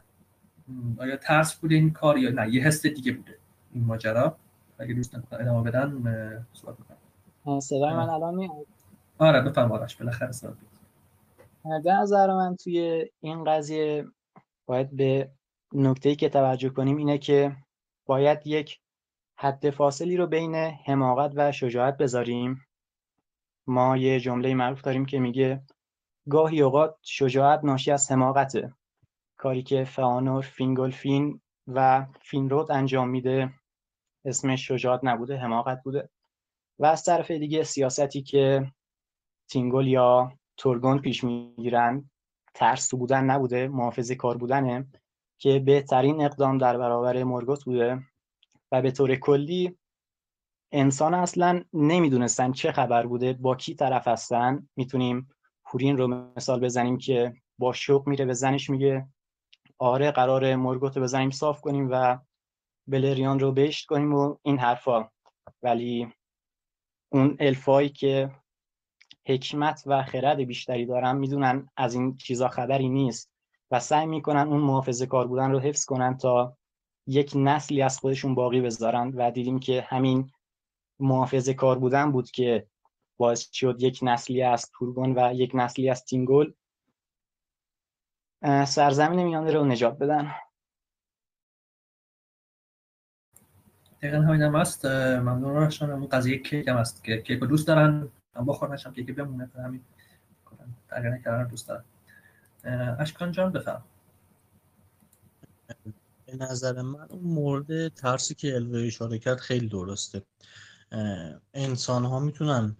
آیا 0.97 1.17
ترس 1.17 1.55
بوده 1.55 1.75
این 1.75 1.91
کار 1.91 2.17
یا 2.17 2.29
نه؟ 2.29 2.53
یه 2.53 2.63
حس 2.63 2.85
دیگه 2.85 3.11
بوده 3.11 3.37
این 3.73 3.83
ماجرا. 3.83 4.37
اگه 4.79 4.93
دوستان 4.93 5.23
ادامه 5.31 5.71
بدن 5.71 6.45
صحبت 6.53 6.75
می‌کنم. 6.79 7.59
صدای 7.59 7.93
من 7.93 8.09
الان 8.09 8.35
میاد؟ 8.35 8.51
آره 9.17 9.41
بفرم 9.41 9.71
آرش 9.71 9.95
بالاخره 9.95 10.31
صحبت 10.31 10.55
به 11.83 11.93
نظر 11.93 12.33
من 12.33 12.55
توی 12.55 13.05
این 13.19 13.43
قضیه 13.43 14.05
باید 14.65 14.95
به 14.95 15.31
نکته 15.73 16.15
که 16.15 16.29
توجه 16.29 16.69
کنیم 16.69 16.97
اینه 16.97 17.17
که 17.17 17.55
باید 18.05 18.47
یک 18.47 18.79
حد 19.39 19.69
فاصلی 19.69 20.17
رو 20.17 20.27
بین 20.27 20.55
حماقت 20.55 21.31
و 21.35 21.51
شجاعت 21.51 21.97
بذاریم. 21.97 22.65
ما 23.67 23.97
یه 23.97 24.19
جمله 24.19 24.53
معروف 24.53 24.81
داریم 24.81 25.05
که 25.05 25.19
میگه 25.19 25.61
گاهی 26.29 26.61
اوقات 26.61 26.95
شجاعت 27.01 27.63
ناشی 27.63 27.91
از 27.91 28.11
حماقته. 28.11 28.73
کاری 29.37 29.63
که 29.63 29.83
فانور 29.83 30.41
فینگولفین 30.41 31.41
و 31.67 32.05
فینرود 32.21 32.71
انجام 32.71 33.09
میده 33.09 33.53
اسمش 34.25 34.67
شجاعت 34.67 34.99
نبوده 35.03 35.37
حماقت 35.37 35.83
بوده. 35.83 36.09
و 36.79 36.85
از 36.85 37.03
طرف 37.03 37.31
دیگه 37.31 37.63
سیاستی 37.63 38.21
که 38.21 38.71
تینگل 39.49 39.87
یا 39.87 40.31
تورگون 40.57 40.99
پیش 40.99 41.23
می‌گیرن 41.23 42.09
ترسو 42.53 42.97
بودن 42.97 43.23
نبوده 43.23 43.67
محافظه 43.67 44.15
کار 44.15 44.37
بودنه 44.37 44.87
که 45.37 45.59
بهترین 45.59 46.25
اقدام 46.25 46.57
در 46.57 46.77
برابر 46.77 47.23
مورگوت 47.23 47.63
بوده. 47.65 48.03
و 48.71 48.81
به 48.81 48.91
طور 48.91 49.15
کلی 49.15 49.77
انسان 50.71 51.13
اصلا 51.13 51.63
نمی‌دونستن 51.73 52.51
چه 52.51 52.71
خبر 52.71 53.05
بوده 53.05 53.33
با 53.33 53.55
کی 53.55 53.75
طرف 53.75 54.07
هستن. 54.07 54.69
می‌تونیم 54.75 55.29
پورین 55.67 55.97
رو 55.97 56.07
مثال 56.07 56.59
بزنیم 56.59 56.97
که 56.97 57.33
با 57.57 57.73
شوق 57.73 58.07
میره 58.07 58.25
به 58.25 58.33
زنش 58.33 58.69
میگه 58.69 59.07
آره 59.77 60.11
قرار 60.11 60.55
مورگوت 60.55 60.97
رو 60.97 61.03
بزنیم 61.03 61.29
صاف 61.29 61.61
کنیم 61.61 61.87
و 61.91 62.17
بلریان 62.87 63.39
رو 63.39 63.51
بهشت 63.51 63.85
کنیم 63.85 64.15
و 64.15 64.35
این 64.43 64.59
حرفا. 64.59 65.09
ولی 65.61 66.13
اون 67.11 67.37
الفایی 67.39 67.89
که 67.89 68.31
حکمت 69.27 69.83
و 69.85 70.03
خرد 70.03 70.37
بیشتری 70.37 70.85
دارن 70.85 71.17
می‌دونن 71.17 71.69
از 71.77 71.93
این 71.93 72.15
چیزا 72.15 72.47
خبری 72.47 72.89
نیست 72.89 73.31
و 73.71 73.79
سعی 73.79 74.05
می‌کنن 74.05 74.47
اون 74.47 74.61
محافظه 74.61 75.05
کار 75.05 75.27
بودن 75.27 75.51
رو 75.51 75.59
حفظ 75.59 75.85
کنن 75.85 76.17
تا 76.17 76.57
یک 77.07 77.31
نسلی 77.35 77.81
از 77.81 77.99
خودشون 77.99 78.35
باقی 78.35 78.61
بذارن. 78.61 79.13
و 79.15 79.31
دیدیم 79.31 79.59
که 79.59 79.81
همین 79.87 80.31
محافظه 80.99 81.53
کار 81.53 81.79
بودن 81.79 82.11
بود 82.11 82.31
که 82.31 82.67
باعث 83.17 83.49
شد 83.51 83.75
یک 83.79 83.99
نسلی 84.01 84.43
از 84.43 84.71
تورگون 84.71 85.17
و 85.17 85.33
یک 85.33 85.51
نسلی 85.53 85.89
از 85.89 86.05
تینگول 86.05 86.53
سرزمین 88.67 89.23
میانه 89.23 89.51
رو 89.51 89.65
نجات 89.65 89.97
بدن. 89.97 90.31
دقیقا 94.01 94.17
همین 94.17 94.41
هم 94.41 94.55
هست. 94.55 94.85
ممنون 94.85 95.53
راشان 95.55 95.91
اون 95.91 96.07
قضیه 96.07 96.37
کیک 96.37 96.67
هم 96.67 96.77
هست. 96.77 97.03
که 97.03 97.21
کیک 97.21 97.39
دوست 97.39 97.67
دارن. 97.67 98.11
هم 98.35 98.45
بخور 98.45 98.73
نشم 98.73 98.93
کیک 98.93 99.15
بمونه. 99.15 99.51
همین 99.55 99.85
تغییر 100.89 101.13
نکردن 101.13 101.47
دوست 101.47 101.67
دارن. 101.67 101.83
اشکان 102.99 103.31
جان 103.31 103.51
بفهم 103.51 103.83
به 106.25 106.35
نظر 106.35 106.81
من 106.81 107.07
اون 107.09 107.23
مورد 107.23 107.87
ترسی 107.87 108.35
که 108.35 108.55
الوه 108.55 108.87
اشاره 108.87 109.19
کرد 109.19 109.37
خیلی 109.37 109.69
درسته. 109.69 110.23
انسان 111.53 112.05
ها 112.05 112.19
می‌تونن 112.19 112.77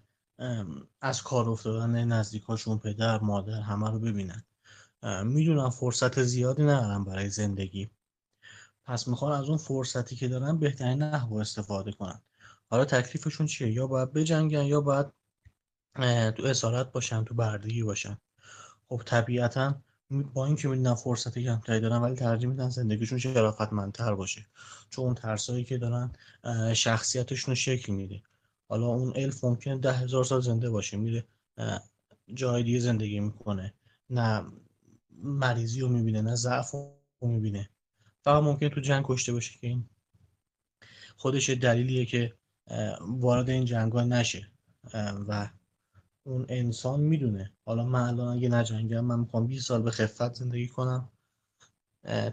از 1.00 1.22
کار 1.22 1.50
افتادن 1.50 2.04
نزدیکاشون 2.04 2.78
پدر 2.78 3.20
مادر 3.20 3.60
همه 3.60 3.90
رو 3.90 3.98
ببینن. 3.98 4.44
می‌دونن 5.24 5.70
فرصت 5.70 6.22
زیادی 6.22 6.62
ندارن 6.62 7.04
برای 7.04 7.30
زندگی. 7.30 7.90
پس 8.84 9.08
می‌خوان 9.08 9.32
از 9.32 9.48
اون 9.48 9.58
فرصتی 9.58 10.16
که 10.16 10.28
دارن 10.28 10.58
بهترین 10.58 11.02
نحو 11.02 11.34
استفاده 11.34 11.92
کنن. 11.92 12.22
حالا 12.70 12.84
تکلیفشون 12.84 13.46
چیه؟ 13.46 13.72
یا 13.72 13.86
باید 13.86 14.12
بجنگن 14.12 14.64
یا 14.64 14.80
باید 14.80 15.06
تو 16.34 16.46
اسارت 16.46 16.92
باشن 16.92 17.24
تو 17.24 17.34
بردگی 17.34 17.82
باشن. 17.82 18.18
خب 18.88 19.02
طبیعتا 19.06 19.80
با 20.34 20.46
اینکه 20.46 20.68
می‌دونن 20.68 20.94
فرصت 20.94 21.38
کمتری 21.38 21.80
دارن 21.80 21.96
ولی 21.96 22.14
ترجیح 22.14 22.48
میدن 22.48 22.68
زندگیشون 22.68 23.18
شرافتمندتر 23.18 24.14
باشه. 24.14 24.46
چون 24.90 25.04
اون 25.04 25.14
ترسایی 25.14 25.64
که 25.64 25.78
دارن 25.78 26.12
شخصیتشون 26.74 27.52
رو 27.52 27.56
شکل 27.56 27.92
میده. 27.92 28.22
حالا 28.68 28.86
اون 28.86 29.12
الف 29.16 29.44
ممکنه 29.44 29.78
ده 29.78 29.92
هزار 29.92 30.24
سال 30.24 30.40
زنده 30.40 30.70
باشه 30.70 30.96
میره 30.96 31.24
جای 32.34 32.62
دیگه 32.62 32.78
زندگی 32.78 33.20
می‌کنه. 33.20 33.74
نه 34.10 34.44
مریضی 35.22 35.80
رو 35.80 35.88
می‌بینه 35.88 36.22
نه 36.22 36.34
ضعف 36.34 36.70
رو 36.70 36.98
می‌بینه. 37.22 37.70
فقط 38.20 38.42
ممکنه 38.42 38.68
تو 38.68 38.80
جنگ 38.80 39.04
کشته 39.08 39.32
باشه 39.32 39.58
که 39.58 39.66
این 39.66 39.88
خودش 41.16 41.50
دلیلیه 41.50 42.06
که 42.06 42.34
وارد 43.00 43.50
این 43.50 43.64
جنگ 43.64 43.96
نشه. 43.96 44.50
و 45.28 45.50
اون 46.24 46.46
انسان 46.48 47.00
می‌دونه. 47.00 47.52
حالا 47.64 47.84
من 47.84 48.00
الان 48.00 48.36
اگه 48.36 48.48
نجنگم 48.48 49.00
من 49.00 49.20
می‌خوام 49.20 49.46
20 49.46 49.66
سال 49.66 49.82
به 49.82 49.90
خفت 49.90 50.34
زندگی 50.34 50.68
کنم. 50.68 51.08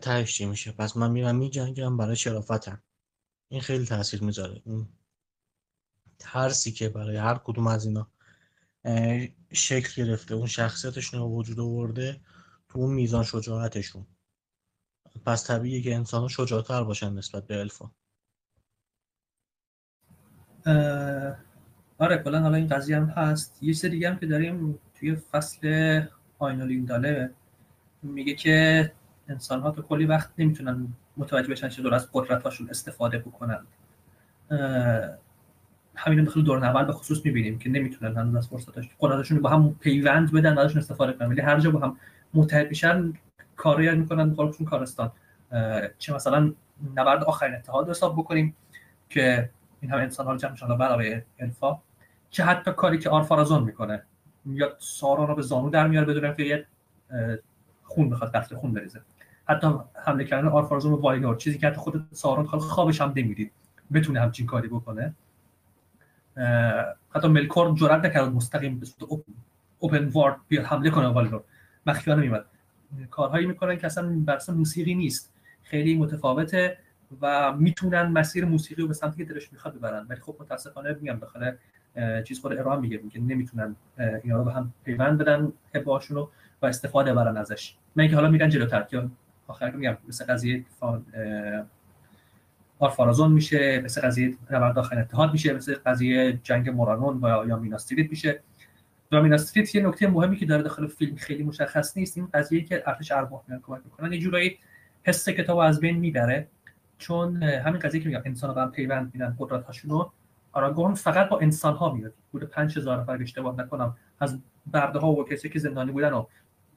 تهش 0.01 0.41
میشه؟ 0.41 0.71
پس 0.71 0.97
من 0.97 1.11
میرم 1.11 1.35
میجنگم 1.35 1.97
برای 1.97 2.15
شرافتم. 2.15 2.83
این 3.51 3.61
خیلی 3.61 3.85
تاثیر 3.85 4.23
می‌ذاره. 4.23 4.61
اون 4.65 4.87
ترسی 6.19 6.71
که 6.71 6.89
برای 6.89 7.17
هر 7.17 7.35
کدوم 7.43 7.67
از 7.67 7.85
اینا 7.85 8.07
شکل 9.53 10.03
گرفته 10.03 10.35
اون 10.35 10.47
شخصیتشون 10.47 11.19
رو 11.19 11.27
وجود 11.29 11.59
آورده 11.59 12.21
تو 12.69 12.79
اون 12.79 12.93
میزان 12.93 13.23
شجاعتشون. 13.23 14.05
پس 15.25 15.47
طبیعیه 15.47 15.81
که 15.81 15.95
انسان 15.95 16.21
ها 16.21 16.27
شجاعتر 16.27 16.83
باشن 16.83 17.13
نسبت 17.13 17.47
به 17.47 17.59
الفا. 17.59 17.91
آره 21.97 22.17
کلا 22.23 22.39
حالا 22.39 22.55
این 22.55 22.67
قضیه 22.67 22.97
هم 22.97 23.05
هست. 23.05 23.57
یه 23.61 23.73
سری 23.73 23.91
دیگه 23.91 24.09
هم 24.09 24.19
که 24.19 24.25
داریم 24.25 24.79
توی 24.95 25.15
فصل 25.15 26.01
آینولین 26.39 26.85
داله 26.85 27.33
میگه 28.03 28.33
که 28.33 28.91
انسان 29.27 29.61
ها 29.61 29.71
تو 29.71 29.81
کلی 29.81 30.05
وقت 30.05 30.29
نمی‌تونن 30.37 30.87
متوجه 31.17 31.47
بشن 31.47 31.69
چطور 31.69 31.93
از 31.93 32.09
قدرت 32.13 32.43
هاشون 32.43 32.69
استفاده 32.69 33.17
بکنن. 33.17 33.67
همین 35.95 36.23
داخل 36.23 36.41
دور 36.41 36.65
اول 36.65 36.85
به 36.85 36.93
خصوص 36.93 37.25
می‌بینیم 37.25 37.59
که 37.59 37.69
نمی‌تونن 37.69 38.17
هنوز 38.17 38.35
از 38.35 38.47
فرصتاش 38.47 38.89
قدرتشون 38.99 39.41
با 39.41 39.49
هم 39.49 39.75
پیوند 39.79 40.31
بدن 40.31 40.57
ازشون 40.57 40.77
استفاده 40.77 41.13
کنن. 41.13 41.27
ولی 41.27 41.41
هر 41.41 41.59
جا 41.59 41.71
با 41.71 41.79
هم 41.79 41.97
متحد 42.33 42.69
میشن 42.69 43.13
کاری 43.55 43.95
می‌کنن 43.95 44.33
خودشون 44.33 44.65
کارستان. 44.65 45.11
چه 45.97 46.13
مثلا 46.13 46.53
نبرد 46.95 47.23
آخرین 47.23 47.55
اتحاد 47.55 47.89
حساب 47.89 48.15
بکنیم 48.15 48.55
که 49.09 49.49
این 49.81 49.91
هم 49.91 49.99
انسان 49.99 50.25
ها 50.25 50.31
رو 50.31 50.37
جمع 50.37 50.55
شدن 50.55 50.77
برای 50.77 51.21
الفا 51.39 51.77
که 52.31 52.43
حتی 52.43 52.71
کاری 52.71 52.97
که 52.97 53.09
آرفارازون 53.09 53.63
می‌کنه. 53.63 54.03
یا 54.45 54.73
سارون 54.77 55.27
رو 55.27 55.35
به 55.35 55.41
زانو 55.41 55.69
در 55.69 55.87
میاره 55.87 56.05
بدون 56.05 56.33
که 56.33 56.43
یه 56.43 56.65
خون 57.83 58.09
بخواد 58.09 58.31
قطر 58.31 58.55
خون 58.55 58.73
بریزه. 58.73 59.01
حتی 59.47 59.67
حمله 60.05 60.23
کردن 60.23 60.47
آرفارازون 60.47 60.95
به 60.95 61.01
واینور 61.01 61.35
چیزی 61.35 61.57
که 61.57 61.67
حتی 61.67 61.77
خود 61.77 62.07
سارون 62.11 62.45
خوابش 62.45 63.01
هم 63.01 63.13
نمی‌دید. 63.15 63.51
بتونه 63.93 64.21
همچین 64.21 64.45
کاری 64.45 64.67
بکنه. 64.67 65.13
حتی 67.09 67.27
ملکور 67.27 67.75
جرأت 67.75 68.05
نکرد 68.05 68.33
مستقیم 68.33 68.79
به 68.79 68.85
صورت 68.85 69.21
اوپن 69.79 70.05
وارد 70.05 70.37
بیاد 70.47 70.65
حمله 70.65 70.89
کنه 70.89 71.07
والینور 71.07 71.43
مخفیانه 71.85 72.21
میمد 72.21 72.45
کارهایی 73.11 73.45
می‌کنن 73.45 73.77
که 73.77 73.85
اصلا 73.85 74.09
بر 74.25 74.39
موسیقی 74.49 74.95
نیست. 74.95 75.33
خیلی 75.63 75.97
متفاوته 75.97 76.77
و 77.21 77.53
می‌تونن 77.53 78.01
مسیر 78.01 78.45
موسیقی 78.45 78.81
رو 78.81 78.87
به 78.87 78.93
سمتی 78.93 79.25
که 79.25 79.33
دلش 79.33 79.53
می‌خواد 79.53 79.75
ببرن. 79.75 80.05
ولی 80.09 80.19
خب 80.19 80.35
متاسفانه 80.39 80.97
میگم 81.01 81.19
داخل 81.19 81.51
چیز 82.23 82.39
خود 82.39 82.57
ارائه 82.57 82.79
میگه 82.79 82.97
میگه 82.97 83.19
نمی‌تونن 83.19 83.75
اینا 84.23 84.37
رو 84.37 84.43
به 84.43 84.53
هم 84.53 84.73
پیوند 84.83 85.17
بدن 85.17 85.53
هباشون 85.75 86.17
رو 86.17 86.31
و 86.61 86.65
استفاده 86.65 87.13
برن 87.13 87.37
ازش. 87.37 87.75
من 87.95 88.07
که 88.07 88.15
حالا 88.15 88.29
میرن 88.29 88.49
جلوتر. 88.49 88.83
که 88.83 89.09
آخر 89.47 89.71
میگم 89.71 89.97
مثل 90.07 90.25
قضیه 90.25 90.65
آرفارازون 92.79 93.31
میشه 93.31 93.81
مثل 93.81 94.01
قضیه 94.01 94.37
نبرد 94.51 94.75
داخل 94.75 94.97
اتحاد 94.97 95.31
میشه 95.31 95.53
مثل 95.53 95.75
قضیه 95.85 96.39
جنگ 96.43 96.69
مورانون 96.69 97.23
و 97.23 97.47
یا 97.47 97.57
میناستریت 97.57 98.09
میشه. 98.09 98.41
و 99.11 99.21
میناستریت 99.21 99.75
یه 99.75 99.87
نکته 99.87 100.07
مهمی 100.07 100.37
که 100.37 100.45
داره 100.45 100.63
داخل 100.63 100.87
فیلم 100.87 101.15
خیلی 101.15 101.43
مشخص 101.43 101.97
نیست 101.97 102.17
این 102.17 102.27
قضیه 102.33 102.61
که 102.61 102.83
ارتش 102.87 103.11
ارباح 103.11 103.41
میان 103.47 103.61
کمک 103.61 103.81
می‌کنن 103.85 104.13
یه 104.13 104.19
جورایی 104.19 104.57
حس 105.03 105.29
کتاب 105.29 105.57
از 105.57 105.79
بین 105.79 105.97
می‌بره. 105.97 106.47
چون 106.97 107.43
همین 107.43 107.79
قضیه 107.79 108.01
که 108.01 108.07
میگم 108.09 108.21
انسان 108.25 108.57
ها 108.57 108.67
پیوند 108.67 109.11
میدن 109.13 109.35
قدرت 109.39 109.63
هاشون 109.63 110.05
آراگون 110.51 110.93
فقط 110.93 111.29
با 111.29 111.39
انسان 111.39 111.75
ها 111.75 111.93
میاد 111.93 112.13
بود 112.31 112.43
5000 112.43 112.99
نفر 112.99 113.21
اشتباه 113.21 113.61
نکنم. 113.61 113.97
از 114.19 114.39
برده 114.65 114.99
ها 114.99 115.11
و 115.11 115.23
کسی 115.23 115.49
که 115.49 115.59
زندانی 115.59 115.91
بودن 115.91 116.13
و 116.13 116.25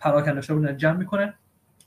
پراکنده 0.01 0.41
شده 0.41 0.57
بودن 0.57 0.77
جمع 0.77 0.97
می‌کنه 0.97 1.35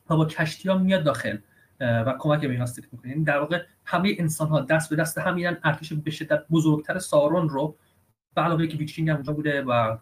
و 0.10 0.16
با 0.16 0.26
کشتی 0.26 0.70
ها 0.70 0.78
میاد 0.78 1.04
داخل. 1.04 1.38
و 1.82 2.16
کمک 2.20 2.42
به 2.42 2.52
اینا 2.52 2.66
می‌کنه 2.92 3.12
یعنی 3.12 3.24
در 3.24 3.40
واقع 3.40 3.64
همه 3.86 4.16
انسان 4.20 4.48
ها 4.48 4.62
دست 4.62 4.90
به 4.90 4.96
دست 4.96 5.18
همینن 5.18 5.58
ارتش 5.64 5.94
به 5.94 6.12
شدت 6.12 6.48
بزرگتر 6.52 7.00
سارون 7.00 7.50
رو 7.50 7.76
به 8.36 8.42
علاوه 8.42 8.68
که 8.68 8.78
ویچینگ 8.78 9.10
هم 9.10 9.16
اونجا 9.16 9.34
بوده 9.34 9.64
و 9.64 9.98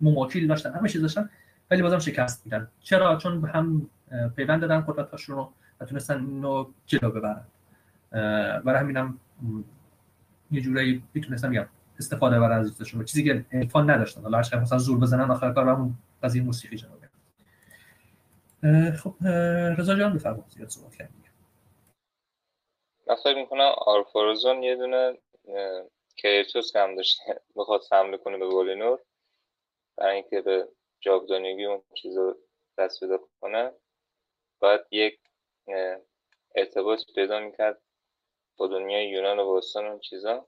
موماتیل 0.00 0.46
داشتن 0.46 0.72
همه 0.72 0.88
چیز 0.88 1.02
داشتن 1.02 1.30
ولی 1.70 1.82
بازم 1.82 1.98
شکست 1.98 2.42
میدن. 2.44 2.68
چرا؟ 2.80 3.16
چون 3.16 3.48
هم 3.48 3.90
پیوند 4.36 4.60
دادن 4.60 4.80
قدرتاشون 4.80 5.36
رو 5.36 5.52
و 5.80 5.84
تونستن 5.84 6.20
اینو 6.20 6.66
جلو 6.86 7.10
ببرن. 7.10 7.44
برای 8.60 8.80
همینم 8.80 9.18
یه 10.50 10.60
جورایی 10.60 11.02
می‌تونستم 11.14 11.50
بگم 11.50 11.66
استفاده 11.98 12.40
برای 12.40 12.58
از 12.58 12.78
چیزی 13.06 13.24
که 13.24 13.44
الفان 13.52 13.90
نداشتن. 13.90 14.22
حالا 14.22 14.38
مثلا 14.38 14.78
زور 14.78 14.98
بزنن 14.98 15.30
آخر 15.30 15.52
کار 15.52 15.68
همون 15.68 15.94
قضیه 16.22 16.42
موسیقی 16.42 16.76
جناب. 16.76 17.03
خب 19.02 19.14
رضا 19.78 19.94
جان 19.94 20.14
بفرمایید 20.14 20.48
زیاد 20.48 20.68
صحبت 20.68 20.96
کردیم 20.96 21.24
من 23.06 23.14
فکر 23.14 23.34
می‌کنم 23.34 23.74
آرفورزون 23.78 24.62
یه 24.62 24.76
دونه 24.76 25.18
کریتوس 26.16 26.76
هم 26.76 26.96
داشته 26.96 27.40
بخواد 27.56 27.82
حمله 27.92 28.16
کنه 28.18 28.38
به 28.38 28.46
والینور 28.46 28.98
برای 29.96 30.14
اینکه 30.14 30.40
به 30.40 30.68
جاودانگی 31.00 31.64
اون 31.64 31.82
چیز 31.94 32.16
رو 32.16 32.38
دست 32.78 33.00
پیدا 33.00 33.18
کنه. 33.40 33.72
باید 34.60 34.80
یک 34.90 35.20
ارتباط 36.54 37.00
پیدا 37.14 37.40
می‌کرد 37.40 37.82
با 38.56 38.66
دنیای 38.66 39.08
یونان 39.08 39.38
و 39.38 39.44
باستان 39.46 39.86
اون 39.86 39.98
چیزا. 39.98 40.46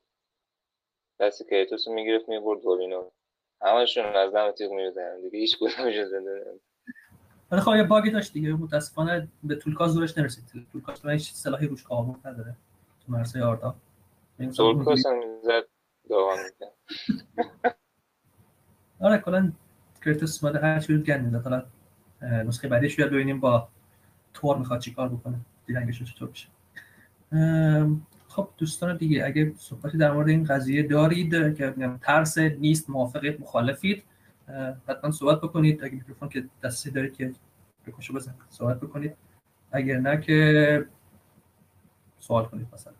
دست 1.20 1.50
کریتوس 1.50 1.88
رو 1.88 1.94
می‌گرفت 1.94 2.28
می‌برد 2.28 2.60
والینور 2.60 3.10
همشون 3.62 4.04
از 4.04 4.32
دم 4.32 4.50
تیغ 4.50 4.72
می‌زنن 4.72 5.20
دیگه 5.20 5.38
هیچ 5.38 5.58
کدومش 5.58 6.00
زنده 6.00 6.60
ولی 7.50 7.60
خب 7.60 7.74
یه 7.76 7.82
bug 7.82 8.03
ی 8.03 8.10
داشت 8.10 8.32
دیگه 8.32 8.52
متاسفانه 8.52 9.28
به 9.44 9.54
تولکاز 9.54 9.90
زورش 9.92 10.18
نرسید. 10.18 10.66
تولکاز 10.72 11.00
تو 11.00 11.08
هیچ 11.08 11.32
سلاحی 11.32 11.66
روش 11.66 11.84
قابل 11.84 12.30
نداره 12.30 12.56
تو 13.06 13.12
مرسای 13.12 13.42
آردا. 13.42 13.74
تولکاز 14.56 15.06
هم 15.06 15.18
می‌زد 15.18 15.64
داغان 16.10 16.38
میکن 16.44 16.66
آره 19.00 19.18
کلا 19.18 19.52
کرتوس 20.04 20.44
اومده 20.44 20.58
هر 20.58 20.80
چی 20.80 20.94
رو 20.94 21.02
گن 21.02 21.20
می‌زد 21.20 21.42
حالا 21.42 21.66
نسخه 22.22 22.68
بعدیش 22.68 22.96
بیاد 22.96 23.10
ببینیم 23.10 23.40
با 23.40 23.68
تور 24.34 24.58
می‌خواد 24.58 24.80
چیکار 24.80 25.08
بکنه. 25.08 25.36
دیرنگش 25.66 26.02
چطور 26.02 26.28
بشه. 26.30 26.48
خب 28.28 28.48
دوستان 28.58 28.96
دیگه 28.96 29.24
اگه 29.26 29.52
صحبتی 29.58 29.98
در 29.98 30.12
مورد 30.12 30.28
این 30.28 30.44
قضیه 30.44 30.82
دارید 30.82 31.56
که 31.56 31.74
ترس 32.02 32.38
نیست 32.38 32.90
موافقید 32.90 33.40
مخالفید 33.40 34.04
حتما 34.88 35.10
صحبت 35.10 35.40
بکنید. 35.40 35.84
اگه 35.84 35.94
میکروفون 35.94 36.28
که 36.28 36.44
دستی 36.64 36.90
دارید 36.90 37.16
که 37.16 37.32
بکشو 37.86 38.14
بزن 38.14 38.34
صحبت 38.48 38.80
بکنید. 38.80 39.16
اگر 39.72 39.98
نه 39.98 40.20
که 40.20 40.86
سوال 42.18 42.44
کنید 42.44 42.66
مثلا. 42.72 42.92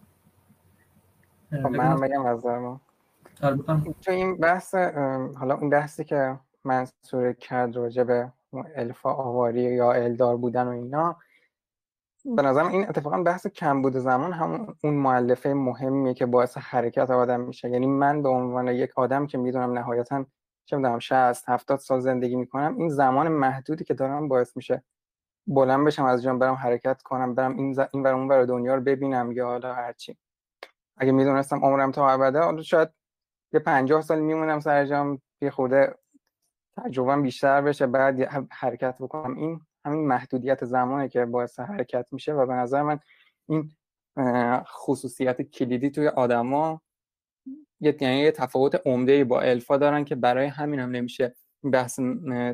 خب 1.50 1.68
من 1.68 2.00
بگم 2.00 2.26
از 2.26 2.46
ما 2.46 2.80
تو 4.02 4.10
این 4.10 4.36
بحث 4.36 4.74
حالا 5.34 5.56
این 5.60 5.70
بحثی 5.70 6.04
که 6.04 6.38
منصور 6.64 7.32
کرد 7.32 7.76
راجع 7.76 8.02
به 8.02 8.32
الفا 8.76 9.10
آواری 9.10 9.62
یا 9.62 9.92
الدار 9.92 10.36
بودن 10.36 10.66
و 10.66 10.70
اینا 10.70 11.16
به 12.24 12.42
نظرم 12.42 12.68
این 12.68 12.88
اتفاقا 12.88 13.22
بحث 13.22 13.46
کمبود 13.46 13.96
زمان 13.96 14.32
همون 14.32 14.74
اون 14.84 14.94
معلفه 14.94 15.54
مهمیه 15.54 16.14
که 16.14 16.26
باعث 16.26 16.58
حرکت 16.58 17.10
آدم 17.10 17.40
میشه. 17.40 17.70
یعنی 17.70 17.86
من 17.86 18.22
به 18.22 18.28
عنوان 18.28 18.68
یک 18.68 18.98
آدم 18.98 19.26
که 19.26 19.38
می‌دونم 19.38 19.72
نهایتا 19.72 20.26
چه 20.66 20.76
می‌دونم 20.76 20.98
60 20.98 21.48
70 21.48 21.78
سال 21.78 22.00
زندگی 22.00 22.36
می‌کنم. 22.36 22.76
این 22.78 22.88
زمان 22.88 23.28
محدودی 23.28 23.84
که 23.84 23.94
دارم 23.94 24.28
باعث 24.28 24.56
میشه 24.56 24.84
بلند 25.46 25.86
بشم 25.86 26.04
از 26.04 26.22
جان 26.22 26.38
برم 26.38 26.54
حرکت 26.54 27.02
کنم 27.02 27.34
برم 27.34 27.56
این 27.56 27.72
ز... 27.72 27.80
این 27.92 28.02
برام 28.02 28.30
اون 28.30 28.44
دنیا 28.46 28.74
رو 28.74 28.80
ببینم 28.80 29.32
یا 29.32 29.46
حالا 29.46 29.74
هرچی 29.74 30.16
اگه 30.96 31.12
می‌دونستم 31.12 31.64
عمرم 31.64 31.92
تا 31.92 32.10
ابده 32.10 32.40
حالا 32.40 32.62
شاید 32.62 32.88
یه 33.52 33.60
50 33.60 34.00
سال 34.00 34.20
میمونم 34.20 34.60
سر 34.60 34.86
جام 34.86 35.22
یه 35.40 35.50
خورده 35.50 35.98
تجربه 36.76 37.22
بیشتر 37.22 37.60
بشه 37.60 37.86
بعد 37.86 38.20
حرکت 38.50 38.98
بکنم. 39.00 39.36
این 39.36 39.60
همین 39.84 40.06
محدودیت 40.06 40.64
زمانه 40.64 41.08
که 41.08 41.24
باعث 41.24 41.60
حرکت 41.60 42.06
میشه 42.12 42.32
و 42.32 42.46
به 42.46 42.54
نظر 42.54 42.82
من 42.82 43.00
این 43.48 43.70
خصوصیت 44.64 45.42
کلیدی 45.42 45.90
توی 45.90 46.08
آدما 46.08 46.80
یعنی 47.80 48.20
یه 48.20 48.30
تفاوت 48.30 48.80
عمده 48.86 49.24
با 49.24 49.40
الفا 49.40 49.76
دارن 49.76 50.04
که 50.04 50.14
برای 50.14 50.46
همین 50.46 50.80
هم 50.80 50.90
نمیشه 50.90 51.34
بحث 51.72 52.00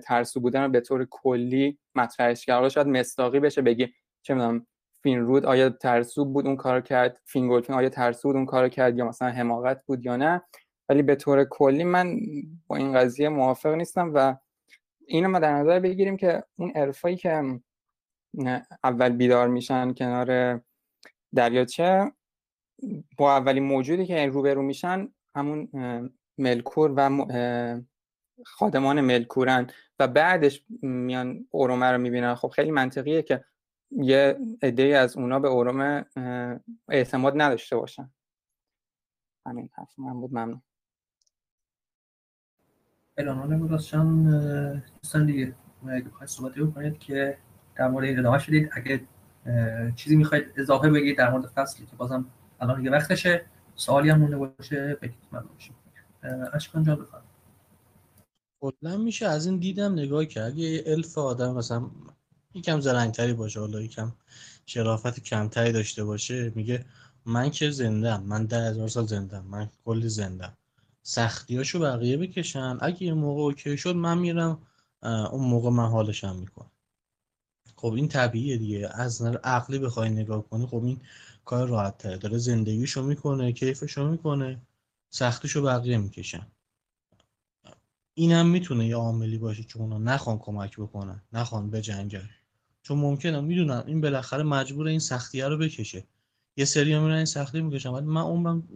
ترسو 0.04 0.40
بودن 0.40 0.62
رو 0.62 0.68
به 0.68 0.80
طور 0.80 1.06
کلی 1.10 1.78
مطرحش 1.94 2.46
کرد. 2.46 2.68
شاید 2.68 2.86
مستاقی 2.86 3.40
بشه 3.40 3.62
بگی 3.62 3.88
چه 4.22 4.34
می‌دونم 4.34 4.66
رود 5.04 5.46
آیا 5.46 5.70
ترسو 5.70 6.24
بود 6.24 6.46
اون 6.46 6.56
کار 6.56 6.80
کرد؟ 6.80 7.20
فینگولفین 7.24 7.76
آیا 7.76 7.88
ترسو 7.88 8.28
بود 8.28 8.36
اون 8.36 8.46
کار 8.46 8.68
کرد؟ 8.68 8.98
یا 8.98 9.08
مثلا 9.08 9.28
حماقت 9.28 9.84
بود 9.86 10.04
یا 10.04 10.16
نه؟ 10.16 10.42
ولی 10.88 11.02
به 11.02 11.14
طور 11.14 11.44
کلی 11.44 11.84
من 11.84 12.16
با 12.66 12.76
این 12.76 12.92
قضیه 12.92 13.28
موافق 13.28 13.74
نیستم 13.74 14.10
و 14.14 14.36
اینو 15.06 15.28
ما 15.28 15.38
در 15.38 15.52
نظر 15.52 15.80
بگیریم 15.80 16.16
که 16.16 16.44
اون 16.56 16.72
ارفایی 16.74 17.16
که 17.16 17.60
اول 18.84 19.08
بیدار 19.08 19.48
میشن 19.48 19.92
کنار 19.92 20.60
دریاچه 21.34 22.12
با 23.16 23.36
اولین 23.36 23.62
موجودی 23.62 24.06
که 24.06 24.26
روبرو 24.26 24.62
میشن 24.62 25.08
همون 25.36 25.68
ملکور 26.38 26.92
و 26.96 27.26
خادمان 28.46 29.00
ملکورن 29.00 29.66
و 29.98 30.08
بعدش 30.08 30.64
میان 30.82 31.46
اورومه 31.50 31.86
رو 31.86 31.98
می‌بینن. 31.98 32.34
خب 32.34 32.48
خیلی 32.48 32.70
منطقیه 32.70 33.22
که 33.22 33.44
یه 33.90 34.38
عده 34.62 34.82
از 34.82 35.16
اونا 35.16 35.40
به 35.40 35.48
اورومه 35.48 36.04
اعتماد 36.88 37.32
نداشته 37.36 37.76
باشن. 37.76 38.10
همین 39.46 39.70
حرف 39.72 39.98
من 39.98 40.20
بود. 40.20 40.30
ممنون. 40.30 40.62
الان 43.18 43.58
گذاشتم 43.58 44.82
دوستان 45.02 45.26
دیگه 45.26 45.54
اگه 45.88 46.04
بخواید 46.04 46.28
صحبتی 46.28 46.62
بکنید 46.62 46.98
که 46.98 47.38
در 47.76 47.88
مورد 47.88 48.04
این 48.06 48.18
ادامه 48.18 48.38
شدید. 48.38 48.70
اگه 48.72 49.00
چیزی 49.96 50.16
می‌خواید 50.16 50.44
اضافه 50.56 50.90
بگید 50.90 51.18
در 51.18 51.30
مورد 51.30 51.46
فصلی 51.46 51.86
که 51.86 51.96
بازم 51.96 52.30
الان 52.62 52.78
دیگه 52.78 52.90
وقتشه 52.90 53.44
سوالی 53.74 54.10
هم 54.10 54.18
مونده 54.18 54.36
باشه 54.36 54.98
بگید 55.02 55.18
من 55.32 55.40
باشیم 55.40 55.74
اشکان 56.52 56.84
جان 56.84 56.96
بفرم 56.96 57.22
کلا 58.60 58.96
میشه 58.96 59.26
از 59.26 59.46
این 59.46 59.56
دیدم 59.56 59.92
نگاه 59.92 60.24
کرد. 60.24 60.52
اگه 60.52 60.84
الف 60.86 61.18
آدم 61.18 61.54
مثلا 61.54 61.90
یکم 62.54 62.80
زرنگتری 62.80 63.32
باشه 63.32 63.60
حالا 63.60 63.80
یکم 63.80 64.12
شرافت 64.66 65.20
کمتری 65.20 65.72
داشته 65.72 66.04
باشه 66.04 66.52
میگه 66.54 66.84
من 67.26 67.50
که 67.50 67.70
زنده 67.70 68.18
من 68.18 68.46
ده 68.46 68.70
هزار 68.70 68.88
سال 68.88 69.06
زنده 69.06 69.40
من 69.40 69.70
کلی 69.84 70.08
زنده 70.08 70.52
سختیاشو 71.02 71.78
بقیه 71.80 72.16
بکشن. 72.16 72.78
اگه 72.80 73.02
یه 73.02 73.14
موقع 73.14 73.42
اوکی 73.42 73.76
شد 73.76 73.96
من 73.96 74.18
میرم 74.18 74.58
اون 75.02 75.44
موقع 75.44 75.70
من 75.70 75.88
حالشم 75.88 76.36
می‌کنم. 76.36 76.70
خب 77.76 77.92
این 77.92 78.08
طبیعیه 78.08 78.56
دیگه. 78.56 78.90
از 78.94 79.22
نظر 79.22 79.38
عقلی 79.44 79.78
بخوای 79.78 80.10
نگاه 80.10 80.48
کنی 80.48 80.66
خب 80.66 80.84
این 80.84 81.00
کار 81.44 81.68
راحت 81.68 81.98
تره. 81.98 82.16
داره 82.16 82.38
زندگیشو 82.38 83.02
می‌کنه 83.02 83.52
کیفشو 83.52 84.08
می‌کنه 84.08 84.62
سختشو 85.10 85.62
بقیه 85.62 85.98
می‌کشن. 85.98 86.46
اینم 88.14 88.46
می‌تونه 88.46 88.86
یه 88.86 88.96
عاملی 88.96 89.38
باشه 89.38 89.62
که 89.62 89.78
اونا 89.78 89.98
نخوان 89.98 90.38
کمک 90.38 90.76
بکنن 90.76 91.22
نخوان 91.32 91.70
بجنگن. 91.70 92.28
چون 92.82 92.98
ممکنه 92.98 93.40
می‌دونم 93.40 93.84
این 93.86 94.00
بالاخره 94.00 94.42
مجبور 94.42 94.86
این 94.86 94.98
سختیه 94.98 95.48
رو 95.48 95.58
بکشه. 95.58 96.04
یه 96.56 96.64
سری 96.64 96.98
میرن 96.98 97.14
این 97.14 97.24
سختی 97.24 97.60
می‌کشن 97.60 97.88
ولی 97.88 98.06
من 98.06 98.20
عمرم 98.20 98.68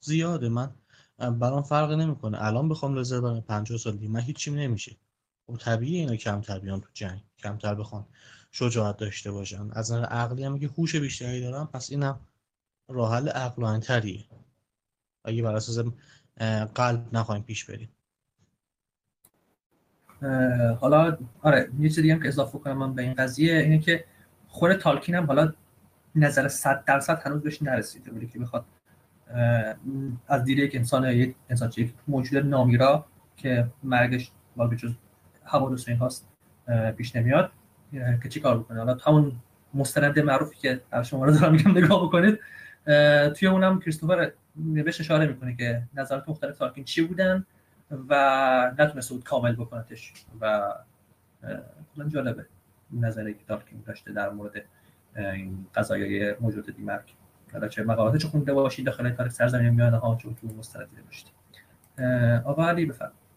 زیاده. 0.00 0.48
من 0.48 0.70
برام 1.18 1.62
فرق 1.62 1.92
نمی‌کنه. 1.92 2.44
الان 2.44 2.68
بخوام 2.68 2.94
لذت 2.98 3.18
ببرم 3.18 3.40
50 3.40 3.78
سال 3.78 3.96
دیگه 3.96 4.08
من 4.08 4.20
هیچیم 4.20 4.54
نمیشه. 4.54 4.96
و 5.48 5.52
خب 5.52 5.58
طبیعیه 5.58 6.00
اینا 6.00 6.16
کمتر 6.16 6.58
بیان 6.58 6.80
تو 6.80 6.88
جنگ 6.94 7.20
کمتر 7.38 7.74
بخوان. 7.74 8.06
شجاعت 8.50 8.96
داشته 8.96 9.30
باشن. 9.30 9.70
از 9.72 9.92
نظر 9.92 10.04
عقلی 10.04 10.44
هم 10.44 10.58
که 10.58 10.70
هوش 10.78 10.96
بیشتری 10.96 11.40
دارن 11.40 11.64
پس 11.64 11.90
اینم 11.90 12.20
راه 12.88 13.14
حل 13.14 13.28
عقلانی‌تریه 13.28 14.24
اگه 15.24 15.42
بر 15.42 15.54
اساس 15.54 15.86
قلب 16.74 17.06
نخوایم 17.12 17.42
پیش 17.42 17.64
بریم. 17.64 17.88
حالا 20.80 21.18
آره 21.42 21.70
یه 21.80 21.88
چیزی 21.88 22.10
هم 22.10 22.22
که 22.22 22.28
اضافه 22.28 22.58
کنم 22.58 22.78
من 22.78 22.94
به 22.94 23.02
این 23.02 23.14
قضیه 23.14 23.58
اینه 23.58 23.78
که 23.78 24.04
خود 24.48 24.72
تالکین 24.72 25.14
هم 25.14 25.26
حالا 25.26 25.52
نظر 26.14 26.48
100 26.48 26.84
درصد 26.84 27.20
هنوز 27.26 27.42
بهش 27.42 27.62
نرسیده 27.62 28.12
ولی 28.12 28.26
که 28.26 28.38
می‌خواد 28.38 28.64
از 30.28 30.44
دید 30.44 30.58
یک 30.58 30.74
انسان 30.74 31.04
یک 31.04 31.34
انسان 31.50 31.72
یک 31.76 31.94
موجود 32.08 32.46
نامیرا 32.46 33.06
که 33.36 33.70
مرگش 33.82 34.32
به 34.56 34.76
جز 34.76 34.92
حوادث 35.42 35.88
این 35.88 35.96
هاست 35.96 36.28
پیش 36.96 37.16
نمیاد. 37.16 37.52
که 37.92 38.28
چی 38.28 38.40
کار 38.40 38.58
بکنه. 38.58 38.78
حالا 38.78 38.94
همون 38.94 39.32
مستند 39.74 40.18
معروفی 40.18 40.56
که 40.56 40.80
در 40.90 41.02
شما 41.02 41.24
رو 41.24 41.32
دارم 41.32 41.52
میگم 41.52 41.70
نگاه 41.70 42.02
بکنید. 42.02 42.38
توی 43.34 43.48
اونم 43.48 43.80
کریستوفر 43.80 44.32
بهش 44.56 45.00
اشاره 45.00 45.26
می‌کنه 45.26 45.56
که 45.56 45.82
نظرات 45.94 46.28
مختلف 46.28 46.58
تالکین 46.58 46.84
چی 46.84 47.02
بودن 47.02 47.46
و 48.08 48.72
نتونسته 48.78 49.14
بود 49.14 49.24
کامل 49.24 49.52
بکنتش 49.52 50.12
و 50.40 50.72
کلا 51.96 52.08
جالبه 52.08 52.46
نظری 52.92 53.34
که 53.34 53.44
تالکین 53.48 53.82
داشته 53.86 54.12
در 54.12 54.30
مورد 54.30 54.64
این 55.16 55.66
قضایای 55.74 56.34
موجود 56.40 56.76
دیمرک 56.76 57.14
حالا 57.52 57.68
چه 57.68 57.84
مقالات 57.84 58.16
چه 58.16 58.28
خونده 58.28 58.54
باشید 58.54 58.86
داخل 58.86 59.10
تاریخ 59.10 59.32
سرزمین 59.32 59.68
میانه 59.68 59.96
ها 59.96 60.16
چون 60.16 60.34
تو 60.34 60.46
مستند 60.46 60.88
داشتید 61.06 61.32
آقا 62.44 62.68
علی 62.68 62.86
بفرمایید. 62.86 63.27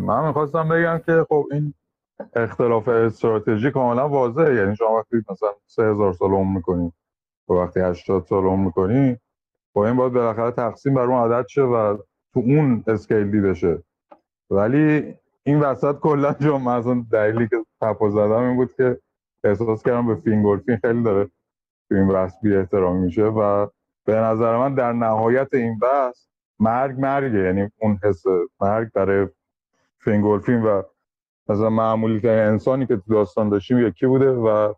من 0.00 0.26
می‌خواستم 0.26 0.68
بگم 0.68 0.98
که 1.06 1.26
خب 1.28 1.46
این 1.52 1.74
اختلاف 2.36 2.88
استراتژی 2.88 3.70
کاملا 3.70 4.08
واضحه. 4.08 4.54
یعنی 4.54 4.76
شما 4.76 4.96
وقتی 4.96 5.16
مثلا 5.30 5.50
سه 5.66 5.82
هزار 5.82 6.12
سال 6.12 6.30
عمر 6.30 6.56
می‌کنی 6.56 6.92
و 7.48 7.52
وقتی 7.52 7.80
80 7.80 8.26
سال 8.26 8.44
عمر 8.44 8.64
می‌کنی 8.64 9.18
با 9.74 9.86
این 9.86 9.96
باید 9.96 10.12
بالاخره 10.12 10.50
تقسیم 10.50 10.94
بر 10.94 11.02
اون 11.02 11.32
عدد 11.32 11.48
شه 11.48 11.62
و 11.62 11.96
تو 12.34 12.40
اون 12.40 12.84
اسکیل 12.86 13.30
دیده 13.30 13.82
ولی 14.50 15.14
این 15.44 15.60
وسط 15.60 15.98
کلا 15.98 16.32
جو 16.40 16.58
مثلا 16.58 17.06
دلیلی 17.12 17.48
که 17.48 17.56
تپا 17.80 18.10
زدم 18.10 18.42
این 18.42 18.56
بود 18.56 18.74
که 18.74 19.00
احساس 19.44 19.82
کردم 19.82 20.06
به 20.06 20.14
فینگولفین 20.14 20.76
خیلی 20.76 21.02
داره 21.02 21.30
تو 21.88 21.94
این 21.94 22.08
بحث 22.08 22.34
بی 22.42 22.56
احترامی 22.56 23.00
میشه 23.00 23.24
و 23.24 23.66
به 24.06 24.14
نظر 24.16 24.58
من 24.58 24.74
در 24.74 24.92
نهایت 24.92 25.54
این 25.54 25.78
بحث 25.78 26.26
مرگ 26.60 27.00
مرگه. 27.00 27.38
یعنی 27.38 27.70
اون 27.80 28.00
حس 28.04 28.22
مرگ 28.60 28.92
برای 28.92 29.28
فینگولفین 30.04 30.62
و 30.62 30.82
مثلا 31.48 31.70
معمولی 31.70 32.20
ترین 32.20 32.38
انسانی 32.38 32.86
که 32.86 32.96
تو 32.96 33.02
داستان 33.14 33.48
داشتیم 33.48 33.86
یکی 33.86 34.06
بوده 34.06 34.30
و 34.30 34.74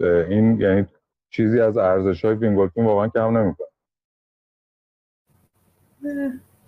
این 0.00 0.60
یعنی 0.60 0.86
چیزی 1.30 1.60
از 1.60 1.76
ارزش 1.76 2.24
های 2.24 2.36
فینگولفین 2.36 2.84
واقعا 2.84 3.08
کم 3.08 3.38
نمی‌کنه. 3.38 3.68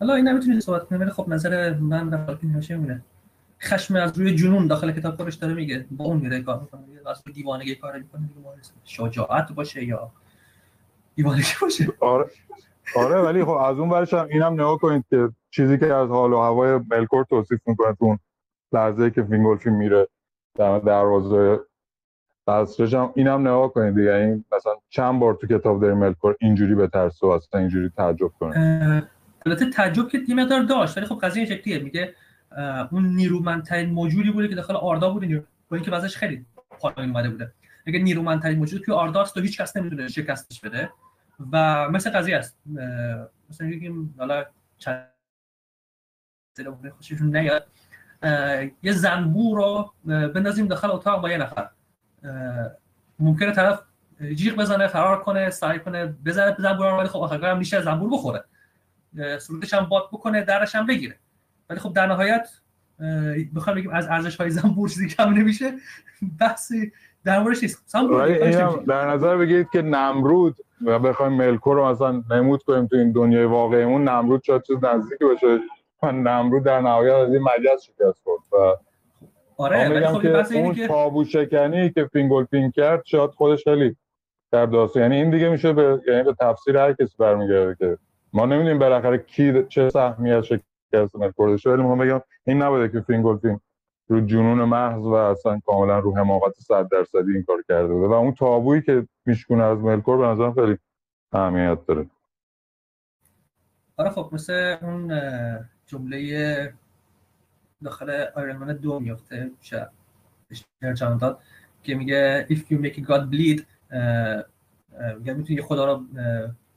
حالا 0.00 0.14
این 0.14 0.28
نمی‌تونی 0.28 0.60
صحبت 0.60 0.84
کنی 0.84 0.98
ولی 0.98 1.10
خب 1.10 1.28
نظر 1.28 1.74
من 1.74 2.08
در 2.08 2.24
حال 2.24 2.38
هاشه 2.54 2.74
میمونه 2.74 3.02
خشم 3.62 3.96
از 3.96 4.18
روی 4.18 4.34
جنون 4.34 4.66
داخل 4.66 4.92
کتاب 4.92 5.16
خودش 5.16 5.34
داره 5.34 5.54
میگه 5.54 5.86
با 5.90 6.04
اون 6.04 6.16
میره 6.16 6.42
کار 6.42 6.60
می‌کنه. 6.60 6.82
از 7.10 7.24
دیوانگی 7.34 7.74
کار 7.74 7.98
می‌کنه 7.98 8.28
شجاعت 8.84 9.52
باشه 9.52 9.84
یا 9.84 10.12
دیوانگی 11.14 11.52
باشه. 11.62 11.88
آره 12.00 12.30
آره 12.96 13.20
ولی 13.20 13.44
خب 13.44 13.50
از 13.50 13.78
اون 13.78 13.88
برش 13.88 14.14
هم 14.14 14.26
اینم 14.30 14.52
نگاه 14.52 14.78
کنید 14.78 15.04
که 15.10 15.28
چیزی 15.50 15.78
که 15.78 15.94
از 15.94 16.08
حال 16.08 16.32
و 16.32 16.40
هوای 16.40 16.80
ملکور 16.90 17.24
توصیف 17.24 17.60
می‌کنه 17.66 17.94
تو 17.94 18.04
اون 18.04 18.18
لحظه 18.72 19.10
که 19.10 19.22
فینگولفی 19.22 19.70
میره 19.70 20.08
در 20.54 20.78
دروازه 20.78 21.60
قصرش 22.48 22.94
هم 22.94 23.12
اینم 23.16 23.40
نگاه 23.40 23.72
کنید 23.72 23.94
دیگه. 23.94 24.14
این 24.14 24.44
مثلا 24.52 24.72
چند 24.88 25.20
بار 25.20 25.34
تو 25.34 25.46
کتاب 25.46 25.80
داری 25.80 25.94
ملکور 25.94 26.36
اینجوری 26.40 26.74
به 26.74 26.86
ترس 26.86 27.22
و 27.22 27.26
اصلا 27.26 27.60
اینجوری 27.60 27.88
تعجب 27.96 28.28
کنه. 28.40 29.08
البته 29.46 29.70
تعجب 29.70 30.08
که 30.08 30.18
یه 30.28 30.34
مقدار 30.34 30.62
داشت 30.62 30.96
ولی 30.96 31.06
خب 31.06 31.18
قضیه 31.22 31.44
شکلیه. 31.44 31.78
میگه 31.78 32.14
اون 32.90 33.06
نیرومندترین 33.06 33.90
موجودی 33.90 34.30
بوده 34.30 34.48
که 34.48 34.54
داخل 34.54 34.76
آردا 34.76 35.10
بوده 35.10 35.44
با 35.68 35.76
اینکه 35.76 35.90
وضعش 35.90 36.16
خیلی 36.16 36.46
پایین 36.80 37.10
اومده 37.10 37.30
بوده. 37.30 37.52
اگه 37.86 37.98
نیرومندترین 37.98 38.58
موجود 38.58 38.82
توی 38.82 38.94
آرداست 38.94 39.34
تو 39.34 39.40
هیچ 39.40 39.60
کس 39.60 39.76
نمی‌تونه 39.76 40.08
شکستش 40.08 40.60
بده. 40.60 40.90
و 41.52 41.88
مثل 41.90 42.10
قضیه 42.10 42.36
است. 42.36 42.58
مثلا 43.50 43.66
میگیم 43.66 44.14
حالا 44.18 44.44
چند 44.78 45.06
خوششون 46.96 47.36
نیاد. 47.36 47.66
یه 48.82 48.92
زنبور 48.92 49.56
رو 49.58 49.92
بندازیم 50.04 50.66
داخل 50.66 50.90
اتاق 50.90 51.22
با 51.22 51.30
یه 51.30 51.38
نفر. 51.38 51.68
ممکنه 53.18 53.52
طرف 53.52 53.82
جیغ 54.34 54.56
بزنه 54.56 54.86
فرار 54.86 55.22
کنه 55.22 55.50
سعی 55.50 55.78
کنه 55.78 56.06
بزنه 56.06 56.56
زنبور 56.58 56.86
ولی 56.86 57.08
خب 57.08 57.18
آخر 57.18 57.44
هم 57.44 57.58
میشه 57.58 57.82
زنبور 57.82 58.10
بخوره. 58.10 58.44
صورتش 59.38 59.74
هم 59.74 59.84
باد 59.84 60.08
بکنه 60.12 60.42
درش 60.42 60.74
هم 60.74 60.86
بگیره. 60.86 61.18
ولی 61.70 61.80
خب 61.80 61.92
در 61.92 62.06
نهایت 62.06 62.48
بخوام 63.56 63.76
بگیم 63.76 63.90
از 63.90 64.06
ارزش 64.06 64.36
های 64.36 64.50
زنبور 64.50 64.88
چیزی 64.88 65.08
کم 65.08 65.28
نمیشه. 65.28 65.72
بحثی 66.40 66.92
در 67.24 67.42
موردش 67.42 67.62
نیست. 67.62 67.94
در 68.88 69.10
نظر 69.10 69.36
بگیرید 69.36 69.70
که 69.72 69.82
نمرود 69.82 70.56
و 70.86 70.98
بخوایم 70.98 71.32
ملکو 71.32 71.74
رو 71.74 71.88
مثلا 71.88 72.24
نمود 72.30 72.62
کنیم 72.62 72.86
تو 72.86 72.96
این 72.96 73.12
دنیای 73.12 73.44
واقعیمون 73.44 74.08
نمرود 74.08 74.42
شاید 74.44 74.62
چیز 74.62 74.76
نزدیکی 74.84 75.24
باشه 75.24 75.60
نمرود 76.04 76.64
در 76.64 76.80
نهایت 76.80 77.14
از 77.14 77.32
این 77.32 77.42
مجاز 77.42 77.84
شکست 77.84 78.22
خورد 78.22 78.42
و 78.52 78.76
آره 79.56 79.88
ولی 79.88 80.06
خب 80.06 80.48
که 80.48 80.58
اون 80.58 80.74
که... 80.74 80.88
تابو 80.88 81.24
شکنی 81.24 81.90
که 81.90 82.04
فینگولفین 82.12 82.70
کرد 82.70 83.02
شاید 83.04 83.30
خودش 83.30 83.64
خیلی 83.64 83.96
در 84.52 84.66
داستان 84.66 85.02
یعنی 85.02 85.16
این 85.16 85.30
دیگه 85.30 85.48
میشه 85.48 85.72
به 85.72 86.02
یعنی 86.06 86.22
به 86.22 86.34
تفسیر 86.40 86.76
هر 86.76 86.92
کسی 86.92 87.14
برمیگرده 87.18 87.76
که 87.78 87.98
ما 88.32 88.46
نمی‌دونیم 88.46 88.78
بالاخره 88.78 89.18
کی 89.18 89.64
چه 89.68 89.90
سهمی 89.90 90.32
از 90.32 90.44
شکست 90.44 91.16
داشته 91.38 91.70
ولی 91.70 91.82
می‌خوام 91.82 91.98
بگم 91.98 92.20
این 92.46 92.62
نبوده 92.62 92.88
که 92.88 93.00
فینگولفین 93.00 93.60
رو 94.08 94.20
جنون 94.20 94.64
محض 94.64 95.04
و 95.04 95.12
اصلا 95.12 95.60
کاملا 95.66 95.98
رو 95.98 96.16
حماقت 96.16 96.52
100 96.60 96.88
درصدی 96.88 97.32
این 97.32 97.42
کار 97.42 97.62
کرده 97.68 97.94
بوده. 97.94 98.06
و 98.06 98.12
اون 98.12 98.34
تابویی 98.34 98.82
که 98.82 99.06
میشکونه 99.26 99.64
از 99.64 99.78
ملکور 99.78 100.16
به 100.16 100.26
نظرم 100.26 100.52
خیلی 100.54 100.78
اهمیت 101.32 101.86
داره. 101.86 102.06
آره 103.96 104.10
خب 104.10 104.28
مثل 104.32 104.76
اون 104.82 105.12
جمله 105.90 106.74
داخل 107.84 108.24
آیرون 108.34 108.72
دو 108.72 109.00
میفته 109.00 109.50
شاید 109.60 109.88
داد 111.20 111.40
که 111.82 111.94
میگه 111.94 112.46
if 112.50 112.58
you 112.58 112.78
make 112.84 112.96
God 112.96 113.32
bleed 113.32 113.62
میگه 115.18 115.34
می‌تونی 115.34 115.62
خدا 115.62 115.84
رو 115.84 116.06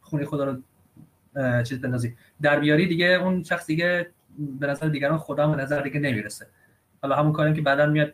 خونی 0.02 0.26
خدا 0.26 0.44
رو 0.44 0.62
چیز 1.64 1.82
بندازی. 1.82 2.16
در 2.42 2.60
بیاری 2.60 2.88
دیگه 2.88 3.06
اون 3.06 3.44
شخص 3.44 3.68
دیگه 3.68 4.12
به 4.60 4.68
نظر 4.68 4.88
دیگران 4.88 5.18
خدا 5.18 5.48
به 5.48 5.62
نظر 5.62 5.82
دیگه 5.82 6.00
نمی‌رسه. 6.00 6.48
حالا 7.02 7.16
همون 7.16 7.32
کاری 7.34 7.54
که 7.54 7.62
بعدا 7.62 7.86
میاد 7.86 8.14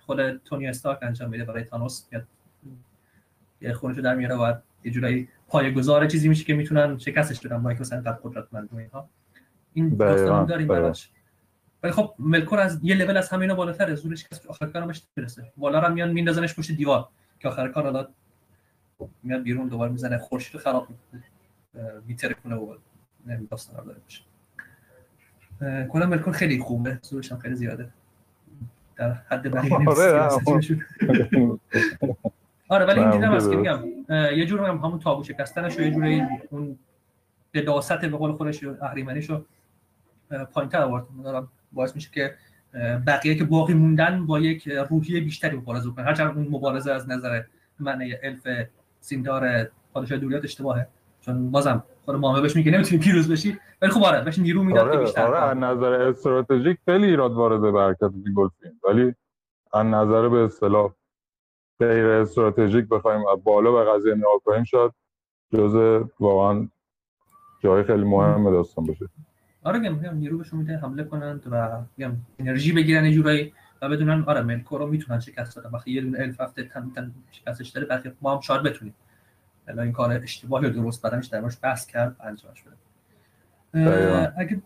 خود 0.00 0.36
تونی 0.36 0.68
استارک 0.68 0.98
انجام 1.02 1.30
میده 1.30 1.44
برای 1.44 1.64
تانوس 1.64 2.06
میاد 2.10 2.26
یه 3.60 3.72
خونش 3.72 3.96
رو 3.96 4.02
در 4.02 4.14
میاره 4.14 4.34
و 4.34 4.54
یه 4.84 4.92
جورایی 4.92 5.28
پایه‌گذار 5.48 6.06
چیزی 6.06 6.28
میشه 6.28 6.44
که 6.44 6.54
می‌تونن 6.54 6.98
شکستش 6.98 7.46
بدن 7.46 7.62
با 7.62 7.68
اینکه 7.68 7.80
مثلا 7.80 8.00
قد 8.00 8.20
قدرتمند 8.22 8.68
اینها. 8.72 9.08
این 9.74 9.88
داستان 9.88 10.46
داریم 10.46 10.68
براش. 10.68 11.10
ولی 11.82 11.92
خب 11.92 12.14
ملکور 12.18 12.60
از 12.60 12.80
یه 12.82 12.94
لول 12.94 13.16
از 13.16 13.28
همینا 13.28 13.54
بالاتره 13.54 13.94
زورش 13.94 14.28
کسی 14.28 14.48
آخر 14.48 14.66
کار 14.66 14.86
بهش 14.86 15.02
برسه 15.16 15.52
بالا 15.56 15.78
رو 15.78 15.94
میان 15.94 16.10
میندازنش 16.10 16.54
پشت 16.54 16.72
دیوار 16.72 17.08
که 17.38 17.48
آخر 17.48 17.68
کار 17.68 17.84
حالا 17.84 18.08
میاد 19.22 19.42
بیرون 19.42 19.68
دوباره 19.68 19.92
می‌زنه 19.92 20.18
خورشید 20.18 20.60
خراب 20.60 20.88
میتره 22.06 22.34
کنه 22.34 22.54
و 22.54 22.76
داستان 23.50 23.84
داره 23.84 23.98
باشه. 23.98 24.22
کلا 25.88 26.06
ملکور 26.06 26.32
خیلی 26.32 26.58
خوبه 26.58 26.98
زورش 27.02 27.32
هم 27.32 27.38
خیلی 27.38 27.54
زیاده. 27.54 27.88
در 28.96 29.12
حد 29.12 29.50
بقیه 29.50 29.74
آره, 29.74 30.28
آره. 32.68 32.84
ولی 32.84 33.00
این 33.00 33.10
دیدم 33.10 33.32
است 33.32 33.50
که 33.50 33.56
میگم 33.56 33.84
یه 34.08 34.46
جور 34.46 34.60
هم 34.60 34.76
همون 34.76 34.98
تابو 34.98 35.24
شکستنش 35.24 35.78
و 35.78 35.80
یه 35.80 35.90
جوری 35.90 36.22
اون 36.50 36.78
قداست 37.54 38.00
به 38.00 38.16
قول 38.16 38.32
خودش 38.32 38.64
اهریمنیش 38.64 39.30
رو 40.30 40.44
پایینتر 40.44 40.82
آورد. 40.82 41.06
باعث 41.72 41.94
میشه 41.94 42.10
که 42.14 42.34
بقیه 43.06 43.34
که 43.34 43.44
باقی 43.44 43.74
موندن 43.74 44.26
با 44.26 44.40
یک 44.40 44.68
روحیه 44.68 45.20
بیشتری 45.20 45.56
مبارزه 45.56 45.90
کنن 45.90 46.04
هرچند 46.04 46.36
اون 46.36 46.48
مبارزه 46.50 46.92
از 46.92 47.10
نظر 47.10 47.42
معنی 47.80 48.14
الف 48.22 48.68
سیندار 49.00 49.70
پادشاه 49.92 50.18
دوریات 50.18 50.44
اشتباهه. 50.44 50.88
چون 51.20 51.50
بازم 51.50 51.84
خود 52.04 52.16
مامه 52.16 52.40
بهش 52.40 52.56
میگه 52.56 52.72
نمی‌تونی 52.72 53.02
پیروز 53.02 53.32
بشی 53.32 53.58
ولی 53.82 53.90
خب 53.90 54.02
آره 54.02 54.24
بهش 54.24 54.38
نیرو 54.38 54.62
می‌داد 54.62 54.88
آره، 54.88 54.92
که 54.92 55.04
بیشتر 55.04 55.22
آره 55.22 55.38
از 55.38 55.56
نظر 55.56 55.92
استراتژیک 55.92 56.78
خیلی 56.84 57.06
ایراد 57.06 57.32
وارد 57.32 57.72
به 57.72 57.80
حرکت 57.80 58.10
ولی 58.84 59.14
از 59.72 59.86
نظر 59.86 60.28
به 60.28 60.38
اصطلاح 60.38 60.92
غیر 61.80 62.06
استراتژیک 62.06 62.88
بخوایم 62.88 63.22
بالا 63.44 63.72
به 63.72 63.90
قضیه 63.90 64.14
نگاه 64.14 64.40
کنیم 64.44 64.64
شاید 64.64 64.92
جزء 65.54 66.04
واقعا 66.20 66.68
جای 67.60 67.82
خیلی 67.82 68.04
مهم 68.04 68.50
داستان 68.50 68.86
باشه. 68.86 69.08
آره 69.64 69.78
میگم 69.78 70.14
نیرو 70.14 70.38
بهشون 70.38 70.58
میده 70.58 70.76
حمله 70.76 71.04
کنند 71.04 71.42
و 71.50 71.82
میگم 71.96 72.16
انرژی 72.38 72.72
بگیرن 72.72 73.04
یه 73.04 73.12
جورایی 73.12 73.52
و 73.82 73.88
بدونن 73.88 74.24
آره 74.26 74.42
ملکو 74.42 74.78
رو 74.78 74.86
می‌تونن 74.86 75.20
شکست 75.20 75.58
بدن. 75.58 75.70
وقتی 75.70 75.90
یه 75.90 76.00
دونه 76.00 76.18
الف 76.18 76.40
هفته 76.40 76.62
تن 76.62 76.90
تن 76.94 77.12
شکستش 77.30 77.68
داره 77.68 77.86
بقیه 77.86 78.12
ما 78.20 78.34
هم 78.34 78.40
شاید 78.40 78.62
بتونیم. 78.62 78.94
الا 79.68 79.82
این 79.82 79.92
کار 79.92 80.12
اشتباهی 80.12 80.66
و 80.66 80.70
درست 80.70 81.06
بدنش 81.06 81.26
در 81.26 81.40
بحث 81.62 81.86
کرد 81.86 82.16
انجامش 82.20 82.62
بده 82.62 84.32
اگه 84.36 84.62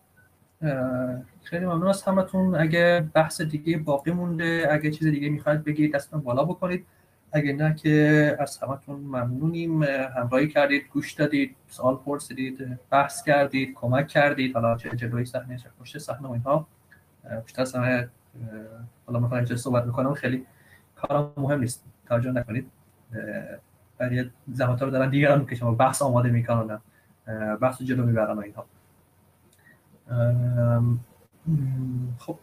خیلی 1.43 1.67
ممنون 1.67 1.89
از 1.89 2.03
همتون. 2.03 2.55
اگه 2.55 3.09
بحث 3.15 3.41
دیگه 3.41 3.79
باقی 3.79 4.11
مونده 4.11 4.69
اگه 4.71 4.91
چیز 4.91 5.09
دیگه 5.09 5.29
می‌خواید 5.29 5.65
بگید 5.65 5.95
دستتون 5.95 6.21
بالا 6.21 6.45
بکنید. 6.45 6.87
اگه 7.35 7.53
نه 7.53 7.75
که 7.75 8.37
از 8.41 8.59
همتون 8.59 9.01
ممنونیم. 9.01 9.83
همراهی 9.83 10.49
کردید 10.49 10.89
گوش 10.93 11.13
دادید 11.13 11.57
سوال 11.69 11.97
پرسیدید 11.97 12.79
بحث 12.91 13.23
کردید 13.23 13.75
کمک 13.75 14.09
کردید. 14.09 14.55
حالا 14.55 14.77
چه 14.77 14.97
جلوی 14.97 15.25
صحنه 15.25 15.59
چه 15.59 15.69
پشت 15.81 15.99
صحنه 15.99 16.31
اینها. 16.31 16.67
از 17.57 17.75
همه 17.75 18.09
حالا 19.07 19.19
می‌خوام 19.19 19.39
اینجا 19.39 19.57
صحبت 19.57 19.85
می‌کنم 19.85 20.15
خیلی 20.15 20.47
کارم 20.97 21.33
مهم 21.37 21.61
نیست. 21.61 21.85
توجه 22.07 22.31
نکنید. 22.31 22.71
برای 23.99 24.31
زحمت 24.53 24.83
رو 24.83 24.91
دارن 24.91 25.11
دیگران 25.11 25.47
که 25.47 25.55
شما 25.55 25.75
بحث 25.75 26.03
آماده 26.03 26.31
می‌کنن. 26.31 26.81
بحث 27.61 27.83
جلو 27.83 28.07
می‌برن 28.07 28.39
اینها. 28.39 28.67
خب 32.19 32.39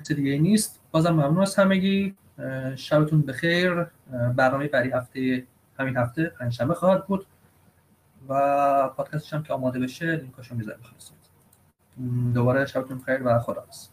کسی 0.00 0.14
دیگه 0.14 0.38
نیست؟ 0.38 0.80
بازم 0.90 1.10
ممنون 1.10 1.42
از 1.42 1.56
همگی. 1.56 2.14
شبتون 2.76 3.22
بخیر. 3.22 3.86
برنامه 4.36 4.68
برای 4.68 4.90
هفته 4.90 5.46
همین 5.78 5.96
هفته 5.96 6.24
پنجشنبه 6.24 6.74
خواهد 6.74 7.06
بود 7.06 7.26
و 8.28 8.88
پادکستش 8.88 9.34
هم 9.34 9.42
که 9.42 9.52
آماده 9.52 9.78
بشه 9.78 10.16
لینکاشو 10.16 10.54
می‌ذارم. 10.54 10.80
دوباره 12.34 12.66
شبتون 12.66 12.98
بخیر 12.98 13.22
و 13.24 13.38
خداحافظ. 13.38 13.88